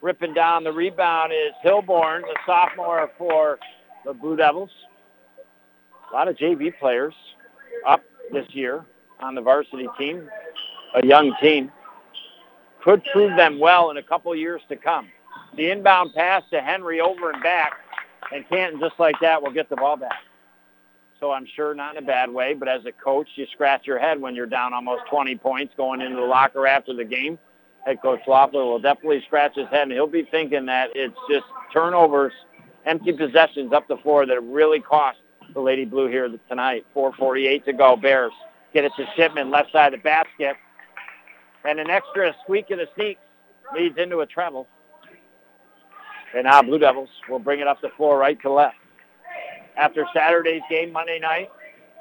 Ripping 0.00 0.32
down 0.32 0.62
the 0.62 0.72
rebound 0.72 1.32
is 1.32 1.52
Hillborn, 1.62 2.22
the 2.22 2.36
sophomore 2.46 3.10
for 3.18 3.58
the 4.04 4.14
Blue 4.14 4.36
Devils. 4.36 4.70
A 6.10 6.14
lot 6.14 6.28
of 6.28 6.36
JV 6.36 6.72
players 6.78 7.14
up 7.84 8.02
this 8.32 8.46
year 8.50 8.84
on 9.20 9.34
the 9.34 9.40
varsity 9.40 9.88
team, 9.98 10.28
a 10.94 11.04
young 11.04 11.34
team. 11.40 11.72
Could 12.84 13.02
prove 13.12 13.36
them 13.36 13.58
well 13.58 13.90
in 13.90 13.96
a 13.96 14.02
couple 14.02 14.34
years 14.36 14.62
to 14.68 14.76
come. 14.76 15.08
The 15.56 15.70
inbound 15.70 16.14
pass 16.14 16.42
to 16.50 16.60
Henry 16.60 17.00
over 17.00 17.30
and 17.30 17.42
back, 17.42 17.72
and 18.32 18.46
Canton 18.48 18.78
just 18.80 18.98
like 18.98 19.16
that 19.20 19.42
will 19.42 19.52
get 19.52 19.70
the 19.70 19.76
ball 19.76 19.96
back. 19.96 20.20
So 21.18 21.32
I'm 21.32 21.46
sure 21.56 21.74
not 21.74 21.96
in 21.96 22.02
a 22.02 22.06
bad 22.06 22.30
way, 22.30 22.52
but 22.52 22.68
as 22.68 22.84
a 22.84 22.92
coach, 22.92 23.28
you 23.36 23.46
scratch 23.52 23.86
your 23.86 23.98
head 23.98 24.20
when 24.20 24.34
you're 24.34 24.46
down 24.46 24.74
almost 24.74 25.04
20 25.10 25.36
points 25.36 25.72
going 25.76 26.02
into 26.02 26.16
the 26.16 26.22
locker 26.22 26.66
after 26.66 26.92
the 26.92 27.04
game. 27.04 27.38
Head 27.86 28.02
coach 28.02 28.20
Loeffler 28.26 28.64
will 28.64 28.78
definitely 28.78 29.22
scratch 29.26 29.54
his 29.54 29.68
head, 29.68 29.84
and 29.84 29.92
he'll 29.92 30.06
be 30.06 30.24
thinking 30.30 30.66
that 30.66 30.90
it's 30.94 31.16
just 31.30 31.46
turnovers, 31.72 32.32
empty 32.84 33.12
possessions 33.12 33.72
up 33.72 33.88
the 33.88 33.96
floor 33.98 34.26
that 34.26 34.42
really 34.42 34.80
cost 34.80 35.18
the 35.54 35.60
Lady 35.60 35.86
Blue 35.86 36.08
here 36.08 36.28
tonight. 36.50 36.84
4.48 36.94 37.64
to 37.64 37.72
go. 37.72 37.96
Bears 37.96 38.32
get 38.74 38.84
it 38.84 38.92
to 38.98 39.06
Shipman, 39.16 39.50
left 39.50 39.72
side 39.72 39.94
of 39.94 40.00
the 40.00 40.04
basket. 40.04 40.56
And 41.64 41.80
an 41.80 41.88
extra 41.88 42.34
squeak 42.42 42.70
of 42.70 42.78
the 42.78 42.88
sneak 42.94 43.18
leads 43.74 43.96
into 43.96 44.20
a 44.20 44.26
treble. 44.26 44.68
And 46.34 46.44
now 46.44 46.62
Blue 46.62 46.78
Devils 46.78 47.08
will 47.28 47.38
bring 47.38 47.60
it 47.60 47.66
up 47.66 47.80
the 47.80 47.90
floor 47.96 48.18
right 48.18 48.40
to 48.42 48.50
left. 48.50 48.76
After 49.76 50.06
Saturday's 50.14 50.62
game 50.70 50.92
Monday 50.92 51.18
night, 51.18 51.50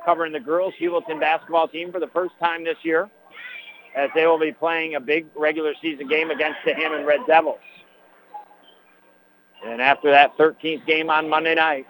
covering 0.06 0.32
the 0.32 0.40
girls 0.40 0.74
Heuvelton 0.80 1.20
basketball 1.20 1.68
team 1.68 1.92
for 1.92 2.00
the 2.00 2.08
first 2.08 2.34
time 2.40 2.64
this 2.64 2.78
year, 2.84 3.10
as 3.96 4.10
they 4.16 4.28
will 4.28 4.40
be 4.40 4.52
playing 4.52 4.96
a 4.96 5.00
big 5.00 5.26
regular 5.36 5.74
season 5.82 6.08
game 6.08 6.30
against 6.30 6.60
the 6.66 6.74
Hammond 6.74 7.06
Red 7.06 7.22
Devils. 7.28 7.60
And 9.66 9.82
after 9.82 10.12
that 10.12 10.38
13th 10.38 10.86
game 10.86 11.10
on 11.10 11.30
Monday 11.30 11.56
night, 11.56 11.88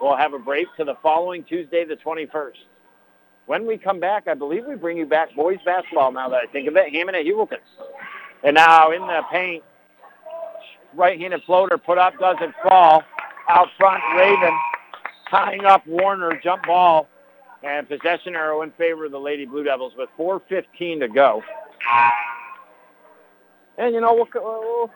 we'll 0.00 0.16
have 0.16 0.34
a 0.34 0.38
break 0.38 0.66
to 0.76 0.84
the 0.84 0.96
following 1.02 1.42
Tuesday, 1.44 1.84
the 1.84 1.96
21st. 1.96 2.52
When 3.46 3.66
we 3.66 3.78
come 3.78 3.98
back, 3.98 4.28
I 4.28 4.34
believe 4.34 4.66
we 4.66 4.74
bring 4.74 4.98
you 4.98 5.06
back 5.06 5.34
boys 5.34 5.58
basketball 5.64 6.12
now 6.12 6.28
that 6.28 6.36
I 6.36 6.46
think 6.52 6.68
of 6.68 6.76
it, 6.76 6.92
Hammond 6.92 7.16
at 7.16 7.24
Heuvelton. 7.24 7.58
And 8.44 8.54
now 8.54 8.90
in 8.90 9.00
the 9.00 9.22
paint, 9.32 9.64
right-handed 10.98 11.42
floater 11.46 11.78
put 11.78 11.96
up, 11.96 12.18
doesn't 12.18 12.54
fall. 12.62 13.02
Out 13.48 13.68
front, 13.78 14.02
Raven 14.14 14.52
tying 15.30 15.64
up 15.64 15.86
Warner, 15.86 16.38
jump 16.42 16.66
ball, 16.66 17.08
and 17.62 17.88
possession 17.88 18.34
arrow 18.34 18.62
in 18.62 18.70
favor 18.72 19.06
of 19.06 19.12
the 19.12 19.18
Lady 19.18 19.44
Blue 19.44 19.64
Devils 19.64 19.92
with 19.96 20.08
4.15 20.18 21.00
to 21.00 21.08
go. 21.08 21.42
And, 23.78 23.94
you 23.94 24.00
know, 24.00 24.14
we're, 24.14 24.42
we're 24.42 24.88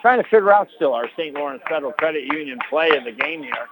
trying 0.00 0.22
to 0.22 0.28
figure 0.28 0.52
out 0.52 0.68
still 0.76 0.92
our 0.92 1.08
St. 1.16 1.34
Lawrence 1.34 1.62
Federal 1.68 1.92
Credit 1.92 2.24
Union 2.24 2.58
play 2.68 2.90
in 2.96 3.04
the 3.04 3.12
game 3.12 3.42
here. 3.42 3.68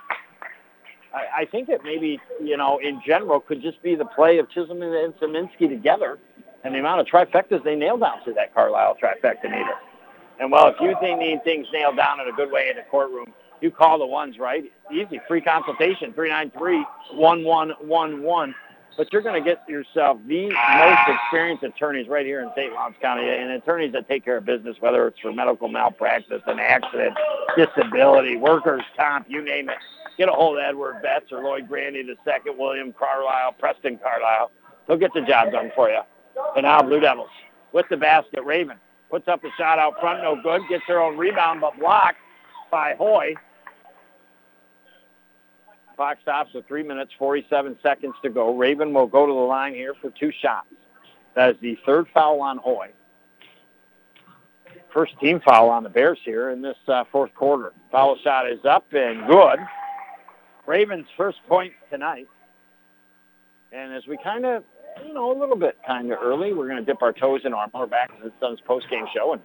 I, 1.15 1.43
I 1.43 1.45
think 1.47 1.69
it 1.69 1.83
maybe, 1.85 2.21
you 2.43 2.57
know, 2.57 2.79
in 2.79 3.03
general 3.07 3.41
could 3.41 3.61
just 3.61 3.83
be 3.83 3.95
the 3.95 4.05
play 4.05 4.39
of 4.39 4.49
Chisholm 4.51 4.83
and 4.83 5.15
Saminsky 5.15 5.69
together 5.69 6.19
and 6.65 6.75
the 6.75 6.79
amount 6.79 7.01
of 7.01 7.07
trifectas 7.07 7.63
they 7.65 7.75
nailed 7.75 8.01
down 8.01 8.25
to 8.25 8.33
that 8.35 8.55
Carlisle 8.55 8.97
trifecta 9.03 9.45
meter. 9.45 9.75
And, 10.43 10.51
well, 10.51 10.67
if 10.67 10.75
you 10.81 10.97
think 11.01 11.21
need 11.21 11.45
things 11.45 11.69
nailed 11.73 11.97
down 11.97 12.21
in 12.21 12.27
a 12.27 12.33
good 12.33 12.51
way 12.51 12.69
in 12.69 12.75
the 12.75 12.83
courtroom, 12.91 13.33
you 13.61 13.71
call 13.71 14.01
the 14.01 14.07
ones, 14.07 14.41
right? 14.41 14.65
Easy, 14.93 15.21
free 15.29 15.41
consultation, 15.41 16.13
393-1111. 16.15 18.53
But 18.97 19.13
you're 19.13 19.23
going 19.23 19.41
to 19.41 19.49
get 19.49 19.61
yourself 19.69 20.19
the 20.27 20.51
most 20.51 21.09
experienced 21.09 21.63
attorneys 21.63 22.09
right 22.09 22.27
here 22.27 22.41
in 22.41 22.51
St. 22.57 22.73
Lawrence 22.73 22.97
County, 23.01 23.29
and 23.29 23.53
attorneys 23.53 23.93
that 23.93 24.09
take 24.09 24.25
care 24.25 24.39
of 24.39 24.45
business, 24.45 24.75
whether 24.81 25.07
it's 25.07 25.21
for 25.21 25.33
medical 25.33 25.69
malpractice, 25.69 26.43
an 26.49 26.59
accident, 26.59 27.17
disability, 27.57 28.35
workers' 28.37 28.83
comp, 28.99 29.31
you 29.31 29.45
name 29.45 29.69
it. 29.69 29.77
Get 30.19 30.29
a 30.29 30.33
hold 30.33 30.59
of 30.59 30.65
Edward 30.65 31.03
Betts 31.03 31.31
or 31.31 31.45
Lloyd 31.45 31.69
Grandy 31.69 32.05
second, 32.25 32.59
William 32.59 32.93
Carlisle, 32.93 33.53
Preston 33.61 33.97
Carlisle. 33.97 34.51
They'll 34.89 34.99
get 34.99 35.15
the 35.15 35.23
job 35.23 35.53
done 35.53 35.71
for 35.77 35.89
you. 35.89 36.01
And 36.57 36.65
now 36.65 36.83
Blue 36.83 36.99
Devils 36.99 37.31
with 37.73 37.89
the 37.89 37.97
basket. 37.97 38.43
Raven 38.45 38.77
puts 39.13 39.29
up 39.29 39.45
a 39.45 39.49
shot 39.59 39.79
out 39.79 40.01
front, 40.01 40.23
no 40.23 40.41
good. 40.43 40.63
Gets 40.71 40.85
her 40.89 40.99
own 40.99 41.19
rebound, 41.19 41.61
but 41.61 41.79
blocked 41.79 42.17
by 42.71 42.95
Hoy. 42.97 43.35
Clock 45.97 46.17
stops 46.23 46.55
with 46.55 46.67
3 46.67 46.83
minutes, 46.83 47.13
47 47.19 47.77
seconds 47.83 48.15
to 48.23 48.31
go. 48.31 48.57
Raven 48.57 48.95
will 48.95 49.07
go 49.07 49.27
to 49.27 49.33
the 49.33 49.39
line 49.39 49.75
here 49.75 49.93
for 50.01 50.11
two 50.19 50.33
shots. 50.41 50.67
That 51.35 51.51
is 51.51 51.57
the 51.61 51.79
third 51.85 52.07
foul 52.15 52.41
on 52.41 52.57
Hoy. 52.57 52.89
First 54.95 55.13
team 55.21 55.43
foul 55.45 55.69
on 55.69 55.83
the 55.83 55.91
Bears 55.91 56.19
here 56.25 56.49
in 56.49 56.63
this 56.63 56.77
uh, 56.89 57.05
fourth 57.13 57.35
quarter. 57.35 57.75
Foul 57.91 58.17
shot 58.25 58.51
is 58.51 58.65
up 58.65 58.87
and 58.93 59.27
good. 59.27 59.59
Ravens' 60.67 61.07
first 61.19 61.39
point 61.47 61.75
tonight. 61.91 62.29
And 63.73 63.93
as 63.93 64.07
we 64.07 64.17
kind 64.25 64.47
of, 64.47 64.65
you 65.07 65.15
know, 65.15 65.37
a 65.37 65.39
little 65.39 65.57
bit 65.57 65.77
kind 65.87 66.13
of 66.13 66.19
early, 66.23 66.53
we're 66.53 66.69
going 66.69 66.79
to 66.79 66.85
dip 66.85 67.03
our 67.03 67.13
toes 67.13 67.43
in 67.45 67.55
our 67.55 67.87
back 67.87 68.11
in 68.17 68.25
the 68.25 68.33
Suns 68.41 68.61
post-game 68.61 69.07
show. 69.15 69.35
And 69.35 69.43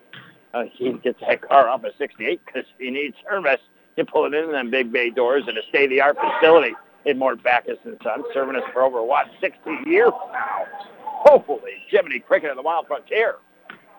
uh, 0.53 0.64
he 0.74 0.94
gets 0.94 1.19
that 1.28 1.41
car 1.48 1.69
up 1.69 1.84
at 1.86 1.91
68 1.98 2.41
because 2.45 2.65
he 2.80 2.91
needs 2.91 3.15
service. 3.30 3.60
You 3.95 4.06
pull 4.06 4.26
it 4.26 4.34
in 4.34 4.52
them 4.52 4.69
big 4.69 4.91
bay 4.91 5.10
doors 5.10 5.44
in 5.48 5.57
a 5.57 5.61
state-of-the-art 5.69 6.18
facility 6.19 6.76
in 7.06 7.18
Mort 7.18 7.44
Backus 7.44 7.78
and 7.84 7.98
Sons, 8.03 8.26
serving 8.34 8.56
us 8.56 8.64
for 8.74 8.82
over, 8.84 9.02
what, 9.02 9.28
60 9.41 9.60
years 9.86 10.11
now. 10.32 10.65
Holy 11.03 11.84
Jiminy 11.90 12.19
Cricket 12.19 12.52
of 12.52 12.57
the 12.57 12.61
Wild 12.61 12.88
Frontier. 12.88 13.38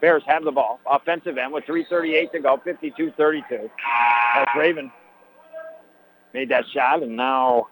Bears 0.00 0.22
have 0.26 0.44
the 0.44 0.52
ball. 0.52 0.78
Offensive 0.86 1.36
end 1.38 1.52
with 1.52 1.64
3.38 1.64 2.32
to 2.32 2.40
go, 2.40 2.62
52-32. 2.64 3.70
That's 4.36 4.50
Raven 4.56 4.92
made 6.32 6.50
that 6.50 6.64
shot, 6.72 7.02
and 7.02 7.16
now 7.16 7.66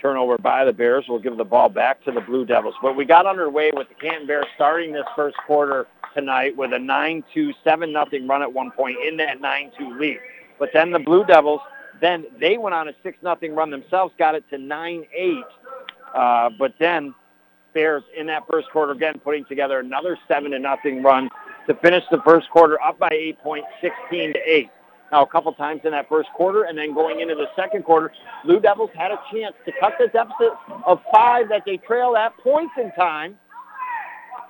turnover 0.00 0.38
by 0.38 0.64
the 0.64 0.72
Bears. 0.72 1.06
will 1.08 1.18
give 1.18 1.36
the 1.36 1.44
ball 1.44 1.68
back 1.68 2.02
to 2.04 2.12
the 2.12 2.20
Blue 2.20 2.44
Devils. 2.44 2.74
But 2.82 2.96
we 2.96 3.04
got 3.04 3.26
underway 3.26 3.70
with 3.74 3.88
the 3.88 3.94
Canton 3.94 4.26
Bears 4.26 4.46
starting 4.54 4.92
this 4.92 5.04
first 5.14 5.36
quarter 5.46 5.86
tonight 6.14 6.56
with 6.56 6.72
a 6.72 6.76
9-2, 6.76 7.52
7-0 7.64 8.28
run 8.28 8.42
at 8.42 8.52
one 8.52 8.70
point 8.72 8.96
in 9.06 9.16
that 9.18 9.40
9-2 9.40 9.98
lead. 9.98 10.18
But 10.58 10.70
then 10.72 10.90
the 10.90 10.98
Blue 10.98 11.24
Devils, 11.24 11.60
then 12.00 12.26
they 12.40 12.58
went 12.58 12.74
on 12.74 12.88
a 12.88 12.92
6 13.02 13.18
nothing 13.22 13.54
run 13.54 13.70
themselves, 13.70 14.12
got 14.18 14.34
it 14.34 14.44
to 14.50 14.56
9-8. 14.56 15.40
Uh, 16.14 16.50
but 16.58 16.74
then 16.78 17.14
Bears 17.72 18.02
in 18.16 18.26
that 18.26 18.42
first 18.50 18.68
quarter 18.70 18.92
again 18.92 19.20
putting 19.22 19.44
together 19.44 19.78
another 19.78 20.18
7 20.26 20.50
to 20.50 20.58
nothing 20.58 21.02
run 21.02 21.28
to 21.68 21.74
finish 21.76 22.02
the 22.10 22.20
first 22.24 22.50
quarter 22.50 22.80
up 22.82 22.98
by 22.98 23.10
8 23.12 23.38
points, 23.40 23.68
16 23.80 24.32
to 24.32 24.38
8. 24.44 24.70
Now, 25.12 25.22
a 25.22 25.26
couple 25.26 25.52
times 25.54 25.80
in 25.84 25.90
that 25.90 26.08
first 26.08 26.28
quarter, 26.34 26.64
and 26.64 26.78
then 26.78 26.94
going 26.94 27.20
into 27.20 27.34
the 27.34 27.46
second 27.56 27.84
quarter, 27.84 28.12
Blue 28.44 28.60
Devils 28.60 28.90
had 28.94 29.10
a 29.10 29.18
chance 29.32 29.54
to 29.66 29.72
cut 29.80 29.94
the 29.98 30.06
deficit 30.06 30.52
of 30.86 31.00
five 31.12 31.48
that 31.48 31.62
they 31.66 31.78
trailed 31.78 32.16
at 32.16 32.36
points 32.38 32.72
in 32.76 32.92
time, 32.92 33.36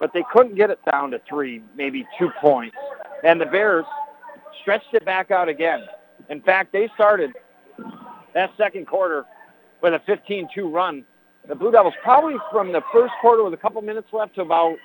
but 0.01 0.13
they 0.13 0.23
couldn't 0.33 0.57
get 0.57 0.69
it 0.71 0.79
down 0.91 1.11
to 1.13 1.21
three, 1.29 1.63
maybe 1.77 2.07
two 2.19 2.31
points. 2.41 2.77
And 3.25 3.41
the 3.41 3.47
Bears 3.47 3.87
stretched 4.61 4.93
it 4.93 5.05
back 5.05 5.31
out 5.31 5.49
again. 5.49 5.87
In 6.29 6.43
fact, 6.43 6.73
they 6.73 6.89
started 6.95 7.33
that 8.35 8.51
second 8.59 8.87
quarter 8.87 9.25
with 9.83 9.95
a 9.95 9.99
15-2 10.01 10.49
run. 10.73 11.05
The 11.49 11.55
Blue 11.55 11.73
Devils 11.73 11.95
probably 12.03 12.37
from 12.53 12.73
the 12.73 12.83
first 12.93 13.15
quarter 13.21 13.43
with 13.43 13.55
a 13.55 13.57
couple 13.57 13.81
minutes 13.81 14.09
left 14.13 14.35
to 14.35 14.43
about 14.43 14.77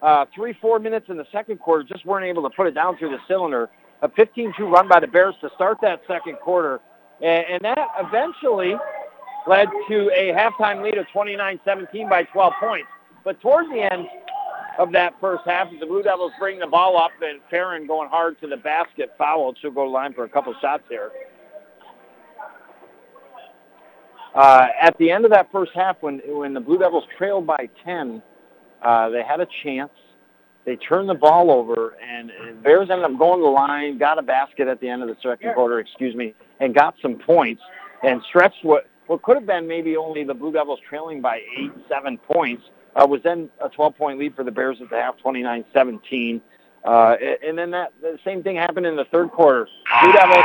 uh, 0.00 0.26
three, 0.34 0.56
four 0.60 0.78
minutes 0.78 1.06
in 1.08 1.16
the 1.16 1.26
second 1.32 1.58
quarter 1.58 1.82
just 1.82 2.06
weren't 2.06 2.26
able 2.26 2.42
to 2.42 2.50
put 2.54 2.66
it 2.66 2.74
down 2.74 2.96
through 2.98 3.10
the 3.10 3.18
cylinder. 3.26 3.68
A 4.04 4.08
15-2 4.10 4.58
run 4.70 4.86
by 4.86 5.00
the 5.00 5.06
Bears 5.06 5.34
to 5.40 5.48
start 5.54 5.78
that 5.80 6.02
second 6.06 6.36
quarter. 6.36 6.78
And, 7.22 7.46
and 7.52 7.60
that 7.62 7.78
eventually 7.98 8.74
led 9.46 9.68
to 9.88 10.10
a 10.14 10.30
halftime 10.32 10.82
lead 10.82 10.98
of 10.98 11.06
29-17 11.06 12.10
by 12.10 12.24
12 12.24 12.52
points. 12.60 12.88
But 13.24 13.40
towards 13.40 13.70
the 13.70 13.80
end 13.90 14.06
of 14.78 14.92
that 14.92 15.14
first 15.22 15.44
half, 15.46 15.68
the 15.80 15.86
Blue 15.86 16.02
Devils 16.02 16.32
bring 16.38 16.58
the 16.58 16.66
ball 16.66 16.98
up, 16.98 17.12
and 17.22 17.40
Farron 17.50 17.86
going 17.86 18.10
hard 18.10 18.38
to 18.42 18.46
the 18.46 18.58
basket, 18.58 19.14
fouled. 19.16 19.56
She'll 19.62 19.70
go 19.70 19.84
to 19.84 19.90
line 19.90 20.12
for 20.12 20.24
a 20.24 20.28
couple 20.28 20.54
shots 20.60 20.82
here. 20.90 21.10
Uh, 24.34 24.66
at 24.82 24.94
the 24.98 25.10
end 25.10 25.24
of 25.24 25.30
that 25.30 25.50
first 25.50 25.70
half, 25.74 25.96
when 26.00 26.20
when 26.26 26.52
the 26.52 26.60
Blue 26.60 26.76
Devils 26.76 27.04
trailed 27.16 27.46
by 27.46 27.68
10, 27.84 28.20
uh, 28.82 29.08
they 29.08 29.22
had 29.22 29.40
a 29.40 29.46
chance. 29.62 29.92
They 30.64 30.76
turned 30.76 31.08
the 31.08 31.14
ball 31.14 31.50
over, 31.50 31.96
and, 32.02 32.30
Bears 32.62 32.88
ended 32.90 33.04
up 33.04 33.18
going 33.18 33.40
to 33.40 33.44
the 33.44 33.50
line, 33.50 33.98
got 33.98 34.18
a 34.18 34.22
basket 34.22 34.66
at 34.68 34.80
the 34.80 34.88
end 34.88 35.02
of 35.02 35.08
the 35.08 35.16
second 35.22 35.54
quarter, 35.54 35.78
excuse 35.78 36.14
me, 36.14 36.34
and 36.60 36.74
got 36.74 36.94
some 37.02 37.16
points 37.16 37.62
and 38.02 38.22
stretched 38.28 38.64
what 38.64 38.86
what 39.06 39.20
could 39.22 39.36
have 39.36 39.44
been 39.44 39.68
maybe 39.68 39.98
only 39.98 40.24
the 40.24 40.32
Blue 40.32 40.50
Devils 40.50 40.80
trailing 40.88 41.20
by 41.20 41.40
eight, 41.58 41.70
seven 41.90 42.16
points. 42.16 42.62
Uh, 42.96 43.06
was 43.06 43.20
then 43.22 43.50
a 43.60 43.68
12-point 43.68 44.18
lead 44.18 44.34
for 44.34 44.44
the 44.44 44.50
Bears 44.50 44.78
at 44.80 44.88
the 44.88 44.96
half, 44.96 45.16
29-17. 45.22 46.40
Uh, 46.84 47.16
and 47.46 47.58
then 47.58 47.70
that 47.70 47.92
the 48.00 48.18
same 48.24 48.42
thing 48.42 48.56
happened 48.56 48.86
in 48.86 48.96
the 48.96 49.04
third 49.06 49.30
quarter. 49.30 49.68
Blue 50.02 50.12
Devils 50.12 50.44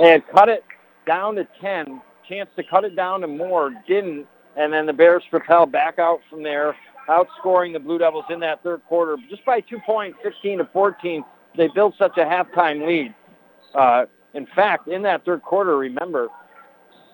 had 0.00 0.26
cut 0.28 0.48
it 0.48 0.64
down 1.06 1.36
to 1.36 1.46
10 1.60 2.00
chance 2.28 2.48
to 2.56 2.62
cut 2.62 2.84
it 2.84 2.96
down 2.96 3.20
to 3.20 3.26
more, 3.26 3.72
didn't, 3.86 4.26
and 4.56 4.72
then 4.72 4.86
the 4.86 4.92
Bears 4.92 5.22
propelled 5.30 5.72
back 5.72 5.98
out 5.98 6.20
from 6.30 6.42
there, 6.42 6.74
outscoring 7.08 7.72
the 7.72 7.80
Blue 7.80 7.98
Devils 7.98 8.24
in 8.30 8.40
that 8.40 8.62
third 8.62 8.82
quarter 8.86 9.16
just 9.28 9.44
by 9.44 9.60
two 9.60 9.78
points, 9.84 10.18
15 10.22 10.58
to 10.58 10.64
14. 10.72 11.24
They 11.56 11.68
built 11.68 11.94
such 11.98 12.16
a 12.16 12.24
halftime 12.24 12.86
lead. 12.86 13.14
Uh, 13.74 14.06
in 14.34 14.46
fact, 14.46 14.88
in 14.88 15.02
that 15.02 15.24
third 15.24 15.42
quarter, 15.42 15.76
remember, 15.76 16.28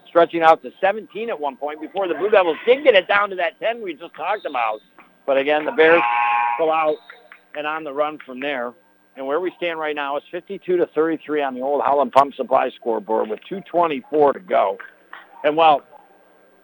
stretching 0.06 0.42
out 0.42 0.62
to 0.62 0.72
17 0.80 1.28
at 1.28 1.38
one 1.38 1.56
point 1.56 1.80
before 1.80 2.08
the 2.08 2.14
Blue 2.14 2.30
Devils 2.30 2.56
did 2.66 2.84
get 2.84 2.94
it 2.94 3.08
down 3.08 3.30
to 3.30 3.36
that 3.36 3.58
10 3.60 3.82
we 3.82 3.94
just 3.94 4.14
talked 4.14 4.46
about. 4.46 4.80
But 5.26 5.36
again, 5.36 5.64
the 5.64 5.72
Bears 5.72 6.02
go 6.58 6.72
out 6.72 6.96
and 7.56 7.66
on 7.66 7.84
the 7.84 7.92
run 7.92 8.18
from 8.24 8.40
there. 8.40 8.72
And 9.16 9.26
where 9.26 9.40
we 9.40 9.52
stand 9.56 9.80
right 9.80 9.96
now 9.96 10.16
is 10.16 10.22
52 10.30 10.76
to 10.76 10.86
33 10.86 11.42
on 11.42 11.54
the 11.54 11.60
old 11.60 11.82
Howland 11.82 12.12
Pump 12.12 12.34
Supply 12.34 12.70
scoreboard 12.70 13.28
with 13.28 13.40
224 13.48 14.34
to 14.34 14.40
go. 14.40 14.78
And 15.44 15.56
while 15.56 15.82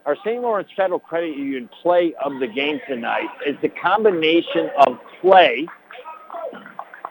our 0.07 0.17
St. 0.25 0.43
Lawrence 0.43 0.69
Federal 0.77 1.01
Credit 1.01 1.37
Union 1.37 1.69
play 1.83 2.15
of 2.23 2.39
the 2.39 2.47
game 2.47 2.81
tonight 2.89 3.29
is 3.47 3.57
the 3.63 3.71
combination 3.71 4.71
of 4.87 4.99
play 5.21 5.67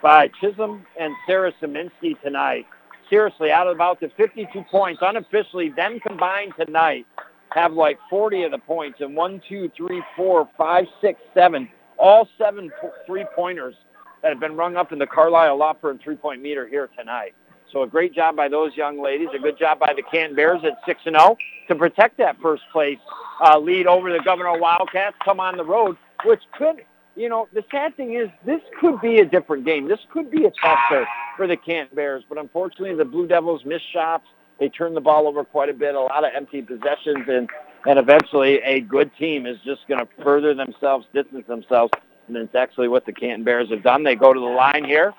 by 0.01 0.29
Chisholm 0.39 0.85
and 0.99 1.13
Sarah 1.25 1.53
Saminsky 1.61 2.19
tonight. 2.21 2.65
Seriously, 3.09 3.51
out 3.51 3.67
of 3.67 3.75
about 3.75 3.99
the 3.99 4.09
52 4.15 4.63
points, 4.69 5.01
unofficially, 5.01 5.69
them 5.69 5.99
combined 5.99 6.53
tonight, 6.57 7.05
have 7.49 7.73
like 7.73 7.97
40 8.09 8.43
of 8.43 8.51
the 8.51 8.57
points 8.59 8.99
and 9.01 9.15
one, 9.15 9.41
two, 9.47 9.71
three, 9.75 10.01
four, 10.15 10.49
five, 10.57 10.85
six, 11.01 11.19
seven, 11.33 11.69
all 11.97 12.27
seven 12.37 12.71
three-pointers 13.05 13.75
that 14.21 14.29
have 14.29 14.39
been 14.39 14.55
rung 14.55 14.75
up 14.75 14.91
in 14.91 14.99
the 14.99 15.07
Carlisle 15.07 15.57
Law 15.57 15.73
Firm 15.79 15.99
three-point 16.03 16.41
meter 16.41 16.67
here 16.67 16.89
tonight. 16.97 17.33
So 17.73 17.81
a 17.81 17.87
great 17.87 18.13
job 18.13 18.35
by 18.35 18.47
those 18.49 18.77
young 18.77 19.01
ladies. 19.01 19.29
A 19.35 19.39
good 19.39 19.57
job 19.57 19.79
by 19.79 19.93
the 19.95 20.03
Canton 20.03 20.35
Bears 20.35 20.61
at 20.63 20.77
6 20.85 21.01
and 21.05 21.15
0 21.15 21.37
to 21.67 21.75
protect 21.75 22.17
that 22.19 22.39
first 22.39 22.61
place 22.71 22.99
uh, 23.43 23.57
lead 23.57 23.87
over 23.87 24.13
the 24.13 24.19
Gouverneur 24.19 24.59
Wildcats. 24.59 25.17
Come 25.25 25.39
on 25.39 25.57
the 25.57 25.65
road, 25.65 25.97
which 26.23 26.41
could, 26.55 26.85
you 27.15 27.29
know, 27.29 27.47
the 27.51 27.63
sad 27.71 27.97
thing 27.97 28.13
is 28.13 28.29
this 28.45 28.61
could 28.79 29.01
be 29.01 29.17
a 29.17 29.25
different 29.25 29.65
game. 29.65 29.87
This 29.87 29.99
could 30.11 30.29
be 30.29 30.45
a 30.45 30.51
tester 30.51 31.07
for 31.35 31.47
the 31.47 31.57
Canton 31.57 31.95
Bears, 31.95 32.23
but 32.29 32.37
unfortunately 32.37 32.95
the 32.95 33.05
Blue 33.05 33.25
Devils 33.25 33.65
missed 33.65 33.91
shots. 33.91 34.25
They 34.59 34.69
turned 34.69 34.95
the 34.95 35.01
ball 35.01 35.27
over 35.27 35.43
quite 35.43 35.69
a 35.69 35.73
bit, 35.73 35.95
a 35.95 35.99
lot 35.99 36.23
of 36.23 36.31
empty 36.35 36.61
possessions, 36.61 37.25
and 37.27 37.49
and 37.85 37.99
eventually 37.99 38.61
a 38.63 38.79
good 38.79 39.11
team 39.17 39.45
is 39.45 39.57
just 39.65 39.85
going 39.89 39.99
to 39.99 40.07
further 40.23 40.53
themselves, 40.53 41.05
distance 41.13 41.45
themselves, 41.47 41.91
and 42.27 42.35
that's 42.35 42.55
actually 42.55 42.87
what 42.87 43.05
the 43.05 43.11
Canton 43.11 43.43
Bears 43.43 43.69
have 43.71 43.83
done. 43.83 44.03
They 44.03 44.15
go 44.15 44.31
to 44.31 44.39
the 44.39 44.45
line 44.45 44.85
here, 44.85 45.13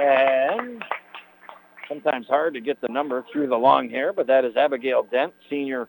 and 0.00 0.82
sometimes 1.88 2.26
hard 2.26 2.54
to 2.54 2.60
get 2.60 2.80
the 2.80 2.88
number 2.88 3.24
through 3.32 3.48
the 3.48 3.56
long 3.56 3.88
hair, 3.88 4.12
but 4.12 4.26
that 4.26 4.44
is 4.44 4.56
Abigail 4.56 5.04
Dent, 5.04 5.32
senior 5.48 5.88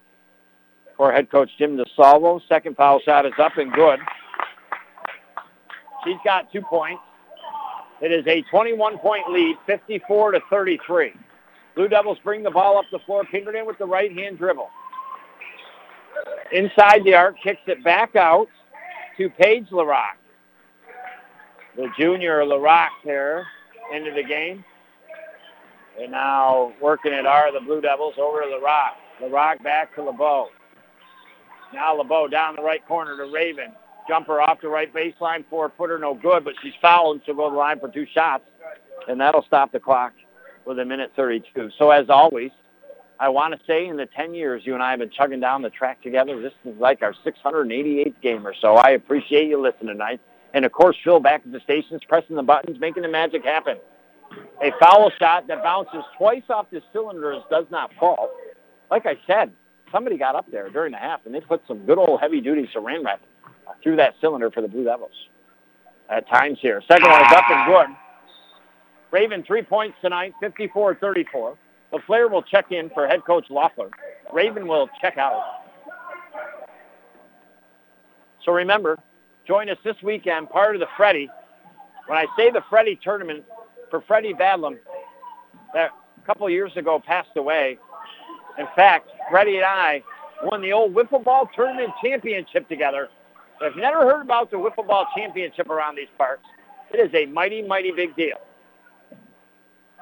for 0.96 1.12
head 1.12 1.30
coach 1.30 1.50
Jim 1.58 1.78
DeSalvo. 1.78 2.42
Second 2.50 2.76
foul 2.76 3.00
shot 3.00 3.26
is 3.26 3.34
up 3.40 3.58
and 3.58 3.72
good. 3.72 4.00
She's 6.04 6.18
got 6.24 6.52
two 6.52 6.62
points. 6.62 7.02
It 8.02 8.12
is 8.12 8.26
a 8.28 8.44
21-point 8.54 9.30
lead, 9.30 9.56
54 9.66 10.32
to 10.32 10.40
33. 10.50 11.14
Blue 11.76 11.88
Devils 11.88 12.18
bring 12.24 12.44
the 12.44 12.52
ball 12.52 12.78
up 12.78 12.86
the 12.92 13.00
floor. 13.00 13.24
Pinkerton 13.26 13.66
with 13.66 13.78
the 13.78 13.86
right-hand 13.86 14.38
dribble. 14.38 14.70
Inside 16.52 17.04
the 17.04 17.14
arc, 17.14 17.36
kicks 17.44 17.62
it 17.68 17.84
back 17.84 18.16
out 18.16 18.48
to 19.18 19.30
Paige 19.30 19.68
LaRock. 19.72 20.18
The 21.76 21.88
junior 22.00 22.42
LaRock 22.42 22.90
there 23.04 23.46
into 23.94 24.12
the 24.12 24.24
game. 24.24 24.64
And 26.00 26.12
now 26.12 26.74
working 26.82 27.14
it 27.14 27.26
are 27.26 27.52
the 27.52 27.66
Blue 27.66 27.82
Devils 27.82 28.16
over 28.20 28.42
to 28.42 28.48
LaRock. 28.48 28.94
LaRock 29.22 29.64
back 29.64 29.96
to 29.96 30.04
LeBeau. 30.04 30.50
Now 31.74 31.98
LeBeau 31.98 32.28
down 32.28 32.56
the 32.56 32.62
right 32.62 32.86
corner 32.88 33.18
to 33.18 33.32
Raven. 33.32 33.72
Jumper 34.08 34.40
off 34.40 34.62
the 34.62 34.70
right 34.70 34.94
baseline, 34.94 35.44
four 35.50 35.72
footer, 35.78 36.00
no 36.00 36.14
good, 36.14 36.46
but 36.46 36.54
she's 36.62 36.74
fouled, 36.82 37.22
so 37.26 37.34
go 37.34 37.50
to 37.50 37.52
the 37.52 37.58
line 37.58 37.80
for 37.80 37.90
two 37.90 38.06
shots. 38.14 38.44
And 39.08 39.20
that'll 39.20 39.44
stop 39.44 39.72
the 39.72 39.80
clock 39.80 40.14
with 40.66 40.80
a 40.80 40.86
minute 40.86 41.12
32. 41.16 41.72
So 41.78 41.92
as 41.92 42.10
always, 42.10 42.52
I 43.20 43.30
want 43.30 43.54
to 43.54 43.60
say 43.66 43.88
in 43.88 43.98
the 43.98 44.06
10 44.06 44.34
years 44.34 44.62
you 44.66 44.76
and 44.76 44.84
I 44.84 44.92
have 44.92 45.00
been 45.00 45.10
chugging 45.10 45.40
down 45.40 45.62
the 45.62 45.70
track 45.70 46.02
together, 46.04 46.40
this 46.40 46.54
is 46.64 46.80
like 46.80 47.02
our 47.02 47.14
688th 47.26 48.22
game 48.22 48.46
or 48.46 48.54
so. 48.54 48.76
I 48.76 48.92
appreciate 48.92 49.48
you 49.48 49.62
listening 49.62 49.88
tonight. 49.88 50.22
And 50.54 50.64
of 50.64 50.72
course, 50.72 50.96
Phil 51.04 51.20
back 51.20 51.42
at 51.46 51.52
the 51.52 51.60
stations, 51.60 52.02
pressing 52.08 52.36
the 52.36 52.44
buttons, 52.44 52.80
making 52.80 53.04
the 53.04 53.10
magic 53.10 53.44
happen. 53.44 53.78
A 54.62 54.72
foul 54.80 55.12
shot 55.20 55.48
that 55.48 55.64
bounces 55.64 56.04
twice 56.18 56.44
off 56.50 56.70
the 56.72 56.82
cylinders 56.92 57.44
does 57.50 57.66
not 57.70 57.92
fall. 58.00 58.32
Like 58.90 59.06
I 59.06 59.18
said, 59.28 59.52
somebody 59.92 60.18
got 60.18 60.36
up 60.36 60.50
there 60.52 60.70
during 60.70 60.92
the 60.92 60.98
half, 60.98 61.26
and 61.26 61.34
they 61.34 61.42
put 61.42 61.62
some 61.68 61.86
good 61.86 61.98
old 61.98 62.20
heavy-duty 62.20 62.70
saran 62.76 63.06
wrap 63.06 63.22
uh, 63.68 63.74
through 63.84 63.98
that 63.98 64.16
cylinder 64.20 64.50
for 64.50 64.62
the 64.62 64.68
Blue 64.68 64.84
Devils 64.84 65.12
at 66.10 66.28
times 66.28 66.58
here. 66.62 66.82
Second 66.88 67.10
one 67.10 67.22
is 67.22 67.32
up 67.34 67.50
and 67.50 67.68
good. 67.72 67.88
Raven 69.12 69.44
three 69.44 69.62
points 69.62 69.98
tonight, 70.02 70.34
54-34. 70.42 71.56
LaFleur 71.94 72.30
will 72.30 72.42
check 72.42 72.72
in 72.72 72.90
for 72.90 73.08
head 73.08 73.24
coach 73.26 73.46
Loeffler. 73.50 73.90
Raven 74.34 74.68
will 74.68 74.90
check 75.00 75.18
out. 75.18 75.42
So 78.44 78.52
remember, 78.52 78.98
join 79.46 79.70
us 79.70 79.78
this 79.84 79.96
weekend, 80.04 80.50
part 80.50 80.76
of 80.76 80.82
the 80.82 80.88
Freddie. 80.98 81.30
When 82.08 82.18
I 82.18 82.26
say 82.38 82.50
the 82.50 82.62
Freddie 82.70 83.00
tournament, 83.02 83.46
for 83.90 84.02
Freddie 84.02 84.34
Badlam, 84.34 84.78
that 85.74 85.92
a 86.22 86.26
couple 86.26 86.50
years 86.50 86.72
ago 86.76 87.02
passed 87.06 87.36
away. 87.36 87.78
In 88.58 88.68
fact, 88.76 89.10
Freddie 89.30 89.58
and 89.58 89.66
I 89.66 90.04
won 90.44 90.62
the 90.62 90.74
old 90.74 90.94
wiffle 90.94 91.24
ball 91.24 91.50
tournament 91.56 91.92
championship 92.04 92.68
together. 92.68 93.10
If 93.62 93.76
you've 93.76 93.82
never 93.82 94.02
heard 94.02 94.22
about 94.22 94.52
the 94.52 94.58
wiffle 94.58 94.86
ball 94.86 95.08
championship 95.16 95.70
around 95.70 95.96
these 95.96 96.08
parts, 96.18 96.44
it 96.92 97.00
is 97.00 97.14
a 97.14 97.26
mighty, 97.26 97.62
mighty 97.62 97.92
big 97.92 98.16
deal. 98.16 98.38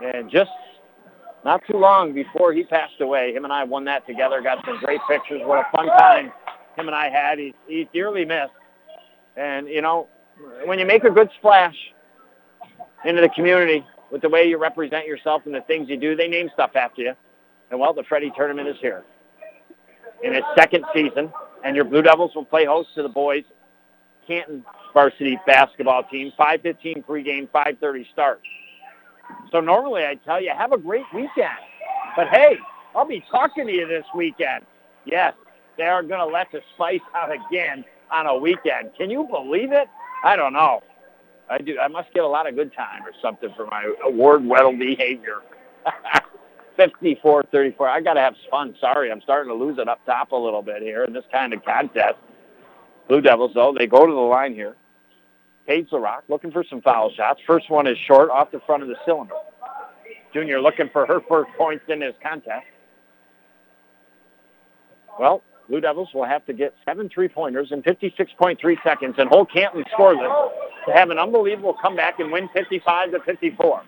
And 0.03 0.29
just 0.29 0.51
not 1.45 1.61
too 1.69 1.77
long 1.77 2.13
before 2.13 2.53
he 2.53 2.63
passed 2.63 2.99
away, 2.99 3.33
him 3.33 3.43
and 3.43 3.53
I 3.53 3.63
won 3.63 3.85
that 3.85 4.05
together, 4.05 4.41
got 4.41 4.63
some 4.65 4.79
great 4.79 4.99
pictures. 5.09 5.41
What 5.43 5.59
a 5.59 5.71
fun 5.71 5.87
time 5.87 6.31
him 6.75 6.87
and 6.87 6.95
I 6.95 7.09
had. 7.09 7.39
He's, 7.39 7.53
he's 7.67 7.87
dearly 7.93 8.25
missed. 8.25 8.51
And, 9.37 9.67
you 9.67 9.81
know, 9.81 10.07
when 10.65 10.79
you 10.79 10.85
make 10.85 11.03
a 11.03 11.09
good 11.09 11.29
splash 11.37 11.75
into 13.05 13.21
the 13.21 13.29
community 13.29 13.85
with 14.11 14.21
the 14.21 14.29
way 14.29 14.47
you 14.47 14.57
represent 14.57 15.07
yourself 15.07 15.43
and 15.45 15.53
the 15.53 15.61
things 15.61 15.89
you 15.89 15.97
do, 15.97 16.15
they 16.15 16.27
name 16.27 16.49
stuff 16.53 16.71
after 16.75 17.01
you. 17.01 17.13
And, 17.71 17.79
well, 17.79 17.93
the 17.93 18.03
Freddie 18.03 18.31
Tournament 18.35 18.67
is 18.67 18.75
here 18.79 19.03
in 20.23 20.33
its 20.33 20.47
second 20.57 20.85
season, 20.93 21.31
and 21.63 21.75
your 21.75 21.85
Blue 21.85 22.01
Devils 22.01 22.33
will 22.35 22.45
play 22.45 22.65
host 22.65 22.89
to 22.95 23.03
the 23.03 23.09
boys 23.09 23.43
Canton 24.27 24.63
varsity 24.93 25.37
basketball 25.45 26.03
team. 26.03 26.31
5:15 26.37 27.03
pregame, 27.03 27.49
5:30 27.49 28.05
start. 28.11 28.41
So 29.51 29.59
normally 29.59 30.05
I 30.05 30.15
tell 30.15 30.41
you 30.41 30.51
have 30.55 30.71
a 30.71 30.77
great 30.77 31.05
weekend, 31.13 31.59
but 32.15 32.27
hey, 32.29 32.57
I'll 32.95 33.05
be 33.05 33.23
talking 33.31 33.67
to 33.67 33.73
you 33.73 33.87
this 33.87 34.05
weekend. 34.15 34.65
Yes, 35.05 35.33
they 35.77 35.83
are 35.83 36.01
going 36.01 36.19
to 36.19 36.25
let 36.25 36.51
the 36.51 36.61
spice 36.73 37.01
out 37.13 37.31
again 37.31 37.83
on 38.11 38.27
a 38.27 38.37
weekend. 38.37 38.91
Can 38.97 39.09
you 39.09 39.27
believe 39.29 39.71
it? 39.71 39.87
I 40.23 40.35
don't 40.35 40.53
know. 40.53 40.81
I 41.49 41.59
do. 41.59 41.77
I 41.79 41.87
must 41.87 42.13
get 42.13 42.23
a 42.23 42.27
lot 42.27 42.47
of 42.47 42.55
good 42.55 42.73
time 42.73 43.03
or 43.03 43.11
something 43.21 43.49
for 43.55 43.65
my 43.67 43.91
award-winning 44.03 44.79
behavior. 44.79 45.41
54-34. 46.79 47.81
I 47.81 48.01
got 48.01 48.15
to 48.15 48.19
have 48.19 48.35
fun. 48.51 48.75
Sorry, 48.81 49.11
I'm 49.11 49.21
starting 49.21 49.49
to 49.49 49.55
lose 49.55 49.77
it 49.77 49.87
up 49.87 50.05
top 50.05 50.31
a 50.31 50.35
little 50.35 50.61
bit 50.61 50.81
here 50.81 51.03
in 51.05 51.13
this 51.13 51.23
kind 51.31 51.53
of 51.53 51.63
contest. 51.63 52.15
Blue 53.07 53.21
Devils, 53.21 53.51
though, 53.53 53.73
they 53.77 53.87
go 53.87 54.05
to 54.05 54.11
the 54.11 54.19
line 54.19 54.53
here. 54.53 54.75
Paige 55.67 55.89
LaRock 55.89 56.23
looking 56.27 56.51
for 56.51 56.63
some 56.63 56.81
foul 56.81 57.11
shots. 57.11 57.39
First 57.47 57.69
one 57.69 57.87
is 57.87 57.97
short 57.97 58.29
off 58.29 58.51
the 58.51 58.59
front 58.65 58.83
of 58.83 58.89
the 58.89 58.95
cylinder. 59.05 59.33
Junior 60.33 60.61
looking 60.61 60.89
for 60.89 61.05
her 61.05 61.21
first 61.27 61.49
points 61.57 61.85
in 61.87 61.99
this 61.99 62.15
contest. 62.21 62.65
Well, 65.19 65.41
Blue 65.69 65.81
Devils 65.81 66.09
will 66.13 66.25
have 66.25 66.45
to 66.45 66.53
get 66.53 66.73
seven 66.85 67.09
three-pointers 67.09 67.71
in 67.71 67.81
56.3 67.81 68.83
seconds 68.83 69.15
and 69.17 69.29
hold 69.29 69.51
Canton 69.51 69.83
scoreless 69.97 70.51
to 70.85 70.93
have 70.93 71.09
an 71.09 71.17
unbelievable 71.17 71.75
comeback 71.81 72.19
and 72.19 72.31
win 72.31 72.49
55 72.53 73.11
to 73.11 73.19
54. 73.21 73.81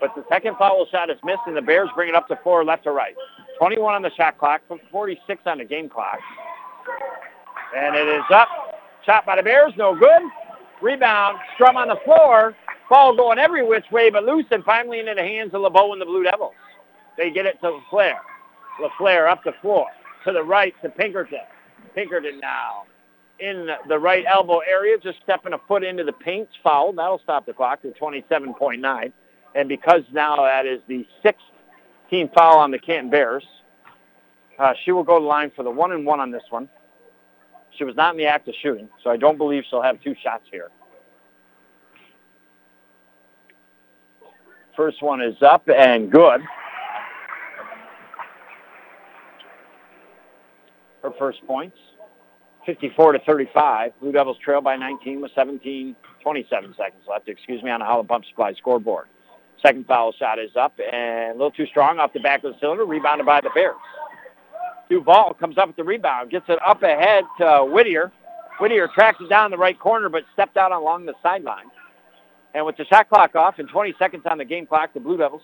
But 0.00 0.14
the 0.16 0.24
second 0.28 0.56
foul 0.56 0.86
shot 0.90 1.08
is 1.10 1.18
missed, 1.24 1.42
and 1.46 1.56
the 1.56 1.62
Bears 1.62 1.88
bring 1.94 2.08
it 2.08 2.14
up 2.14 2.26
to 2.28 2.38
four 2.42 2.64
left 2.64 2.84
to 2.84 2.90
right. 2.90 3.14
21 3.58 3.94
on 3.94 4.02
the 4.02 4.10
shot 4.16 4.38
clock, 4.38 4.60
46 4.90 5.42
on 5.46 5.58
the 5.58 5.64
game 5.64 5.88
clock. 5.88 6.18
And 7.76 7.94
it 7.94 8.08
is 8.08 8.24
up. 8.30 8.48
Shot 9.06 9.24
by 9.24 9.36
the 9.36 9.42
Bears, 9.42 9.72
no 9.76 9.94
good. 9.94 10.22
Rebound, 10.82 11.38
Strum 11.54 11.76
on 11.76 11.88
the 11.88 11.98
floor. 12.04 12.56
Ball 12.90 13.16
going 13.16 13.38
every 13.38 13.64
which 13.66 13.84
way 13.90 14.10
but 14.10 14.24
loose, 14.24 14.46
and 14.50 14.64
finally 14.64 15.00
into 15.00 15.14
the 15.14 15.22
hands 15.22 15.54
of 15.54 15.62
LeBeau 15.62 15.92
and 15.92 16.00
the 16.00 16.06
Blue 16.06 16.24
Devils. 16.24 16.54
They 17.16 17.30
get 17.30 17.46
it 17.46 17.60
to 17.60 17.78
LaFleur. 17.92 18.16
LaFleur 18.80 19.30
up 19.30 19.44
the 19.44 19.52
floor. 19.62 19.86
To 20.24 20.32
the 20.32 20.42
right 20.42 20.74
to 20.82 20.88
Pinkerton. 20.88 21.40
Pinkerton 21.94 22.40
now 22.40 22.84
in 23.40 23.68
the 23.88 23.98
right 23.98 24.24
elbow 24.26 24.60
area, 24.60 24.96
just 24.98 25.18
stepping 25.22 25.52
a 25.52 25.58
foot 25.66 25.82
into 25.82 26.04
the 26.04 26.12
paint. 26.12 26.48
Foul. 26.62 26.92
That'll 26.92 27.18
stop 27.18 27.46
the 27.46 27.52
clock 27.52 27.82
to 27.82 27.90
27.9. 27.90 29.12
And 29.54 29.68
because 29.68 30.02
now 30.12 30.36
that 30.36 30.66
is 30.66 30.80
the 30.88 31.06
sixth 31.22 31.44
team 32.10 32.28
foul 32.34 32.58
on 32.58 32.70
the 32.70 32.78
Canton 32.78 33.10
Bears, 33.10 33.44
uh, 34.58 34.72
she 34.84 34.92
will 34.92 35.04
go 35.04 35.18
to 35.18 35.24
line 35.24 35.50
for 35.54 35.62
the 35.62 35.70
one 35.70 35.92
and 35.92 36.06
one 36.06 36.20
on 36.20 36.30
this 36.30 36.42
one. 36.50 36.68
She 37.76 37.84
was 37.84 37.96
not 37.96 38.14
in 38.14 38.18
the 38.18 38.26
act 38.26 38.46
of 38.48 38.54
shooting, 38.62 38.88
so 39.02 39.10
I 39.10 39.16
don't 39.16 39.36
believe 39.36 39.64
she'll 39.68 39.82
have 39.82 40.00
two 40.00 40.14
shots 40.22 40.44
here. 40.50 40.70
First 44.76 45.02
one 45.02 45.20
is 45.20 45.40
up 45.42 45.68
and 45.68 46.10
good. 46.10 46.40
Her 51.04 51.12
first 51.18 51.46
points. 51.46 51.76
54 52.64 53.12
to 53.12 53.18
35. 53.20 53.92
Blue 54.00 54.10
Devils 54.10 54.38
trail 54.42 54.62
by 54.62 54.74
19 54.74 55.20
with 55.20 55.30
17, 55.34 55.94
27 56.22 56.74
seconds 56.78 57.02
left, 57.06 57.28
excuse 57.28 57.62
me, 57.62 57.70
on 57.70 57.80
the 57.80 57.86
Howland 57.86 58.08
Pump 58.08 58.24
Supply 58.24 58.54
scoreboard. 58.54 59.06
Second 59.60 59.86
foul 59.86 60.12
shot 60.12 60.38
is 60.38 60.56
up 60.56 60.72
and 60.80 61.30
a 61.30 61.34
little 61.34 61.50
too 61.50 61.66
strong 61.66 61.98
off 61.98 62.14
the 62.14 62.20
back 62.20 62.42
of 62.42 62.54
the 62.54 62.58
cylinder, 62.58 62.86
rebounded 62.86 63.26
by 63.26 63.42
the 63.42 63.50
Bears. 63.54 63.76
Duval 64.88 65.34
comes 65.34 65.58
up 65.58 65.66
with 65.68 65.76
the 65.76 65.84
rebound, 65.84 66.30
gets 66.30 66.46
it 66.48 66.58
up 66.66 66.82
ahead 66.82 67.24
to 67.38 67.66
Whittier. 67.70 68.10
Whittier 68.58 68.88
tracks 68.88 69.18
it 69.20 69.28
down 69.28 69.50
the 69.50 69.58
right 69.58 69.78
corner, 69.78 70.08
but 70.08 70.24
stepped 70.32 70.56
out 70.56 70.72
along 70.72 71.04
the 71.04 71.14
sideline. 71.22 71.66
And 72.54 72.64
with 72.64 72.78
the 72.78 72.86
shot 72.86 73.10
clock 73.10 73.34
off 73.34 73.58
and 73.58 73.68
20 73.68 73.94
seconds 73.98 74.22
on 74.30 74.38
the 74.38 74.44
game 74.46 74.66
clock, 74.66 74.94
the 74.94 75.00
Blue 75.00 75.18
Devils 75.18 75.42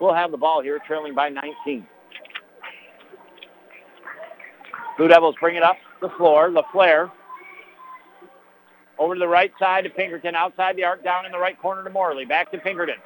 will 0.00 0.14
have 0.14 0.30
the 0.30 0.36
ball 0.36 0.62
here, 0.62 0.78
trailing 0.86 1.14
by 1.16 1.28
19. 1.28 1.86
Blue 4.96 5.08
Devils 5.08 5.34
bring 5.40 5.56
it 5.56 5.62
up 5.62 5.76
the 6.00 6.08
floor. 6.10 6.50
LaFleur 6.50 7.10
over 8.98 9.14
to 9.14 9.18
the 9.18 9.28
right 9.28 9.52
side 9.58 9.84
to 9.84 9.90
Pinkerton, 9.90 10.34
outside 10.34 10.76
the 10.76 10.84
arc, 10.84 11.04
down 11.04 11.26
in 11.26 11.32
the 11.32 11.38
right 11.38 11.60
corner 11.60 11.84
to 11.84 11.90
Morley. 11.90 12.24
Back 12.24 12.50
to 12.52 12.58
Pinkerton. 12.58 12.96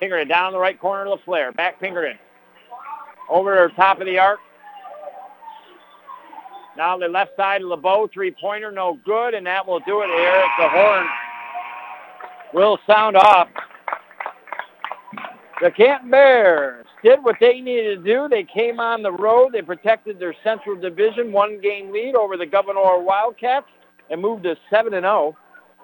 Pinkerton 0.00 0.28
down 0.28 0.48
in 0.48 0.52
the 0.52 0.58
right 0.58 0.78
corner 0.80 1.04
to 1.04 1.16
LaFleur. 1.16 1.54
Back 1.54 1.78
Pinkerton. 1.80 2.18
Over 3.28 3.68
to 3.68 3.74
top 3.74 4.00
of 4.00 4.06
the 4.06 4.18
arc. 4.18 4.40
Now 6.76 6.98
the 6.98 7.08
left 7.08 7.36
side 7.36 7.62
of 7.62 7.68
LeBeau, 7.68 8.08
three-pointer, 8.12 8.70
no 8.70 8.98
good, 9.04 9.34
and 9.34 9.46
that 9.46 9.66
will 9.66 9.80
do 9.80 10.02
it 10.02 10.08
here. 10.08 10.44
The 10.58 10.68
horn 10.68 11.06
will 12.52 12.78
sound 12.86 13.16
off. 13.16 13.48
The 15.62 15.70
Canton 15.70 16.10
Bears 16.10 16.86
did 17.02 17.22
what 17.22 17.36
they 17.40 17.60
needed 17.60 18.04
to 18.04 18.04
do. 18.04 18.28
They 18.28 18.44
came 18.44 18.78
on 18.78 19.02
the 19.02 19.12
road. 19.12 19.52
They 19.52 19.62
protected 19.62 20.18
their 20.18 20.34
Central 20.44 20.76
Division 20.76 21.32
one-game 21.32 21.92
lead 21.92 22.14
over 22.14 22.36
the 22.36 22.46
Gouverneur 22.46 23.00
Wildcats 23.00 23.66
and 24.10 24.20
moved 24.20 24.42
to 24.44 24.56
7-0 24.70 25.34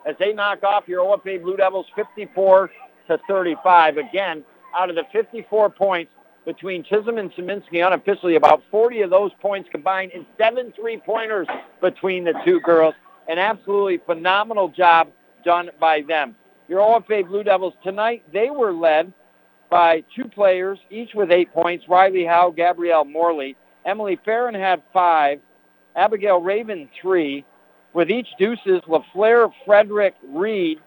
as 0.07 0.15
they 0.19 0.33
knock 0.33 0.63
off 0.63 0.87
your 0.87 1.05
OFA 1.05 1.43
Blue 1.43 1.57
Devils 1.57 1.87
54 1.97 2.71
to 3.09 3.19
35. 3.27 3.97
Again, 3.97 4.45
out 4.79 4.91
of 4.91 4.97
the 4.97 5.05
54 5.13 5.71
points, 5.71 6.13
between 6.45 6.83
Chisholm 6.83 7.19
and 7.19 7.33
Saminsky 7.33 7.87
unofficially. 7.87 8.37
About 8.37 8.63
40 8.71 9.03
of 9.03 9.11
those 9.11 9.31
points 9.41 9.69
combined 9.71 10.13
in 10.13 10.27
seven 10.39 10.73
three-pointers 10.79 11.47
between 11.81 12.25
the 12.25 12.35
two 12.45 12.61
girls. 12.61 12.95
An 13.29 13.39
absolutely 13.39 13.99
phenomenal 13.99 14.69
job 14.69 15.09
done 15.45 15.71
by 15.81 16.03
them. 16.03 16.35
Your 16.69 16.81
OFA 16.81 17.27
Blue 17.27 17.43
Devils 17.43 17.75
tonight, 17.83 18.23
they 18.33 18.51
were 18.51 18.73
led 18.73 19.13
by 19.73 20.05
two 20.15 20.27
players, 20.27 20.79
each 20.91 21.15
with 21.15 21.33
eight 21.33 21.51
points, 21.53 21.89
Riley 21.89 22.27
Howe, 22.27 22.51
Gabrielle 22.51 23.07
Morley. 23.07 23.57
Emily 23.87 24.21
Farron 24.23 24.55
had 24.55 24.83
five, 24.93 25.41
Abigail 25.97 26.43
Raven 26.43 26.91
three, 27.01 27.45
with 27.95 28.11
each 28.11 28.29
deuces, 28.39 28.83
LaFleur, 28.87 29.51
Frederick, 29.65 30.15
Reed, 30.29 30.79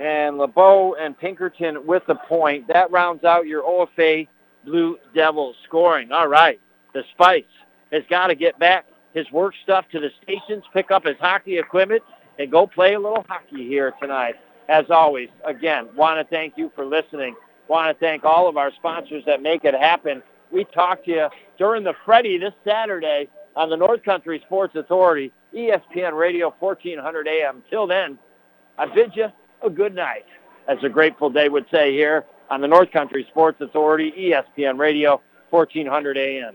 and 0.00 0.38
LeBeau 0.38 0.94
and 0.94 1.18
Pinkerton 1.18 1.84
with 1.84 2.04
the 2.06 2.14
point. 2.14 2.68
That 2.68 2.92
rounds 2.92 3.24
out 3.24 3.46
your 3.46 3.62
OFA 3.64 4.28
Blue 4.64 4.96
Devils 5.12 5.56
scoring. 5.64 6.12
All 6.12 6.28
right, 6.28 6.60
the 6.94 7.02
Spice 7.12 7.44
has 7.92 8.04
got 8.08 8.28
to 8.28 8.36
get 8.36 8.56
back 8.58 8.86
his 9.14 9.30
work 9.32 9.54
stuff 9.64 9.84
to 9.90 9.98
the 9.98 10.10
stations, 10.22 10.62
pick 10.72 10.92
up 10.92 11.04
his 11.04 11.16
hockey 11.20 11.58
equipment, 11.58 12.02
and 12.38 12.50
go 12.52 12.68
play 12.68 12.94
a 12.94 13.00
little 13.00 13.24
hockey 13.28 13.66
here 13.66 13.92
tonight. 14.00 14.36
As 14.68 14.86
always, 14.90 15.28
again, 15.44 15.88
want 15.96 16.18
to 16.18 16.34
thank 16.34 16.54
you 16.56 16.70
for 16.76 16.86
listening. 16.86 17.34
Want 17.68 17.96
to 17.96 18.04
thank 18.04 18.24
all 18.24 18.48
of 18.48 18.56
our 18.56 18.72
sponsors 18.74 19.24
that 19.26 19.42
make 19.42 19.64
it 19.64 19.74
happen. 19.74 20.22
We 20.52 20.64
talk 20.64 21.04
to 21.04 21.10
you 21.10 21.28
during 21.58 21.82
the 21.84 21.94
Freddie 22.04 22.38
this 22.38 22.52
Saturday 22.64 23.28
on 23.56 23.70
the 23.70 23.76
North 23.76 24.02
Country 24.02 24.42
Sports 24.46 24.74
Authority, 24.76 25.32
ESPN 25.54 26.12
Radio 26.18 26.54
1400 26.58 27.28
AM. 27.28 27.62
Till 27.70 27.86
then, 27.86 28.18
I 28.78 28.86
bid 28.86 29.12
you 29.14 29.28
a 29.62 29.70
good 29.70 29.94
night, 29.94 30.26
as 30.68 30.78
a 30.82 30.88
Grateful 30.88 31.30
Dead 31.30 31.50
would 31.52 31.66
say 31.70 31.92
here 31.92 32.24
on 32.50 32.60
the 32.60 32.68
North 32.68 32.90
Country 32.90 33.26
Sports 33.30 33.60
Authority, 33.60 34.12
ESPN 34.12 34.78
Radio 34.78 35.20
1400 35.50 36.18
AM. 36.18 36.54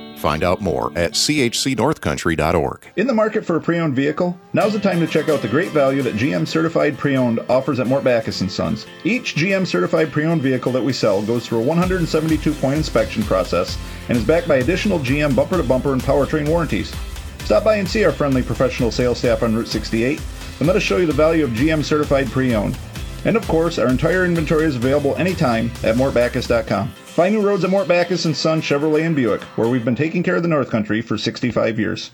Find 0.21 0.43
out 0.43 0.61
more 0.61 0.91
at 0.95 1.13
chcnorthcountry.org. 1.13 2.87
In 2.95 3.07
the 3.07 3.13
market 3.13 3.43
for 3.43 3.55
a 3.55 3.61
pre-owned 3.61 3.95
vehicle? 3.95 4.39
Now's 4.53 4.73
the 4.73 4.79
time 4.79 4.99
to 4.99 5.07
check 5.07 5.29
out 5.29 5.41
the 5.41 5.47
great 5.47 5.71
value 5.71 6.03
that 6.03 6.13
GM 6.13 6.47
Certified 6.47 6.95
Pre-Owned 6.95 7.39
offers 7.49 7.79
at 7.79 7.87
Mort 7.87 8.03
Backus 8.03 8.37
& 8.37 8.49
Sons. 8.53 8.85
Each 9.03 9.33
GM 9.33 9.65
Certified 9.65 10.11
Pre-Owned 10.11 10.43
vehicle 10.43 10.71
that 10.73 10.83
we 10.83 10.93
sell 10.93 11.23
goes 11.23 11.47
through 11.47 11.63
a 11.63 11.65
172-point 11.65 12.77
inspection 12.77 13.23
process 13.23 13.79
and 14.09 14.17
is 14.17 14.23
backed 14.23 14.47
by 14.47 14.57
additional 14.57 14.99
GM 14.99 15.35
bumper-to-bumper 15.35 15.91
and 15.91 16.03
powertrain 16.03 16.47
warranties. 16.47 16.95
Stop 17.39 17.63
by 17.63 17.77
and 17.77 17.89
see 17.89 18.05
our 18.05 18.11
friendly 18.11 18.43
professional 18.43 18.91
sales 18.91 19.17
staff 19.17 19.41
on 19.41 19.55
Route 19.55 19.67
68 19.67 20.21
and 20.59 20.67
let 20.67 20.75
us 20.75 20.83
show 20.83 20.97
you 20.97 21.07
the 21.07 21.13
value 21.13 21.43
of 21.43 21.49
GM 21.49 21.83
Certified 21.83 22.29
Pre-Owned. 22.29 22.77
And 23.25 23.35
of 23.35 23.47
course, 23.47 23.79
our 23.79 23.87
entire 23.87 24.25
inventory 24.25 24.65
is 24.65 24.75
available 24.75 25.15
anytime 25.15 25.71
at 25.83 25.95
mortbackus.com. 25.95 26.93
Find 27.11 27.35
new 27.35 27.45
roads 27.45 27.65
at 27.65 27.69
Mort 27.69 27.89
Backus 27.89 28.23
& 28.23 28.35
Son 28.37 28.61
Chevrolet 28.61 29.05
and 29.05 29.13
Buick, 29.13 29.41
where 29.57 29.67
we've 29.67 29.83
been 29.83 29.97
taking 29.97 30.23
care 30.23 30.37
of 30.37 30.43
the 30.43 30.47
North 30.47 30.69
Country 30.69 31.01
for 31.01 31.17
65 31.17 31.77
years. 31.77 32.09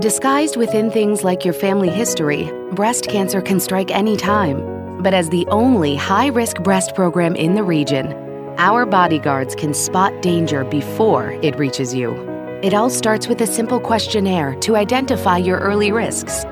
Disguised 0.00 0.56
within 0.56 0.90
things 0.90 1.22
like 1.22 1.44
your 1.44 1.52
family 1.52 1.90
history, 1.90 2.50
breast 2.72 3.06
cancer 3.06 3.42
can 3.42 3.60
strike 3.60 3.90
any 3.90 4.16
time. 4.16 5.02
But 5.02 5.12
as 5.12 5.28
the 5.28 5.46
only 5.48 5.94
high 5.94 6.28
risk 6.28 6.56
breast 6.62 6.94
program 6.94 7.36
in 7.36 7.54
the 7.54 7.62
region, 7.62 8.14
our 8.56 8.86
bodyguards 8.86 9.54
can 9.54 9.74
spot 9.74 10.22
danger 10.22 10.64
before 10.64 11.32
it 11.42 11.58
reaches 11.58 11.92
you. 11.92 12.14
It 12.62 12.72
all 12.72 12.88
starts 12.88 13.28
with 13.28 13.42
a 13.42 13.46
simple 13.46 13.78
questionnaire 13.78 14.54
to 14.60 14.74
identify 14.74 15.36
your 15.36 15.58
early 15.58 15.92
risks. 15.92 16.44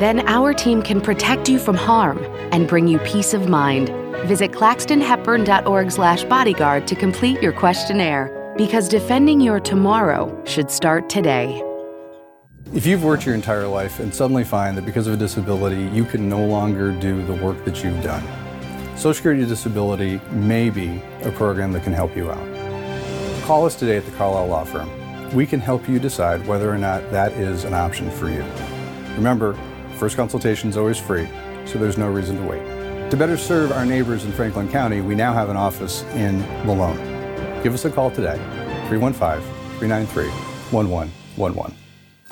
Then 0.00 0.28
our 0.28 0.52
team 0.52 0.82
can 0.82 1.00
protect 1.00 1.48
you 1.48 1.60
from 1.60 1.76
harm 1.76 2.18
and 2.50 2.66
bring 2.66 2.88
you 2.88 2.98
peace 2.98 3.34
of 3.34 3.48
mind. 3.48 3.88
Visit 4.24 4.52
claxtonhepburn.org 4.52 5.90
slash 5.92 6.24
bodyguard 6.24 6.86
to 6.88 6.96
complete 6.96 7.42
your 7.42 7.52
questionnaire 7.52 8.54
because 8.56 8.88
defending 8.88 9.40
your 9.40 9.60
tomorrow 9.60 10.42
should 10.44 10.70
start 10.70 11.08
today. 11.08 11.62
If 12.74 12.86
you've 12.86 13.04
worked 13.04 13.24
your 13.24 13.34
entire 13.34 13.68
life 13.68 14.00
and 14.00 14.12
suddenly 14.12 14.42
find 14.42 14.76
that 14.76 14.84
because 14.84 15.06
of 15.06 15.14
a 15.14 15.16
disability 15.16 15.82
you 15.94 16.04
can 16.04 16.28
no 16.28 16.44
longer 16.44 16.90
do 16.90 17.24
the 17.24 17.34
work 17.34 17.64
that 17.64 17.84
you've 17.84 18.02
done, 18.02 18.24
Social 18.96 19.14
Security 19.14 19.44
Disability 19.46 20.20
may 20.32 20.70
be 20.70 21.00
a 21.22 21.30
program 21.30 21.70
that 21.72 21.84
can 21.84 21.92
help 21.92 22.16
you 22.16 22.30
out. 22.30 23.44
Call 23.44 23.66
us 23.66 23.76
today 23.76 23.98
at 23.98 24.04
the 24.04 24.10
Carlisle 24.12 24.48
Law 24.48 24.64
Firm. 24.64 24.90
We 25.34 25.46
can 25.46 25.60
help 25.60 25.88
you 25.88 26.00
decide 26.00 26.44
whether 26.46 26.68
or 26.68 26.78
not 26.78 27.08
that 27.12 27.32
is 27.32 27.64
an 27.64 27.74
option 27.74 28.10
for 28.10 28.28
you. 28.28 28.44
Remember, 29.14 29.56
first 29.98 30.16
consultation 30.16 30.70
is 30.70 30.76
always 30.76 30.98
free, 30.98 31.28
so 31.66 31.78
there's 31.78 31.98
no 31.98 32.10
reason 32.10 32.36
to 32.38 32.42
wait. 32.42 32.75
To 33.10 33.16
better 33.16 33.36
serve 33.36 33.70
our 33.70 33.86
neighbors 33.86 34.24
in 34.24 34.32
Franklin 34.32 34.68
County, 34.68 35.00
we 35.00 35.14
now 35.14 35.32
have 35.32 35.48
an 35.48 35.56
office 35.56 36.02
in 36.14 36.40
Malone. 36.66 36.96
Give 37.62 37.72
us 37.72 37.84
a 37.84 37.90
call 37.90 38.10
today, 38.10 38.34
315 38.88 39.40
393 39.78 40.28
1111. 40.72 41.76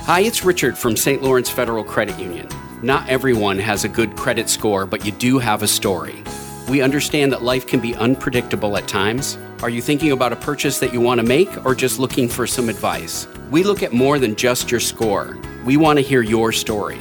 Hi, 0.00 0.20
it's 0.22 0.44
Richard 0.44 0.76
from 0.76 0.96
St. 0.96 1.22
Lawrence 1.22 1.48
Federal 1.48 1.84
Credit 1.84 2.18
Union. 2.18 2.48
Not 2.82 3.08
everyone 3.08 3.56
has 3.60 3.84
a 3.84 3.88
good 3.88 4.16
credit 4.16 4.48
score, 4.48 4.84
but 4.84 5.04
you 5.06 5.12
do 5.12 5.38
have 5.38 5.62
a 5.62 5.68
story. 5.68 6.24
We 6.68 6.82
understand 6.82 7.30
that 7.30 7.44
life 7.44 7.68
can 7.68 7.78
be 7.78 7.94
unpredictable 7.94 8.76
at 8.76 8.88
times. 8.88 9.38
Are 9.62 9.70
you 9.70 9.80
thinking 9.80 10.10
about 10.10 10.32
a 10.32 10.36
purchase 10.36 10.80
that 10.80 10.92
you 10.92 11.00
want 11.00 11.20
to 11.20 11.26
make 11.26 11.64
or 11.64 11.76
just 11.76 12.00
looking 12.00 12.28
for 12.28 12.48
some 12.48 12.68
advice? 12.68 13.28
We 13.48 13.62
look 13.62 13.84
at 13.84 13.92
more 13.92 14.18
than 14.18 14.34
just 14.34 14.72
your 14.72 14.80
score. 14.80 15.38
We 15.64 15.76
want 15.76 16.00
to 16.00 16.04
hear 16.04 16.20
your 16.20 16.50
story. 16.50 16.98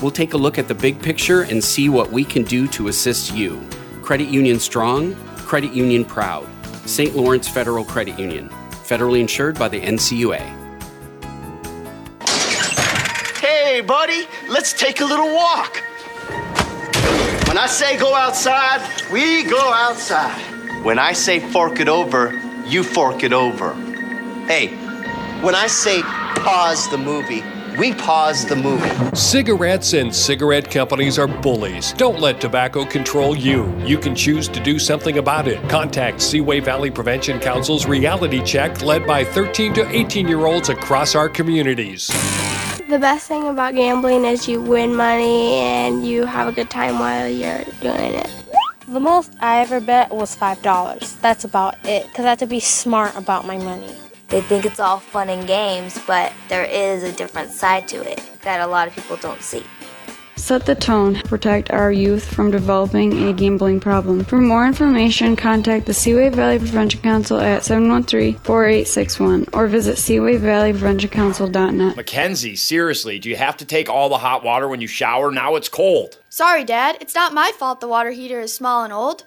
We'll 0.00 0.12
take 0.12 0.32
a 0.32 0.36
look 0.36 0.58
at 0.58 0.68
the 0.68 0.74
big 0.74 1.02
picture 1.02 1.42
and 1.42 1.62
see 1.62 1.88
what 1.88 2.12
we 2.12 2.24
can 2.24 2.44
do 2.44 2.68
to 2.68 2.86
assist 2.86 3.34
you. 3.34 3.60
Credit 4.02 4.28
Union 4.28 4.60
Strong, 4.60 5.16
Credit 5.38 5.72
Union 5.72 6.04
Proud. 6.04 6.46
St. 6.86 7.16
Lawrence 7.16 7.48
Federal 7.48 7.84
Credit 7.84 8.16
Union. 8.18 8.48
Federally 8.70 9.20
insured 9.20 9.58
by 9.58 9.68
the 9.68 9.80
NCUA. 9.80 10.38
Hey, 13.40 13.80
buddy, 13.80 14.26
let's 14.48 14.72
take 14.72 15.00
a 15.00 15.04
little 15.04 15.34
walk. 15.34 15.82
When 17.48 17.58
I 17.58 17.66
say 17.66 17.98
go 17.98 18.14
outside, 18.14 18.80
we 19.12 19.42
go 19.44 19.72
outside. 19.72 20.84
When 20.84 20.98
I 20.98 21.12
say 21.12 21.40
fork 21.40 21.80
it 21.80 21.88
over, 21.88 22.32
you 22.66 22.84
fork 22.84 23.24
it 23.24 23.32
over. 23.32 23.74
Hey, 24.46 24.68
when 25.42 25.56
I 25.56 25.66
say 25.66 26.02
pause 26.02 26.88
the 26.90 26.98
movie, 26.98 27.42
we 27.78 27.94
pause 27.94 28.44
the 28.44 28.56
movie. 28.56 29.16
Cigarettes 29.16 29.92
and 29.92 30.14
cigarette 30.14 30.68
companies 30.70 31.18
are 31.18 31.28
bullies. 31.28 31.92
Don't 31.92 32.18
let 32.18 32.40
tobacco 32.40 32.84
control 32.84 33.36
you. 33.36 33.72
You 33.84 33.98
can 33.98 34.14
choose 34.14 34.48
to 34.48 34.60
do 34.60 34.78
something 34.78 35.18
about 35.18 35.46
it. 35.46 35.66
Contact 35.68 36.20
Seaway 36.20 36.60
Valley 36.60 36.90
Prevention 36.90 37.38
Council's 37.38 37.86
reality 37.86 38.42
check 38.42 38.82
led 38.82 39.06
by 39.06 39.24
13 39.24 39.72
to 39.74 39.88
18 39.88 40.26
year 40.26 40.46
olds 40.46 40.68
across 40.68 41.14
our 41.14 41.28
communities. 41.28 42.08
The 42.88 42.98
best 42.98 43.28
thing 43.28 43.46
about 43.46 43.74
gambling 43.74 44.24
is 44.24 44.48
you 44.48 44.60
win 44.60 44.96
money 44.96 45.54
and 45.56 46.06
you 46.06 46.24
have 46.24 46.48
a 46.48 46.52
good 46.52 46.70
time 46.70 46.98
while 46.98 47.28
you're 47.28 47.64
doing 47.80 48.14
it. 48.14 48.30
The 48.88 49.00
most 49.00 49.34
I 49.40 49.60
ever 49.60 49.80
bet 49.80 50.10
was 50.10 50.34
$5. 50.34 51.20
That's 51.20 51.44
about 51.44 51.76
it, 51.84 52.06
because 52.06 52.24
I 52.24 52.30
have 52.30 52.38
to 52.38 52.46
be 52.46 52.58
smart 52.58 53.14
about 53.14 53.46
my 53.46 53.58
money. 53.58 53.94
They 54.28 54.42
think 54.42 54.66
it's 54.66 54.78
all 54.78 54.98
fun 54.98 55.30
and 55.30 55.46
games, 55.46 55.98
but 56.06 56.32
there 56.48 56.64
is 56.64 57.02
a 57.02 57.12
different 57.12 57.50
side 57.50 57.88
to 57.88 57.96
it 57.96 58.22
that 58.42 58.60
a 58.60 58.66
lot 58.66 58.86
of 58.86 58.94
people 58.94 59.16
don't 59.16 59.42
see. 59.42 59.64
Set 60.36 60.66
the 60.66 60.74
tone. 60.74 61.16
Protect 61.24 61.70
our 61.72 61.90
youth 61.90 62.24
from 62.24 62.50
developing 62.50 63.28
a 63.28 63.32
gambling 63.32 63.80
problem. 63.80 64.24
For 64.24 64.38
more 64.38 64.66
information, 64.66 65.34
contact 65.34 65.86
the 65.86 65.92
Seaway 65.92 66.30
Valley 66.30 66.58
Prevention 66.58 67.00
Council 67.00 67.40
at 67.40 67.62
713-4861 67.62 69.48
or 69.52 69.66
visit 69.66 69.96
seawayvalleypreventioncouncil.net. 69.96 71.96
Mackenzie, 71.96 72.56
seriously, 72.56 73.18
do 73.18 73.28
you 73.28 73.36
have 73.36 73.56
to 73.56 73.64
take 73.64 73.90
all 73.90 74.08
the 74.08 74.18
hot 74.18 74.44
water 74.44 74.68
when 74.68 74.80
you 74.80 74.86
shower? 74.86 75.32
Now 75.32 75.56
it's 75.56 75.68
cold. 75.68 76.18
Sorry, 76.28 76.64
Dad. 76.64 76.98
It's 77.00 77.14
not 77.14 77.34
my 77.34 77.50
fault 77.58 77.80
the 77.80 77.88
water 77.88 78.12
heater 78.12 78.40
is 78.40 78.54
small 78.54 78.84
and 78.84 78.92
old. 78.92 79.24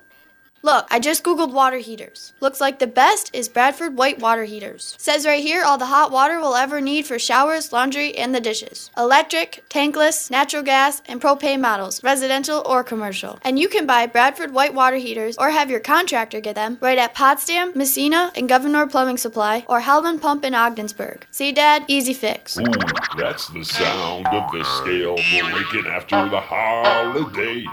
Look, 0.64 0.86
I 0.92 1.00
just 1.00 1.24
googled 1.24 1.54
water 1.54 1.80
heaters. 1.80 2.34
Looks 2.40 2.62
like 2.62 2.78
the 2.78 2.86
best 2.86 3.34
is 3.34 3.50
Bradford 3.50 3.98
White 3.98 4.20
Water 4.20 4.44
Heaters. 4.44 4.96
Says 5.00 5.26
right 5.26 5.42
here 5.42 5.64
all 5.64 5.80
the 5.80 5.88
hot 5.88 6.12
water 6.12 6.40
we'll 6.40 6.56
ever 6.56 6.80
need 6.80 7.08
for 7.08 7.18
showers, 7.18 7.74
laundry, 7.74 8.16
and 8.16 8.36
the 8.36 8.40
dishes. 8.40 8.92
Electric, 8.96 9.64
tankless, 9.70 10.30
natural 10.30 10.62
gas, 10.62 11.02
and 11.08 11.20
propane 11.20 11.62
models, 11.62 12.04
residential 12.04 12.62
or 12.68 12.84
commercial. 12.84 13.40
And 13.42 13.58
you 13.58 13.68
can 13.68 13.88
buy 13.88 14.06
Bradford 14.06 14.54
White 14.54 14.76
Water 14.76 14.98
Heaters 14.98 15.36
or 15.40 15.50
have 15.50 15.72
your 15.72 15.80
contractor 15.80 16.40
get 16.40 16.54
them 16.54 16.78
right 16.80 16.98
at 17.00 17.16
Potsdam, 17.16 17.72
Massena, 17.74 18.32
and 18.36 18.48
Gouverneur 18.48 18.86
Plumbing 18.86 19.18
Supply 19.18 19.66
or 19.68 19.80
Howland 19.80 20.22
Pump 20.22 20.46
in 20.46 20.54
Ogdensburg. 20.54 21.26
See, 21.32 21.52
Dad? 21.52 21.86
Easy 21.88 22.14
fix. 22.14 22.60
Ooh, 22.60 22.64
that's 23.18 23.48
the 23.48 23.64
sound 23.64 24.28
of 24.28 24.52
the 24.52 24.64
scale 24.64 25.16
breaking 25.50 25.88
after 25.88 26.30
the 26.30 26.40
holidays. 26.40 27.68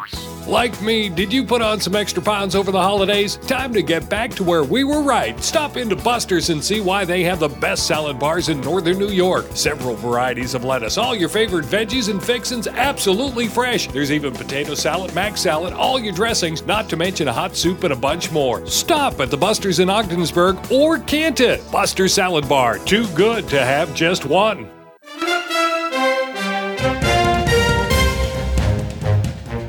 Like 0.47 0.81
me, 0.81 1.11
did 1.11 1.31
you 1.31 1.45
put 1.45 1.61
on 1.61 1.81
some 1.81 1.95
extra 1.95 2.23
pounds 2.23 2.55
over 2.55 2.73
the 2.73 2.78
holidays? 2.81 3.37
Time 3.37 3.73
to 3.73 3.83
get 3.83 4.09
back 4.09 4.31
to 4.33 4.45
where 4.45 4.65
we 4.65 4.85
were 4.85 5.03
right. 5.03 5.39
Stop 5.43 5.77
into 5.77 5.97
Buster's 5.97 6.51
and 6.51 6.63
see 6.63 6.81
why 6.81 7.05
they 7.05 7.23
have 7.25 7.41
the 7.41 7.49
best 7.49 7.87
salad 7.87 8.19
bars 8.19 8.49
in 8.49 8.61
northern 8.61 8.99
New 8.99 9.11
York. 9.11 9.47
Several 9.55 9.95
varieties 9.95 10.55
of 10.55 10.65
lettuce, 10.65 10.99
all 10.99 11.15
your 11.15 11.29
favorite 11.29 11.65
veggies 11.65 12.11
and 12.11 12.23
fixins 12.23 12.67
absolutely 12.67 13.49
fresh. 13.49 13.89
There's 13.89 14.13
even 14.13 14.33
potato 14.33 14.75
salad, 14.75 15.15
mac 15.15 15.37
salad, 15.37 15.73
all 15.73 15.99
your 15.99 16.15
dressings, 16.15 16.65
not 16.67 16.89
to 16.89 16.97
mention 16.97 17.29
a 17.29 17.33
hot 17.33 17.57
soup 17.57 17.85
and 17.85 17.93
a 17.93 17.97
bunch 17.97 18.31
more. 18.31 18.67
Stop 18.67 19.21
at 19.21 19.31
the 19.31 19.37
Buster's 19.37 19.79
in 19.79 19.91
Ogdensburg 19.91 20.59
or 20.71 20.99
Canton. 20.99 21.61
Buster's 21.71 22.15
Salad 22.15 22.49
Bar, 22.49 22.79
too 22.79 23.07
good 23.09 23.49
to 23.49 23.65
have 23.65 23.95
just 23.95 24.25
one. 24.25 24.71